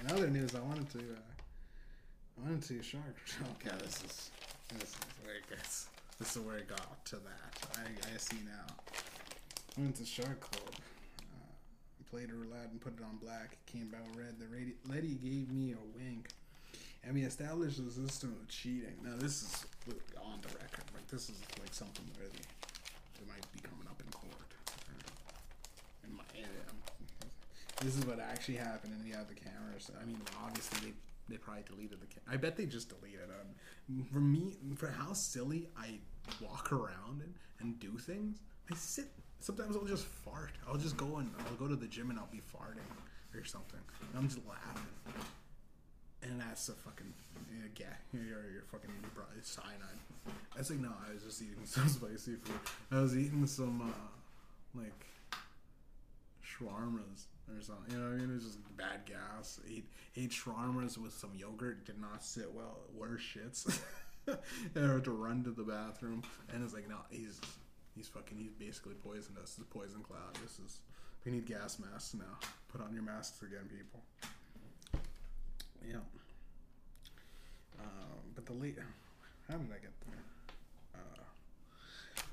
in 0.02 0.10
other 0.12 0.28
news, 0.28 0.54
I 0.54 0.60
wanted 0.60 0.88
to, 0.90 0.98
uh, 0.98 2.38
I 2.38 2.42
wanted 2.44 2.62
to 2.62 2.82
shark. 2.82 3.16
Okay, 3.66 3.74
this 3.82 4.02
is 4.04 4.30
this 4.74 4.90
is 4.90 4.96
where 5.24 5.36
it 5.36 5.48
gets. 5.48 5.86
This 6.18 6.36
is 6.36 6.42
where 6.42 6.56
it 6.58 6.68
got 6.68 7.04
to 7.06 7.16
that. 7.16 7.78
I, 7.78 8.14
I 8.14 8.16
see 8.16 8.38
now. 8.44 8.74
I 9.76 9.80
went 9.80 9.96
to 9.96 10.04
Shark 10.04 10.40
Club. 10.40 10.74
Played 12.10 12.32
roulette 12.32 12.68
and 12.70 12.80
put 12.80 12.98
it 12.98 13.04
on 13.04 13.16
black. 13.16 13.52
It 13.52 13.70
came 13.70 13.92
out 13.94 14.16
red. 14.16 14.36
The 14.38 14.46
lady, 14.54 14.74
lady 14.88 15.14
gave 15.14 15.50
me 15.50 15.72
a 15.72 15.98
wink. 15.98 16.28
And 17.04 17.14
we 17.14 17.22
established 17.22 17.78
a 17.78 17.90
system 17.90 18.36
of 18.40 18.48
cheating. 18.48 18.96
Now 19.02 19.16
this 19.18 19.42
is 19.42 19.66
on 20.22 20.40
the 20.40 20.48
record. 20.48 20.84
Like 20.94 21.06
this 21.08 21.28
is 21.28 21.40
like 21.60 21.72
something 21.72 22.04
really 22.18 22.42
that 23.18 23.28
might 23.28 23.46
be 23.52 23.60
coming 23.60 23.86
up 23.88 24.00
in 24.00 24.10
court. 24.10 24.50
In 26.04 26.16
my, 26.16 26.24
um, 26.42 26.76
this 27.82 27.96
is 27.96 28.04
what 28.06 28.18
actually 28.18 28.56
happened, 28.56 28.92
and 28.94 29.04
we 29.04 29.10
have 29.10 29.28
the 29.28 29.34
cameras. 29.34 29.90
I 30.00 30.04
mean, 30.04 30.20
obviously 30.44 30.90
they 30.90 30.94
they 31.28 31.36
probably 31.38 31.64
deleted 31.64 31.98
the. 32.00 32.06
I 32.32 32.36
bet 32.36 32.56
they 32.56 32.66
just 32.66 32.88
deleted 32.88 33.28
them. 33.28 34.04
For 34.12 34.20
me, 34.20 34.56
for 34.76 34.88
how 34.88 35.12
silly 35.12 35.68
I 35.76 35.98
walk 36.40 36.72
around 36.72 37.22
and, 37.22 37.34
and 37.60 37.78
do 37.80 37.98
things, 37.98 38.38
I 38.70 38.74
sit. 38.74 39.10
Sometimes 39.40 39.76
I'll 39.76 39.84
just 39.84 40.06
fart. 40.06 40.52
I'll 40.68 40.78
just 40.78 40.96
go 40.96 41.16
and 41.16 41.30
I'll 41.38 41.56
go 41.56 41.68
to 41.68 41.76
the 41.76 41.86
gym 41.86 42.10
and 42.10 42.18
I'll 42.18 42.28
be 42.32 42.42
farting 42.54 42.88
or 43.34 43.44
something. 43.44 43.80
And 44.00 44.18
I'm 44.18 44.28
just 44.28 44.40
laughing. 44.48 44.88
And 46.22 46.40
that's 46.40 46.68
a 46.68 46.72
fucking 46.72 47.12
yeah, 47.78 47.86
you're, 48.12 48.50
you're 48.52 48.62
fucking 48.70 48.90
you 48.90 49.08
brought 49.14 49.28
cyanide. 49.42 50.00
I 50.54 50.58
was 50.58 50.70
like, 50.70 50.80
no, 50.80 50.92
I 51.08 51.12
was 51.12 51.22
just 51.22 51.42
eating 51.42 51.56
some 51.64 51.88
spicy 51.88 52.36
food. 52.36 52.58
I 52.90 53.00
was 53.00 53.16
eating 53.16 53.46
some 53.46 53.82
uh, 53.82 54.78
like 54.78 55.06
shawarmas 56.42 57.26
or 57.48 57.60
something. 57.60 57.94
You 57.94 57.98
know 57.98 58.10
what 58.10 58.14
I 58.14 58.18
mean? 58.18 58.30
It 58.30 58.34
was 58.34 58.44
just 58.44 58.76
bad 58.76 59.04
gas. 59.04 59.60
Ate 59.70 59.88
ate 60.16 60.30
shawarmas 60.30 60.98
with 60.98 61.12
some 61.12 61.30
yogurt. 61.36 61.84
Did 61.84 62.00
not 62.00 62.24
sit 62.24 62.52
well. 62.52 62.78
Worse 62.94 63.22
shits. 63.22 63.80
and 64.26 64.90
I 64.90 64.94
had 64.94 65.04
to 65.04 65.10
run 65.10 65.44
to 65.44 65.50
the 65.50 65.62
bathroom. 65.62 66.22
And 66.52 66.64
it's 66.64 66.74
like, 66.74 66.88
no, 66.88 66.96
he's 67.10 67.40
he's 67.96 68.08
fucking. 68.08 68.38
He's 68.38 68.52
basically 68.52 68.94
poisoned 68.94 69.38
us. 69.38 69.54
This 69.54 69.58
is 69.58 69.64
poison 69.70 70.02
cloud. 70.02 70.34
This 70.42 70.58
is. 70.58 70.80
We 71.24 71.32
need 71.32 71.46
gas 71.46 71.78
masks 71.78 72.14
now. 72.14 72.38
Put 72.68 72.80
on 72.80 72.92
your 72.92 73.02
masks 73.02 73.42
again, 73.42 73.68
people. 73.68 74.00
Yeah. 75.88 75.96
Um, 77.80 78.20
but 78.34 78.46
the 78.46 78.52
late. 78.52 78.78
How 79.50 79.56
did 79.56 79.70
I 79.70 79.78
get 79.78 79.92
there? 80.06 80.24
Uh, 80.94 81.22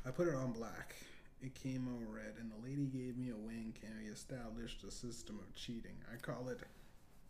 I 0.07 0.11
put 0.11 0.27
it 0.27 0.35
on 0.35 0.51
black. 0.51 0.95
It 1.41 1.53
came 1.55 1.87
out 1.87 2.13
red, 2.13 2.35
and 2.39 2.51
the 2.51 2.67
lady 2.67 2.85
gave 2.85 3.17
me 3.17 3.29
a 3.29 3.35
wink, 3.35 3.81
and 3.83 3.93
we 4.01 4.11
established 4.11 4.83
a 4.83 4.91
system 4.91 5.39
of 5.39 5.55
cheating. 5.55 5.95
I 6.11 6.17
call 6.17 6.47
it 6.49 6.59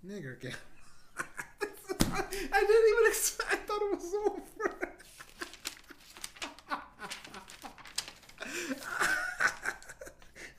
nigger 0.05 0.39
game. 0.39 0.51
I 1.17 2.59
didn't 2.59 2.89
even 2.89 3.07
expect. 3.07 3.53
I 3.53 3.55
thought 3.55 3.81
it 3.81 3.95
was 3.95 4.13
over. 4.27 4.93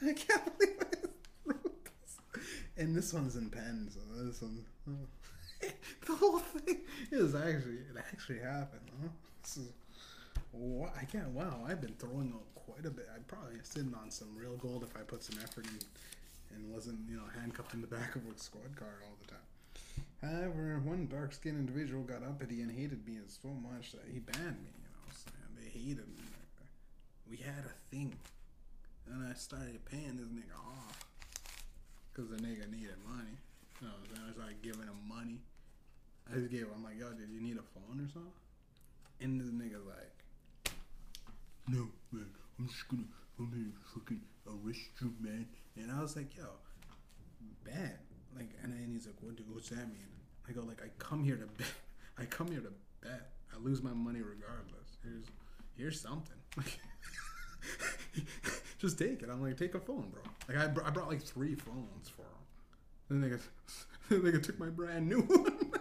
I 0.04 0.12
can't 0.12 0.58
believe 0.58 0.76
I 0.80 1.08
wrote 1.46 1.84
this. 1.84 2.42
And 2.76 2.94
this 2.94 3.12
one's 3.12 3.36
in 3.36 3.50
pen, 3.50 3.88
so 3.92 4.00
oh, 4.14 4.24
this 4.24 4.42
one. 4.42 4.64
oh. 4.88 5.68
the 6.06 6.14
whole 6.14 6.40
thing 6.40 6.80
is 7.10 7.34
actually 7.34 7.76
it 7.76 7.96
actually 7.96 8.38
happened. 8.38 8.90
Huh? 9.00 9.08
This 9.42 9.56
is 9.58 9.68
Wow, 10.52 10.90
I 11.00 11.04
can't. 11.04 11.30
Wow, 11.30 11.64
I've 11.66 11.80
been 11.80 11.94
throwing 11.98 12.32
out 12.32 12.54
quite 12.54 12.86
a 12.86 12.90
bit. 12.90 13.08
I'd 13.14 13.26
probably 13.26 13.58
sitting 13.62 13.94
on 13.94 14.10
some 14.10 14.36
real 14.36 14.56
gold 14.56 14.84
if 14.84 14.96
I 14.96 15.00
put 15.00 15.22
some 15.22 15.38
effort 15.42 15.66
in 15.66 15.78
and 16.54 16.72
wasn't, 16.72 17.00
you 17.08 17.16
know, 17.16 17.24
handcuffed 17.40 17.74
in 17.74 17.80
the 17.80 17.88
back 17.88 18.14
of 18.14 18.22
a 18.22 18.38
squad 18.38 18.76
car 18.76 19.02
all 19.02 19.16
the 19.20 19.32
time. 19.32 19.40
However, 20.22 20.80
one 20.84 21.08
dark-skinned 21.10 21.58
individual 21.58 22.02
got 22.04 22.22
uppity 22.22 22.62
and 22.62 22.70
hated 22.70 23.06
me 23.06 23.18
so 23.26 23.48
much 23.48 23.92
that 23.92 24.04
he 24.12 24.20
banned 24.20 24.62
me. 24.62 24.70
You 24.78 24.88
know, 24.88 25.02
what 25.06 25.16
they 25.58 25.68
hated 25.68 26.06
me. 26.08 26.22
We 27.28 27.38
had 27.38 27.64
a 27.66 27.74
thing, 27.90 28.14
and 29.10 29.26
I 29.28 29.34
started 29.34 29.84
paying 29.84 30.16
this 30.16 30.26
nigga 30.28 30.56
off 30.56 31.04
because 32.12 32.30
the 32.30 32.36
nigga 32.36 32.70
needed 32.70 32.96
money. 33.06 33.36
You 33.80 33.88
know, 33.88 33.94
what? 34.00 34.20
I 34.28 34.32
started 34.32 34.62
giving 34.62 34.82
him 34.86 35.00
money. 35.08 35.40
I 36.30 36.38
just 36.38 36.50
gave. 36.50 36.62
him, 36.62 36.70
I'm 36.76 36.84
like, 36.84 36.98
yo, 36.98 37.12
did 37.12 37.28
you 37.28 37.40
need 37.40 37.58
a 37.58 37.66
phone 37.74 38.00
or 38.00 38.08
something? 38.08 38.32
And 39.20 39.40
this 39.40 39.48
nigga's 39.48 39.86
like, 39.86 40.74
no, 41.68 41.88
man, 42.12 42.26
I'm 42.58 42.68
just 42.68 42.88
gonna, 42.88 43.04
I'm 43.38 43.50
gonna 43.50 43.72
fucking 43.94 44.20
arrest 44.46 44.80
you, 45.00 45.12
man. 45.20 45.46
And 45.76 45.92
I 45.92 46.00
was 46.00 46.16
like, 46.16 46.36
yo, 46.36 46.44
bad. 47.64 47.98
Like, 48.36 48.50
and 48.62 48.72
then 48.72 48.90
he's 48.92 49.06
like, 49.06 49.16
what 49.20 49.36
do, 49.36 49.44
what's 49.48 49.68
that 49.70 49.86
mean? 49.88 50.08
I 50.48 50.52
go, 50.52 50.62
like, 50.62 50.82
I 50.82 50.88
come 50.98 51.24
here 51.24 51.36
to 51.36 51.46
bet. 51.46 51.72
I 52.18 52.24
come 52.24 52.48
here 52.48 52.60
to 52.60 52.72
bet. 53.02 53.32
I 53.52 53.58
lose 53.58 53.82
my 53.82 53.92
money 53.92 54.20
regardless. 54.20 54.98
Here's, 55.02 55.24
here's 55.76 56.00
something. 56.00 56.36
Just 58.84 58.98
take 58.98 59.22
it. 59.22 59.30
I'm 59.32 59.40
like, 59.40 59.56
take 59.56 59.74
a 59.74 59.80
phone, 59.80 60.12
bro. 60.12 60.20
Like, 60.46 60.58
I, 60.62 60.66
br- 60.70 60.84
I 60.84 60.90
brought 60.90 61.08
like 61.08 61.22
three 61.22 61.54
phones 61.54 62.10
for 62.10 62.20
him. 62.20 62.28
Then 63.22 63.40
they 64.10 64.20
they 64.30 64.38
took 64.38 64.58
my 64.58 64.68
brand 64.68 65.08
new 65.08 65.20
one. 65.22 65.72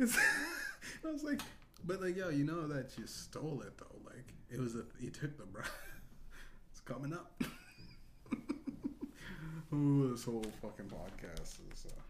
I 1.06 1.12
was 1.12 1.22
like, 1.22 1.40
but 1.84 2.02
like, 2.02 2.16
yo, 2.16 2.30
you 2.30 2.42
know 2.42 2.66
that 2.66 2.98
you 2.98 3.06
stole 3.06 3.62
it 3.64 3.78
though. 3.78 4.00
Like, 4.04 4.24
it 4.50 4.58
was 4.58 4.74
a 4.74 4.82
you 4.98 5.10
took 5.10 5.38
the 5.38 5.46
bra. 5.46 5.62
it's 6.72 6.80
coming 6.80 7.12
up. 7.12 7.40
Ooh, 9.72 10.10
this 10.10 10.24
whole 10.24 10.44
fucking 10.60 10.86
podcast 10.86 11.58
is 11.72 11.86
uh, 11.86 12.00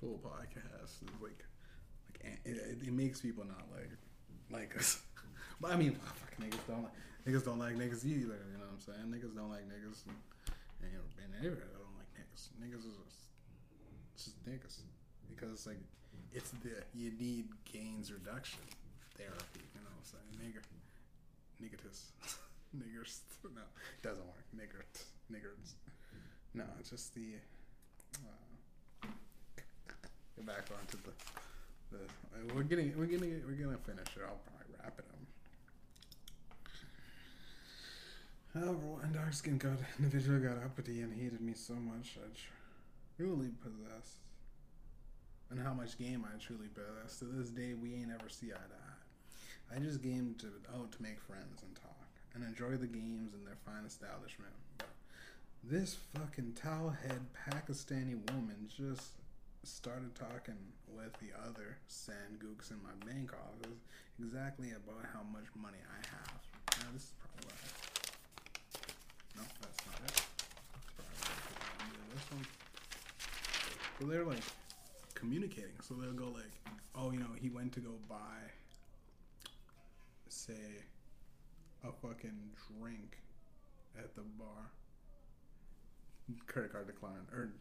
whole 0.00 0.18
podcast 0.20 1.00
is 1.00 1.10
like, 1.22 1.44
like 2.08 2.38
it, 2.44 2.56
it, 2.56 2.88
it 2.88 2.92
makes 2.92 3.20
people 3.20 3.44
not 3.44 3.62
like 3.72 3.90
like 4.50 4.76
us. 4.76 5.00
But 5.60 5.70
I 5.70 5.76
mean, 5.76 5.92
fuck 5.92 6.36
niggas 6.40 6.58
don't 6.66 6.82
like 6.82 6.92
niggas 7.26 7.44
don't 7.44 7.58
like 7.58 7.74
niggas 7.74 8.04
either. 8.06 8.38
You 8.38 8.58
know 8.62 8.70
what 8.70 8.78
I'm 8.78 8.80
saying? 8.80 9.06
Niggas 9.10 9.34
don't 9.34 9.50
like 9.50 9.66
niggas, 9.66 10.06
and, 10.06 10.94
and, 11.42 11.42
don't 11.42 11.96
like 11.98 12.10
niggas. 12.14 12.48
Niggas 12.62 12.86
is 12.86 12.96
just, 13.02 13.20
just 14.16 14.46
niggas 14.46 14.80
because 15.28 15.52
it's 15.52 15.66
like 15.66 15.82
it's 16.32 16.50
the 16.62 16.70
you 16.94 17.10
need 17.18 17.46
gains 17.70 18.12
reduction 18.12 18.60
therapy. 19.18 19.66
You 19.74 19.80
know 19.82 19.90
what 19.90 20.06
I'm 20.06 20.14
saying? 20.14 20.30
Nigger, 20.38 20.64
niggatus, 21.60 22.14
niggers. 22.78 23.20
No, 23.42 23.62
it 23.62 24.02
doesn't 24.02 24.24
work. 24.24 24.46
Nigger, 24.54 24.84
niggers. 25.32 25.74
No, 26.54 26.64
it's 26.78 26.90
just 26.90 27.14
the. 27.14 27.34
Uh, 28.14 29.08
get 30.36 30.46
back 30.46 30.64
onto 30.78 30.96
the. 31.02 31.12
The, 31.92 32.54
we're 32.54 32.62
getting 32.62 32.92
we're 32.98 33.06
getting 33.06 33.42
we're 33.46 33.52
gonna 33.52 33.78
finish 33.78 34.08
it. 34.16 34.22
I'll 34.22 34.40
probably 34.42 34.74
wrap 34.82 34.98
it 34.98 35.04
up. 35.08 35.25
However, 38.56 38.72
one 38.72 39.12
dark 39.12 39.34
skinned 39.34 39.60
got 39.60 39.76
individual 39.98 40.40
got 40.40 40.64
uppity 40.64 41.02
and 41.02 41.12
hated 41.12 41.42
me 41.42 41.52
so 41.52 41.74
much 41.74 42.16
I 42.16 42.28
truly 43.16 43.50
possessed 43.60 44.16
and 45.50 45.60
how 45.60 45.74
much 45.74 45.98
game 45.98 46.24
I 46.24 46.38
truly 46.38 46.68
possess. 46.68 47.18
To 47.18 47.26
this 47.26 47.50
day, 47.50 47.74
we 47.74 47.94
ain't 47.94 48.10
ever 48.10 48.28
see 48.30 48.52
eye 48.52 48.56
to 48.56 48.74
eye. 48.74 49.76
I 49.76 49.78
just 49.80 50.02
game 50.02 50.36
to 50.38 50.46
out 50.74 50.92
to 50.92 51.02
make 51.02 51.20
friends 51.20 51.62
and 51.62 51.76
talk 51.76 52.08
and 52.34 52.44
enjoy 52.44 52.76
the 52.76 52.86
games 52.86 53.34
in 53.34 53.44
their 53.44 53.58
fine 53.66 53.84
establishment. 53.84 54.54
This 55.62 55.98
fucking 56.14 56.54
towel 56.54 56.96
head 57.02 57.20
Pakistani 57.50 58.16
woman 58.32 58.68
just 58.74 59.10
started 59.64 60.14
talking 60.14 60.56
with 60.88 61.12
the 61.20 61.36
other 61.46 61.76
sand 61.88 62.38
gooks 62.40 62.70
in 62.70 62.78
my 62.82 62.94
bank 63.04 63.32
office 63.32 63.80
exactly 64.18 64.70
about 64.70 65.04
how 65.12 65.22
much 65.30 65.44
money 65.54 65.78
I 65.82 66.06
have. 66.08 66.40
Now 66.80 66.92
this 66.94 67.02
is 67.02 67.12
probably 67.20 67.44
what 67.44 67.54
I. 67.60 67.86
No, 69.36 69.42
that's 69.60 69.84
not 69.84 70.00
it. 70.08 70.22
That's 72.14 72.15
one. 72.32 72.46
So 74.00 74.06
they're 74.06 74.24
like 74.24 74.42
communicating. 75.14 75.80
So 75.82 75.94
they'll 75.94 76.12
go 76.12 76.26
like, 76.26 76.52
oh, 76.94 77.10
you 77.12 77.18
know, 77.18 77.30
he 77.40 77.48
went 77.48 77.72
to 77.74 77.80
go 77.80 77.92
buy, 78.08 78.38
say, 80.28 80.54
a 81.84 81.92
fucking 82.06 82.50
drink 82.78 83.18
at 83.98 84.14
the 84.14 84.22
bar. 84.22 84.70
credit 86.46 86.72
card 86.72 86.86
decline 86.86 87.26
or 87.32 87.52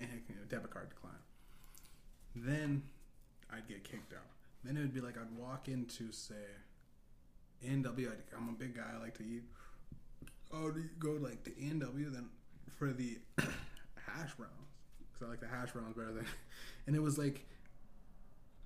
eh, 0.00 0.04
debit 0.48 0.70
card 0.70 0.90
decline. 0.90 1.12
Then 2.34 2.82
I'd 3.52 3.68
get 3.68 3.84
kicked 3.84 4.12
out. 4.12 4.26
Then 4.64 4.76
it 4.76 4.80
would 4.80 4.94
be 4.94 5.00
like 5.00 5.16
I'd 5.18 5.36
walk 5.36 5.68
into 5.68 6.12
say 6.12 6.34
A&W. 7.66 8.10
I'm 8.36 8.48
a 8.48 8.52
big 8.52 8.76
guy. 8.76 8.82
I 8.94 9.00
like 9.00 9.16
to 9.18 9.24
eat. 9.24 9.42
I 10.54 10.62
would 10.62 10.98
go 10.98 11.12
like 11.12 11.42
to 11.44 11.50
A&W 11.50 12.10
then 12.10 12.28
for 12.78 12.92
the 12.92 13.18
hash 14.16 14.34
browns 14.34 14.52
because 15.12 15.26
I 15.26 15.30
like 15.30 15.40
the 15.40 15.48
hash 15.48 15.72
browns 15.72 15.94
better 15.94 16.12
than. 16.12 16.26
And 16.86 16.96
it 16.96 17.02
was 17.02 17.16
like 17.16 17.46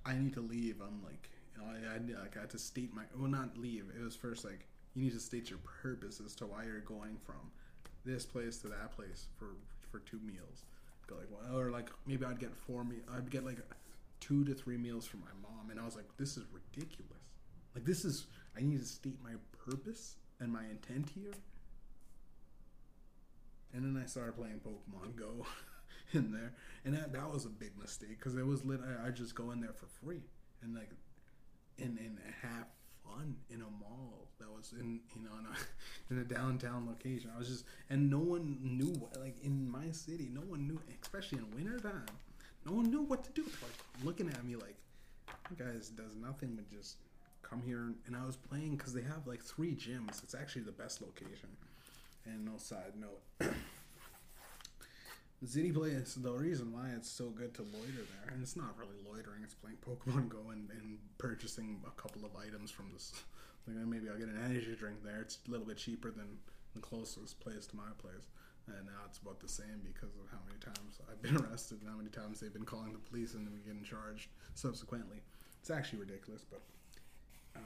I 0.05 0.13
need 0.13 0.33
to 0.33 0.41
leave. 0.41 0.81
I'm 0.81 1.03
like 1.03 1.29
you 1.55 1.61
know 1.61 1.69
I, 1.69 1.95
I 1.95 2.21
like 2.21 2.37
I 2.37 2.41
had 2.41 2.49
to 2.51 2.59
state 2.59 2.93
my 2.93 3.03
well 3.15 3.29
not 3.29 3.57
leave. 3.57 3.85
It 3.97 4.03
was 4.03 4.15
first 4.15 4.43
like 4.43 4.67
you 4.95 5.03
need 5.03 5.13
to 5.13 5.19
state 5.19 5.49
your 5.49 5.59
purpose 5.83 6.19
as 6.25 6.33
to 6.35 6.47
why 6.47 6.63
you're 6.65 6.79
going 6.79 7.17
from 7.25 7.51
this 8.05 8.25
place 8.25 8.57
to 8.59 8.67
that 8.69 8.95
place 8.95 9.27
for 9.37 9.49
for 9.91 9.99
two 9.99 10.19
meals. 10.25 10.63
Go 11.05 11.15
like 11.15 11.27
well, 11.29 11.59
or 11.59 11.71
like 11.71 11.89
maybe 12.05 12.25
I'd 12.25 12.39
get 12.39 12.55
four 12.55 12.83
me. 12.83 12.97
I'd 13.15 13.29
get 13.29 13.45
like 13.45 13.59
two 14.19 14.43
to 14.45 14.53
three 14.53 14.77
meals 14.77 15.05
for 15.05 15.17
my 15.17 15.31
mom, 15.41 15.69
and 15.69 15.79
I 15.79 15.85
was 15.85 15.95
like, 15.95 16.05
this 16.17 16.37
is 16.37 16.45
ridiculous. 16.51 17.21
Like 17.75 17.85
this 17.85 18.03
is 18.03 18.25
I 18.57 18.61
need 18.61 18.79
to 18.79 18.85
state 18.85 19.17
my 19.23 19.33
purpose 19.65 20.15
and 20.39 20.51
my 20.51 20.63
intent 20.63 21.09
here. 21.13 21.31
And 23.73 23.83
then 23.83 24.01
I 24.01 24.07
started 24.07 24.35
playing 24.35 24.61
Pokemon 24.65 25.15
Go 25.15 25.45
in 26.13 26.31
there, 26.31 26.53
and 26.85 26.95
that, 26.95 27.13
that 27.13 27.31
was 27.31 27.45
a 27.45 27.49
big 27.49 27.77
mistake 27.79 28.17
because 28.17 28.35
it 28.35 28.45
was 28.45 28.63
lit. 28.63 28.79
I, 28.81 29.07
I 29.07 29.11
just 29.11 29.35
go 29.35 29.51
in 29.51 29.59
there 29.59 29.73
for 29.73 29.87
free 29.87 30.21
and 30.61 30.73
like, 30.73 30.89
and 31.79 31.97
and 31.99 32.17
have 32.41 32.67
fun 33.03 33.35
in 33.49 33.61
a 33.61 33.69
mall 33.79 34.27
that 34.39 34.47
was 34.49 34.73
in 34.79 34.99
you 35.15 35.21
know 35.21 35.31
in 35.39 35.45
a, 35.45 35.55
in 36.13 36.19
a 36.19 36.23
downtown 36.23 36.87
location. 36.87 37.31
I 37.35 37.37
was 37.37 37.47
just 37.47 37.65
and 37.89 38.09
no 38.09 38.19
one 38.19 38.57
knew 38.61 38.93
what 38.99 39.19
like 39.19 39.35
in 39.43 39.69
my 39.69 39.91
city, 39.91 40.29
no 40.31 40.41
one 40.41 40.67
knew, 40.67 40.79
especially 41.01 41.39
in 41.39 41.51
wintertime, 41.51 42.05
no 42.65 42.73
one 42.73 42.89
knew 42.89 43.01
what 43.01 43.23
to 43.25 43.31
do. 43.31 43.43
Like 43.43 44.03
looking 44.03 44.29
at 44.29 44.43
me 44.45 44.55
like, 44.55 44.75
guys 45.57 45.89
does 45.89 46.15
nothing 46.15 46.55
but 46.55 46.69
just 46.69 46.97
come 47.41 47.61
here. 47.65 47.93
And 48.05 48.15
I 48.15 48.25
was 48.25 48.35
playing 48.35 48.75
because 48.75 48.93
they 48.93 49.03
have 49.03 49.25
like 49.25 49.41
three 49.41 49.73
gyms. 49.75 50.23
It's 50.23 50.35
actually 50.35 50.63
the 50.63 50.71
best 50.71 51.01
location. 51.01 51.49
And 52.27 52.45
no 52.45 52.57
side 52.57 52.93
note. 52.99 53.21
The 55.39 55.47
City 55.47 55.71
Place, 55.71 56.15
the 56.15 56.33
reason 56.33 56.73
why 56.73 56.89
it's 56.95 57.07
so 57.07 57.29
good 57.29 57.53
to 57.55 57.61
loiter 57.61 58.01
there, 58.09 58.33
and 58.33 58.41
it's 58.41 58.55
not 58.55 58.73
really 58.75 58.97
loitering, 59.07 59.43
it's 59.43 59.53
playing 59.53 59.77
Pokemon 59.85 60.29
Go 60.29 60.49
and, 60.49 60.71
and 60.71 60.97
purchasing 61.19 61.79
a 61.85 61.91
couple 61.91 62.25
of 62.25 62.31
items 62.35 62.71
from 62.71 62.89
this. 62.91 63.13
Like 63.67 63.77
maybe 63.85 64.09
I'll 64.09 64.17
get 64.17 64.29
an 64.29 64.41
energy 64.43 64.75
drink 64.75 65.03
there. 65.03 65.21
It's 65.21 65.37
a 65.47 65.51
little 65.51 65.67
bit 65.67 65.77
cheaper 65.77 66.09
than 66.09 66.39
the 66.73 66.81
closest 66.81 67.39
place 67.39 67.67
to 67.67 67.75
my 67.75 67.93
place. 68.01 68.25
And 68.65 68.87
now 68.87 69.05
it's 69.05 69.19
about 69.19 69.39
the 69.39 69.47
same 69.47 69.85
because 69.85 70.15
of 70.17 70.25
how 70.31 70.39
many 70.47 70.57
times 70.57 70.99
I've 71.05 71.21
been 71.21 71.37
arrested 71.45 71.81
and 71.81 71.89
how 71.89 71.97
many 71.97 72.09
times 72.09 72.39
they've 72.39 72.51
been 72.51 72.65
calling 72.65 72.91
the 72.91 72.99
police 72.99 73.35
and 73.35 73.45
then 73.45 73.61
getting 73.63 73.83
charged 73.83 74.29
subsequently. 74.55 75.21
It's 75.61 75.69
actually 75.69 75.99
ridiculous, 75.99 76.43
but 76.49 76.61
uh, 77.55 77.59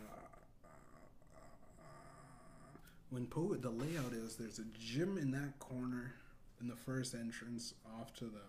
when 3.11 3.27
po- 3.27 3.53
the 3.55 3.69
layout 3.69 4.13
is 4.13 4.35
there's 4.35 4.57
a 4.57 4.65
gym 4.79 5.17
in 5.17 5.31
that 5.31 5.59
corner 5.59 6.13
in 6.59 6.67
the 6.67 6.75
first 6.75 7.13
entrance 7.13 7.73
off 7.99 8.13
to 8.15 8.25
the 8.25 8.41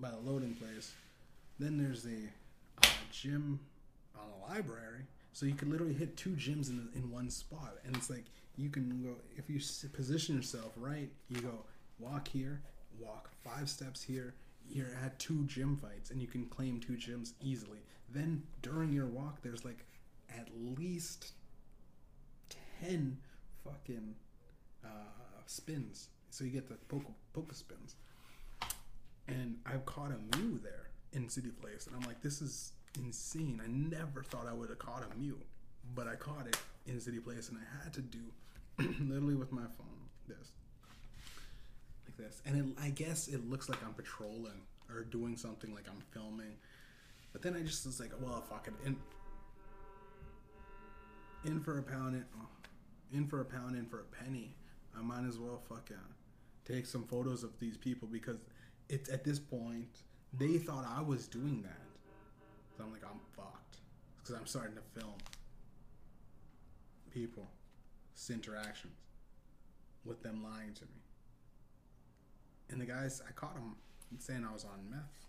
by 0.00 0.10
the 0.10 0.18
loading 0.18 0.54
place. 0.54 0.92
Then 1.58 1.78
there's 1.78 2.06
a 2.06 2.86
uh, 2.86 2.90
gym 3.10 3.58
on 4.14 4.26
a 4.28 4.52
library, 4.52 5.06
so 5.32 5.46
you 5.46 5.54
can 5.54 5.70
literally 5.70 5.94
hit 5.94 6.16
two 6.16 6.30
gyms 6.30 6.68
in 6.68 6.88
in 6.94 7.10
one 7.10 7.30
spot, 7.30 7.78
and 7.84 7.96
it's 7.96 8.10
like 8.10 8.24
you 8.56 8.68
can 8.68 9.02
go 9.02 9.14
if 9.36 9.48
you 9.48 9.58
position 9.92 10.36
yourself 10.36 10.72
right. 10.76 11.10
You 11.28 11.40
go 11.40 11.64
walk 11.98 12.28
here, 12.28 12.60
walk 13.00 13.30
five 13.42 13.68
steps 13.68 14.02
here. 14.02 14.34
You're 14.68 14.94
at 15.04 15.18
two 15.18 15.44
gym 15.44 15.76
fights, 15.76 16.10
and 16.10 16.20
you 16.20 16.26
can 16.26 16.44
claim 16.46 16.80
two 16.80 16.94
gyms 16.94 17.32
easily. 17.40 17.78
Then 18.12 18.42
during 18.62 18.92
your 18.92 19.06
walk, 19.06 19.40
there's 19.42 19.64
like 19.64 19.84
at 20.28 20.48
least 20.76 21.32
10 22.82 23.18
fucking 23.66 24.14
uh, 24.84 24.88
spins. 25.46 26.08
So 26.30 26.44
you 26.44 26.50
get 26.50 26.68
the 26.68 26.76
poke, 26.88 27.04
poke 27.32 27.54
spins. 27.54 27.96
And 29.28 29.56
I've 29.66 29.84
caught 29.86 30.12
a 30.12 30.36
Mew 30.38 30.60
there 30.62 30.90
in 31.12 31.28
City 31.28 31.50
Place. 31.50 31.86
And 31.86 31.96
I'm 31.96 32.02
like, 32.02 32.22
this 32.22 32.40
is 32.40 32.72
insane. 32.96 33.60
I 33.62 33.68
never 33.68 34.22
thought 34.22 34.46
I 34.48 34.52
would 34.52 34.68
have 34.68 34.78
caught 34.78 35.02
a 35.02 35.18
Mew. 35.18 35.38
But 35.94 36.06
I 36.06 36.14
caught 36.14 36.46
it 36.46 36.58
in 36.86 37.00
City 37.00 37.18
Place. 37.18 37.48
And 37.48 37.58
I 37.58 37.84
had 37.84 37.92
to 37.94 38.02
do, 38.02 38.20
literally 38.78 39.34
with 39.34 39.52
my 39.52 39.62
phone, 39.62 40.08
this. 40.28 40.52
Like 42.06 42.16
this. 42.16 42.42
And 42.46 42.56
it, 42.56 42.82
I 42.82 42.90
guess 42.90 43.28
it 43.28 43.48
looks 43.48 43.68
like 43.68 43.82
I'm 43.84 43.94
patrolling 43.94 44.62
or 44.88 45.02
doing 45.02 45.36
something 45.36 45.74
like 45.74 45.86
I'm 45.88 46.02
filming. 46.12 46.56
But 47.32 47.42
then 47.42 47.56
I 47.56 47.62
just 47.62 47.84
was 47.84 47.98
like, 47.98 48.12
well, 48.20 48.44
fuck 48.48 48.68
it. 48.68 48.74
And 48.84 48.96
in 51.44 51.60
for 51.60 51.78
a 51.78 51.82
pound, 51.82 52.14
in, 52.14 52.24
oh, 52.40 52.48
in 53.12 53.26
for 53.26 53.40
a 53.40 53.44
pound, 53.44 53.76
in 53.76 53.86
for 53.86 54.00
a 54.00 54.24
penny. 54.24 54.54
I 54.96 55.02
might 55.02 55.26
as 55.26 55.38
well 55.38 55.60
fucking 55.68 55.96
take 56.64 56.86
some 56.86 57.04
photos 57.04 57.44
of 57.44 57.58
these 57.58 57.76
people 57.76 58.08
because 58.10 58.38
it's 58.88 59.10
at 59.10 59.24
this 59.24 59.38
point 59.38 60.02
they 60.32 60.58
thought 60.58 60.86
I 60.88 61.02
was 61.02 61.26
doing 61.28 61.62
that. 61.62 61.86
So 62.76 62.84
I'm 62.84 62.92
like, 62.92 63.04
I'm 63.04 63.20
fucked 63.36 63.76
because 64.18 64.34
I'm 64.34 64.46
starting 64.46 64.76
to 64.76 65.00
film 65.00 65.14
people, 67.12 67.46
interactions 68.30 68.92
with 70.04 70.22
them 70.22 70.42
lying 70.42 70.74
to 70.74 70.82
me. 70.82 71.00
And 72.70 72.80
the 72.80 72.84
guys, 72.84 73.22
I 73.26 73.32
caught 73.32 73.54
him 73.54 73.76
saying 74.18 74.44
I 74.48 74.52
was 74.52 74.64
on 74.64 74.90
meth. 74.90 75.26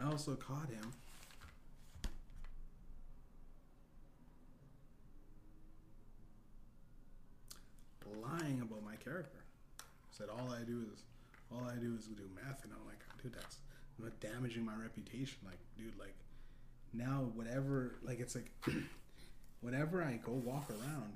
I 0.00 0.10
also 0.10 0.34
caught 0.34 0.68
him. 0.70 0.92
Lying 8.22 8.60
about 8.62 8.84
my 8.84 8.96
character. 8.96 9.38
Said 10.10 10.28
all 10.28 10.52
I 10.52 10.64
do 10.64 10.84
is 10.92 11.02
all 11.52 11.64
I 11.64 11.76
do 11.76 11.96
is 11.98 12.06
do 12.06 12.28
math, 12.34 12.64
and 12.64 12.72
I'm 12.72 12.86
like, 12.86 13.00
dude, 13.22 13.34
that's 13.34 13.58
not 13.98 14.18
damaging 14.20 14.64
my 14.64 14.74
reputation. 14.74 15.38
Like, 15.44 15.58
dude, 15.76 15.98
like 15.98 16.14
now 16.92 17.30
whatever, 17.34 17.96
like 18.02 18.20
it's 18.20 18.34
like 18.34 18.50
whenever 19.60 20.02
I 20.02 20.18
go 20.24 20.32
walk 20.32 20.70
around, 20.70 21.12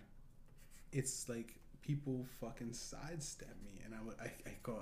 it's 0.92 1.28
like 1.28 1.54
people 1.82 2.26
fucking 2.40 2.72
sidestep 2.72 3.54
me, 3.64 3.80
and 3.84 3.94
I 3.94 4.02
would 4.04 4.16
I, 4.20 4.32
I 4.48 4.54
go 4.62 4.78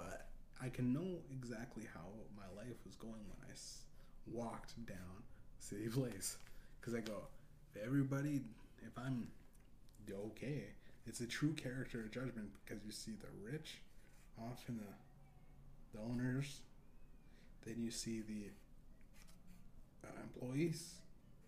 I 0.62 0.68
can 0.68 0.92
know 0.92 1.18
exactly 1.32 1.84
how 1.92 2.06
my 2.36 2.46
life 2.56 2.76
was 2.86 2.94
going 2.94 3.12
when 3.14 3.48
I 3.48 3.52
s- 3.52 3.82
walked 4.26 4.74
down 4.86 5.24
City 5.58 5.88
Place 5.88 6.36
because 6.80 6.94
I 6.94 7.00
go 7.00 7.22
everybody 7.84 8.42
if 8.86 8.96
I'm 8.96 9.26
okay 10.10 10.64
it's 11.06 11.20
a 11.20 11.26
true 11.26 11.52
character 11.52 12.08
judgment 12.12 12.50
because 12.64 12.84
you 12.84 12.92
see 12.92 13.12
the 13.12 13.50
rich 13.50 13.80
often 14.38 14.78
the 14.78 14.92
the 15.98 16.02
owners. 16.04 16.60
Then 17.66 17.76
you 17.78 17.90
see 17.90 18.22
the 18.22 18.50
uh, 20.06 20.10
employees. 20.22 20.94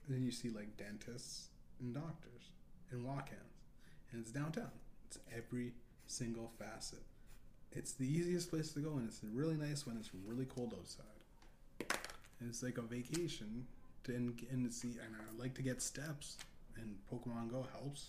Then 0.09 0.25
you 0.25 0.31
see 0.31 0.51
like 0.51 0.77
dentists 0.77 1.49
and 1.81 1.95
doctors 1.95 2.51
and 2.91 3.05
walk-ins 3.05 3.41
and 4.13 4.21
it's 4.21 4.31
downtown. 4.31 4.71
It's 5.07 5.19
every 5.35 5.73
single 6.07 6.53
facet. 6.59 7.03
It's 7.73 7.93
the 7.93 8.07
easiest 8.07 8.51
place 8.51 8.73
to 8.73 8.81
go 8.81 8.97
and 8.97 9.09
it's 9.09 9.21
really 9.33 9.57
nice 9.57 9.87
when 9.87 9.97
it's 9.97 10.11
really 10.27 10.45
cold 10.45 10.75
outside. 10.79 11.99
And 12.41 12.49
it's 12.49 12.63
like 12.63 12.79
a 12.79 12.83
vacation 12.83 13.67
to 14.05 14.15
and, 14.15 14.73
see 14.73 14.89
and 14.89 15.17
i 15.17 15.43
like 15.43 15.55
to 15.55 15.63
get 15.63 15.81
steps 15.81 16.37
and 16.77 16.95
pokemon 17.11 17.51
go 17.51 17.67
helps 17.73 18.09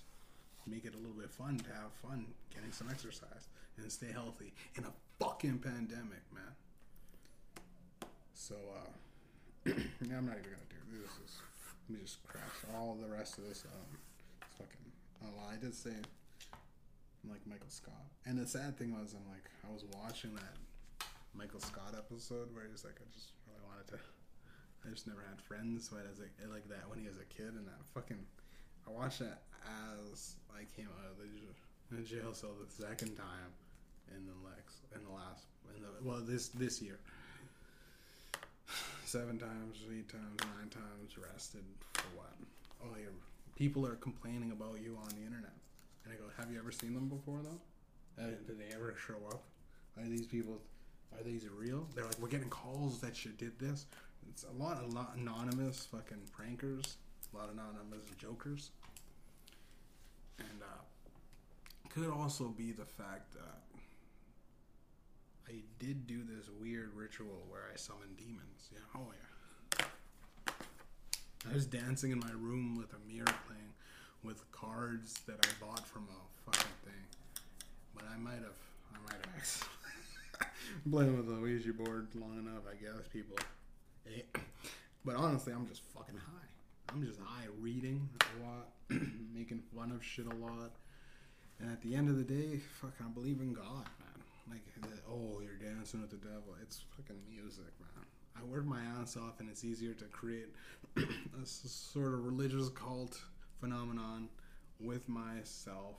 make 0.67 0.85
it 0.85 0.93
a 0.93 0.97
little 0.97 1.13
bit 1.13 1.29
fun 1.29 1.57
to 1.57 1.69
have 1.69 1.91
fun 2.01 2.25
getting 2.53 2.71
some 2.71 2.89
exercise 2.89 3.47
and 3.77 3.91
stay 3.91 4.11
healthy 4.11 4.53
in 4.75 4.83
a 4.83 4.91
fucking 5.19 5.59
pandemic 5.59 6.23
man 6.33 6.53
so 8.33 8.55
uh 8.55 8.89
yeah, 9.65 10.17
i'm 10.17 10.25
not 10.25 10.37
even 10.37 10.51
gonna 10.51 10.69
do 10.69 10.97
this 11.01 11.11
is 11.25 11.39
let 11.89 11.97
me 11.97 12.03
just 12.03 12.23
crash 12.27 12.43
all 12.73 12.97
the 13.01 13.07
rest 13.07 13.37
of 13.37 13.47
this 13.47 13.63
um 13.65 13.97
fucking 14.57 14.91
i 15.51 15.55
did 15.57 15.73
say 15.73 15.91
I'm 17.25 17.31
like 17.31 17.45
Michael 17.47 17.69
Scott. 17.69 18.05
And 18.25 18.37
the 18.37 18.45
sad 18.45 18.77
thing 18.77 18.93
was, 18.93 19.15
I'm 19.17 19.25
like, 19.33 19.49
I 19.65 19.73
was 19.73 19.83
watching 19.97 20.35
that 20.35 20.53
Michael 21.33 21.59
Scott 21.59 21.97
episode 21.97 22.53
where 22.53 22.65
he's 22.69 22.85
like, 22.85 23.01
I 23.01 23.07
just 23.13 23.33
really 23.49 23.65
wanted 23.65 23.87
to. 23.97 23.99
I 24.85 24.93
just 24.93 25.07
never 25.07 25.25
had 25.27 25.41
friends, 25.41 25.89
but 25.89 26.05
as 26.05 26.21
a, 26.21 26.29
like 26.53 26.69
that 26.69 26.85
when 26.85 26.99
he 26.99 27.07
was 27.07 27.17
a 27.17 27.25
kid, 27.25 27.57
and 27.57 27.65
that 27.65 27.81
fucking, 27.95 28.21
I 28.85 28.91
watched 28.91 29.17
that 29.19 29.41
as 29.65 30.35
I 30.53 30.63
came 30.75 30.87
out 30.99 31.11
of 31.11 31.17
the, 31.17 32.03
jail 32.03 32.33
cell 32.33 32.51
the 32.59 32.83
second 32.83 33.15
time 33.15 33.51
in 34.15 34.25
the 34.25 34.33
Lex 34.49 34.81
in 34.93 35.03
the 35.03 35.11
last 35.11 35.45
in 35.75 35.81
the 35.81 35.87
well 36.03 36.21
this 36.21 36.49
this 36.49 36.81
year. 36.81 36.99
Seven 39.05 39.37
times, 39.37 39.77
eight 39.95 40.09
times, 40.09 40.41
nine 40.41 40.69
times 40.69 41.15
arrested 41.21 41.63
for 41.93 42.07
what? 42.17 42.33
Oh, 42.83 42.97
your 42.99 43.11
people 43.55 43.85
are 43.85 43.95
complaining 43.95 44.51
about 44.51 44.81
you 44.81 44.97
on 45.01 45.09
the 45.09 45.23
internet 45.25 45.53
And 46.03 46.13
I 46.13 46.17
go, 46.17 46.23
have 46.37 46.51
you 46.51 46.59
ever 46.59 46.71
seen 46.71 46.93
them 46.93 47.07
before 47.07 47.39
though? 47.43 48.21
Uh, 48.21 48.27
did 48.47 48.59
they 48.59 48.73
ever 48.75 48.95
show 48.97 49.15
up? 49.29 49.43
Are 49.97 50.07
these 50.07 50.25
people? 50.25 50.59
Are 51.17 51.23
these 51.23 51.45
real? 51.55 51.87
They're 51.95 52.05
like, 52.05 52.19
we're 52.19 52.29
getting 52.29 52.49
calls 52.49 52.99
that 52.99 53.23
you 53.23 53.31
did 53.31 53.57
this. 53.59 53.85
It's 54.29 54.43
a 54.43 54.61
lot, 54.61 54.83
a 54.83 54.87
lot 54.87 55.15
anonymous 55.15 55.87
fucking 55.91 56.21
prankers, 56.37 56.95
a 57.33 57.37
lot 57.37 57.47
of 57.49 57.53
anonymous 57.53 58.03
jokers, 58.17 58.71
and 60.39 60.61
uh, 60.61 61.89
could 61.89 62.09
also 62.09 62.45
be 62.49 62.71
the 62.71 62.85
fact 62.85 63.33
that 63.33 63.61
I 65.47 65.61
did 65.79 66.07
do 66.07 66.23
this 66.23 66.49
weird 66.59 66.91
ritual 66.95 67.45
where 67.49 67.61
I 67.73 67.77
summoned 67.77 68.17
demons. 68.17 68.69
Yeah, 68.71 68.79
oh 68.95 69.07
yeah. 69.79 69.85
I 71.49 71.53
was 71.53 71.65
dancing 71.67 72.11
in 72.11 72.19
my 72.19 72.31
room 72.39 72.75
with 72.75 72.91
a 72.93 72.99
mirror 73.07 73.25
playing 73.47 73.73
with 74.23 74.49
cards 74.51 75.13
that 75.27 75.45
I 75.45 75.49
bought 75.63 75.85
from 75.87 76.07
a 76.09 76.51
fucking 76.51 76.71
thing. 76.83 77.03
But 77.93 78.05
I 78.11 78.17
might 78.17 78.41
have, 78.41 78.59
I 78.93 78.97
might 79.05 79.23
have 79.23 79.35
actually 79.37 80.89
playing 80.91 81.17
with 81.17 81.29
a 81.37 81.39
Ouija 81.39 81.73
board 81.73 82.07
long 82.15 82.39
enough. 82.39 82.63
I 82.69 82.73
guess 82.83 83.07
people. 83.13 83.37
eh. 84.07 84.21
But 85.05 85.15
honestly, 85.17 85.53
I'm 85.53 85.67
just 85.67 85.83
fucking 85.93 86.17
high. 86.17 86.49
I'm 86.89 87.05
just 87.05 87.19
high, 87.19 87.45
reading 87.59 88.09
a 88.21 88.45
lot, 88.45 88.69
making 89.33 89.63
fun 89.75 89.91
of 89.91 90.03
shit 90.03 90.25
a 90.25 90.35
lot. 90.35 90.71
And 91.59 91.71
at 91.71 91.81
the 91.81 91.95
end 91.95 92.09
of 92.09 92.17
the 92.17 92.23
day, 92.23 92.59
fuck, 92.81 92.93
I 92.99 93.09
believe 93.09 93.39
in 93.39 93.53
God, 93.53 93.85
man. 93.99 94.23
Like, 94.49 94.65
the, 94.81 94.89
oh, 95.09 95.41
you're 95.41 95.55
dancing 95.55 96.01
with 96.01 96.11
the 96.11 96.17
devil. 96.17 96.55
It's 96.61 96.83
fucking 96.95 97.19
music, 97.29 97.71
man. 97.79 98.05
I 98.37 98.43
work 98.43 98.65
my 98.65 98.81
ass 99.01 99.17
off, 99.17 99.39
and 99.39 99.49
it's 99.49 99.63
easier 99.63 99.93
to 99.93 100.05
create 100.05 100.49
a 100.97 101.45
sort 101.45 102.13
of 102.13 102.25
religious 102.25 102.69
cult 102.69 103.19
phenomenon 103.59 104.29
with 104.79 105.07
myself 105.07 105.95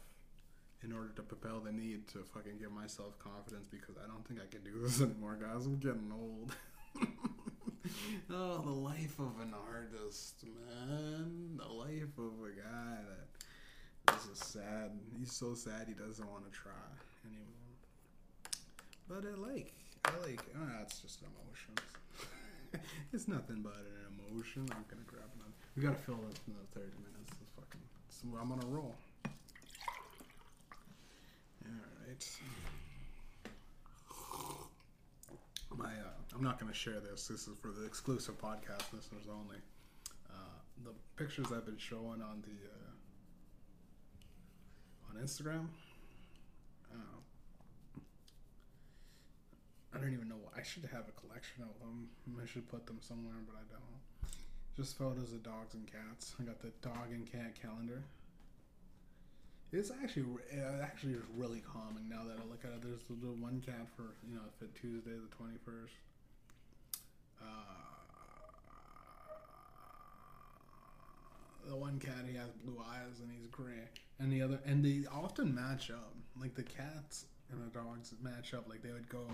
in 0.84 0.92
order 0.92 1.08
to 1.16 1.22
propel 1.22 1.60
the 1.60 1.72
need 1.72 2.06
to 2.08 2.18
fucking 2.34 2.58
give 2.58 2.70
myself 2.70 3.18
confidence 3.18 3.66
because 3.66 3.96
I 3.96 4.06
don't 4.06 4.26
think 4.28 4.40
I 4.40 4.46
can 4.46 4.62
do 4.62 4.80
this 4.82 5.00
anymore, 5.02 5.38
guys. 5.40 5.66
I'm 5.66 5.78
getting 5.78 6.12
old. 6.12 6.54
oh, 8.30 8.62
the 8.62 8.70
life 8.70 9.18
of 9.18 9.40
an 9.40 9.54
artist, 9.70 10.44
man. 10.44 11.56
The 11.56 11.72
life 11.72 12.18
of 12.18 12.32
a 12.44 12.50
guy 12.60 12.98
that 14.06 14.16
is 14.16 14.26
is 14.26 14.38
sad. 14.38 14.90
He's 15.18 15.32
so 15.32 15.54
sad 15.54 15.86
he 15.88 15.94
doesn't 15.94 16.26
want 16.30 16.44
to 16.44 16.50
try 16.50 16.72
anymore. 17.24 17.76
But 19.08 19.24
I 19.24 19.34
like, 19.40 19.72
I 20.04 20.10
like. 20.26 20.42
Oh, 20.56 20.82
it's 20.82 21.00
just 21.00 21.20
emotions. 21.22 21.80
it's 23.12 23.28
nothing 23.28 23.62
but 23.62 23.74
an 23.74 24.18
emotion. 24.18 24.62
I'm 24.72 24.84
gonna 24.88 25.06
grab 25.06 25.30
another. 25.34 25.52
We 25.76 25.82
gotta 25.82 25.96
fill 25.96 26.18
this 26.28 26.40
in 26.46 26.54
the 26.54 26.80
30 26.80 26.86
minutes. 26.98 27.32
This 27.38 27.48
fucking. 27.56 27.80
So 28.08 28.26
I'm 28.40 28.52
on 28.52 28.62
a 28.62 28.66
roll. 28.66 28.94
All 31.64 31.72
right. 32.06 32.38
My, 35.76 35.84
uh, 35.84 36.34
I'm 36.34 36.42
not 36.42 36.58
gonna 36.58 36.72
share 36.72 37.00
this. 37.00 37.28
This 37.28 37.46
is 37.48 37.56
for 37.60 37.68
the 37.68 37.84
exclusive 37.84 38.40
podcast 38.40 38.92
listeners 38.92 39.26
only. 39.30 39.58
Uh, 40.30 40.58
the 40.84 40.92
pictures 41.16 41.52
I've 41.52 41.66
been 41.66 41.76
showing 41.76 42.22
on 42.22 42.42
the 42.42 42.56
uh, 42.70 42.92
on 45.10 45.22
Instagram. 45.22 45.66
Uh, 46.90 47.18
I 49.94 49.98
don't 49.98 50.12
even 50.14 50.28
know. 50.28 50.36
Why 50.36 50.60
I 50.60 50.62
should 50.62 50.84
have 50.84 51.04
a 51.08 51.20
collection 51.20 51.62
of 51.62 51.78
them. 51.80 52.08
I 52.42 52.46
should 52.46 52.68
put 52.68 52.86
them 52.86 52.98
somewhere, 53.00 53.36
but 53.46 53.56
I 53.56 53.64
don't. 53.70 53.82
Just 54.76 54.96
photos 54.96 55.32
of 55.32 55.42
dogs 55.42 55.74
and 55.74 55.86
cats. 55.86 56.34
I 56.40 56.44
got 56.44 56.60
the 56.60 56.70
dog 56.80 57.10
and 57.12 57.30
cat 57.30 57.54
calendar. 57.60 58.02
It's 59.72 59.90
actually 59.90 60.24
it 60.50 60.62
actually 60.82 61.14
is 61.14 61.22
really 61.36 61.60
calming 61.60 62.08
now 62.08 62.22
that 62.24 62.38
I 62.38 62.44
look 62.48 62.64
at 62.64 62.70
it. 62.70 62.82
There's 62.82 63.02
the, 63.08 63.32
one 63.42 63.62
cat 63.64 63.86
for 63.96 64.14
you 64.28 64.36
know 64.36 64.42
Tuesday 64.80 65.10
the 65.10 65.34
twenty 65.36 65.58
first. 65.64 65.94
Uh, 67.40 67.44
the 71.68 71.76
one 71.76 71.98
cat 71.98 72.24
he 72.30 72.36
has 72.36 72.48
blue 72.64 72.78
eyes 72.80 73.20
and 73.20 73.30
he's 73.30 73.46
gray, 73.48 73.88
and 74.18 74.32
the 74.32 74.40
other 74.42 74.60
and 74.64 74.84
they 74.84 75.02
often 75.10 75.54
match 75.54 75.90
up. 75.90 76.12
Like 76.40 76.54
the 76.54 76.62
cats 76.62 77.24
and 77.50 77.60
the 77.60 77.70
dogs 77.76 78.12
match 78.22 78.54
up. 78.54 78.68
Like 78.68 78.82
they 78.82 78.92
would 78.92 79.08
go 79.08 79.26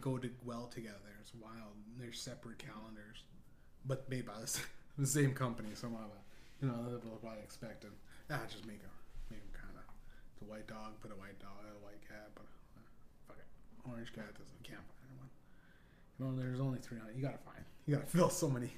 go 0.00 0.18
to 0.18 0.30
well 0.44 0.66
together. 0.66 1.14
It's 1.20 1.32
wild. 1.34 1.74
They're 1.98 2.12
separate 2.12 2.58
calendars, 2.58 3.22
but 3.86 4.08
made 4.10 4.26
by 4.26 4.36
the 4.38 4.42
s- 4.44 4.64
the 4.98 5.06
same 5.06 5.32
company. 5.32 5.68
Somehow, 5.74 6.06
you 6.60 6.68
know, 6.68 6.74
that's 6.90 7.04
what 7.04 7.20
I 7.38 7.42
expected. 7.42 7.90
Ah, 8.30 8.40
just 8.50 8.66
make 8.66 8.80
a 8.82 9.32
make 9.32 9.40
them 9.42 9.52
kind 9.60 9.76
of. 9.76 9.84
It's 10.40 10.48
a 10.48 10.50
white 10.50 10.66
dog, 10.66 10.96
put 11.02 11.12
a 11.12 11.14
white 11.20 11.38
dog, 11.38 11.60
a 11.68 11.84
white 11.84 12.00
cat, 12.08 12.30
but 12.34 12.48
uh, 12.76 12.80
fuck 13.28 13.36
it. 13.36 13.44
Orange 13.84 14.12
cat 14.14 14.32
doesn't 14.32 14.62
can't 14.64 14.80
find 14.80 15.12
one. 15.20 15.28
You 16.16 16.24
know, 16.24 16.32
there's 16.40 16.60
only 16.60 16.78
three. 16.78 16.98
on 16.98 17.06
You 17.14 17.22
gotta 17.22 17.38
find. 17.44 17.64
You 17.86 17.96
gotta 17.96 18.06
fill 18.06 18.30
so 18.30 18.48
many. 18.48 18.72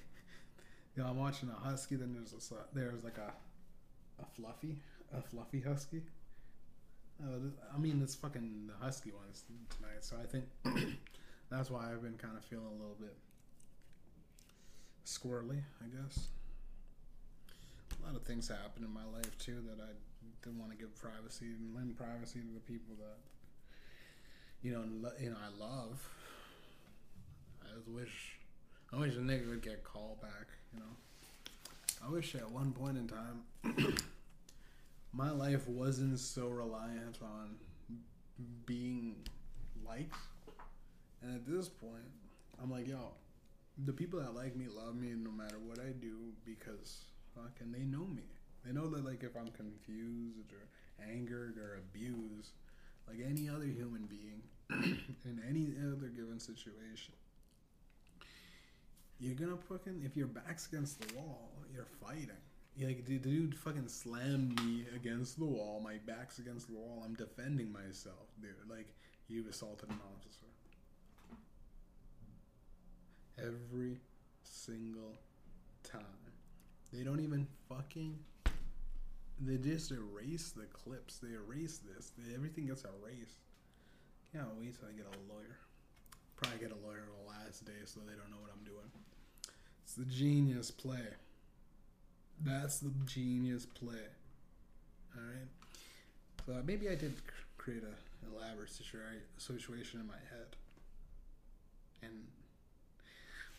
You 0.96 1.02
know, 1.02 1.08
I'm 1.10 1.18
watching 1.18 1.50
a 1.50 1.68
husky. 1.68 1.96
Then 1.96 2.14
there's 2.14 2.32
a 2.32 2.54
there's 2.72 3.04
like 3.04 3.18
a 3.18 3.32
a 4.22 4.26
fluffy 4.36 4.78
a 5.14 5.20
fluffy 5.20 5.60
husky. 5.60 6.02
Uh, 7.22 7.50
I 7.74 7.78
mean, 7.78 8.00
it's 8.02 8.14
fucking 8.14 8.68
the 8.68 8.84
husky 8.84 9.12
ones 9.12 9.44
tonight. 9.76 10.00
So 10.00 10.16
I 10.20 10.26
think 10.26 10.44
that's 11.50 11.70
why 11.70 11.90
I've 11.90 12.02
been 12.02 12.16
kind 12.16 12.36
of 12.36 12.44
feeling 12.44 12.66
a 12.66 12.72
little 12.72 12.96
bit 12.98 13.14
squirrely, 15.04 15.62
I 15.80 16.02
guess. 16.02 16.28
A 18.02 18.06
lot 18.06 18.16
of 18.16 18.22
things 18.22 18.48
happen 18.48 18.82
in 18.82 18.92
my 18.92 19.04
life 19.04 19.36
too 19.38 19.62
that 19.68 19.82
I 19.82 19.90
didn't 20.42 20.58
want 20.58 20.72
to 20.72 20.76
give 20.76 20.94
privacy 20.96 21.46
and 21.46 21.74
lend 21.74 21.96
privacy 21.96 22.40
to 22.40 22.52
the 22.52 22.60
people 22.60 22.94
that 22.98 23.18
you 24.62 24.72
know 24.72 24.84
you 25.20 25.30
know 25.30 25.36
I 25.36 25.62
love. 25.62 26.08
I 27.62 27.74
just 27.76 27.88
wish 27.88 28.38
I 28.92 28.96
wish 28.98 29.14
a 29.14 29.18
nigga 29.18 29.48
would 29.48 29.62
get 29.62 29.84
called 29.84 30.20
back. 30.20 30.48
You 30.72 30.80
know, 30.80 32.06
I 32.06 32.10
wish 32.10 32.34
at 32.34 32.50
one 32.50 32.72
point 32.72 32.98
in 32.98 33.08
time 33.08 33.42
my 35.12 35.30
life 35.30 35.68
wasn't 35.68 36.18
so 36.18 36.48
reliant 36.48 37.18
on 37.22 37.56
being 38.66 39.16
liked. 39.86 40.14
And 41.22 41.34
at 41.36 41.46
this 41.46 41.68
point, 41.68 42.10
I'm 42.60 42.70
like, 42.70 42.88
yo, 42.88 43.12
the 43.84 43.92
people 43.92 44.20
that 44.20 44.34
like 44.34 44.56
me 44.56 44.66
love 44.68 44.96
me 44.96 45.12
no 45.16 45.30
matter 45.30 45.56
what 45.64 45.78
I 45.78 45.92
do 45.92 46.18
because 46.44 47.04
fucking 47.34 47.72
they 47.72 47.84
know 47.84 48.06
me. 48.06 48.24
They 48.64 48.72
know 48.72 48.88
that 48.88 49.04
like 49.04 49.22
if 49.22 49.36
I'm 49.36 49.50
confused 49.50 50.52
or 50.52 50.68
angered 51.10 51.58
or 51.58 51.78
abused, 51.78 52.52
like 53.08 53.18
any 53.24 53.48
other 53.48 53.64
human 53.64 54.06
being 54.06 54.42
in 55.24 55.42
any 55.48 55.74
other 55.80 56.08
given 56.08 56.38
situation, 56.38 57.14
you're 59.18 59.34
gonna 59.34 59.56
fucking 59.56 60.02
if 60.04 60.16
your 60.16 60.28
back's 60.28 60.66
against 60.68 61.00
the 61.00 61.16
wall, 61.16 61.50
you're 61.72 61.86
fighting. 62.00 62.30
Yeah, 62.76 62.86
like 62.86 63.04
the 63.04 63.18
dude 63.18 63.56
fucking 63.56 63.88
slammed 63.88 64.62
me 64.64 64.86
against 64.96 65.38
the 65.38 65.44
wall. 65.44 65.80
My 65.84 65.98
back's 66.06 66.38
against 66.38 66.68
the 66.68 66.74
wall. 66.74 67.02
I'm 67.04 67.14
defending 67.14 67.70
myself, 67.70 68.28
dude. 68.40 68.54
Like 68.68 68.88
you 69.28 69.44
assaulted 69.48 69.90
an 69.90 70.00
officer. 70.16 70.46
Every 73.38 73.98
single 74.42 75.14
time. 75.82 76.02
They 76.92 77.02
don't 77.02 77.20
even 77.20 77.46
fucking. 77.68 78.18
They 79.44 79.56
just 79.56 79.90
erase 79.90 80.52
the 80.54 80.66
clips. 80.66 81.18
They 81.18 81.34
erase 81.34 81.78
this. 81.78 82.12
They, 82.16 82.34
everything 82.34 82.66
gets 82.66 82.84
erased. 82.84 83.38
Can't 84.32 84.46
wait 84.58 84.78
till 84.78 84.88
I 84.88 84.92
get 84.92 85.06
a 85.06 85.32
lawyer. 85.32 85.58
Probably 86.36 86.58
get 86.60 86.70
a 86.70 86.86
lawyer 86.86 87.02
the 87.04 87.28
last 87.28 87.64
day 87.64 87.82
so 87.84 88.00
they 88.00 88.14
don't 88.14 88.30
know 88.30 88.40
what 88.40 88.50
I'm 88.56 88.64
doing. 88.64 88.90
It's 89.84 89.94
the 89.94 90.04
genius 90.04 90.70
play. 90.70 91.06
That's 92.40 92.78
the 92.78 92.92
genius 93.04 93.66
play. 93.66 94.06
All 95.16 95.22
right. 95.22 95.48
So 96.46 96.52
uh, 96.54 96.62
maybe 96.64 96.88
I 96.88 96.94
did 96.94 97.14
create 97.58 97.82
a 97.82 98.26
elaborate 98.34 98.70
situa- 98.70 99.22
situation 99.38 100.00
in 100.00 100.06
my 100.06 100.14
head, 100.30 100.56
and 102.02 102.26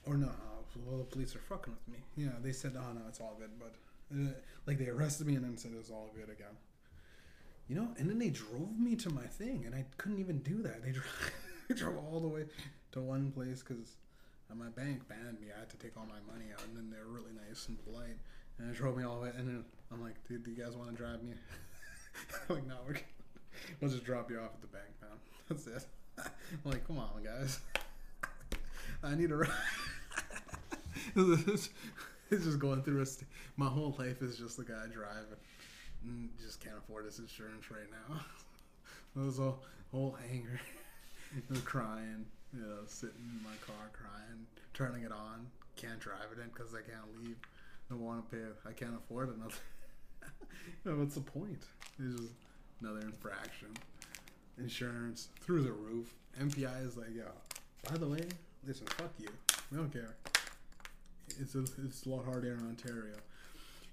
or 0.05 0.17
no, 0.17 0.27
uh, 0.27 0.63
well 0.85 0.97
the 0.97 1.03
police 1.05 1.35
are 1.35 1.39
fucking 1.39 1.73
with 1.73 1.95
me. 1.95 2.03
Yeah, 2.17 2.31
they 2.41 2.51
said, 2.51 2.73
oh 2.75 2.93
no, 2.93 3.01
it's 3.07 3.19
all 3.21 3.35
good, 3.39 3.51
but 3.59 3.73
uh, 4.13 4.33
like 4.65 4.77
they 4.77 4.87
arrested 4.87 5.27
me 5.27 5.35
and 5.35 5.43
then 5.43 5.57
said 5.57 5.71
it's 5.77 5.89
all 5.89 6.09
good 6.15 6.29
again. 6.29 6.55
You 7.67 7.75
know, 7.75 7.89
and 7.97 8.09
then 8.09 8.19
they 8.19 8.29
drove 8.29 8.77
me 8.77 8.95
to 8.97 9.09
my 9.09 9.23
thing, 9.23 9.63
and 9.65 9.73
I 9.73 9.85
couldn't 9.97 10.19
even 10.19 10.39
do 10.39 10.61
that. 10.63 10.83
They 10.83 10.91
drove, 10.91 11.31
they 11.69 11.75
drove 11.75 11.97
all 11.97 12.19
the 12.19 12.27
way 12.27 12.45
to 12.91 12.99
one 12.99 13.31
place 13.31 13.63
because 13.63 13.95
my 14.53 14.67
bank 14.69 15.07
banned 15.07 15.39
me. 15.39 15.47
I 15.55 15.59
had 15.59 15.69
to 15.69 15.77
take 15.77 15.97
all 15.97 16.05
my 16.05 16.19
money 16.31 16.51
out, 16.53 16.63
and 16.67 16.77
then 16.77 16.89
they're 16.91 17.07
really 17.07 17.31
nice 17.47 17.67
and 17.67 17.83
polite. 17.85 18.17
And 18.57 18.69
they 18.69 18.77
drove 18.77 18.97
me 18.97 19.03
all 19.03 19.15
the 19.15 19.23
way, 19.23 19.31
and 19.35 19.47
then 19.47 19.65
I'm 19.91 20.01
like, 20.03 20.15
dude, 20.27 20.43
do 20.43 20.51
you 20.51 20.63
guys 20.63 20.75
want 20.75 20.91
to 20.91 20.95
drive 20.95 21.23
me? 21.23 21.33
like, 22.49 22.67
no, 22.67 22.75
we're, 22.87 22.99
we'll 23.81 23.89
just 23.89 24.03
drop 24.03 24.29
you 24.29 24.37
off 24.39 24.51
at 24.53 24.61
the 24.61 24.67
bank, 24.67 24.89
man. 25.01 25.11
That's 25.49 25.67
it. 25.67 25.85
I'm 26.17 26.71
like, 26.71 26.85
come 26.85 26.99
on, 26.99 27.23
guys. 27.23 27.59
I 29.03 29.15
need 29.15 29.31
a 29.31 29.37
ride. 29.37 29.49
it's 32.31 32.45
just 32.45 32.59
going 32.59 32.83
through 32.83 33.01
a. 33.01 33.05
St- 33.05 33.29
my 33.57 33.67
whole 33.67 33.95
life 33.99 34.21
is 34.21 34.37
just 34.37 34.57
the 34.57 34.63
guy 34.63 34.85
driving. 34.91 35.37
mm, 36.07 36.27
just 36.41 36.59
can't 36.63 36.77
afford 36.77 37.05
this 37.05 37.19
insurance 37.19 37.69
right 37.69 37.89
now. 37.91 38.19
I 39.21 39.25
was 39.25 39.39
a 39.39 39.53
whole 39.91 40.17
was 41.49 41.61
crying, 41.61 42.25
you 42.53 42.61
know, 42.61 42.79
sitting 42.87 43.15
in 43.17 43.43
my 43.43 43.55
car 43.65 43.91
crying, 43.91 44.45
turning 44.73 45.03
it 45.03 45.11
on, 45.11 45.47
can't 45.75 45.99
drive 45.99 46.31
it 46.35 46.41
in 46.41 46.49
because 46.49 46.73
I 46.73 46.81
can't 46.81 47.23
leave. 47.23 47.37
I 47.91 47.95
want 47.95 48.29
to 48.29 48.35
pay. 48.35 48.43
I 48.67 48.73
can't 48.73 48.95
afford 48.95 49.35
another. 49.35 49.53
you 50.85 50.91
know, 50.91 50.97
what's 50.97 51.15
the 51.15 51.21
point? 51.21 51.63
It's 51.99 52.21
just 52.21 52.33
another 52.81 53.01
infraction. 53.01 53.69
Insurance 54.57 55.29
through 55.41 55.63
the 55.63 55.71
roof. 55.71 56.13
MPI 56.39 56.85
is 56.85 56.97
like, 56.97 57.15
yo. 57.15 57.25
By 57.89 57.97
the 57.97 58.07
way, 58.07 58.21
listen, 58.65 58.87
fuck 58.87 59.11
you. 59.19 59.29
We 59.71 59.77
don't 59.77 59.91
care. 59.91 60.15
It's 61.39 61.55
a, 61.55 61.63
it's 61.83 62.05
a 62.05 62.09
lot 62.09 62.25
harder 62.25 62.53
in 62.53 62.59
Ontario. 62.59 63.15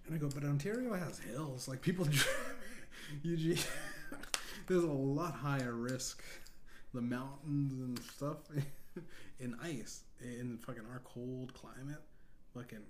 And 0.06 0.14
I 0.14 0.18
go, 0.18 0.28
but 0.28 0.44
Ontario 0.44 0.94
has 0.94 1.18
hills. 1.18 1.68
Like 1.68 1.80
people, 1.82 2.06
usually 3.22 3.58
there's 4.66 4.84
a 4.84 4.86
lot 4.86 5.34
higher 5.34 5.74
risk. 5.74 6.22
The 6.92 7.00
mountains 7.00 7.72
and 7.72 7.98
stuff 8.00 8.38
in 9.40 9.54
ice 9.62 10.02
in 10.20 10.58
fucking 10.58 10.82
our 10.90 11.00
cold 11.04 11.54
climate. 11.54 12.02
Fucking 12.54 12.82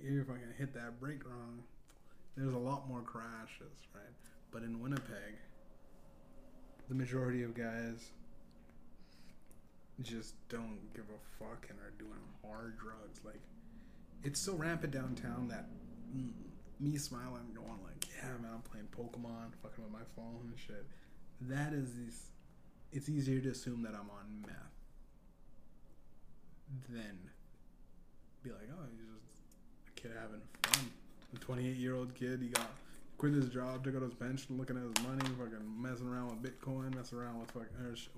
you 0.00 0.24
fucking 0.24 0.54
hit 0.56 0.72
that 0.74 1.00
brake 1.00 1.24
wrong. 1.28 1.62
There's 2.36 2.54
a 2.54 2.58
lot 2.58 2.88
more 2.88 3.02
crashes, 3.02 3.76
right? 3.94 4.14
But 4.52 4.62
in 4.62 4.80
Winnipeg, 4.80 5.34
the 6.88 6.94
majority 6.94 7.42
of 7.42 7.54
guys 7.54 8.10
just 10.02 10.34
don't 10.48 10.78
give 10.94 11.04
a 11.04 11.44
fuck 11.44 11.66
and 11.68 11.78
are 11.80 11.92
doing 11.98 12.20
hard 12.46 12.78
drugs. 12.78 13.20
Like, 13.24 13.40
it's 14.24 14.40
so 14.40 14.54
rampant 14.54 14.92
downtown 14.92 15.48
that 15.48 15.66
mm, 16.14 16.30
me 16.80 16.96
smiling, 16.96 17.42
and 17.46 17.56
going 17.56 17.78
like, 17.84 18.06
"Yeah, 18.16 18.30
man, 18.40 18.52
I'm 18.54 18.62
playing 18.62 18.88
Pokemon, 18.96 19.52
fucking 19.62 19.84
with 19.84 19.92
my 19.92 20.06
phone 20.16 20.50
and 20.50 20.58
shit." 20.58 20.86
That 21.42 21.72
is 21.72 21.94
this. 21.94 22.26
It's 22.92 23.08
easier 23.08 23.40
to 23.40 23.50
assume 23.50 23.82
that 23.82 23.94
I'm 23.94 24.10
on 24.10 24.42
meth 24.42 24.78
than 26.88 27.18
be 28.42 28.50
like, 28.50 28.68
"Oh, 28.72 28.84
he's 28.90 29.06
just 29.06 29.88
a 29.88 30.00
kid 30.00 30.12
having 30.20 30.42
fun." 30.62 30.90
A 31.34 31.38
28 31.38 31.76
year 31.76 31.94
old 31.94 32.14
kid, 32.14 32.40
he 32.40 32.48
got 32.48 32.70
quit 33.18 33.34
his 33.34 33.48
job, 33.48 33.84
took 33.84 33.96
out 33.96 34.02
his 34.02 34.14
pension, 34.14 34.56
looking 34.56 34.76
at 34.76 34.82
his 34.82 35.06
money, 35.06 35.24
fucking 35.38 35.82
messing 35.82 36.08
around 36.08 36.28
with 36.28 36.42
Bitcoin, 36.42 36.94
messing 36.94 37.18
around 37.18 37.40
with 37.40 37.50
fucking. 37.50 37.68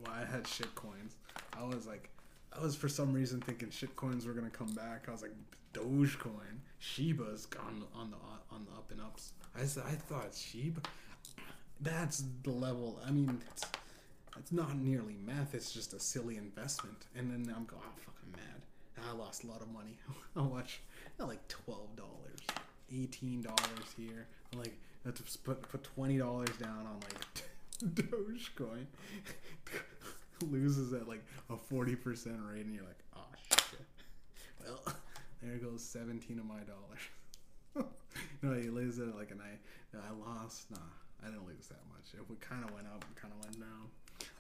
Well, 0.05 0.15
I 0.15 0.25
had 0.25 0.47
shit 0.47 0.73
coins. 0.75 1.17
I 1.59 1.65
was 1.65 1.87
like, 1.87 2.11
I 2.57 2.63
was 2.63 2.75
for 2.75 2.89
some 2.89 3.13
reason 3.13 3.41
thinking 3.41 3.71
shit 3.71 3.95
coins 3.97 4.27
were 4.27 4.33
gonna 4.33 4.51
come 4.51 4.75
back. 4.75 5.05
I 5.09 5.13
was 5.13 5.23
like, 5.23 5.35
Dogecoin, 5.73 6.59
Shiba's 6.79 7.47
gone 7.47 7.85
on 7.95 8.11
the 8.11 8.17
on 8.55 8.65
the 8.65 8.73
up 8.73 8.91
and 8.91 9.01
ups. 9.01 9.33
I 9.59 9.65
said, 9.65 9.85
I 9.87 9.93
thought 9.93 10.35
Shiba. 10.35 10.81
That's 11.81 12.25
the 12.43 12.51
level. 12.51 13.01
I 13.07 13.11
mean, 13.11 13.41
it's 13.53 13.65
it's 14.39 14.53
not 14.53 14.77
nearly 14.77 15.17
meth. 15.25 15.55
It's 15.55 15.73
just 15.73 15.95
a 15.95 16.01
silly 16.01 16.37
investment. 16.37 17.07
And 17.17 17.31
then 17.31 17.55
I'm 17.55 17.65
going, 17.65 17.83
oh, 17.85 18.01
fucking 18.05 18.33
mad. 18.33 19.07
I 19.09 19.13
lost 19.13 19.45
a 19.45 19.47
lot 19.47 19.63
of 19.63 19.71
money. 19.73 19.97
I 20.37 20.43
watch 20.43 20.81
like 21.19 21.47
twelve 21.49 21.95
dollars, 21.97 22.41
eighteen 22.93 23.43
dollars 23.43 23.95
here. 23.97 24.27
I'm 24.53 24.59
like 24.59 24.77
to 25.05 25.23
put 25.45 25.63
put 25.63 25.85
twenty 25.85 26.19
dollars 26.19 26.51
down 26.59 26.87
on 26.87 27.01
like 27.01 27.45
Dogecoin. 27.95 28.87
Loses 30.43 30.93
at 30.93 31.09
like 31.09 31.23
a 31.51 31.57
forty 31.57 31.97
percent 31.97 32.39
rate, 32.51 32.65
and 32.65 32.75
you're 32.75 32.85
like, 32.85 32.99
oh 33.17 33.25
shit. 33.51 33.81
Well, 34.63 34.95
there 35.43 35.57
goes 35.59 35.83
seventeen 35.83 36.39
of 36.39 36.47
my 36.47 36.61
dollars. 36.61 37.89
no, 38.43 38.55
you 38.55 38.73
lose 38.73 38.99
it 38.99 39.15
like 39.17 39.31
an 39.31 39.41
I. 39.41 39.57
I 39.97 40.11
lost. 40.29 40.71
Nah, 40.71 40.79
I 41.23 41.27
didn't 41.27 41.47
lose 41.47 41.67
that 41.69 41.81
much. 41.93 42.15
It 42.15 42.41
kind 42.41 42.65
of 42.65 42.73
went 42.73 42.87
up, 42.87 43.05
kind 43.17 43.33
of 43.37 43.45
went 43.45 43.61
down. 43.61 43.91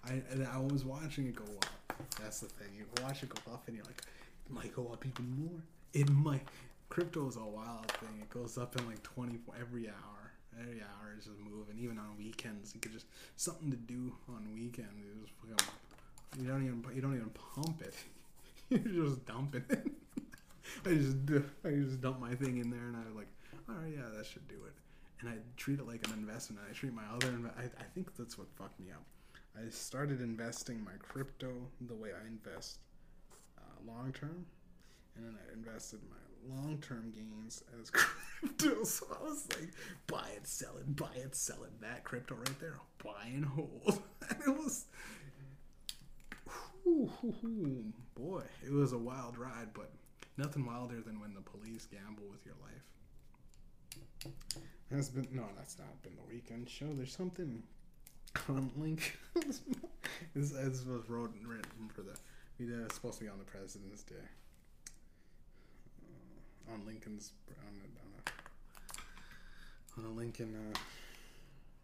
I 0.05 0.57
I 0.57 0.61
was 0.61 0.85
watching 0.85 1.27
it 1.27 1.37
go 1.37 1.45
up. 1.45 2.03
That's 2.21 2.41
the 2.41 2.47
thing. 2.47 2.69
You 2.77 2.85
watch 3.03 3.23
it 3.23 3.29
go 3.29 3.53
up, 3.53 3.65
and 3.67 3.77
you're 3.77 3.85
like, 3.85 4.03
it 4.47 4.53
might 4.53 4.75
go 4.75 4.89
up 4.93 5.05
even 5.07 5.45
more. 5.45 5.61
It 5.93 6.09
might. 6.11 6.47
Crypto 6.89 7.29
is 7.29 7.37
a 7.37 7.41
wild 7.41 7.91
thing. 7.93 8.21
It 8.21 8.31
goes 8.31 8.59
up 8.59 8.77
in 8.79 8.87
like 8.87 9.03
24 9.03 9.55
every 9.61 9.89
hour. 9.89 10.33
Every 10.61 10.81
hour 10.81 11.15
is 11.17 11.27
just 11.27 11.39
moving. 11.39 11.79
Even 11.79 11.99
on 11.99 12.17
weekends, 12.19 12.75
you 12.75 12.81
could 12.81 12.93
just 12.93 13.07
something 13.37 13.71
to 13.71 13.77
do 13.77 14.13
on 14.29 14.49
weekends. 14.53 14.91
You 14.99 15.05
just 15.23 15.33
you 16.39 16.47
don't 16.47 16.65
even 16.65 16.85
you 16.95 17.01
don't 17.01 17.15
even 17.15 17.31
pump 17.31 17.83
it. 17.83 17.95
You're 18.71 19.07
just 19.07 19.27
dumping 19.27 19.65
it. 19.69 19.87
I 20.87 20.95
just 20.95 21.17
I 21.65 21.71
just 21.71 22.01
dump 22.01 22.21
my 22.21 22.35
thing 22.35 22.59
in 22.59 22.71
there, 22.71 22.87
and 22.87 22.97
I 22.97 23.01
was 23.07 23.17
like, 23.17 23.29
all 23.69 23.75
right, 23.77 23.93
yeah, 23.93 24.09
that 24.17 24.27
should 24.27 24.47
do 24.49 24.57
it. 24.67 24.73
And 25.21 25.29
I 25.29 25.35
treat 25.57 25.79
it 25.81 25.87
like 25.87 26.07
an 26.07 26.15
investment. 26.15 26.63
I 26.69 26.73
treat 26.73 26.95
my 26.95 27.03
other. 27.15 27.29
Inv- 27.29 27.59
I, 27.59 27.65
I 27.65 27.85
think 27.95 28.17
that's 28.17 28.39
what 28.39 28.47
fucked 28.57 28.79
me 28.81 28.87
up. 28.91 29.05
I 29.57 29.69
started 29.71 30.21
investing 30.21 30.83
my 30.85 30.93
crypto 31.01 31.53
the 31.81 31.95
way 31.95 32.11
I 32.13 32.27
invest 32.27 32.79
uh, 33.59 33.63
long 33.87 34.13
term, 34.13 34.47
and 35.17 35.27
then 35.27 35.37
I 35.37 35.53
invested 35.53 36.01
my 36.09 36.55
long 36.55 36.79
term 36.79 37.13
gains 37.15 37.63
as 37.81 37.91
crypto. 38.41 38.85
So 38.85 39.07
I 39.21 39.25
was 39.25 39.47
like, 39.51 39.71
buy 40.07 40.29
it, 40.37 40.47
sell 40.47 40.77
it, 40.79 40.97
buy 40.97 41.15
it, 41.17 41.35
sell 41.35 41.63
it. 41.65 41.81
That 41.81 42.05
crypto 42.05 42.37
right 42.37 42.61
there, 42.61 42.79
buy 43.03 43.27
and 43.27 43.45
hold. 43.45 44.03
And 44.29 44.39
it 44.47 44.49
was, 44.63 44.87
boy, 48.15 48.43
it 48.65 48.73
was 48.73 48.93
a 48.93 48.99
wild 48.99 49.37
ride, 49.39 49.69
but 49.75 49.91
nothing 50.37 50.67
wilder 50.67 51.01
than 51.01 51.21
when 51.21 51.35
the 51.35 51.41
police 51.41 51.87
gamble 51.87 52.25
with 52.31 52.45
your 52.45 52.55
life. 52.63 54.33
Has 54.91 55.09
been 55.09 55.29
no, 55.33 55.45
that's 55.57 55.79
not 55.79 56.03
been 56.03 56.17
the 56.17 56.35
weekend 56.35 56.69
show. 56.69 56.93
There's 56.93 57.15
something 57.15 57.63
on 58.49 58.71
link. 58.77 59.17
this, 60.35 60.51
this 60.51 60.85
was 60.85 61.09
wrote 61.09 61.33
and 61.35 61.47
written 61.47 61.89
for 61.95 62.03
the. 62.03 62.17
We 62.59 62.67
did, 62.67 62.81
It's 62.81 62.97
supposed 62.97 63.19
to 63.19 63.25
be 63.25 63.31
on 63.31 63.39
the 63.39 63.45
President's 63.45 64.03
Day. 64.03 64.17
Uh, 66.03 66.73
on 66.75 66.85
Lincoln's 66.85 67.33
on 67.49 67.55
a, 67.65 67.69
on 70.03 70.05
a, 70.05 70.07
on 70.07 70.13
a 70.13 70.17
Lincoln 70.17 70.55
uh, 70.55 70.77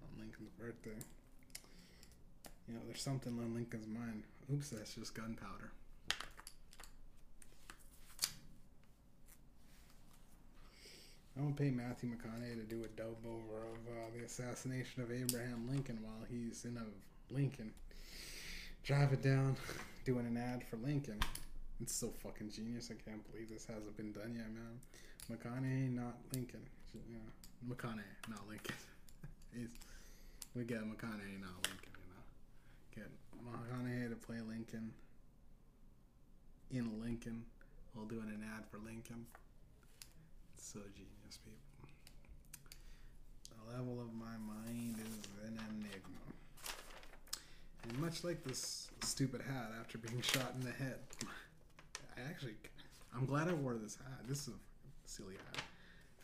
on 0.04 0.20
Lincoln's 0.20 0.50
birthday. 0.58 0.98
You 2.68 2.74
know, 2.74 2.80
there's 2.86 3.02
something 3.02 3.38
on 3.38 3.54
Lincoln's 3.54 3.86
mind. 3.86 4.24
Oops, 4.52 4.68
that's 4.70 4.94
just 4.94 5.14
gunpowder. 5.14 5.70
I 11.36 11.42
won't 11.42 11.56
pay 11.56 11.70
Matthew 11.70 12.10
McConaughey 12.10 12.56
to 12.56 12.62
do 12.62 12.84
a 12.84 12.88
dub 12.88 13.16
over 13.26 13.66
of 13.66 13.78
uh, 13.86 14.18
the 14.18 14.24
assassination 14.24 15.02
of 15.02 15.12
Abraham 15.12 15.68
Lincoln 15.68 15.98
while 16.02 16.26
he's 16.30 16.64
in 16.64 16.78
a 16.78 17.34
Lincoln. 17.34 17.72
Drive 18.84 19.12
it 19.12 19.22
down, 19.22 19.56
doing 20.04 20.26
an 20.26 20.38
ad 20.38 20.64
for 20.64 20.76
Lincoln. 20.76 21.20
It's 21.80 21.94
so 21.94 22.10
fucking 22.22 22.50
genius. 22.50 22.90
I 22.90 22.94
can't 23.08 23.30
believe 23.30 23.50
this 23.50 23.66
hasn't 23.66 23.96
been 23.98 24.12
done 24.12 24.34
yet, 24.34 24.50
man. 24.50 24.80
McConaughey, 25.30 25.94
not 25.94 26.16
Lincoln. 26.32 26.62
Yeah, 26.94 27.18
McConaughey, 27.68 28.28
not 28.28 28.48
Lincoln. 28.48 28.74
We 30.54 30.64
get 30.64 30.80
McConaughey, 30.84 31.38
not 31.38 31.52
Lincoln. 31.68 31.85
Get 32.96 33.10
McConaughey 33.44 34.08
to 34.08 34.16
play 34.16 34.38
Lincoln 34.40 34.92
in 36.70 37.00
Lincoln 37.00 37.44
while 37.92 38.06
doing 38.06 38.28
an 38.28 38.42
ad 38.56 38.64
for 38.70 38.78
Lincoln. 38.78 39.26
So 40.56 40.80
genius, 40.94 41.38
people. 41.44 41.58
The 43.50 43.76
level 43.76 44.00
of 44.00 44.14
my 44.14 44.36
mind 44.38 44.96
is 44.98 45.46
an 45.46 45.58
enigma. 45.70 46.16
And 47.84 47.98
much 47.98 48.24
like 48.24 48.42
this 48.44 48.88
stupid 49.02 49.42
hat 49.42 49.72
after 49.78 49.98
being 49.98 50.20
shot 50.22 50.54
in 50.58 50.64
the 50.64 50.72
head, 50.72 50.98
I 52.16 52.28
actually, 52.28 52.54
I'm 53.14 53.26
glad 53.26 53.48
I 53.48 53.52
wore 53.52 53.74
this 53.74 53.96
hat. 53.96 54.26
This 54.26 54.42
is 54.42 54.48
a 54.48 54.52
silly 55.04 55.34
hat. 55.34 55.62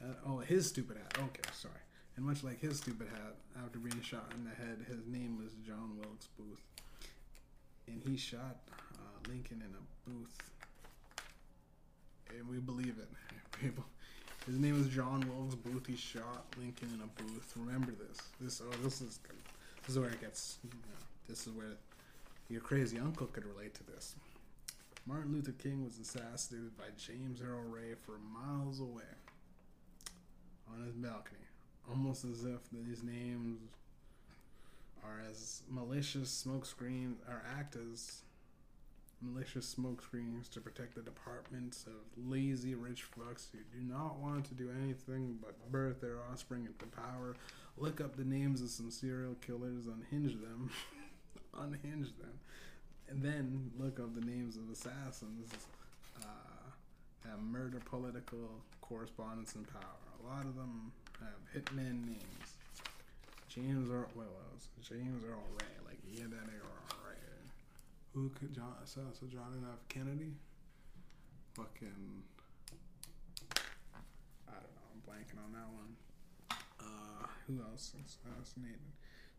Uh, 0.02 0.14
oh, 0.26 0.38
his 0.38 0.66
stupid 0.68 0.96
hat. 0.96 1.18
Okay, 1.18 1.50
sorry. 1.52 1.74
And 2.16 2.26
much 2.26 2.44
like 2.44 2.60
his 2.60 2.78
stupid 2.78 3.08
hat, 3.08 3.34
after 3.64 3.78
being 3.78 4.00
shot 4.02 4.32
in 4.34 4.44
the 4.44 4.50
head, 4.50 4.84
his 4.88 5.06
name 5.06 5.38
was 5.42 5.52
John 5.66 5.96
Wilkes 5.98 6.28
Booth. 6.38 6.60
And 7.86 8.02
he 8.06 8.16
shot 8.16 8.58
uh, 8.94 9.28
Lincoln 9.28 9.62
in 9.62 9.74
a 9.74 10.10
booth. 10.10 10.36
And 12.36 12.48
we 12.48 12.58
believe 12.58 12.96
it. 12.98 13.08
People. 13.60 13.84
His 14.46 14.58
name 14.58 14.76
was 14.76 14.88
John 14.88 15.24
Wilkes 15.28 15.54
Booth. 15.54 15.86
He 15.86 15.96
shot 15.96 16.46
Lincoln 16.58 16.88
in 16.94 17.00
a 17.00 17.22
booth. 17.22 17.52
Remember 17.56 17.92
this. 17.92 18.18
This 18.40 18.60
oh, 18.62 18.70
this 18.82 19.00
is 19.00 19.20
this 19.86 19.96
is 19.96 19.98
where 19.98 20.10
it 20.10 20.20
gets. 20.20 20.58
You 20.64 20.70
know, 20.70 20.98
this 21.28 21.46
is 21.46 21.52
where 21.52 21.76
your 22.48 22.60
crazy 22.60 22.98
uncle 22.98 23.26
could 23.28 23.46
relate 23.46 23.74
to 23.74 23.84
this. 23.84 24.14
Martin 25.06 25.32
Luther 25.32 25.52
King 25.52 25.84
was 25.84 25.98
assassinated 25.98 26.76
by 26.76 26.84
James 26.96 27.40
Earl 27.40 27.62
Ray 27.62 27.94
from 28.06 28.20
miles 28.32 28.80
away 28.80 29.02
on 30.72 30.84
his 30.84 30.94
balcony, 30.94 31.41
almost 31.88 32.24
as 32.24 32.44
if 32.44 32.60
these 32.72 33.02
names 33.02 33.58
are 35.04 35.20
as 35.28 35.62
malicious 35.68 36.44
smokescreens 36.46 37.16
or 37.28 37.42
act 37.58 37.76
as 37.76 38.22
malicious 39.20 39.74
smokescreens 39.74 40.48
to 40.50 40.60
protect 40.60 40.94
the 40.94 41.02
departments 41.02 41.84
of 41.86 42.28
lazy 42.28 42.74
rich 42.74 43.04
fucks 43.16 43.46
who 43.52 43.58
do 43.76 43.84
not 43.84 44.16
want 44.18 44.44
to 44.44 44.54
do 44.54 44.70
anything 44.82 45.38
but 45.40 45.70
birth 45.70 46.00
their 46.00 46.18
offspring 46.30 46.66
into 46.66 46.86
power 46.86 47.36
look 47.76 48.00
up 48.00 48.16
the 48.16 48.24
names 48.24 48.60
of 48.60 48.70
some 48.70 48.90
serial 48.90 49.34
killers, 49.46 49.86
unhinge 49.86 50.40
them, 50.40 50.70
unhinge 51.58 52.08
them, 52.18 52.38
and 53.08 53.22
then 53.22 53.70
look 53.78 53.98
up 53.98 54.14
the 54.14 54.24
names 54.24 54.56
of 54.56 54.70
assassins 54.70 55.50
uh, 56.22 57.28
have 57.28 57.40
murder 57.40 57.80
political 57.84 58.50
correspondence 58.80 59.54
in 59.54 59.64
power. 59.64 59.82
A 60.22 60.26
lot 60.26 60.44
of 60.44 60.56
them 60.56 60.92
have 61.24 61.64
hitman 61.64 62.06
names. 62.06 62.48
James 63.48 63.90
Earl, 63.90 64.08
was 64.16 64.68
James 64.80 65.22
Earl 65.24 65.44
Ray? 65.60 65.76
Like 65.86 65.98
yeah, 66.10 66.24
that 66.24 66.48
Earl 66.48 66.98
Ray. 67.06 67.16
Who 68.14 68.30
could 68.30 68.54
John 68.54 68.74
assassin 68.82 69.30
John 69.30 69.64
F. 69.72 69.88
Kennedy? 69.88 70.32
Fucking. 71.54 72.22
I 74.48 74.52
don't 74.52 74.74
know. 74.74 74.88
I'm 74.92 75.02
blanking 75.06 75.42
on 75.44 75.52
that 75.52 75.68
one. 75.68 75.96
Uh, 76.80 77.26
who 77.46 77.60
else 77.62 77.92
assassinated? 77.94 78.80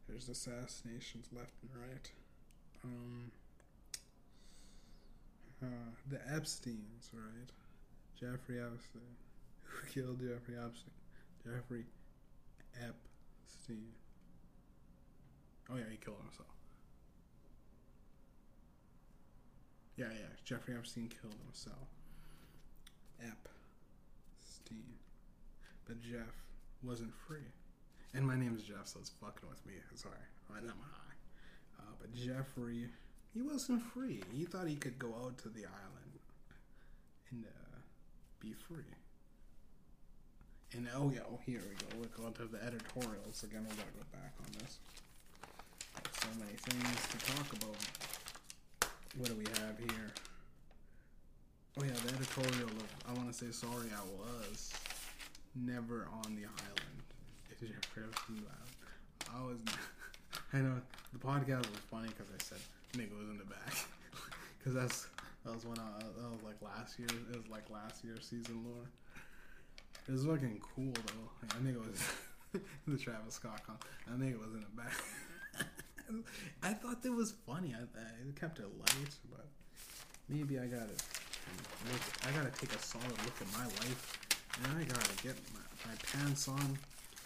There's 0.07 0.29
assassinations 0.29 1.27
left 1.35 1.53
and 1.61 1.71
right. 1.81 2.11
Um, 2.83 3.31
uh, 5.61 5.91
the 6.09 6.19
Epstein's, 6.35 7.09
right? 7.13 7.49
Jeffrey 8.19 8.59
Epstein. 8.59 9.01
Who 9.63 9.87
killed 9.87 10.19
Jeffrey 10.19 10.55
Epstein? 10.57 10.91
Jeffrey 11.43 11.85
Epstein. 12.75 13.91
Oh 15.71 15.75
yeah, 15.75 15.83
he 15.89 15.97
killed 15.97 16.17
himself. 16.21 16.47
Yeah, 19.97 20.07
yeah. 20.11 20.33
Jeffrey 20.43 20.75
Epstein 20.75 21.09
killed 21.09 21.35
himself. 21.45 21.87
Epstein. 23.19 24.83
But 25.85 26.01
Jeff 26.01 26.33
wasn't 26.81 27.13
free. 27.27 27.51
And 28.13 28.25
my 28.25 28.35
name 28.35 28.55
is 28.55 28.63
Jeff, 28.63 28.87
so 28.87 28.99
it's 28.99 29.09
fucking 29.09 29.49
with 29.49 29.65
me. 29.65 29.73
Sorry. 29.95 30.15
I'm 30.49 30.67
high. 30.67 31.15
Uh, 31.79 31.93
but 31.99 32.13
Jeffrey, 32.13 32.87
he 33.33 33.41
wasn't 33.41 33.81
free. 33.81 34.21
He 34.31 34.45
thought 34.45 34.67
he 34.67 34.75
could 34.75 34.99
go 34.99 35.13
out 35.23 35.37
to 35.39 35.49
the 35.49 35.65
island 35.65 36.19
and 37.31 37.45
uh, 37.45 37.77
be 38.39 38.53
free. 38.53 38.83
And 40.75 40.87
oh 40.95 41.11
yeah, 41.13 41.21
oh 41.29 41.39
here 41.45 41.61
we 41.69 41.75
go. 41.77 41.85
We're 42.01 42.17
going 42.17 42.33
to 42.33 42.45
the 42.45 42.57
editorials 42.65 43.43
again. 43.43 43.61
We 43.69 43.75
gotta 43.77 43.93
go 43.93 44.05
back 44.11 44.33
on 44.41 44.49
this. 44.57 44.79
so 46.17 46.27
many 46.39 46.57
things 46.57 46.97
to 47.13 47.17
talk 47.31 47.45
about. 47.53 47.77
What 49.17 49.29
do 49.29 49.35
we 49.35 49.45
have 49.61 49.77
here? 49.77 50.09
Oh 51.77 51.83
yeah, 51.83 51.93
the 52.05 52.15
editorial 52.15 52.69
of 52.73 52.89
I 53.07 53.13
want 53.13 53.31
to 53.31 53.37
say 53.37 53.51
sorry 53.51 53.89
I 53.93 54.01
was 54.17 54.73
never 55.55 56.07
on 56.25 56.35
the 56.35 56.49
island. 56.49 56.97
Jeffrey 57.61 58.03
Epstein 58.09 58.41
I 59.29 59.45
was. 59.45 59.57
I 60.53 60.57
know 60.57 60.81
the 61.13 61.19
podcast 61.19 61.69
was 61.69 61.85
funny 61.91 62.09
because 62.09 62.33
I 62.33 62.41
said 62.41 62.61
nigga 62.93 63.17
was 63.17 63.29
in 63.29 63.37
the 63.37 63.45
back 63.45 63.73
because 64.57 64.73
that's 64.73 65.07
that 65.45 65.53
was 65.53 65.65
when 65.65 65.77
I 65.77 66.01
that 66.01 66.31
was 66.33 66.41
like 66.43 66.57
last 66.61 66.97
year. 66.97 67.09
It 67.31 67.37
was 67.37 67.49
like 67.49 67.69
last 67.69 68.03
year's 68.03 68.25
season 68.25 68.65
lore. 68.65 68.89
It 70.07 70.11
was 70.11 70.25
fucking 70.25 70.61
cool 70.75 70.91
though. 70.93 71.47
I 71.49 71.63
think 71.63 71.75
it 71.75 71.79
was 71.79 72.61
the 72.87 72.97
Travis 72.97 73.35
Scott 73.35 73.61
con. 73.65 73.77
I 74.07 74.19
think 74.19 74.33
it 74.33 74.39
was 74.39 74.53
in 74.53 74.61
the 74.61 74.81
back. 74.81 74.93
I 76.63 76.73
thought 76.73 77.01
that 77.03 77.11
was 77.11 77.33
funny. 77.47 77.73
I, 77.73 77.83
I 77.97 78.39
kept 78.39 78.59
it 78.59 78.65
light, 78.77 79.15
but 79.31 79.47
maybe 80.27 80.59
I 80.59 80.65
gotta 80.65 80.91
look. 80.91 82.03
I 82.27 82.31
gotta 82.31 82.51
take 82.51 82.73
a 82.73 82.79
solid 82.79 83.09
look 83.23 83.35
at 83.39 83.47
my 83.57 83.65
life, 83.65 84.19
and 84.57 84.77
I 84.77 84.83
gotta 84.83 85.23
get 85.23 85.35
my, 85.53 85.63
my 85.87 85.95
pants 86.11 86.47
on. 86.47 86.77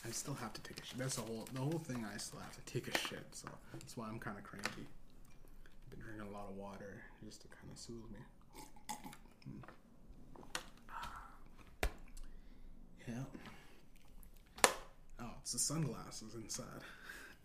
I 0.05 0.11
still 0.11 0.35
have 0.35 0.53
to 0.53 0.61
take 0.61 0.79
a 0.79 0.85
shit. 0.85 0.97
That's 0.97 1.15
the 1.15 1.23
whole 1.23 1.47
the 1.53 1.59
whole 1.59 1.79
thing. 1.79 2.05
I 2.13 2.17
still 2.17 2.39
have 2.39 2.55
to 2.55 2.71
take 2.71 2.87
a 2.87 2.97
shit, 2.97 3.25
so 3.31 3.47
that's 3.73 3.97
why 3.97 4.07
I'm 4.07 4.19
kind 4.19 4.37
of 4.37 4.43
cranky. 4.43 4.85
Been 5.89 5.99
drinking 5.99 6.27
a 6.27 6.31
lot 6.31 6.47
of 6.49 6.55
water 6.55 7.01
just 7.25 7.41
to 7.41 7.47
kind 7.47 7.71
of 7.71 7.77
soothe 7.79 8.05
me. 8.13 8.19
Mm. 9.49 9.63
Yeah. 13.07 13.13
Oh, 15.21 15.31
it's 15.41 15.53
the 15.53 15.59
sunglasses 15.59 16.35
inside 16.35 16.65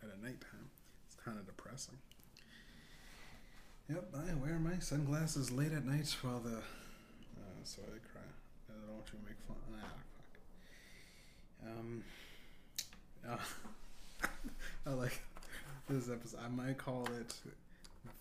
at 0.03 0.09
a 0.09 0.21
nighttime. 0.21 0.69
It's 1.07 1.15
kind 1.25 1.39
of 1.39 1.47
depressing. 1.47 1.97
Yep, 3.89 4.13
I 4.15 4.35
wear 4.35 4.59
my 4.59 4.79
sunglasses 4.81 5.53
late 5.53 5.73
at 5.73 5.85
night 5.85 6.15
while 6.23 6.41
the. 6.41 6.57
Uh, 6.57 7.63
so 7.63 7.83
I 7.83 7.99
cry. 8.13 8.23
I 8.71 8.87
don't 8.87 8.95
want 8.95 9.07
you 9.13 9.19
to 9.19 9.25
make 9.25 9.39
fun. 9.47 9.57
Ah, 9.77 9.87
fuck. 11.63 11.79
Um. 11.79 12.05
Uh, 13.29 14.29
I 14.87 14.91
like 14.95 15.23
this 15.89 16.11
episode. 16.11 16.41
I 16.45 16.49
might 16.49 16.79
call 16.79 17.07
it 17.21 17.35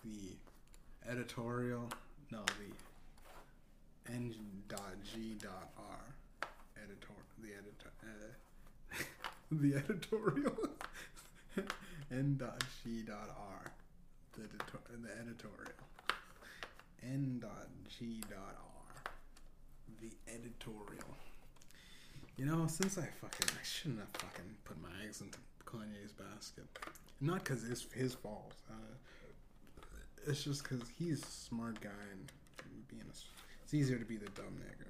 the 0.04 1.10
editorial. 1.10 1.90
No, 2.32 2.44
the 2.46 4.14
N 4.14 4.36
dot 4.68 4.96
G 5.12 5.36
dot 5.42 5.72
R 5.78 6.16
editor. 6.84 7.14
The 7.40 7.50
editor. 7.54 7.92
Uh, 8.04 8.98
the 9.52 9.76
editorial. 9.76 10.58
N 12.12 12.36
dot 12.38 12.64
dot 13.06 13.30
R. 13.38 13.72
The, 14.34 14.42
the 14.98 15.12
editorial. 15.20 15.74
N 17.04 17.40
dot 17.42 17.68
G 17.88 18.22
dot 18.30 18.58
R. 18.58 19.12
The 20.02 20.12
editorial. 20.32 21.18
You 22.38 22.46
know, 22.46 22.66
since 22.68 22.98
I 22.98 23.06
fucking, 23.06 23.56
I 23.60 23.64
shouldn't 23.64 24.00
have 24.00 24.10
fucking 24.14 24.56
put 24.66 24.82
my 24.82 24.90
eggs 25.06 25.22
into 25.22 25.38
Kanye's 25.66 26.12
basket. 26.12 26.66
Not 27.20 27.44
because 27.44 27.70
it's 27.70 27.86
his 27.94 28.16
fault. 28.16 28.54
Uh, 28.70 29.84
it's 30.28 30.44
just 30.44 30.64
because 30.64 30.82
he's 30.98 31.22
a 31.22 31.32
smart 31.32 31.80
guy 31.82 31.90
and 32.12 32.32
being 32.88 33.04
a, 33.04 33.14
it's 33.64 33.74
easier 33.74 33.98
to 33.98 34.06
be 34.06 34.18
the 34.18 34.30
dumb 34.32 34.58
nigga. 34.60 34.88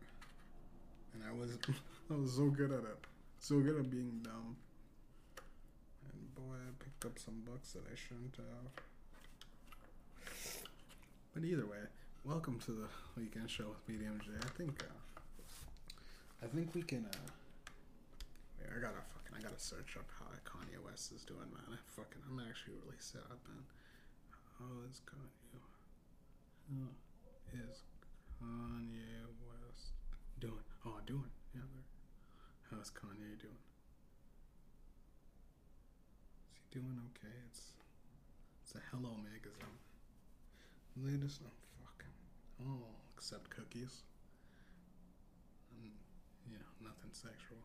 And 1.14 1.24
I 1.28 1.32
was, 1.34 1.58
I 2.12 2.16
was 2.16 2.34
so 2.36 2.50
good 2.50 2.72
at 2.72 2.80
it, 2.80 2.98
so 3.40 3.60
good 3.60 3.78
at 3.78 3.90
being 3.90 4.20
dumb. 4.24 4.56
And 6.12 6.36
boy, 6.36 6.56
I 6.56 6.84
picked 6.84 7.06
up 7.06 7.20
some 7.20 7.42
books 7.46 7.72
that 7.74 7.84
I 7.92 7.96
shouldn't 7.96 8.36
have. 8.38 8.72
But 11.34 11.44
either 11.44 11.66
way, 11.66 11.84
welcome 12.24 12.60
to 12.66 12.72
the 12.72 12.88
weekend 13.18 13.50
show 13.50 13.70
with 13.70 13.88
Medium 13.88 14.20
J. 14.24 14.32
I 14.42 14.50
think, 14.58 14.84
uh, 14.84 15.22
I 16.44 16.48
think 16.48 16.74
we 16.76 16.82
can. 16.82 17.06
Uh, 17.06 17.28
wait, 18.60 18.70
I 18.70 18.80
gotta 18.80 19.02
fucking, 19.14 19.38
I 19.38 19.42
gotta 19.42 19.60
search 19.60 19.96
up 19.98 20.10
how 20.20 20.26
Kanye 20.44 20.84
West 20.84 21.12
is 21.12 21.24
doing, 21.24 21.48
man. 21.52 21.64
I 21.72 21.78
fucking, 21.88 22.22
I'm 22.30 22.40
actually 22.50 22.76
really 22.84 23.00
sad, 23.00 23.40
man. 23.48 23.64
How 24.60 24.84
is 24.90 25.02
Kanye? 25.08 25.60
How 26.70 26.88
is 27.68 27.84
Kanye 28.42 29.28
West 29.48 29.92
doing? 30.40 30.71
Oh, 30.86 30.98
doing. 31.06 31.30
Yeah. 31.54 31.62
How's 32.72 32.90
Kanye 32.90 33.38
doing? 33.40 33.62
Is 36.50 36.58
he 36.58 36.80
doing 36.80 36.98
okay? 37.12 37.34
It's 37.50 37.62
it's 38.64 38.76
a 38.76 38.82
Hello 38.90 39.16
magazine. 39.18 39.78
Latest, 40.98 41.42
oh 41.46 41.52
fucking, 41.80 42.16
oh, 42.68 42.88
except 43.16 43.50
cookies. 43.50 44.04
And, 45.72 45.92
yeah, 46.52 46.66
nothing 46.82 47.12
sexual. 47.14 47.58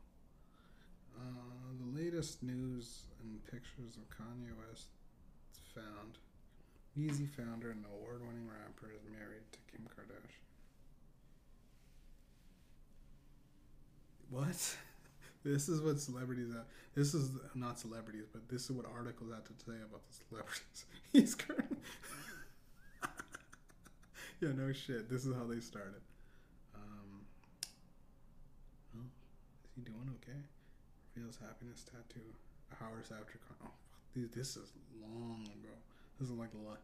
Uh, 1.17 1.75
the 1.81 2.01
latest 2.01 2.43
news 2.43 3.07
and 3.23 3.43
pictures 3.47 3.97
of 3.97 4.05
Kanye 4.11 4.53
West 4.69 4.89
found. 5.75 6.19
Yeezy 6.97 7.29
founder 7.29 7.71
and 7.73 7.85
award-winning 7.85 8.49
rapper 8.49 8.91
is 8.95 9.05
married 9.13 9.45
to 9.53 9.59
Kim 9.71 9.85
Kardashian. 9.85 10.46
What? 14.31 14.77
This 15.45 15.69
is 15.69 15.81
what 15.81 16.01
celebrities 16.01 16.53
have. 16.53 16.65
This 16.97 17.15
is 17.15 17.31
not 17.55 17.79
celebrities, 17.79 18.25
but 18.33 18.49
this 18.49 18.65
is 18.65 18.73
what 18.73 18.85
articles 18.85 19.31
have 19.33 19.45
to 19.45 19.53
say 19.65 19.79
about 19.79 20.03
the 20.09 20.15
celebrities. 20.27 20.85
He's 21.13 21.37
current. 21.37 21.79
yeah, 24.41 24.49
no 24.57 24.73
shit. 24.73 25.09
This 25.09 25.25
is 25.25 25.37
how 25.37 25.45
they 25.45 25.61
started. 25.61 26.03
Um, 26.75 27.23
well, 28.93 29.07
is 29.67 29.71
he 29.77 29.83
doing 29.83 30.11
okay? 30.19 30.41
Reveals 31.15 31.39
happiness 31.41 31.85
tattoo 31.85 32.27
hours 32.83 33.13
after. 33.13 33.39
Oh, 33.63 33.71
fuck, 33.71 34.33
this 34.35 34.57
is 34.57 34.73
long 35.01 35.47
ago. 35.47 35.75
This 36.19 36.29
is 36.29 36.35
like 36.35 36.51
a 36.55 36.69
lot. 36.69 36.81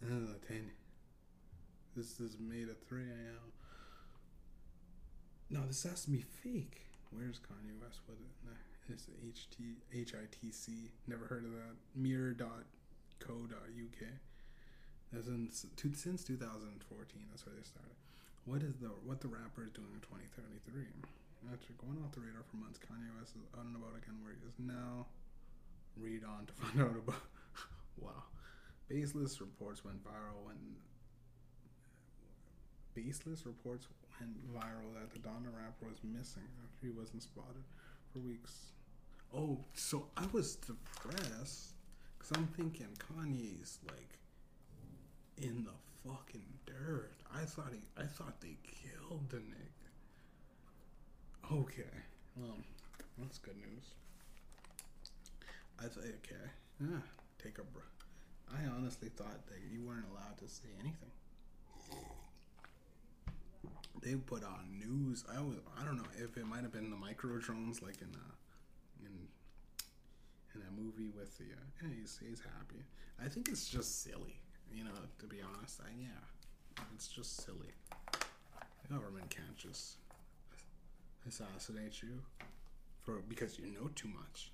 This 0.00 0.12
is 0.12 0.30
a 0.30 0.46
ten. 0.46 0.70
This 1.96 2.20
is 2.20 2.36
made 2.38 2.68
at 2.68 2.78
three 2.88 3.10
a.m. 3.10 3.50
No, 5.50 5.66
this 5.66 5.82
has 5.82 6.04
to 6.04 6.10
be 6.10 6.22
fake. 6.22 6.86
Where's 7.10 7.40
Kanye 7.42 7.74
West 7.82 8.00
with 8.06 8.22
it? 8.22 8.34
Nah, 8.46 8.54
It's 8.88 9.06
HT, 9.10 9.82
HITC. 9.92 10.90
Never 11.08 11.26
heard 11.26 11.44
of 11.44 11.50
that. 11.52 11.74
Mirror.co.uk. 11.96 12.70
That's 15.12 15.26
in, 15.26 15.50
since 15.50 16.22
2014. 16.22 17.26
That's 17.30 17.44
where 17.46 17.54
they 17.56 17.66
started. 17.66 17.98
What 18.46 18.62
is 18.62 18.78
the 18.78 18.94
what 19.04 19.20
the 19.20 19.28
rapper 19.28 19.66
is 19.66 19.70
doing 19.74 19.90
in 19.92 20.00
2033? 20.00 20.86
After 21.52 21.72
going 21.82 21.98
off 22.04 22.12
the 22.14 22.20
radar 22.20 22.46
for 22.46 22.56
months, 22.56 22.78
Kanye 22.78 23.10
West 23.18 23.34
is 23.34 23.42
out 23.58 23.66
and 23.66 23.74
about 23.74 23.98
again 23.98 24.22
where 24.22 24.32
he 24.32 24.40
is 24.46 24.54
now. 24.58 25.06
Read 25.98 26.22
on 26.22 26.46
to 26.46 26.52
find 26.54 26.78
out 26.80 26.94
about. 26.94 27.26
wow. 27.98 28.22
Baseless 28.88 29.40
reports 29.40 29.84
went 29.84 29.98
viral 30.04 30.46
when. 30.46 30.78
Baseless 32.94 33.46
reports 33.46 33.86
went 34.20 34.54
viral 34.54 34.92
that 34.94 35.10
the 35.12 35.18
Donda 35.18 35.50
rapper 35.56 35.86
was 35.86 35.98
missing 36.04 36.48
after 36.62 36.86
he 36.86 36.92
wasn't 36.92 37.22
spotted 37.22 37.64
for 38.12 38.18
weeks. 38.20 38.72
Oh, 39.34 39.58
so 39.74 40.06
I 40.16 40.26
was 40.32 40.56
depressed 40.56 41.74
because 42.18 42.36
I'm 42.36 42.48
thinking 42.56 42.88
Kanye's 42.98 43.78
like 43.86 44.18
in 45.38 45.64
the 45.64 46.08
fucking 46.08 46.42
dirt. 46.66 47.12
I 47.34 47.44
thought 47.44 47.72
he, 47.72 47.80
I 47.96 48.06
thought 48.06 48.40
they 48.40 48.56
killed 48.62 49.28
the 49.30 49.38
nigga. 49.38 49.68
Okay, 51.52 51.82
well, 52.36 52.56
that's 53.18 53.38
good 53.38 53.56
news. 53.56 53.94
I 55.78 55.84
thought, 55.84 56.04
okay, 56.04 56.50
yeah, 56.80 57.00
take 57.42 57.58
a 57.58 57.62
breath. 57.62 57.86
I 58.52 58.66
honestly 58.76 59.08
thought 59.08 59.46
that 59.46 59.60
you 59.72 59.82
weren't 59.82 60.04
allowed 60.12 60.38
to 60.38 60.48
say 60.48 60.68
anything. 60.80 61.10
They 64.02 64.14
put 64.14 64.44
on 64.44 64.78
news. 64.78 65.24
I 65.30 65.40
was, 65.40 65.56
I 65.80 65.84
don't 65.84 65.96
know 65.96 66.08
if 66.16 66.36
it 66.36 66.46
might 66.46 66.62
have 66.62 66.72
been 66.72 66.90
the 66.90 66.96
micro 66.96 67.38
drones, 67.38 67.82
like 67.82 68.00
in 68.00 68.08
a 68.08 69.04
in 69.04 69.12
in 70.54 70.60
that 70.60 70.72
movie 70.72 71.10
with 71.16 71.36
the 71.38 71.44
uh, 71.44 71.66
yeah, 71.82 71.88
he's, 72.00 72.18
he's 72.26 72.40
happy. 72.40 72.82
I 73.22 73.28
think 73.28 73.48
it's 73.48 73.68
just 73.68 74.02
silly, 74.02 74.40
you 74.72 74.84
know. 74.84 74.90
To 75.18 75.26
be 75.26 75.38
honest, 75.42 75.80
I 75.80 75.90
yeah, 76.00 76.84
it's 76.94 77.08
just 77.08 77.44
silly. 77.44 77.74
The 78.82 78.94
government 78.94 79.28
can't 79.30 79.56
just 79.56 79.96
assassinate 81.28 82.02
you 82.02 82.20
for 83.02 83.20
because 83.28 83.58
you 83.58 83.66
know 83.66 83.90
too 83.94 84.08
much. 84.08 84.50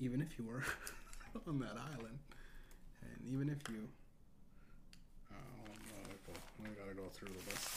Even 0.00 0.20
if 0.20 0.38
you 0.38 0.44
were 0.44 0.64
on 1.46 1.58
that 1.60 1.76
island, 1.96 2.18
and 3.02 3.32
even 3.32 3.48
if 3.48 3.58
you, 3.72 3.88
uh, 5.30 5.61
on, 6.34 6.74
gotta 6.74 6.94
go 6.94 7.08
through 7.12 7.28
the 7.28 7.50
list. 7.50 7.68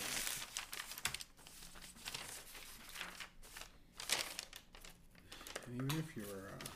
And 5.68 5.82
even 5.82 6.00
if 6.00 6.16
you're 6.16 6.26
uh, 6.26 6.70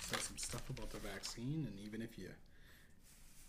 said 0.00 0.20
some 0.20 0.38
stuff 0.38 0.68
about 0.70 0.90
the 0.90 0.98
vaccine, 0.98 1.66
and 1.68 1.78
even 1.86 2.02
if 2.02 2.18
you 2.18 2.28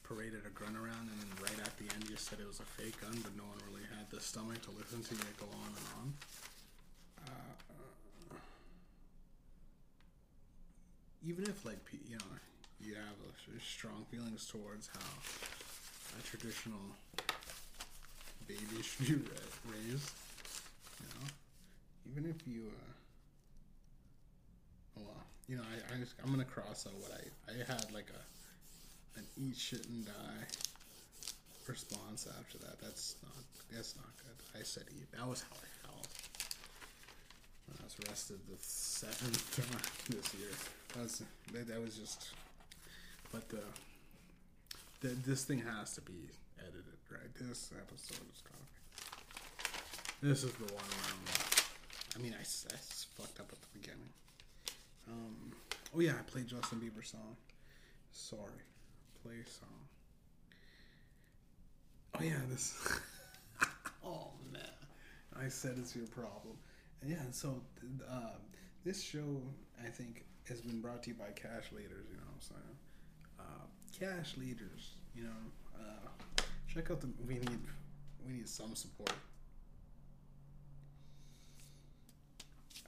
paraded 0.03 0.41
a 0.45 0.49
gun 0.57 0.75
around 0.75 1.05
and 1.05 1.17
then 1.21 1.29
right 1.43 1.59
at 1.61 1.77
the 1.77 1.85
end 1.93 2.09
you 2.09 2.17
said 2.17 2.39
it 2.39 2.47
was 2.47 2.59
a 2.59 2.65
fake 2.81 2.99
gun, 3.01 3.13
but 3.21 3.35
no 3.37 3.43
one 3.43 3.57
really 3.69 3.85
had 3.95 4.09
the 4.09 4.19
stomach 4.19 4.61
to 4.63 4.71
listen 4.71 5.03
to 5.03 5.13
you 5.13 5.21
go 5.39 5.45
on 5.45 5.69
and 5.69 5.87
on. 6.01 6.07
Uh, 7.27 7.53
even 11.25 11.43
if 11.43 11.65
like 11.65 11.77
you 12.07 12.17
know 12.17 12.31
you 12.81 12.95
have 12.95 13.19
strong 13.61 14.05
feelings 14.09 14.47
towards 14.47 14.89
how 14.93 15.68
a 16.17 16.21
traditional 16.23 16.79
baby 18.47 18.81
should 18.81 19.07
be 19.07 19.13
ra- 19.13 19.73
raised, 19.73 20.11
you 20.99 21.07
know, 21.13 21.27
even 22.11 22.29
if 22.29 22.47
you, 22.47 22.63
uh, 22.65 22.93
well, 24.97 25.23
you 25.47 25.57
know, 25.57 25.63
I, 25.63 25.93
I 25.93 25.97
I'm 26.23 26.31
gonna 26.31 26.45
cross 26.45 26.87
out 26.87 26.93
what 26.99 27.11
I 27.13 27.51
I 27.51 27.57
had 27.71 27.91
like 27.93 28.07
a 28.09 29.19
an 29.19 29.25
eat 29.37 29.57
shit 29.57 29.85
and 29.87 30.05
die 30.05 30.45
response 31.67 32.27
after 32.39 32.57
that. 32.59 32.81
That's 32.81 33.15
not 33.21 33.43
that's 33.71 33.95
not 33.95 34.09
good. 34.17 34.59
I 34.59 34.63
said 34.63 34.83
eat. 34.91 35.11
That 35.11 35.27
was 35.27 35.41
how 35.41 35.55
I 35.55 35.69
felt. 35.85 36.07
When 37.67 37.77
I 37.79 37.83
was 37.83 37.95
arrested 38.07 38.39
the 38.49 38.57
seventh 38.59 39.45
time 39.55 40.17
this 40.17 40.33
year. 40.33 40.49
That 40.95 41.03
was 41.03 41.23
that 41.53 41.81
was 41.81 41.95
just. 41.97 42.29
But 43.31 43.47
the, 43.49 43.61
the 45.01 45.09
this 45.09 45.45
thing 45.45 45.59
has 45.59 45.93
to 45.93 46.01
be 46.01 46.29
edited, 46.59 46.83
right? 47.11 47.33
This 47.39 47.71
episode 47.77 48.25
is 48.33 48.41
be. 48.41 48.59
This 50.21 50.43
is 50.43 50.51
the 50.53 50.65
one 50.73 50.83
where 50.83 51.05
I'm, 51.07 52.17
I 52.17 52.21
mean, 52.21 52.35
I, 52.37 52.41
I 52.41 52.77
fucked 53.17 53.39
up 53.39 53.49
at 53.51 53.61
the 53.61 53.79
beginning. 53.79 54.09
Um, 55.07 55.53
oh 55.95 55.99
yeah, 56.01 56.13
I 56.19 56.23
played 56.29 56.47
Justin 56.47 56.79
Bieber 56.79 57.05
song. 57.05 57.37
Sorry, 58.11 58.61
play 59.23 59.35
song. 59.47 59.69
Oh 62.19 62.23
yeah, 62.23 62.41
this. 62.49 62.99
oh 64.05 64.31
man, 64.51 64.61
I 65.41 65.47
said 65.47 65.75
it's 65.77 65.95
your 65.95 66.07
problem. 66.07 66.57
And 67.01 67.11
yeah, 67.11 67.23
so 67.31 67.61
uh, 68.09 68.35
this 68.83 69.01
show 69.01 69.41
I 69.81 69.87
think 69.87 70.25
has 70.49 70.59
been 70.59 70.81
brought 70.81 71.03
to 71.03 71.11
you 71.11 71.15
by 71.15 71.31
Cash 71.35 71.71
Leaders. 71.71 72.07
You 72.11 72.17
know 72.17 72.23
what 72.27 72.35
I'm 72.35 72.41
saying? 72.41 72.77
Uh, 73.39 73.65
Cash 73.99 74.37
Leaders. 74.37 74.91
You 75.15 75.23
know, 75.23 75.79
uh, 75.79 76.41
check 76.73 76.89
out 76.91 77.01
the. 77.01 77.09
We 77.27 77.35
need 77.35 77.59
we 78.25 78.33
need 78.33 78.47
some 78.47 78.75
support. 78.75 79.11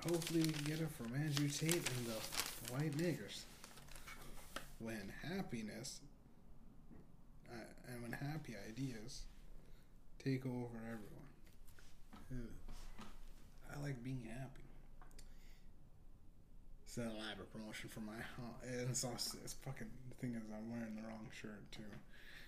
Hopefully 0.07 0.41
we 0.41 0.51
can 0.51 0.63
get 0.63 0.79
it 0.79 0.89
from 0.91 1.13
Andrew 1.13 1.47
Tate 1.47 1.75
and 1.75 2.05
the 2.07 2.73
white 2.73 2.97
niggers. 2.97 3.41
When 4.79 5.11
happiness 5.21 5.99
uh, 7.51 7.91
and 7.91 8.01
when 8.01 8.11
happy 8.11 8.55
ideas 8.67 9.21
take 10.23 10.45
over 10.45 10.77
everyone. 10.77 11.29
Ugh. 12.31 13.05
I 13.75 13.81
like 13.81 14.03
being 14.03 14.27
happy. 14.27 14.63
It's 16.85 16.97
an 16.97 17.11
elaborate 17.15 17.51
promotion 17.53 17.89
for 17.89 17.99
my. 18.01 18.13
Uh, 18.13 18.89
it's 18.89 19.03
also 19.03 19.37
it's 19.43 19.53
fucking. 19.53 19.87
Thing 20.21 20.37
is, 20.37 20.53
I'm 20.53 20.69
wearing 20.69 20.93
the 20.93 21.01
wrong 21.01 21.25
shirt 21.33 21.65
too. 21.71 21.81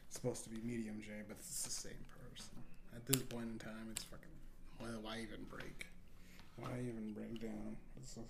It's 0.06 0.14
supposed 0.22 0.44
to 0.44 0.50
be 0.52 0.62
medium 0.62 1.02
J, 1.02 1.26
but 1.28 1.38
it's 1.42 1.64
the 1.64 1.72
same 1.72 2.06
person. 2.14 2.62
At 2.96 3.04
this 3.08 3.24
point 3.24 3.50
in 3.50 3.58
time, 3.58 3.90
it's 3.90 4.04
fucking. 4.04 4.30
Why, 4.78 4.90
why 5.02 5.18
even 5.26 5.42
break? 5.50 5.88
Why 6.58 6.70
even 6.78 7.14
break 7.18 7.42
down? 7.42 7.76
It's 7.98 8.14
just, 8.14 8.30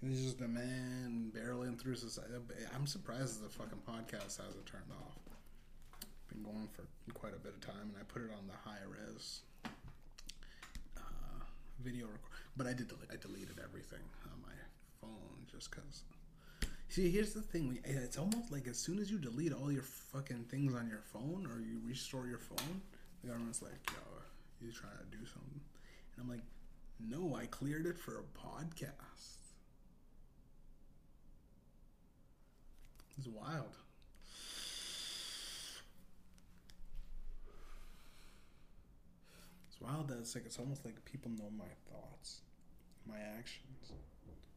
He's 0.00 0.24
just 0.24 0.40
a 0.40 0.48
man 0.48 1.30
barreling 1.36 1.78
through 1.78 1.96
society. 1.96 2.32
I'm 2.74 2.86
surprised 2.86 3.44
the 3.44 3.50
fucking 3.50 3.84
podcast 3.86 4.40
hasn't 4.40 4.64
turned 4.64 4.88
off. 5.04 5.18
Been 6.32 6.42
going 6.42 6.68
for 6.72 6.88
quite 7.12 7.34
a 7.34 7.38
bit 7.38 7.52
of 7.52 7.60
time, 7.60 7.92
and 7.92 7.96
I 8.00 8.04
put 8.08 8.22
it 8.22 8.30
on 8.32 8.46
the 8.46 8.56
high 8.64 8.80
res 8.88 9.42
uh, 10.96 11.44
video 11.84 12.06
record. 12.06 12.32
But 12.56 12.66
I 12.66 12.72
did. 12.72 12.88
Delete, 12.88 13.10
I 13.12 13.16
deleted 13.16 13.60
everything 13.62 14.04
on 14.24 14.40
my 14.40 14.56
phone 15.02 15.44
just 15.52 15.70
because. 15.70 16.00
See, 16.88 17.10
here's 17.10 17.34
the 17.34 17.42
thing. 17.42 17.78
Eh, 17.84 17.92
it's 17.92 18.16
almost 18.16 18.50
like 18.50 18.66
as 18.68 18.78
soon 18.78 18.98
as 18.98 19.10
you 19.10 19.18
delete 19.18 19.52
all 19.52 19.70
your 19.70 19.82
fucking 19.82 20.44
things 20.44 20.74
on 20.74 20.88
your 20.88 21.02
phone 21.12 21.46
or 21.46 21.60
you 21.60 21.80
restore 21.84 22.26
your 22.26 22.38
phone, 22.38 22.80
the 23.22 23.28
government's 23.28 23.60
like, 23.62 23.90
"Yo, 23.90 23.98
you're 24.60 24.72
trying 24.72 24.96
to 24.98 25.16
do 25.16 25.24
something?" 25.26 25.60
And 26.16 26.22
I'm 26.22 26.28
like, 26.28 26.44
"No, 27.00 27.34
I 27.34 27.46
cleared 27.46 27.86
it 27.86 27.98
for 27.98 28.18
a 28.18 28.22
podcast." 28.38 29.36
It's 33.18 33.26
wild. 33.28 33.76
It's 39.68 39.80
wild 39.80 40.08
that 40.08 40.18
it's 40.18 40.34
like 40.34 40.46
it's 40.46 40.58
almost 40.58 40.84
like 40.84 41.04
people 41.04 41.30
know 41.32 41.50
my 41.56 41.64
thoughts, 41.90 42.40
my 43.06 43.18
actions. 43.18 43.92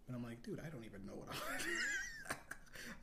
And 0.07 0.15
I'm 0.15 0.23
like, 0.23 0.41
dude, 0.43 0.59
I 0.59 0.69
don't 0.69 0.85
even 0.85 1.05
know 1.05 1.13
what 1.13 1.29
I'm 1.29 1.35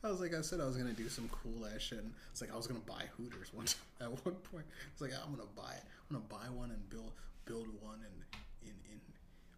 I 0.03 0.09
was 0.09 0.21
like, 0.21 0.33
I 0.33 0.41
said 0.41 0.61
I 0.61 0.65
was 0.65 0.77
gonna 0.77 0.93
do 0.93 1.09
some 1.09 1.29
cool 1.29 1.65
ass 1.65 1.81
shit. 1.81 1.99
And 1.99 2.13
it's 2.31 2.41
like 2.41 2.53
I 2.53 2.55
was 2.55 2.67
gonna 2.67 2.85
buy 2.85 3.03
Hooters 3.17 3.49
time, 3.55 3.67
at 4.01 4.11
one 4.25 4.35
point. 4.53 4.65
It's 4.93 5.01
like 5.01 5.11
I'm 5.13 5.33
gonna 5.33 5.49
buy, 5.55 5.73
it. 5.73 5.83
I'm 6.09 6.17
gonna 6.17 6.29
buy 6.29 6.47
one 6.53 6.69
and 6.71 6.89
build 6.89 7.11
build 7.45 7.67
one 7.81 7.99
and 8.03 8.17
in 8.61 8.75
in. 8.91 8.99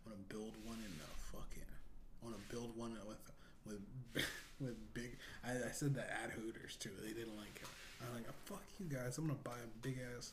I'm 0.05 0.13
gonna 0.13 0.23
build 0.29 0.53
one 0.65 0.79
in 0.79 0.93
the 0.97 1.09
fucking. 1.35 1.67
I 1.67 2.25
want 2.25 2.37
to 2.37 2.55
build 2.55 2.75
one 2.77 2.95
with 3.05 3.19
with 3.65 3.83
with 4.59 4.93
big. 4.93 5.17
I, 5.43 5.51
I 5.67 5.71
said 5.71 5.93
that 5.95 6.09
at 6.23 6.31
Hooters 6.31 6.77
too. 6.77 6.91
They 7.03 7.13
didn't 7.13 7.37
like 7.37 7.59
it. 7.61 7.67
I'm 8.01 8.15
like, 8.15 8.25
oh, 8.29 8.35
fuck 8.45 8.63
you 8.79 8.85
guys. 8.87 9.17
I'm 9.17 9.27
gonna 9.27 9.39
buy 9.43 9.59
a 9.59 9.69
big 9.81 9.99
ass. 10.15 10.31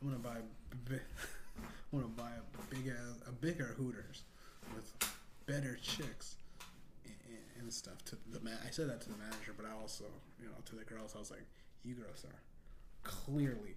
I'm 0.00 0.08
gonna 0.08 0.22
buy. 0.22 0.38
I'm 1.92 2.00
gonna 2.00 2.12
buy 2.12 2.30
a 2.30 2.74
big 2.74 2.88
ass 2.88 3.18
a 3.28 3.32
bigger 3.32 3.74
Hooters 3.76 4.22
with 4.74 4.92
better 5.46 5.78
chicks 5.80 6.36
and, 7.66 7.72
and 7.72 7.74
stuff. 7.74 8.04
To 8.06 8.16
the 8.30 8.40
man, 8.40 8.58
I 8.66 8.70
said 8.70 8.88
that 8.88 9.00
to 9.02 9.10
the 9.10 9.18
manager, 9.18 9.52
but 9.56 9.66
I 9.66 9.74
also, 9.80 10.04
you 10.40 10.46
know, 10.46 10.54
to 10.64 10.76
the 10.76 10.84
girls, 10.84 11.14
I 11.16 11.18
was 11.18 11.30
like, 11.30 11.46
you 11.84 11.94
girls 11.94 12.24
are 12.24 12.40
clearly 13.02 13.74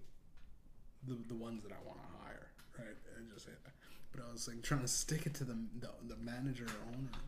the 1.06 1.16
the 1.28 1.34
ones 1.34 1.62
that 1.62 1.72
I 1.72 1.80
want 1.86 1.98
to 1.98 2.08
hire, 2.22 2.46
right? 2.78 2.96
I 3.18 3.34
just. 3.34 3.48
But 4.12 4.22
I 4.28 4.32
was 4.32 4.48
like 4.48 4.62
trying 4.62 4.82
to 4.82 4.88
stick 4.88 5.26
it 5.26 5.34
to 5.34 5.44
the 5.44 5.56
the, 5.80 5.90
the 6.08 6.16
manager 6.16 6.64
or 6.66 6.94
owner 6.94 7.18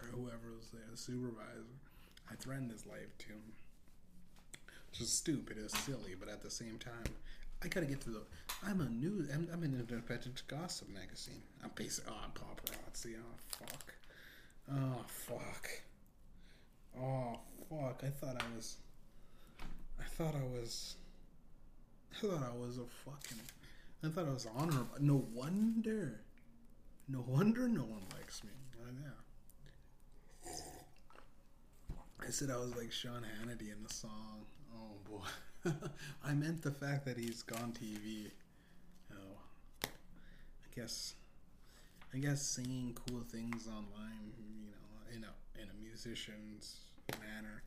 or 0.00 0.06
whoever 0.08 0.56
was 0.56 0.68
there, 0.72 0.82
the 0.90 0.96
supervisor. 0.96 1.80
I 2.30 2.34
threatened 2.34 2.70
his 2.70 2.86
life 2.86 3.16
to 3.18 3.26
him. 3.26 3.42
Which 4.90 5.00
is 5.00 5.12
stupid, 5.12 5.56
it 5.58 5.62
was 5.64 5.72
silly, 5.72 6.16
but 6.18 6.28
at 6.28 6.42
the 6.42 6.50
same 6.50 6.78
time, 6.78 7.14
I 7.62 7.68
gotta 7.68 7.86
get 7.86 8.00
to 8.02 8.10
the. 8.10 8.22
I'm 8.66 8.80
a 8.80 8.88
news. 8.88 9.28
I'm, 9.32 9.48
I'm 9.52 9.62
an 9.62 9.74
independent 9.74 10.42
gossip 10.48 10.88
magazine. 10.88 11.42
I'm 11.62 11.70
basically. 11.74 12.12
Oh, 12.12 12.20
I'm 12.24 12.30
paparazzi. 12.30 13.14
Oh 13.18 13.36
fuck. 13.58 13.94
Oh 14.72 15.04
fuck. 15.06 15.68
Oh 16.98 17.38
fuck. 17.68 18.02
I 18.04 18.08
thought 18.08 18.36
I 18.40 18.56
was. 18.56 18.76
I 19.98 20.04
thought 20.04 20.34
I 20.34 20.44
was. 20.44 20.96
I 22.12 22.20
thought 22.20 22.42
I 22.42 22.56
was 22.56 22.78
a 22.78 22.86
fucking. 23.04 23.38
I 24.04 24.08
thought 24.08 24.26
I 24.28 24.32
was 24.32 24.46
honorable. 24.56 24.96
No 24.98 25.26
wonder. 25.34 26.20
No 27.08 27.24
wonder 27.26 27.68
no 27.68 27.82
one 27.82 28.02
likes 28.16 28.42
me. 28.44 28.50
I 28.86 28.92
know. 28.92 30.52
I 32.26 32.30
said 32.30 32.50
I 32.50 32.56
was 32.56 32.76
like 32.76 32.92
Sean 32.92 33.22
Hannity 33.22 33.72
in 33.72 33.82
the 33.86 33.92
song. 33.92 34.44
Oh 34.74 34.96
boy. 35.10 35.72
I 36.24 36.32
meant 36.32 36.62
the 36.62 36.70
fact 36.70 37.04
that 37.06 37.18
he's 37.18 37.42
gone 37.42 37.72
TV. 37.72 38.30
Oh. 39.12 39.38
I 39.84 40.74
guess 40.74 41.14
I 42.14 42.18
guess 42.18 42.42
singing 42.42 42.96
cool 43.06 43.20
things 43.30 43.68
online, 43.68 44.32
you 44.38 44.70
know, 44.70 45.16
in 45.16 45.24
a 45.24 45.62
in 45.62 45.68
a 45.68 45.74
musician's 46.04 46.80
manner. 47.20 47.62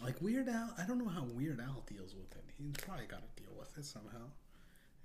Like 0.00 0.20
Weird 0.22 0.48
Al, 0.48 0.72
I 0.78 0.86
don't 0.86 0.98
know 0.98 1.08
how 1.08 1.24
Weird 1.24 1.60
Al 1.60 1.84
deals 1.86 2.14
with 2.14 2.32
it. 2.32 2.44
He's 2.56 2.76
probably 2.76 3.04
got 3.06 3.20
to 3.20 3.28
deal 3.42 3.52
with 3.58 3.76
it 3.76 3.84
somehow. 3.84 4.30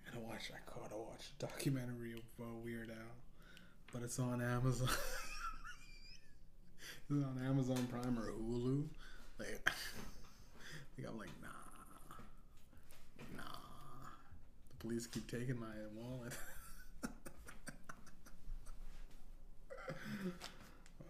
I 0.06 0.10
gotta 0.10 0.22
watch. 0.26 0.50
I 0.54 0.60
gotta 0.70 0.96
watch 0.96 1.32
a 1.38 1.42
documentary 1.46 2.14
of 2.14 2.24
uh, 2.40 2.46
Weird 2.64 2.90
Al, 2.90 3.18
but 3.92 4.02
it's 4.04 4.18
on 4.20 4.42
Amazon. 4.42 4.88
it's 7.10 7.24
on 7.24 7.42
Amazon 7.46 7.86
Prime 7.88 8.18
or 8.18 8.32
Hulu. 8.32 8.88
Like, 9.40 9.60
like 10.98 11.08
I'm 11.08 11.18
like, 11.18 11.32
nah, 11.42 11.50
nah. 13.36 13.44
The 14.70 14.76
police 14.80 15.08
keep 15.08 15.30
taking 15.30 15.60
my 15.60 15.68
wallet. 15.96 16.32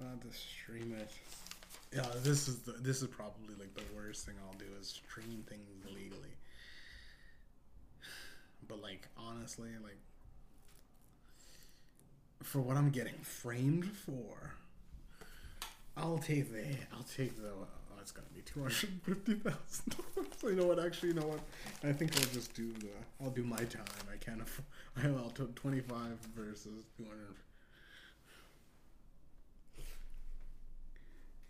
I'll 0.01 0.17
to 0.17 0.33
stream 0.37 0.95
it. 0.99 1.11
Yeah, 1.95 2.07
this 2.23 2.47
is 2.47 2.59
the, 2.59 2.71
this 2.71 3.01
is 3.03 3.07
probably 3.07 3.53
like 3.59 3.73
the 3.75 3.83
worst 3.95 4.25
thing 4.25 4.35
I'll 4.47 4.57
do 4.57 4.65
is 4.79 4.87
stream 4.87 5.43
things 5.47 5.69
illegally. 5.87 6.35
But 8.67 8.81
like 8.81 9.07
honestly, 9.15 9.69
like 9.83 9.97
for 12.41 12.59
what 12.61 12.77
I'm 12.77 12.89
getting 12.89 13.13
framed 13.21 13.85
for, 13.85 14.55
I'll 15.95 16.17
take 16.17 16.51
the 16.51 16.63
I'll 16.95 17.03
take 17.03 17.35
the 17.39 17.49
oh, 17.49 17.67
it's 18.01 18.11
gonna 18.11 18.27
be 18.33 18.41
two 18.41 18.61
hundred 18.61 18.89
fifty 19.03 19.35
thousand 19.35 19.95
dollars. 19.95 20.27
You 20.43 20.55
know 20.55 20.65
what? 20.65 20.83
Actually, 20.83 21.09
you 21.09 21.15
know 21.15 21.27
what? 21.27 21.41
I 21.83 21.93
think 21.93 22.15
I'll 22.17 22.33
just 22.33 22.55
do 22.55 22.73
the 22.73 22.87
I'll 23.23 23.29
do 23.29 23.43
my 23.43 23.57
time. 23.57 23.85
I 24.11 24.17
can't 24.17 24.41
afford. 24.41 24.65
I'll 25.05 25.29
twenty 25.55 25.81
five 25.81 26.17
versus 26.35 26.83
two 26.97 27.03
hundred. 27.03 27.35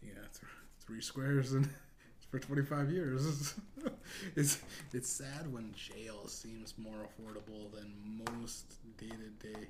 Yeah, 0.06 0.14
th- 0.16 0.52
three 0.86 1.02
squares 1.02 1.54
and 1.54 1.70
for 2.32 2.40
25 2.40 2.92
years. 2.92 3.54
it's 4.36 4.60
it's 4.94 5.10
sad 5.10 5.52
when 5.52 5.74
jail 5.76 6.28
seems 6.28 6.74
more 6.78 7.08
affordable 7.08 7.72
than 7.74 7.94
most 8.30 8.76
day 8.98 9.08
to 9.10 9.48
day, 9.48 9.68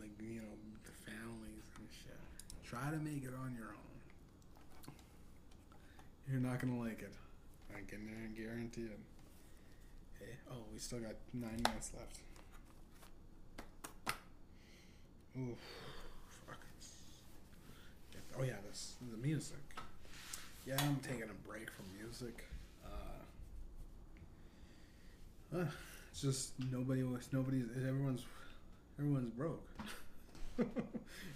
like 0.00 0.10
you 0.20 0.40
know, 0.40 0.54
the 0.84 1.10
families 1.10 1.64
and 1.76 1.88
shit. 1.90 2.18
Try 2.64 2.90
to 2.90 2.96
make 2.96 3.24
it 3.24 3.34
on 3.42 3.54
your 3.54 3.68
own. 3.68 4.92
You're 6.30 6.40
not 6.40 6.60
gonna 6.60 6.78
like 6.78 7.02
it. 7.02 7.12
I 7.74 7.80
can 7.88 8.34
guarantee 8.36 8.82
it. 8.82 8.98
Hey, 10.18 10.36
oh, 10.50 10.64
we 10.72 10.78
still 10.78 10.98
got 10.98 11.14
nine 11.32 11.60
minutes 11.64 11.92
left. 11.96 12.18
Oof. 15.38 15.87
Oh 18.38 18.44
yeah, 18.44 18.54
this 18.70 18.94
the 19.10 19.16
music. 19.16 19.58
Yeah, 20.64 20.76
I'm 20.78 20.96
taking 20.96 21.24
a 21.24 21.48
break 21.48 21.68
from 21.70 21.86
music. 22.00 22.44
Uh, 22.84 23.24
uh, 25.56 25.64
it's 26.12 26.22
just 26.22 26.52
nobody 26.70 27.02
was 27.02 27.28
nobody's 27.32 27.64
everyone's 27.76 28.24
everyone's 28.96 29.32
broke. 29.32 29.66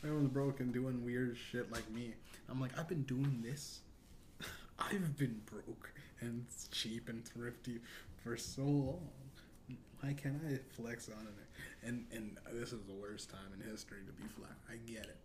everyone's 0.04 0.30
broke 0.30 0.60
and 0.60 0.72
doing 0.72 1.04
weird 1.04 1.36
shit 1.36 1.72
like 1.72 1.90
me. 1.90 2.14
I'm 2.48 2.60
like, 2.60 2.78
I've 2.78 2.88
been 2.88 3.02
doing 3.02 3.42
this. 3.44 3.80
I've 4.78 5.16
been 5.18 5.40
broke 5.46 5.92
and 6.20 6.46
cheap 6.70 7.08
and 7.08 7.24
thrifty 7.24 7.80
for 8.22 8.36
so 8.36 8.62
long. 8.62 9.10
Why 10.00 10.12
can't 10.12 10.40
I 10.48 10.58
flex 10.80 11.08
on 11.08 11.26
it? 11.26 11.88
And 11.88 12.06
and 12.12 12.38
this 12.52 12.72
is 12.72 12.84
the 12.84 12.94
worst 12.94 13.28
time 13.30 13.52
in 13.54 13.68
history 13.68 14.02
to 14.06 14.12
be 14.12 14.28
flex. 14.28 14.54
I 14.70 14.76
get 14.88 15.06
it. 15.06 15.21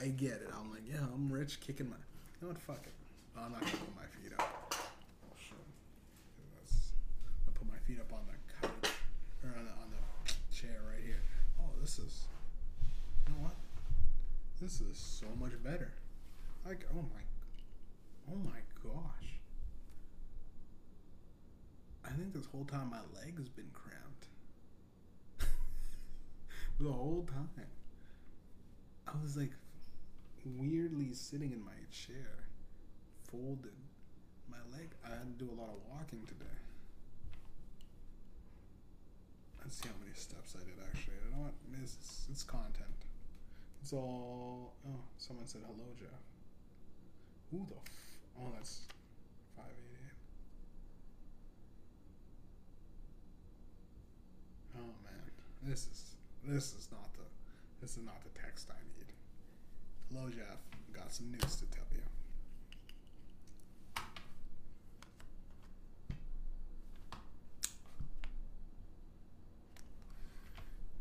I 0.00 0.08
get 0.08 0.32
it. 0.32 0.48
I'm 0.56 0.70
like, 0.70 0.82
yeah, 0.88 1.00
I'm 1.12 1.30
rich, 1.30 1.60
kicking 1.60 1.90
my. 1.90 1.96
You 1.96 2.46
know 2.46 2.48
what? 2.48 2.58
Fuck 2.58 2.86
it. 2.86 2.92
I'm 3.36 3.52
not 3.52 3.60
gonna 3.60 3.72
put 3.72 3.96
my 3.96 4.06
feet 4.22 4.32
up. 4.38 4.74
Oh 4.74 5.34
I 7.46 7.50
put 7.52 7.68
my 7.68 7.78
feet 7.86 7.98
up 8.00 8.12
on 8.12 8.20
the 8.26 8.66
couch 8.68 8.92
or 9.42 9.58
on 9.58 9.64
the, 9.64 9.70
on 9.72 9.90
the 9.90 10.54
chair 10.54 10.80
right 10.88 11.02
here. 11.04 11.22
Oh, 11.60 11.70
this 11.80 11.98
is. 11.98 12.26
You 13.26 13.34
know 13.34 13.40
what? 13.42 13.56
This 14.60 14.80
is 14.80 14.98
so 14.98 15.26
much 15.40 15.52
better. 15.64 15.92
Like, 16.64 16.86
oh 16.92 17.02
my. 17.02 18.32
Oh 18.32 18.36
my 18.36 18.60
gosh. 18.82 19.40
I 22.04 22.10
think 22.10 22.34
this 22.34 22.46
whole 22.46 22.64
time 22.64 22.90
my 22.90 23.20
leg 23.20 23.36
has 23.38 23.48
been 23.48 23.70
cramped. 23.72 24.26
the 26.80 26.92
whole 26.92 27.26
time. 27.28 27.66
I 29.06 29.22
was 29.22 29.36
like 29.36 29.52
weirdly 30.44 31.12
sitting 31.12 31.52
in 31.52 31.64
my 31.64 31.78
chair, 31.90 32.46
folded. 33.30 33.76
My 34.50 34.58
leg, 34.76 34.88
I 35.04 35.10
had 35.10 35.38
to 35.38 35.44
do 35.44 35.50
a 35.50 35.56
lot 35.60 35.68
of 35.68 35.80
walking 35.90 36.24
today. 36.26 36.58
Let's 39.60 39.76
see 39.76 39.88
how 39.88 39.94
many 40.00 40.14
steps 40.14 40.56
I 40.56 40.64
did 40.64 40.78
actually. 40.82 41.14
You 41.24 41.36
know 41.36 41.42
what? 41.44 41.54
It's, 41.82 42.26
it's 42.30 42.42
content. 42.42 42.98
It's 43.82 43.92
all. 43.92 44.74
Oh, 44.86 45.00
someone 45.18 45.46
said 45.46 45.62
hello, 45.66 45.84
Jeff. 45.98 46.22
Who 47.50 47.66
the 47.68 47.76
f. 47.76 47.82
Oh, 48.40 48.52
that's 48.54 48.82
588. 49.56 49.98
Oh 54.78 54.92
man, 55.04 55.30
this 55.62 55.88
is 55.88 56.16
this 56.44 56.74
is 56.74 56.88
not 56.92 57.12
the 57.14 57.24
this 57.80 57.96
is 57.96 58.04
not 58.04 58.22
the 58.22 58.40
text 58.40 58.68
I 58.70 58.80
need. 58.96 59.12
Jeff. 60.30 60.58
Got 60.92 61.12
some 61.12 61.30
news 61.30 61.56
to 61.56 61.66
tell 61.66 61.84
you. 61.92 62.02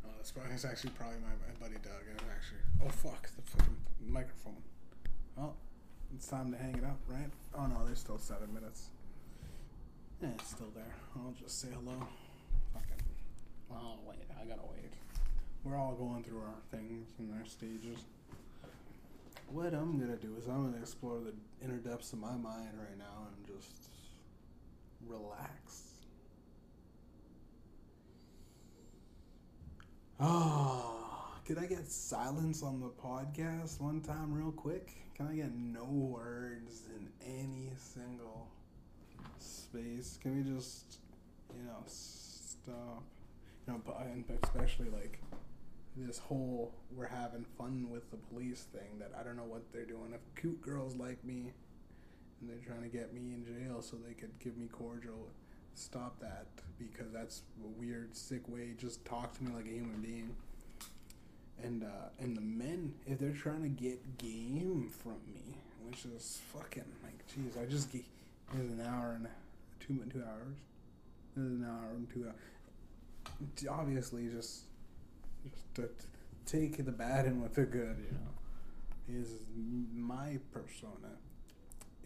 Oh, 0.06 0.10
that's 0.18 0.32
probably 0.32 0.54
it's 0.54 0.66
actually 0.66 0.92
probably 0.92 1.18
my, 1.20 1.30
buddy 1.60 1.76
Doug. 1.84 1.94
Actually 2.32 2.60
oh 2.86 2.90
fuck 2.90 3.30
the 3.36 3.42
fucking 3.42 3.78
microphone. 4.08 4.62
Oh, 5.40 5.54
it's 6.16 6.28
time 6.28 6.52
to 6.52 6.58
hang 6.58 6.76
it 6.76 6.84
up, 6.84 7.00
right? 7.08 7.30
Oh 7.58 7.66
no, 7.68 7.86
there's 7.86 8.00
still 8.00 8.18
seven 8.20 8.54
minutes. 8.54 8.90
Yeah, 10.22 10.30
it's 10.36 10.52
still 10.52 10.72
there. 10.76 10.96
I'll 11.16 11.34
just 11.42 11.60
say 11.62 11.70
hello. 11.74 11.98
Fucking. 12.74 13.04
Oh 13.72 14.00
wait, 14.08 14.20
I 14.40 14.46
gotta 14.46 14.66
wait. 14.72 14.94
We're 15.64 15.78
all 15.78 15.96
going 15.96 16.24
through 16.24 16.40
our 16.40 16.62
things 16.72 17.10
and 17.20 17.34
our 17.34 17.46
stages. 17.46 18.00
What 19.50 19.74
I'm 19.74 19.98
gonna 20.00 20.18
do 20.18 20.36
is 20.38 20.48
I'm 20.48 20.66
gonna 20.66 20.82
explore 20.82 21.20
the 21.20 21.34
inner 21.64 21.78
depths 21.78 22.14
of 22.14 22.20
my 22.20 22.36
mind 22.36 22.78
right 22.78 22.98
now 22.98 23.28
and 23.28 23.56
just 23.56 23.90
relax. 25.08 25.84
Oh, 30.20 31.32
could 31.46 31.58
I 31.58 31.66
get 31.66 31.90
silence 31.90 32.62
on 32.62 32.80
the 32.80 32.90
podcast 32.90 33.80
one 33.80 34.02
time, 34.02 34.34
real 34.34 34.52
quick? 34.52 34.94
Can 35.16 35.28
I 35.28 35.36
get 35.36 35.56
no 35.56 35.86
words 35.86 36.84
in 36.96 37.08
any 37.26 37.72
single 37.78 38.50
space? 39.40 40.20
Can 40.22 40.36
we 40.36 40.56
just, 40.56 40.98
you 41.56 41.64
know, 41.64 41.84
stop? 41.86 43.04
You 43.66 43.74
know, 43.74 43.82
but 43.86 43.98
especially 44.44 44.90
like 44.90 45.20
this 46.06 46.20
whole 46.20 46.74
we're 46.96 47.08
having 47.08 47.46
fun 47.58 47.88
with 47.90 48.10
the 48.12 48.18
police 48.18 48.68
thing 48.72 49.00
that 49.00 49.12
I 49.20 49.24
don't 49.24 49.36
know 49.36 49.44
what 49.44 49.72
they're 49.72 49.86
doing. 49.86 50.14
If 50.14 50.22
cute 50.40 50.62
girls 50.62 50.96
like 50.96 51.24
me 51.24 51.52
and 52.40 52.50
they're 52.50 52.58
trying 52.66 52.84
to 52.84 52.96
get 52.96 53.14
me 53.14 53.34
in 53.34 53.46
jail 53.46 53.82
so 53.82 53.98
they 53.98 54.14
could 54.14 54.38
give 54.40 54.58
me 54.58 54.68
cordial, 54.68 55.30
stop 55.74 56.20
that 56.20 56.48
because 56.78 57.12
that's 57.12 57.42
a 57.64 57.68
weird, 57.80 58.16
sick 58.16 58.48
way. 58.48 58.74
Just 58.78 59.04
talk 59.06 59.36
to 59.38 59.44
me 59.44 59.52
like 59.56 59.66
a 59.66 59.70
human 59.70 60.02
being. 60.02 60.36
And 61.64 61.84
uh, 61.84 62.10
and 62.20 62.38
the 62.38 62.42
men, 62.42 62.94
if 63.08 63.18
they're 63.18 63.32
trying 63.32 63.64
to 63.64 63.70
get 63.70 64.18
game 64.20 64.92
from 65.02 65.18
me, 65.34 65.58
which 65.88 66.06
is 66.06 66.40
fucking 66.54 66.84
like, 67.04 67.26
jeez, 67.28 67.60
I 67.62 67.66
just 67.66 67.94
it 67.96 68.06
was 68.54 68.70
an 68.70 68.82
hour 68.88 69.14
and 69.16 69.28
two 69.80 70.00
two 70.12 70.24
hours. 70.24 70.56
This 71.36 71.46
is 71.46 71.52
an 71.60 71.66
hour 71.66 71.90
and 71.96 72.08
two 72.14 72.28
hours. 72.28 73.68
Obviously, 73.70 74.28
just 74.28 74.62
take 76.46 76.84
the 76.84 76.92
bad 76.92 77.26
and 77.26 77.42
with 77.42 77.56
the 77.56 77.66
good, 77.66 77.98
you 78.00 78.18
know, 78.18 79.20
is 79.22 79.30
my 79.94 80.38
persona 80.52 81.14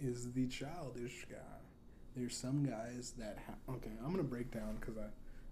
is 0.01 0.31
the 0.33 0.47
childish 0.47 1.25
guy. 1.29 1.37
There's 2.15 2.35
some 2.35 2.65
guys 2.65 3.13
that 3.17 3.37
ha- 3.47 3.73
okay. 3.73 3.91
I'm 4.03 4.11
gonna 4.11 4.23
break 4.23 4.51
down 4.51 4.77
because 4.79 4.97
I, 4.97 5.07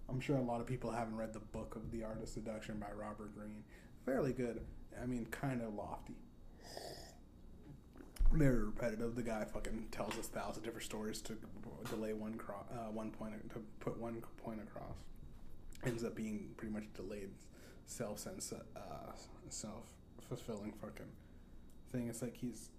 I'm 0.08 0.20
sure 0.20 0.36
a 0.36 0.42
lot 0.42 0.60
of 0.60 0.66
people 0.66 0.90
haven't 0.90 1.16
read 1.16 1.32
the 1.32 1.38
book 1.40 1.76
of 1.76 1.90
The 1.90 2.04
Art 2.04 2.22
of 2.22 2.28
Seduction 2.28 2.78
by 2.78 2.88
Robert 2.96 3.34
Greene. 3.34 3.62
Fairly 4.04 4.32
good. 4.32 4.60
I 5.00 5.06
mean, 5.06 5.26
kind 5.30 5.62
of 5.62 5.74
lofty. 5.74 6.16
Very 8.32 8.64
repetitive. 8.64 9.16
The 9.16 9.22
guy 9.22 9.44
fucking 9.44 9.88
tells 9.90 10.16
us 10.18 10.26
thousand 10.26 10.62
different 10.62 10.84
stories 10.84 11.20
to 11.22 11.36
delay 11.88 12.12
one 12.12 12.34
cro- 12.34 12.66
uh, 12.72 12.90
one 12.90 13.10
point 13.10 13.32
to 13.50 13.60
put 13.80 13.98
one 13.98 14.22
point 14.36 14.60
across. 14.60 14.96
Ends 15.84 16.04
up 16.04 16.14
being 16.14 16.50
pretty 16.56 16.72
much 16.72 16.84
delayed, 16.94 17.30
self 17.86 18.18
sense, 18.18 18.52
uh, 18.52 18.80
self 19.48 19.84
fulfilling 20.28 20.72
fucking 20.72 21.10
thing. 21.92 22.08
It's 22.08 22.22
like 22.22 22.36
he's 22.36 22.70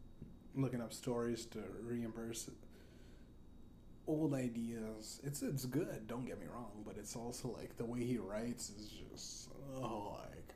looking 0.55 0.81
up 0.81 0.93
stories 0.93 1.45
to 1.47 1.59
reimburse 1.83 2.49
old 4.07 4.33
ideas. 4.33 5.19
It's 5.23 5.41
it's 5.41 5.65
good. 5.65 6.07
Don't 6.07 6.25
get 6.25 6.39
me 6.39 6.47
wrong, 6.53 6.83
but 6.85 6.97
it's 6.97 7.15
also 7.15 7.55
like 7.57 7.77
the 7.77 7.85
way 7.85 8.03
he 8.03 8.17
writes 8.17 8.69
is 8.69 8.89
just 8.89 9.49
oh 9.81 10.17
like 10.19 10.55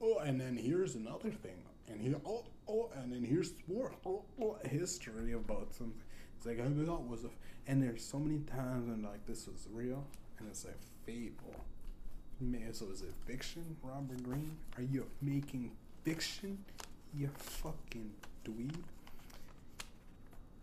oh, 0.00 0.18
and 0.18 0.40
then 0.40 0.56
here's 0.56 0.94
another 0.94 1.30
thing, 1.30 1.62
and 1.88 2.00
he 2.00 2.14
oh 2.26 2.44
oh, 2.68 2.90
and 2.96 3.12
then 3.12 3.22
here's 3.22 3.52
more 3.68 3.92
oh, 4.06 4.24
oh, 4.40 4.56
history 4.64 5.32
about 5.32 5.72
something. 5.74 6.00
It's 6.36 6.46
like 6.46 6.60
I 6.60 6.68
thought 6.84 7.06
was 7.08 7.24
a, 7.24 7.30
and 7.66 7.82
there's 7.82 8.04
so 8.04 8.18
many 8.18 8.40
times 8.40 8.88
when 8.88 9.02
like 9.02 9.26
this 9.26 9.46
was 9.46 9.68
real, 9.72 10.04
and 10.38 10.48
it's 10.48 10.64
like 10.64 10.78
fable. 11.06 11.54
Man, 12.42 12.74
so 12.74 12.86
is 12.92 13.02
it 13.02 13.12
fiction, 13.24 13.76
Robert 13.84 14.20
Greene? 14.24 14.56
Are 14.76 14.82
you 14.82 15.06
making 15.20 15.70
fiction? 16.02 16.58
You 17.14 17.30
fucking 17.36 18.10
dweeb. 18.44 18.74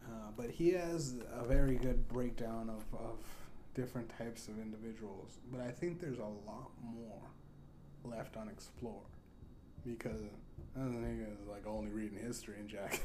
Uh, 0.06 0.31
but 0.35 0.49
he 0.49 0.72
has 0.72 1.15
a 1.34 1.45
very 1.45 1.76
good 1.76 2.06
breakdown 2.10 2.69
of, 2.69 2.99
of 2.99 3.15
different 3.76 4.11
types 4.18 4.49
of 4.49 4.60
individuals. 4.60 5.38
But 5.53 5.61
I 5.61 5.72
think 5.72 6.01
there's 6.01 6.19
a 6.19 6.23
lot 6.23 6.69
more 6.84 7.22
left 8.03 8.35
unexplored 8.35 8.95
because 9.85 10.19
I 10.76 10.80
don't 10.80 11.01
think 11.01 11.22
it's 11.31 11.47
like 11.47 11.65
only 11.65 11.91
reading 11.91 12.19
history 12.19 12.56
and 12.60 12.68
Jack. 12.68 12.99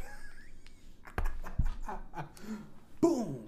Boom! 3.00 3.44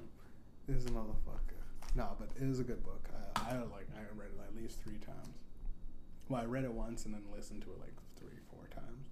This 0.68 0.84
motherfucker. 0.84 1.58
No, 1.96 2.10
but 2.16 2.28
it 2.40 2.48
is 2.48 2.60
a 2.60 2.64
good 2.64 2.84
book. 2.84 3.08
I, 3.50 3.58
like. 3.58 3.88
I 3.96 4.02
read 4.16 4.28
it 4.36 4.40
at 4.46 4.56
least 4.56 4.82
three 4.82 4.98
times. 4.98 5.36
Well, 6.28 6.42
I 6.42 6.44
read 6.44 6.64
it 6.64 6.72
once 6.72 7.04
and 7.04 7.14
then 7.14 7.22
listened 7.34 7.62
to 7.62 7.68
it 7.68 7.78
like 7.80 7.94
three, 8.18 8.38
four 8.50 8.68
times. 8.74 9.06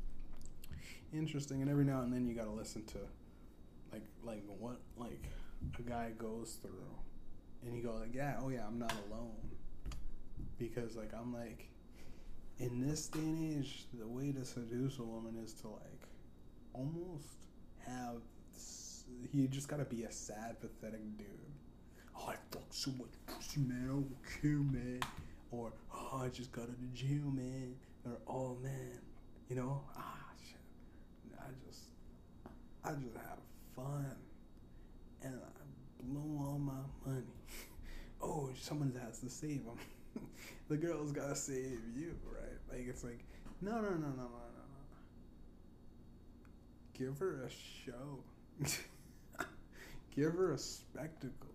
Interesting, 1.13 1.63
and 1.63 1.71
every 1.71 1.85
now 1.85 2.03
and 2.03 2.13
then 2.13 2.27
you 2.27 2.35
got 2.35 2.45
to 2.45 2.51
listen 2.51 2.85
to 2.87 2.99
like 3.95 4.03
like 4.25 4.43
what 4.59 4.81
like 4.97 5.29
a 5.79 5.83
guy 5.83 6.11
goes 6.19 6.59
through 6.61 6.91
and 7.65 7.77
you 7.77 7.83
go 7.83 7.95
like 7.95 8.15
yeah 8.15 8.35
oh 8.43 8.49
yeah 8.49 8.67
i'm 8.67 8.79
not 8.79 8.93
alone 9.09 9.51
because 10.59 10.97
like 10.97 11.13
i'm 11.15 11.33
like 11.33 11.69
in 12.59 12.87
this 12.87 13.07
day 13.07 13.21
and 13.21 13.59
age 13.59 13.85
the 13.95 14.07
way 14.07 14.33
to 14.33 14.45
seduce 14.45 14.99
a 14.99 15.03
woman 15.03 15.37
is 15.43 15.53
to 15.53 15.69
like 15.69 16.09
almost 16.73 17.37
have 17.87 18.17
you 19.33 19.47
just 19.47 19.69
gotta 19.69 19.85
be 19.85 20.03
a 20.03 20.13
sad 20.13 20.61
pathetic 20.61 21.17
dude 21.17 21.27
oh 22.17 22.29
i 22.29 22.35
fuck 22.51 22.65
so 22.71 22.91
much 22.93 23.09
pussy 23.27 23.61
man 23.61 23.85
i 23.85 23.93
don't 23.93 24.43
care 24.43 24.51
man 24.51 25.01
or 25.51 25.73
oh 25.95 26.23
i 26.25 26.29
just 26.29 26.53
got 26.53 26.63
out 26.63 26.69
of 26.69 26.95
jail 26.95 27.31
man 27.33 27.75
or 28.07 28.13
oh 28.29 28.57
man 28.63 28.99
you 29.49 29.57
know 29.57 29.81
ah 29.97 30.31
shit 30.47 30.59
i 31.41 31.47
just 31.67 31.83
i 32.85 32.91
just 32.91 33.17
have 33.17 33.39
fun 33.75 34.15
and 35.25 35.41
I 35.43 35.55
blow 36.03 36.47
all 36.47 36.59
my 36.59 36.73
money. 37.07 37.25
oh, 38.23 38.51
someone 38.61 38.93
has 39.05 39.21
to 39.21 39.31
save 39.31 39.65
them. 39.65 39.79
the 40.69 40.77
girl's 40.77 41.13
gotta 41.13 41.35
save 41.35 41.81
you, 41.97 42.15
right? 42.31 42.59
Like 42.71 42.87
it's 42.89 43.03
like, 43.05 43.25
no, 43.61 43.73
no, 43.73 43.81
no, 43.81 43.89
no, 43.89 43.97
no, 43.97 44.17
no, 44.17 44.27
no. 44.27 45.01
Give 46.97 47.19
her 47.19 47.45
a 47.47 47.51
show. 47.51 48.21
Give 50.15 50.33
her 50.33 50.53
a 50.53 50.59
spectacle. 50.59 51.54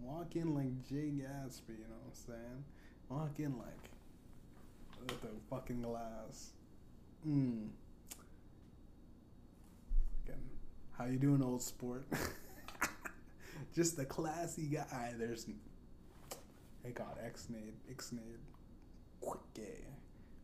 Walk 0.00 0.36
in 0.36 0.54
like 0.54 0.88
Jay 0.88 1.12
Gatsby, 1.12 1.78
you 1.78 1.88
know 1.88 2.00
what 2.04 2.08
I'm 2.08 2.24
saying? 2.26 2.64
Walk 3.08 3.38
in 3.38 3.56
like 3.58 3.90
with 5.00 5.24
a 5.24 5.50
fucking 5.50 5.82
glass. 5.82 6.50
Mmm. 7.26 7.68
How 10.98 11.04
you 11.04 11.18
doing, 11.18 11.42
old 11.42 11.60
sport? 11.60 12.06
Just 13.74 13.98
a 13.98 14.06
classy 14.06 14.62
guy. 14.62 15.12
There's, 15.18 15.46
hey 16.82 16.92
God, 16.92 17.18
Xnade, 17.22 17.74
quick 19.20 19.40
gay. 19.52 19.84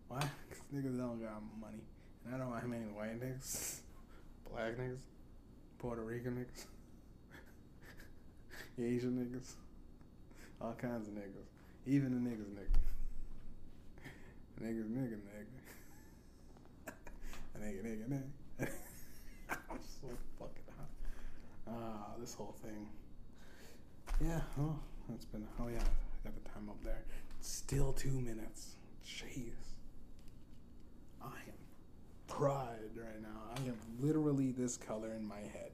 Why? 0.09 0.21
Cause 0.51 0.61
niggas 0.75 0.99
don't 0.99 1.23
got 1.23 1.43
money, 1.59 1.81
and 2.27 2.35
I 2.35 2.39
don't 2.39 2.51
know 2.51 2.59
how 2.61 2.67
many 2.67 2.85
white 2.85 3.19
niggas, 3.19 3.79
black 4.53 4.77
niggas, 4.77 5.01
Puerto 5.79 6.03
Rican 6.03 6.37
niggas, 6.37 6.67
Asian 8.79 9.13
niggas, 9.19 9.53
all 10.61 10.75
kinds 10.75 11.09
of 11.09 11.15
niggas, 11.15 11.49
even 11.87 12.13
the 12.13 12.31
niggas 12.31 12.51
nigga, 12.55 12.79
niggas 14.63 14.89
nigga 14.89 15.19
nigga, 15.19 15.47
nigga 17.61 17.83
nigga 17.85 18.09
nigga. 18.09 18.31
I'm 19.51 19.79
so 20.01 20.09
fucking 20.39 20.69
hot. 20.77 20.89
Ah, 21.69 22.15
this 22.19 22.35
whole 22.35 22.55
thing. 22.63 22.89
Yeah, 24.21 24.41
oh, 24.61 24.79
it's 25.15 25.25
been. 25.25 25.47
Oh 25.61 25.69
yeah, 25.69 25.79
I 25.79 26.29
got 26.29 26.43
the 26.43 26.49
time 26.51 26.69
up 26.69 26.83
there. 26.85 27.03
Still 27.41 27.93
two 27.93 28.21
minutes. 28.21 28.77
Jeez. 29.07 29.53
I 31.21 31.27
am 31.27 31.59
pride 32.29 32.91
right 32.97 33.21
now. 33.21 33.53
I 33.57 33.61
am 33.69 33.77
literally 34.01 34.53
this 34.53 34.77
color 34.77 35.13
in 35.15 35.25
my 35.25 35.41
head. 35.41 35.73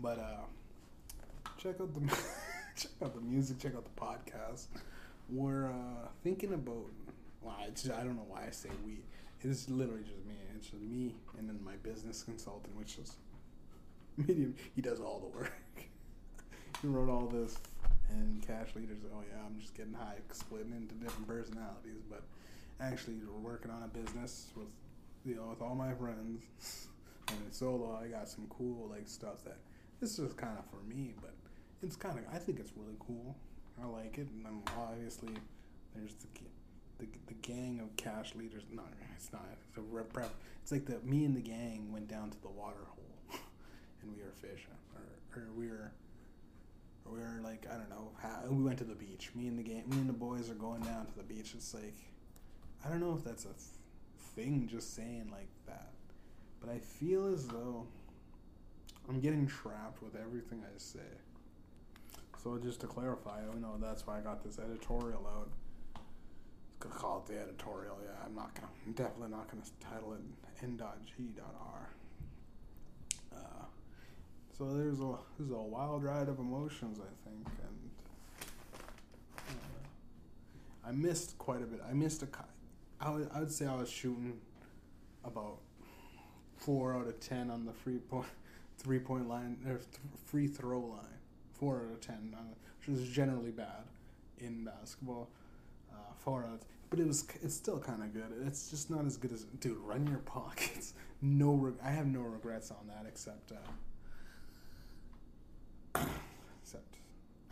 But 0.00 0.18
uh, 0.18 1.50
check 1.56 1.80
out 1.80 1.92
the 1.92 2.00
check 2.76 2.92
out 3.02 3.14
the 3.14 3.20
music. 3.20 3.58
Check 3.58 3.74
out 3.74 3.84
the 3.84 4.00
podcast. 4.00 4.66
We're 5.28 5.66
uh, 5.66 6.08
thinking 6.22 6.54
about 6.54 6.86
well, 7.42 7.56
it's, 7.66 7.88
I 7.88 8.04
don't 8.04 8.16
know 8.16 8.26
why 8.28 8.46
I 8.46 8.50
say 8.50 8.70
we. 8.84 8.98
It's 9.40 9.68
literally 9.68 10.02
just 10.02 10.24
me. 10.26 10.34
It's 10.56 10.68
just 10.68 10.82
me 10.82 11.14
and 11.38 11.48
then 11.48 11.60
my 11.64 11.76
business 11.82 12.22
consultant, 12.22 12.76
which 12.76 12.98
is 12.98 13.16
medium. 14.16 14.54
He 14.74 14.82
does 14.82 15.00
all 15.00 15.20
the 15.20 15.38
work. 15.38 15.52
he 16.82 16.88
wrote 16.88 17.08
all 17.08 17.26
this, 17.26 17.58
and 18.10 18.44
cash 18.46 18.68
leaders. 18.74 18.98
Oh 19.12 19.22
yeah, 19.28 19.44
I'm 19.44 19.58
just 19.60 19.74
getting 19.74 19.94
high, 19.94 20.16
splitting 20.32 20.72
into 20.72 20.94
different 20.94 21.26
personalities. 21.28 22.02
But 22.08 22.22
actually, 22.80 23.16
we're 23.26 23.50
working 23.50 23.70
on 23.70 23.82
a 23.82 23.88
business 23.88 24.48
with 24.56 24.68
you 25.24 25.36
know 25.36 25.48
with 25.50 25.62
all 25.62 25.74
my 25.74 25.92
friends. 25.94 26.42
and 27.28 27.52
solo, 27.52 28.00
I 28.02 28.08
got 28.08 28.28
some 28.28 28.46
cool 28.48 28.88
like 28.90 29.06
stuff 29.06 29.44
that 29.44 29.58
this 30.00 30.18
is 30.18 30.32
kind 30.32 30.58
of 30.58 30.64
for 30.70 30.82
me, 30.86 31.14
but 31.20 31.34
it's 31.82 31.96
kind 31.96 32.18
of 32.18 32.24
I 32.32 32.38
think 32.38 32.60
it's 32.60 32.72
really 32.76 32.96
cool. 33.00 33.36
I 33.80 33.86
like 33.86 34.18
it, 34.18 34.28
and 34.30 34.46
I'm 34.46 34.62
obviously 34.78 35.34
there's 35.94 36.14
the 36.14 36.28
the, 36.98 37.06
the 37.28 37.34
gang 37.34 37.80
of 37.80 37.96
cash 37.96 38.34
leaders. 38.34 38.64
No, 38.72 38.82
it's 39.16 39.32
not. 39.32 39.46
It's 39.68 39.78
a 39.78 39.80
rep, 39.80 40.12
prep. 40.12 40.34
It's 40.62 40.72
like 40.72 40.86
the 40.86 40.98
me 41.00 41.24
and 41.24 41.36
the 41.36 41.40
gang 41.40 41.92
went 41.92 42.08
down 42.08 42.30
to 42.30 42.40
the 42.42 42.48
water 42.48 42.84
hole, 42.86 43.38
and 44.02 44.12
we 44.14 44.22
were 44.22 44.32
fishing, 44.32 44.74
or, 44.96 45.40
or 45.40 45.46
we 45.56 45.68
were, 45.68 45.92
we 47.06 47.18
were 47.18 47.40
like 47.42 47.66
I 47.70 47.76
don't 47.76 47.90
know. 47.90 48.10
How, 48.20 48.40
we 48.48 48.62
went 48.62 48.78
to 48.78 48.84
the 48.84 48.94
beach. 48.94 49.30
Me 49.34 49.46
and 49.46 49.58
the 49.58 49.62
gang, 49.62 49.88
me 49.88 49.98
and 49.98 50.08
the 50.08 50.14
boys 50.14 50.50
are 50.50 50.54
going 50.54 50.82
down 50.82 51.06
to 51.06 51.16
the 51.16 51.24
beach. 51.24 51.52
It's 51.54 51.74
like, 51.74 51.96
I 52.84 52.88
don't 52.88 53.00
know 53.00 53.14
if 53.16 53.24
that's 53.24 53.44
a 53.44 53.48
th- 53.48 53.58
thing. 54.34 54.68
Just 54.70 54.94
saying 54.94 55.28
like 55.32 55.48
that, 55.66 55.90
but 56.60 56.70
I 56.70 56.78
feel 56.78 57.26
as 57.32 57.46
though 57.46 57.86
I'm 59.08 59.20
getting 59.20 59.46
trapped 59.46 60.02
with 60.02 60.14
everything 60.16 60.62
I 60.64 60.78
say. 60.78 61.00
So 62.42 62.58
just 62.58 62.80
to 62.80 62.86
clarify, 62.86 63.40
you 63.54 63.60
know 63.60 63.76
that's 63.80 64.06
why 64.06 64.18
I 64.18 64.20
got 64.20 64.44
this 64.44 64.58
editorial 64.58 65.26
out 65.26 65.48
call 66.86 67.24
it 67.26 67.32
the 67.32 67.40
editorial. 67.40 67.98
Yeah, 68.02 68.10
I'm 68.24 68.34
not 68.34 68.54
gonna. 68.54 68.68
I'm 68.86 68.92
definitely 68.92 69.30
not 69.30 69.50
gonna 69.50 69.64
title 69.80 70.14
it 70.14 70.20
n.g.r. 70.62 71.90
Uh, 73.34 73.64
so 74.56 74.64
there's 74.76 75.00
a 75.00 75.14
there's 75.38 75.50
a 75.50 75.62
wild 75.62 76.02
ride 76.04 76.28
of 76.28 76.38
emotions, 76.38 76.98
I 77.00 77.28
think, 77.28 77.46
and 77.46 77.90
uh, 79.38 80.88
I 80.88 80.92
missed 80.92 81.38
quite 81.38 81.62
a 81.62 81.66
bit. 81.66 81.80
I 81.88 81.92
missed 81.92 82.22
a. 82.22 82.28
I 83.00 83.10
would, 83.10 83.30
I 83.32 83.40
would 83.40 83.52
say 83.52 83.66
I 83.66 83.76
was 83.76 83.90
shooting 83.90 84.40
about 85.24 85.58
four 86.56 86.94
out 86.94 87.06
of 87.06 87.20
ten 87.20 87.50
on 87.50 87.64
the 87.64 87.72
free 87.72 87.98
point 87.98 88.26
three 88.78 88.98
point 88.98 89.28
line 89.28 89.58
or 89.66 89.76
th- 89.76 89.86
free 90.26 90.46
throw 90.46 90.80
line, 90.80 91.18
four 91.54 91.82
out 91.86 91.92
of 91.92 92.00
ten, 92.00 92.34
uh, 92.36 92.40
which 92.86 92.96
is 92.96 93.08
generally 93.08 93.50
bad 93.50 93.84
in 94.38 94.64
basketball. 94.64 95.28
Uh, 95.92 95.96
four 96.18 96.44
out, 96.44 96.60
but 96.90 97.00
it 97.00 97.06
was 97.06 97.26
it's 97.42 97.54
still 97.54 97.78
kind 97.78 98.02
of 98.02 98.12
good. 98.12 98.32
It's 98.46 98.70
just 98.70 98.90
not 98.90 99.04
as 99.04 99.16
good 99.16 99.32
as 99.32 99.44
dude. 99.60 99.78
Run 99.78 100.06
your 100.06 100.18
pockets. 100.18 100.94
No, 101.20 101.54
reg- 101.54 101.80
I 101.84 101.90
have 101.90 102.06
no 102.06 102.20
regrets 102.20 102.70
on 102.70 102.86
that 102.86 103.04
except 103.08 103.50
uh, 103.50 103.56
except 106.62 106.94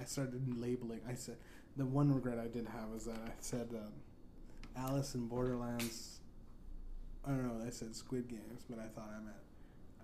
I 0.00 0.04
started 0.04 0.56
labeling. 0.56 1.00
I 1.08 1.14
said 1.14 1.34
the 1.76 1.84
one 1.84 2.14
regret 2.14 2.38
I 2.38 2.46
did 2.46 2.68
have 2.68 2.90
is 2.96 3.06
that 3.06 3.18
I 3.26 3.30
said 3.40 3.70
um, 3.74 3.90
Alice 4.76 5.16
in 5.16 5.26
Borderlands. 5.26 6.20
I 7.26 7.30
don't 7.30 7.44
know. 7.58 7.66
I 7.66 7.70
said 7.70 7.96
Squid 7.96 8.28
Games, 8.28 8.62
but 8.70 8.78
I 8.78 8.86
thought 8.86 9.10
I 9.10 9.18
meant 9.20 9.34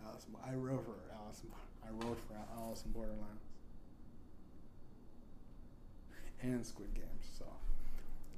Alice. 0.07 0.27
I 0.45 0.55
wrote 0.55 0.85
for 0.85 0.95
Alice. 1.15 1.43
I 1.85 1.91
wrote 1.91 2.19
for 2.29 2.35
in 2.85 2.93
Borderlands 2.93 3.43
and 6.43 6.66
Squid 6.66 6.95
Games. 6.95 7.27
So 7.39 7.45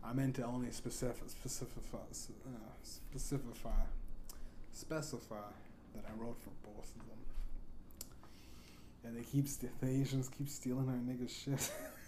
I 0.05 0.12
meant 0.12 0.36
to 0.36 0.45
only 0.45 0.70
specific 0.70 1.28
specify 1.28 1.99
uh, 1.99 2.51
specify 2.82 3.70
specify 4.73 5.51
that 5.95 6.05
I 6.09 6.23
wrote 6.23 6.36
for 6.43 6.51
both 6.65 6.91
of 6.97 7.07
them. 7.07 7.19
And 9.05 9.16
they 9.16 9.23
keep 9.23 9.47
the 9.81 9.86
Asians 9.86 10.28
keep 10.28 10.49
stealing 10.49 10.89
our 10.89 10.95
niggas 10.95 11.31
shit. 11.31 11.70